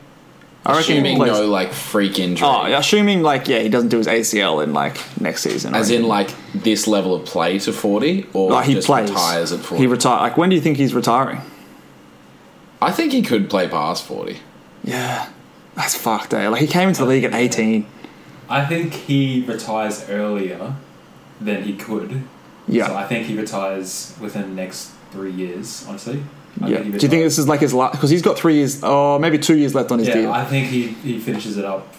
I 0.70 0.78
reckon 0.78 0.94
Assuming 0.94 1.18
plays. 1.18 1.32
no 1.32 1.48
like 1.48 1.72
freak 1.74 2.20
injury. 2.20 2.48
Oh, 2.48 2.66
assuming 2.66 3.22
like 3.24 3.48
yeah, 3.48 3.60
he 3.60 3.70
doesn't 3.70 3.90
do 3.90 3.98
his 3.98 4.08
ACL 4.08 4.64
in 4.64 4.74
like 4.74 4.98
next 5.20 5.42
season. 5.42 5.74
As 5.74 5.90
in 5.90 6.04
like 6.08 6.30
this 6.54 6.88
level 6.88 7.16
of 7.16 7.26
play 7.26 7.58
to 7.60 7.74
forty, 7.74 8.28
or 8.34 8.52
like 8.52 8.66
he 8.68 8.76
just 8.76 8.86
plays. 8.88 9.10
retires 9.10 9.52
at 9.52 9.62
forty. 9.62 9.84
He 9.84 9.88
retire. 9.88 10.20
Like 10.20 10.38
when 10.38 10.50
do 10.50 10.56
you 10.56 10.62
think 10.62 10.78
he's 10.78 10.94
retiring? 10.94 11.42
I 12.82 12.92
think 12.92 13.12
he 13.12 13.22
could 13.22 13.50
play 13.50 13.68
past 13.68 14.06
forty. 14.06 14.38
Yeah, 14.84 15.30
that's 15.76 15.96
fucked. 15.96 16.34
Eh? 16.34 16.48
Like 16.50 16.62
he 16.62 16.68
came 16.68 16.90
into 16.90 17.02
the 17.02 17.08
league 17.10 17.24
at 17.24 17.34
eighteen. 17.34 17.88
I 18.48 18.66
think 18.66 18.94
he 18.94 19.44
retires 19.48 20.08
earlier 20.10 20.76
than 21.42 21.64
he 21.64 21.76
could. 21.76 22.24
Yeah. 22.68 22.88
So 22.88 22.96
I 22.96 23.06
think 23.08 23.26
he 23.28 23.38
retires 23.38 24.16
within 24.20 24.44
the 24.44 24.56
next 24.62 24.92
three 25.12 25.32
years. 25.32 25.86
Honestly. 25.88 26.24
I 26.62 26.68
Yeah. 26.68 26.78
Do 26.80 26.84
you 26.86 26.91
think 26.91 27.03
retires- 27.03 27.24
this 27.36 27.38
is 27.39 27.47
like 27.47 27.60
his 27.62 27.74
last? 27.74 27.93
Because 27.93 28.10
he's 28.10 28.22
got 28.22 28.38
three 28.38 28.55
years, 28.55 28.84
or 28.84 29.20
maybe 29.20 29.38
two 29.38 29.57
years 29.57 29.74
left 29.76 29.91
on 29.91 29.99
his 29.99 30.07
Yeah, 30.07 30.14
deal. 30.16 30.32
I 30.32 30.45
think 30.45 30.68
he, 30.68 30.88
he 30.88 31.20
finishes 31.20 31.57
it 31.57 31.66
up 31.66 31.93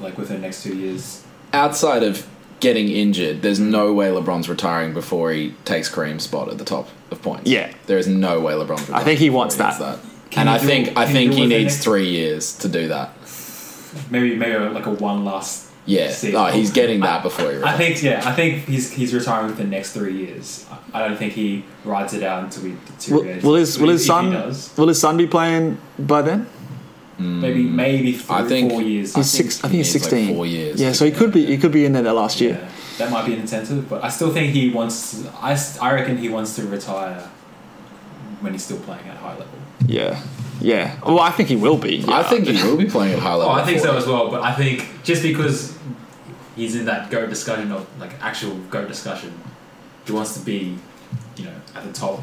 like 0.00 0.16
within 0.18 0.36
the 0.36 0.42
next 0.42 0.62
two 0.62 0.74
years. 0.76 1.22
Outside 1.52 2.02
of 2.02 2.26
getting 2.60 2.88
injured, 2.88 3.42
there's 3.42 3.58
no 3.60 3.92
way 3.92 4.08
LeBron's 4.08 4.48
retiring 4.48 4.92
before 4.92 5.32
he 5.32 5.54
takes 5.64 5.88
Kareem's 5.90 6.24
spot 6.24 6.48
at 6.50 6.58
the 6.58 6.64
top 6.64 6.88
of 7.10 7.22
points. 7.22 7.48
Yeah. 7.50 7.70
there 7.86 7.98
is 7.98 8.06
no 8.06 8.40
way 8.40 8.52
LeBron's. 8.54 8.80
Retiring 8.82 8.94
I 8.94 9.04
think 9.04 9.18
he 9.20 9.30
wants 9.30 9.56
gets 9.56 9.78
that. 9.78 9.98
Can 10.30 10.42
and 10.42 10.50
I 10.50 10.58
do- 10.58 10.66
think 10.66 10.96
I 10.96 11.06
he 11.06 11.12
think 11.12 11.32
he 11.32 11.46
needs 11.46 11.78
three 11.78 12.08
years 12.08 12.54
to 12.58 12.68
do 12.68 12.88
that. 12.88 13.12
Maybe 14.10 14.36
maybe 14.36 14.56
like 14.72 14.86
a 14.86 14.90
one 14.92 15.24
last. 15.24 15.66
Yeah, 15.86 16.10
season. 16.10 16.36
oh, 16.36 16.46
he's 16.46 16.70
getting 16.70 17.00
that 17.00 17.22
before 17.22 17.50
he 17.50 17.56
I 17.56 17.60
retires. 17.60 17.78
think 17.78 18.02
yeah. 18.02 18.22
I 18.28 18.32
think 18.34 18.64
he's 18.66 18.92
he's 18.92 19.12
retiring 19.14 19.46
within 19.48 19.70
the 19.70 19.76
next 19.76 19.92
three 19.92 20.14
years. 20.16 20.66
I- 20.70 20.76
I 20.92 21.06
don't 21.08 21.16
think 21.16 21.32
he 21.34 21.64
rides 21.84 22.14
it 22.14 22.22
out 22.22 22.42
until 22.44 22.64
he 22.64 22.70
Will, 22.70 22.78
deteriorates. 22.98 23.44
will 23.44 23.54
his 23.54 23.78
will 23.78 23.88
his 23.90 24.04
son 24.06 24.30
will 24.76 24.88
his 24.88 25.00
son 25.00 25.16
be 25.16 25.26
playing 25.26 25.78
by 25.98 26.22
then? 26.22 26.46
maybe 27.18 27.62
hmm. 27.64 27.76
maybe 27.76 28.12
three, 28.12 28.36
I 28.36 28.42
think- 28.48 28.70
four 28.72 28.82
years. 28.82 29.14
He's 29.14 29.30
six. 29.30 29.58
I 29.64 29.68
think 29.68 29.74
he's 29.74 29.94
needs, 29.94 29.94
like, 29.94 30.10
sixteen. 30.10 30.34
four 30.36 30.46
years 30.46 30.80
Yeah, 30.80 30.92
so 30.92 31.04
he 31.04 31.10
could 31.12 31.32
be 31.32 31.46
he 31.46 31.56
could 31.58 31.72
be 31.72 31.84
in 31.84 31.92
there 31.92 32.02
that 32.02 32.14
last 32.14 32.40
year. 32.40 32.58
Yeah, 32.60 32.68
that 32.98 33.10
might 33.12 33.26
be 33.26 33.34
an 33.34 33.40
incentive, 33.40 33.88
but 33.88 34.02
I 34.04 34.08
still 34.08 34.32
think 34.32 34.52
he 34.52 34.70
wants. 34.70 35.24
I 35.40 35.56
I 35.80 35.92
reckon 35.94 36.18
he 36.18 36.28
wants 36.28 36.54
to 36.56 36.62
retire 36.66 37.28
when 38.40 38.52
he's 38.52 38.64
still 38.64 38.78
playing 38.78 39.06
at 39.08 39.16
high 39.16 39.32
level. 39.32 39.46
Yeah, 39.86 40.20
yeah. 40.60 40.98
Well, 41.04 41.20
I 41.20 41.30
think 41.30 41.48
he 41.48 41.56
will 41.56 41.76
be. 41.78 42.04
I 42.08 42.22
think 42.22 42.46
he 42.46 42.62
will 42.62 42.76
be 42.76 42.86
playing 42.86 43.14
at 43.14 43.18
high 43.20 43.34
level. 43.34 43.52
Oh, 43.52 43.56
I 43.56 43.64
think 43.64 43.80
so 43.80 43.96
as 43.96 44.06
well. 44.06 44.30
But 44.30 44.42
I 44.42 44.52
think 44.54 44.86
just 45.02 45.22
because 45.22 45.76
he's 46.56 46.74
in 46.76 46.84
that 46.86 47.10
goat 47.10 47.30
discussion 47.30 47.72
of 47.72 47.86
like 47.98 48.12
actual 48.22 48.54
goat 48.70 48.88
discussion, 48.88 49.32
he 50.06 50.12
wants 50.12 50.34
to 50.38 50.40
be, 50.44 50.76
you 51.36 51.44
know, 51.44 51.54
at 51.74 51.84
the 51.84 51.92
top, 51.92 52.22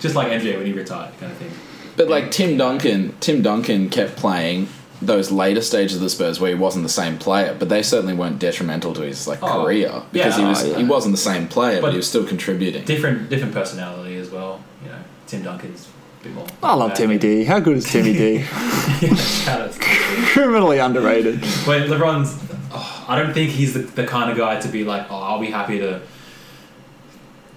just 0.00 0.14
like 0.14 0.28
MJ 0.28 0.56
when 0.56 0.66
he 0.66 0.72
retired, 0.72 1.12
kind 1.18 1.32
of 1.32 1.38
thing. 1.38 1.50
But 1.96 2.08
like 2.08 2.30
Tim 2.30 2.56
Duncan, 2.56 3.16
Tim 3.20 3.42
Duncan 3.42 3.90
kept 3.90 4.16
playing 4.16 4.68
those 5.00 5.30
later 5.30 5.60
stages 5.60 5.96
of 5.96 6.02
the 6.02 6.10
Spurs 6.10 6.40
where 6.40 6.50
he 6.50 6.56
wasn't 6.56 6.82
the 6.82 6.88
same 6.88 7.18
player, 7.18 7.54
but 7.58 7.68
they 7.68 7.82
certainly 7.82 8.14
weren't 8.14 8.38
detrimental 8.38 8.92
to 8.94 9.02
his 9.02 9.26
like 9.28 9.42
Oh, 9.42 9.64
career 9.64 10.02
because 10.12 10.34
oh, 10.34 10.38
yeah, 10.38 10.44
he 10.44 10.48
was 10.48 10.64
oh, 10.64 10.70
yeah. 10.72 10.78
he 10.78 10.84
wasn't 10.84 11.12
the 11.14 11.20
same 11.20 11.46
player, 11.48 11.76
but, 11.80 11.88
But- 11.88 11.90
he 11.92 11.96
was 11.96 12.08
still 12.08 12.26
contributing. 12.26 12.84
Different, 12.84 13.28
different 13.28 13.54
personality 13.54 14.16
as 14.16 14.30
well. 14.30 14.60
You 14.82 14.90
know, 14.90 14.98
Tim 15.26 15.42
Duncan's 15.42 15.86
a 15.86 15.87
bit 16.22 16.32
more. 16.34 16.46
I 16.62 16.74
love 16.74 16.94
Timmy 16.94 17.18
D. 17.18 17.44
How 17.44 17.60
good 17.60 17.76
is 17.76 17.84
Timmy 17.84 18.12
D? 18.12 18.42
Shout 18.42 19.60
out 19.60 19.72
to 19.72 19.78
Timmy 19.78 20.20
D. 20.20 20.26
Criminally 20.32 20.78
underrated. 20.78 21.40
But 21.66 21.88
LeBron's, 21.88 22.38
oh, 22.72 23.04
I 23.08 23.18
don't 23.20 23.32
think 23.32 23.50
he's 23.50 23.74
the, 23.74 23.80
the 23.80 24.06
kind 24.06 24.30
of 24.30 24.36
guy 24.36 24.60
to 24.60 24.68
be 24.68 24.84
like, 24.84 25.06
oh, 25.10 25.16
I'll 25.16 25.40
be 25.40 25.50
happy 25.50 25.78
to 25.78 26.00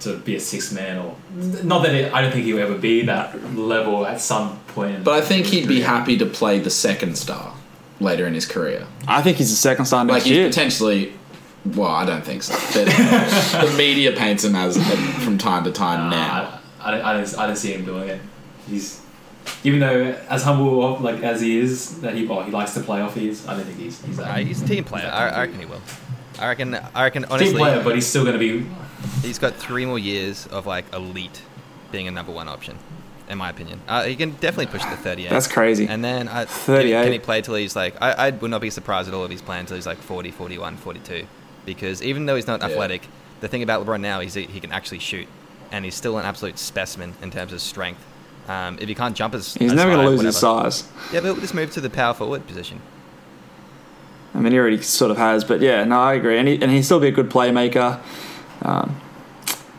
to 0.00 0.16
be 0.18 0.34
a 0.34 0.40
six 0.40 0.72
man 0.72 0.98
or 0.98 1.14
not 1.62 1.84
that 1.84 1.94
it, 1.94 2.12
I 2.12 2.22
don't 2.22 2.32
think 2.32 2.44
he'll 2.44 2.58
ever 2.58 2.76
be 2.76 3.02
that 3.06 3.40
level 3.54 4.04
at 4.04 4.20
some 4.20 4.58
point. 4.68 5.04
But 5.04 5.14
I 5.14 5.20
think 5.20 5.46
he'd 5.46 5.68
be 5.68 5.80
happy 5.80 6.18
to 6.18 6.26
play 6.26 6.58
the 6.58 6.70
second 6.70 7.16
star 7.16 7.54
later 8.00 8.26
in 8.26 8.34
his 8.34 8.44
career. 8.44 8.84
I 9.06 9.22
think 9.22 9.36
he's 9.36 9.50
the 9.50 9.56
second 9.56 9.84
star 9.84 10.04
Like 10.04 10.14
next 10.14 10.24
he's 10.24 10.32
year. 10.36 10.48
potentially. 10.48 11.12
Well, 11.64 11.86
I 11.88 12.04
don't 12.04 12.24
think 12.24 12.42
so. 12.42 12.52
But 12.74 12.86
the 13.70 13.74
media 13.78 14.10
paints 14.10 14.42
him 14.42 14.56
as 14.56 14.76
from 15.24 15.38
time 15.38 15.62
to 15.64 15.70
time 15.70 16.10
Nah, 16.10 16.16
now. 16.16 16.60
I, 16.80 16.90
I, 16.98 17.10
I, 17.12 17.16
don't, 17.18 17.38
I 17.38 17.46
don't 17.46 17.54
see 17.54 17.72
him 17.72 17.84
doing 17.84 18.08
it. 18.08 18.20
He's 18.68 19.00
even 19.64 19.80
though 19.80 20.16
as 20.28 20.42
humble 20.44 20.98
like 21.00 21.22
as 21.22 21.40
he 21.40 21.58
is, 21.58 22.00
that 22.00 22.14
he 22.14 22.28
oh, 22.28 22.42
he 22.42 22.50
likes 22.52 22.74
to 22.74 22.80
play 22.80 23.00
off. 23.00 23.14
He 23.14 23.28
is. 23.28 23.46
I 23.46 23.54
don't 23.56 23.64
think 23.64 23.78
he's 23.78 24.00
he's 24.04 24.16
that. 24.16 24.30
Uh, 24.30 24.34
he's 24.36 24.62
a 24.62 24.66
team 24.66 24.84
player. 24.84 25.06
I, 25.12 25.28
I 25.28 25.40
reckon 25.42 25.58
he 25.60 25.66
will. 25.66 25.80
I 26.38 26.48
reckon. 26.48 26.74
I 26.94 27.02
reckon. 27.04 27.24
Honestly, 27.26 27.48
team 27.48 27.58
player, 27.58 27.82
but 27.82 27.94
he's 27.94 28.06
still 28.06 28.24
going 28.24 28.38
to 28.38 28.38
be. 28.38 28.66
he's 29.22 29.38
got 29.38 29.54
three 29.54 29.84
more 29.86 29.98
years 29.98 30.46
of 30.48 30.66
like 30.66 30.92
elite 30.94 31.42
being 31.90 32.08
a 32.08 32.10
number 32.10 32.32
one 32.32 32.48
option, 32.48 32.78
in 33.28 33.36
my 33.36 33.50
opinion. 33.50 33.80
Uh, 33.86 34.04
he 34.04 34.16
can 34.16 34.30
definitely 34.30 34.66
push 34.66 34.82
the 34.84 34.96
38. 34.96 35.28
That's 35.28 35.46
crazy. 35.46 35.86
And 35.86 36.02
then 36.04 36.26
I, 36.28 36.44
38. 36.46 37.02
Can 37.04 37.12
he 37.12 37.18
play 37.18 37.42
till 37.42 37.54
he's 37.56 37.76
like? 37.76 38.00
I, 38.00 38.12
I 38.12 38.30
would 38.30 38.50
not 38.50 38.60
be 38.62 38.70
surprised 38.70 39.08
at 39.08 39.14
all 39.14 39.24
if 39.24 39.30
he's 39.30 39.42
playing 39.42 39.66
till 39.66 39.76
he's 39.76 39.86
like 39.86 39.98
40, 39.98 40.30
41, 40.30 40.76
42. 40.78 41.26
Because 41.66 42.02
even 42.02 42.26
though 42.26 42.34
he's 42.36 42.46
not 42.46 42.60
Yeah. 42.60 42.68
athletic, 42.68 43.02
the 43.40 43.48
thing 43.48 43.62
about 43.62 43.84
LeBron 43.84 44.00
now 44.00 44.20
is 44.20 44.34
he, 44.34 44.44
he 44.44 44.60
can 44.60 44.72
actually 44.72 45.00
shoot. 45.00 45.28
and 45.70 45.84
he's 45.86 45.94
still 45.94 46.18
an 46.18 46.24
absolute 46.26 46.58
specimen 46.58 47.14
in 47.22 47.30
terms 47.30 47.52
of 47.52 47.60
strength. 47.60 48.04
Um, 48.48 48.78
if 48.80 48.88
he 48.88 48.94
can't 48.94 49.16
jump 49.16 49.34
as 49.34 49.54
He's 49.54 49.70
as 49.70 49.76
never 49.76 49.92
going 49.92 50.04
to 50.04 50.10
lose 50.10 50.20
his 50.22 50.42
whatever. 50.42 50.70
size. 50.70 50.88
Yeah, 51.12 51.20
but 51.20 51.26
he'll 51.26 51.36
just 51.36 51.54
move 51.54 51.70
to 51.72 51.80
the 51.80 51.88
power 51.90 52.12
forward 52.12 52.46
position. 52.46 52.80
I 54.34 54.40
mean, 54.40 54.52
he 54.52 54.58
already 54.58 54.80
sort 54.82 55.10
of 55.10 55.18
has, 55.18 55.44
but 55.44 55.60
yeah, 55.60 55.84
no, 55.84 56.00
I 56.00 56.14
agree, 56.14 56.38
and 56.38 56.48
he 56.48 56.54
and 56.60 56.70
he'd 56.70 56.82
still 56.82 57.00
be 57.00 57.08
a 57.08 57.12
good 57.12 57.30
playmaker. 57.30 58.00
Um, 58.62 58.98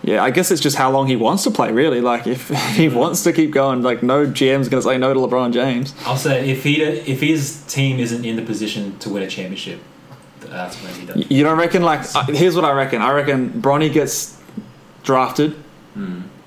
yeah, 0.04 0.22
I 0.24 0.32
guess 0.32 0.52
it's 0.52 0.62
just 0.62 0.76
how 0.76 0.92
long 0.92 1.08
he 1.08 1.16
wants 1.16 1.44
to 1.44 1.52
play, 1.52 1.72
really. 1.72 2.02
Like, 2.02 2.28
if, 2.28 2.52
if 2.52 2.76
he 2.76 2.90
wants 2.90 3.24
to 3.24 3.32
keep 3.34 3.52
going, 3.52 3.82
like, 3.82 4.04
no 4.04 4.26
GM's 4.28 4.68
going 4.70 4.82
to 4.84 4.88
say 4.88 4.98
no 4.98 5.14
to 5.14 5.20
LeBron 5.20 5.54
James. 5.54 5.96
I'll 6.06 6.18
say 6.18 6.50
if 6.50 6.64
he 6.64 6.82
if 6.84 7.22
his 7.22 7.64
team 7.68 8.00
isn't 8.00 8.24
in 8.26 8.36
the 8.36 8.42
position 8.44 8.98
to 9.00 9.10
win 9.10 9.24
a 9.24 9.28
championship, 9.28 9.80
that's 10.42 10.76
when 10.84 10.94
he 10.94 11.06
does. 11.06 11.32
You 11.32 11.44
don't 11.44 11.58
reckon? 11.58 11.82
Like, 11.84 12.02
uh, 12.16 12.26
here's 12.26 12.56
what 12.56 12.66
I 12.66 12.72
reckon. 12.74 13.02
I 13.02 13.12
reckon 13.12 13.50
Bronny 13.62 13.92
gets 13.92 14.38
drafted, 15.04 15.56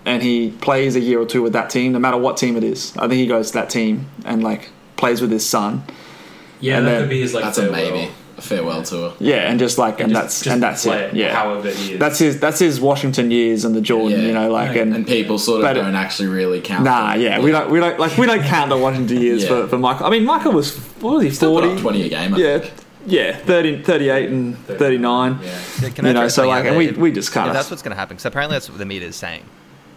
and 0.06 0.22
he 0.22 0.52
plays 0.62 0.96
a 0.96 1.00
year 1.00 1.20
or 1.20 1.26
two 1.26 1.42
with 1.42 1.52
that 1.52 1.68
team, 1.68 1.92
no 1.92 1.98
matter 1.98 2.16
what 2.16 2.36
team 2.38 2.56
it 2.56 2.64
is. 2.64 2.96
I 2.96 3.00
think 3.08 3.14
he 3.20 3.26
goes 3.26 3.48
to 3.48 3.54
that 3.54 3.68
team 3.68 4.06
and 4.24 4.42
like 4.42 4.70
plays 4.96 5.20
with 5.20 5.30
his 5.30 5.44
son. 5.44 5.82
Yeah, 6.60 6.78
And 6.78 6.86
that 6.86 6.90
then- 6.92 7.00
could 7.02 7.10
be 7.10 7.20
his 7.20 7.34
like 7.34 7.44
That's 7.44 7.58
a 7.58 7.62
farewell. 7.70 7.92
maybe. 7.92 8.10
A 8.38 8.42
farewell 8.42 8.82
tour. 8.82 9.14
Yeah, 9.18 9.50
and 9.50 9.58
just 9.58 9.78
like, 9.78 9.98
and, 9.98 10.10
just- 10.10 10.22
that's 10.22 10.40
just 10.42 10.52
and 10.52 10.62
that's 10.62 10.84
play 10.84 11.04
it. 11.04 11.14
Yeah, 11.14 11.34
however 11.34 11.70
he 11.70 11.94
is. 11.94 11.98
that's 11.98 12.18
his 12.18 12.38
that's 12.38 12.58
his 12.58 12.78
Washington 12.80 13.30
years 13.30 13.64
and 13.64 13.74
the 13.74 13.80
Jordan. 13.80 14.20
Yeah. 14.20 14.26
You 14.26 14.32
know, 14.34 14.50
like 14.50 14.76
and, 14.76 14.94
And 14.94 15.06
people 15.06 15.38
sort 15.38 15.60
of 15.60 15.62
but 15.64 15.72
don't 15.72 15.94
actually 15.94 16.28
really 16.28 16.60
count. 16.60 16.84
Nah, 16.84 17.12
them. 17.12 17.22
yeah, 17.22 17.40
we 17.40 17.50
don't, 17.50 17.70
we 17.70 17.80
don't 17.80 17.98
like 17.98 18.16
we 18.18 18.26
don't 18.26 18.42
count 18.44 18.68
the 18.68 18.76
Washington 18.76 19.20
years 19.20 19.42
Yeah. 19.42 19.48
for, 19.48 19.68
for 19.68 19.78
Michael. 19.78 20.06
I 20.06 20.10
mean, 20.10 20.24
Michael 20.26 20.52
was 20.52 20.76
what 21.00 21.14
was 21.14 21.22
he 21.24 21.30
Still 21.30 21.54
put 21.54 21.64
up 21.64 21.80
forty? 21.80 22.00
20 22.00 22.02
a 22.02 22.08
game, 22.10 22.34
I 22.34 22.36
yeah, 22.38 22.58
think. 22.58 22.74
yeah, 23.06 23.36
30, 23.38 23.82
38 23.82 24.28
and 24.28 24.58
thirty 24.66 24.98
nine. 24.98 25.38
Yeah. 25.42 25.58
Yeah, 25.80 25.88
Can 25.90 26.04
You 26.04 26.10
I 26.10 26.12
know, 26.14 26.20
throw 26.20 26.28
so 26.28 26.34
something 26.34 26.48
like, 26.50 26.58
out 26.60 26.66
and 26.72 26.80
there? 26.80 26.92
we 26.94 27.00
we 27.10 27.12
just 27.12 27.32
kind 27.32 27.46
if 27.46 27.50
of 27.52 27.54
that's 27.54 27.70
what's 27.70 27.82
going 27.82 27.92
to 27.94 27.98
happen. 27.98 28.16
Because 28.16 28.26
apparently 28.26 28.54
that's 28.56 28.68
what 28.68 28.76
the 28.78 28.84
media 28.84 29.08
is 29.08 29.16
saying. 29.16 29.44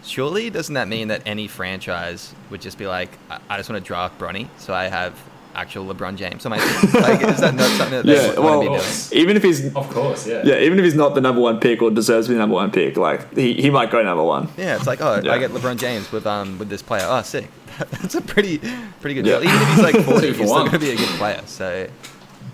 Surely 0.02 0.50
doesn't 0.50 0.74
that 0.74 0.88
mean 0.88 1.08
that 1.08 1.22
any 1.26 1.46
franchise 1.46 2.34
would 2.50 2.60
just 2.60 2.78
be 2.78 2.86
like, 2.86 3.10
I, 3.30 3.38
I 3.50 3.56
just 3.58 3.68
want 3.68 3.82
to 3.82 3.86
draft 3.86 4.18
Bronny, 4.18 4.48
so 4.58 4.72
I 4.72 4.84
have 4.84 5.14
actual 5.54 5.92
LeBron 5.92 6.16
James 6.16 6.46
on 6.46 6.50
my 6.50 6.58
team? 6.58 6.68
like, 7.02 7.20
is 7.22 7.40
that 7.40 7.54
not 7.54 7.68
something 7.72 7.90
that 7.98 8.06
they 8.06 8.14
yeah. 8.14 8.28
want 8.38 8.38
Well, 8.38 8.62
to 8.62 8.70
be 8.70 8.76
doing? 8.76 9.22
even 9.24 9.36
if 9.36 9.42
he's 9.42 9.74
Of 9.74 9.90
course, 9.90 10.26
yeah. 10.26 10.42
yeah, 10.44 10.58
even 10.60 10.78
if 10.78 10.84
he's 10.84 10.94
not 10.94 11.14
the 11.14 11.20
number 11.20 11.40
one 11.40 11.58
pick 11.60 11.82
or 11.82 11.90
deserves 11.90 12.26
to 12.28 12.30
be 12.30 12.34
the 12.34 12.38
number 12.40 12.54
one 12.54 12.70
pick, 12.70 12.96
like 12.96 13.34
he, 13.34 13.54
he 13.54 13.68
might 13.68 13.90
go 13.90 14.00
number 14.02 14.22
one. 14.22 14.48
Yeah, 14.56 14.76
it's 14.76 14.86
like, 14.86 15.00
oh, 15.02 15.20
Yeah. 15.22 15.32
I 15.32 15.38
get 15.38 15.50
LeBron 15.50 15.76
James 15.76 16.10
with 16.12 16.26
um 16.26 16.58
with 16.58 16.68
this 16.68 16.82
player. 16.82 17.04
Oh, 17.06 17.20
sick. 17.22 17.48
That's 17.78 18.14
a 18.14 18.20
pretty 18.20 18.58
pretty 19.00 19.14
good 19.14 19.26
Yeah. 19.26 19.40
deal. 19.40 19.48
Even 19.48 19.62
if 19.62 19.68
he's 19.70 19.82
like 19.82 19.94
Two 19.96 20.02
forty, 20.04 20.32
for 20.32 20.38
he's 20.38 20.48
still 20.50 20.58
going 20.60 20.70
to 20.70 20.78
be 20.78 20.90
a 20.90 20.96
good 20.96 21.08
player. 21.18 21.42
So 21.46 21.88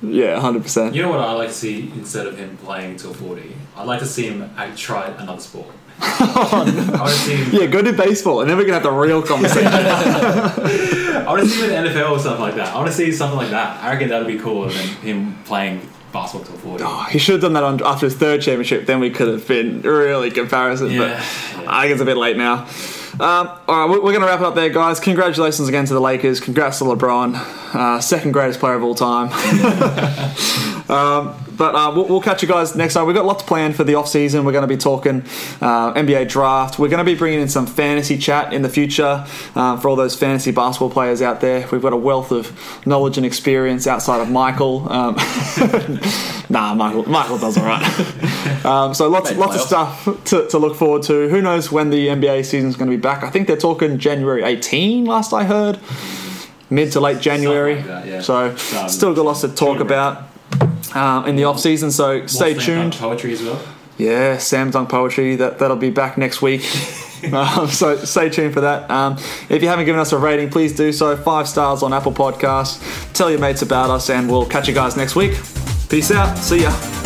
Yeah, 0.03 0.41
hundred 0.41 0.63
percent. 0.63 0.95
You 0.95 1.03
know 1.03 1.11
what 1.11 1.21
I 1.21 1.33
like 1.33 1.49
to 1.49 1.55
see 1.55 1.93
instead 1.95 2.27
of 2.27 2.37
him 2.39 2.57
playing 2.59 2.97
till 2.97 3.13
forty? 3.15 3.55
I'd 3.77 3.87
like 3.87 4.01
to 4.01 4.07
see 4.07 4.27
him 4.29 4.51
try 4.75 5.09
another 5.09 5.41
sport. 5.41 5.69
I 6.01 6.99
want 7.01 7.11
to 7.11 7.17
see 7.17 7.37
him. 7.37 7.61
Yeah, 7.61 7.67
go 7.67 7.83
to 7.83 7.93
baseball, 7.93 8.41
and 8.41 8.51
then 8.51 8.57
we 8.57 8.65
can 8.65 8.75
have 8.75 8.83
the 8.83 8.91
real 8.91 9.23
conversation. 9.23 9.67
I 9.73 11.25
want 11.27 11.43
to 11.43 11.49
see 11.49 11.65
him 11.65 11.73
in 11.73 11.85
the 11.85 11.91
NFL 11.91 12.11
or 12.11 12.19
something 12.19 12.41
like 12.41 12.55
that. 12.57 12.75
I 12.75 12.77
want 12.77 12.89
to 12.89 12.93
see 12.93 13.11
something 13.13 13.37
like 13.37 13.51
that. 13.51 13.83
I 13.83 13.93
reckon 13.93 14.09
that'd 14.09 14.27
be 14.27 14.39
cooler 14.39 14.69
than 14.69 14.87
him 14.97 15.43
playing 15.45 15.89
basketball 16.13 16.47
till 16.47 16.59
forty. 16.59 16.85
Oh, 16.87 17.05
he 17.11 17.19
should 17.19 17.35
have 17.35 17.43
done 17.43 17.55
that 17.55 17.65
on, 17.65 17.83
after 17.85 18.07
his 18.07 18.15
third 18.15 18.43
championship. 18.43 18.87
Then 18.87 19.01
we 19.01 19.11
could 19.11 19.29
have 19.29 19.49
been 19.49 19.83
really 19.83 20.31
comparison. 20.31 20.91
Yeah. 20.91 21.25
But 21.57 21.69
I 21.69 21.83
think 21.83 21.93
it's 21.93 22.03
a 22.03 22.07
bit 22.07 22.17
late 22.17 22.37
now. 22.37 22.69
Um, 23.19 23.49
all 23.67 23.81
right, 23.81 23.89
we're, 23.89 24.03
we're 24.03 24.13
going 24.13 24.21
to 24.21 24.27
wrap 24.27 24.41
it 24.41 24.45
up 24.45 24.55
there, 24.55 24.69
guys. 24.69 25.01
Congratulations 25.01 25.67
again 25.69 25.87
to 25.87 25.95
the 25.95 26.01
Lakers. 26.01 26.39
Congrats 26.39 26.79
to 26.79 26.85
LeBron, 26.85 27.35
uh, 27.75 27.99
second 27.99 28.33
greatest 28.33 28.61
player 28.61 28.75
of 28.75 28.83
all 28.83 28.95
time. 28.95 29.33
um, 30.91 31.35
but 31.57 31.75
uh, 31.75 31.93
we'll, 31.95 32.07
we'll 32.07 32.21
catch 32.21 32.43
you 32.43 32.49
guys 32.49 32.75
next 32.77 32.95
time. 32.95 33.07
We've 33.07 33.17
got 33.17 33.25
lots 33.25 33.43
planned 33.43 33.77
for 33.77 33.85
the 33.85 33.95
off 33.95 34.09
season. 34.09 34.45
We're 34.45 34.53
going 34.53 34.69
to 34.69 34.69
be 34.69 34.77
talking 34.77 35.23
uh, 35.61 35.95
NBA 35.95 36.29
draft. 36.29 36.79
We're 36.79 36.89
going 36.89 37.05
to 37.05 37.05
be 37.05 37.15
bringing 37.15 37.41
in 37.41 37.49
some 37.49 37.67
fantasy 37.67 38.19
chat 38.19 38.53
in 38.53 38.63
the 38.63 38.69
future 38.69 39.27
uh, 39.55 39.77
for 39.79 39.89
all 39.89 39.97
those 39.97 40.15
fantasy 40.17 40.51
basketball 40.51 40.91
players 40.91 41.23
out 41.23 41.41
there. 41.41 41.67
We've 41.71 41.83
got 41.83 41.93
a 41.93 41.97
wealth 41.97 42.33
of 42.33 42.87
knowledge 42.87 43.17
and 43.17 43.27
experience 43.27 43.87
outside 43.87 44.21
of 44.21 44.31
Michael. 44.31 44.91
Um, 44.91 45.17
nah, 46.51 46.75
Michael. 46.75 47.09
Michael 47.09 47.39
does 47.39 47.57
all 47.59 47.65
right. 47.65 48.65
um, 48.65 48.95
so 48.95 49.09
lots, 49.09 49.31
Made 49.31 49.39
lots 49.39 49.57
of 49.57 49.63
stuff 49.63 50.25
to, 50.27 50.47
to 50.49 50.59
look 50.59 50.77
forward 50.77 51.03
to. 51.05 51.29
Who 51.29 51.41
knows 51.41 51.73
when 51.73 51.91
the 51.91 52.09
NBA 52.09 52.45
season 52.45 52.69
is 52.69 52.77
going 52.77 52.91
to 52.91 52.97
be 52.97 53.01
back? 53.01 53.23
I 53.23 53.31
think 53.31 53.47
they're 53.47 53.57
talking 53.57 53.99
January 53.99 54.43
18. 54.43 55.05
Last 55.05 55.33
I 55.33 55.45
heard, 55.45 55.79
mid 56.71 56.93
to 56.93 57.01
late 57.01 57.21
January. 57.21 57.77
like 57.77 57.87
that, 57.87 58.07
yeah. 58.07 58.21
So 58.21 58.51
Um, 58.77 58.89
still 58.89 59.15
got 59.15 59.25
lots 59.25 59.41
to 59.43 59.49
talk 59.49 59.81
about 59.81 60.25
um, 60.97 61.27
in 61.27 61.37
the 61.37 61.45
off 61.45 61.61
season. 61.61 61.91
So 61.91 62.19
More 62.19 62.29
stay 62.29 62.55
tuned. 62.55 62.95
Poetry 62.95 63.33
as 63.33 63.43
well. 63.43 63.61
Yeah, 63.99 64.39
Sam 64.39 64.71
Dunk 64.71 64.89
Poetry. 64.89 65.37
That 65.37 65.59
that'll 65.59 65.77
be 65.77 65.91
back 65.91 66.19
next 66.19 66.43
week. 66.43 66.63
um, 67.33 67.69
so 67.69 67.97
stay 68.05 68.29
tuned 68.29 68.53
for 68.55 68.61
that. 68.63 68.91
Um, 68.91 69.17
if 69.49 69.63
you 69.63 69.69
haven't 69.69 69.87
given 69.87 70.01
us 70.01 70.13
a 70.13 70.19
rating, 70.19 70.51
please 70.51 70.75
do 70.75 70.93
so. 70.93 71.17
Five 71.17 71.49
stars 71.49 71.83
on 71.83 71.93
Apple 71.93 72.13
Podcasts. 72.13 73.13
Tell 73.13 73.31
your 73.31 73.41
mates 73.41 73.63
about 73.63 73.91
us, 73.91 74.11
and 74.11 74.31
we'll 74.31 74.47
catch 74.47 74.69
you 74.69 74.75
guys 74.75 74.97
next 74.97 75.17
week. 75.17 75.39
Peace 75.89 76.11
out. 76.11 76.37
See 76.37 76.63
ya. 76.63 77.06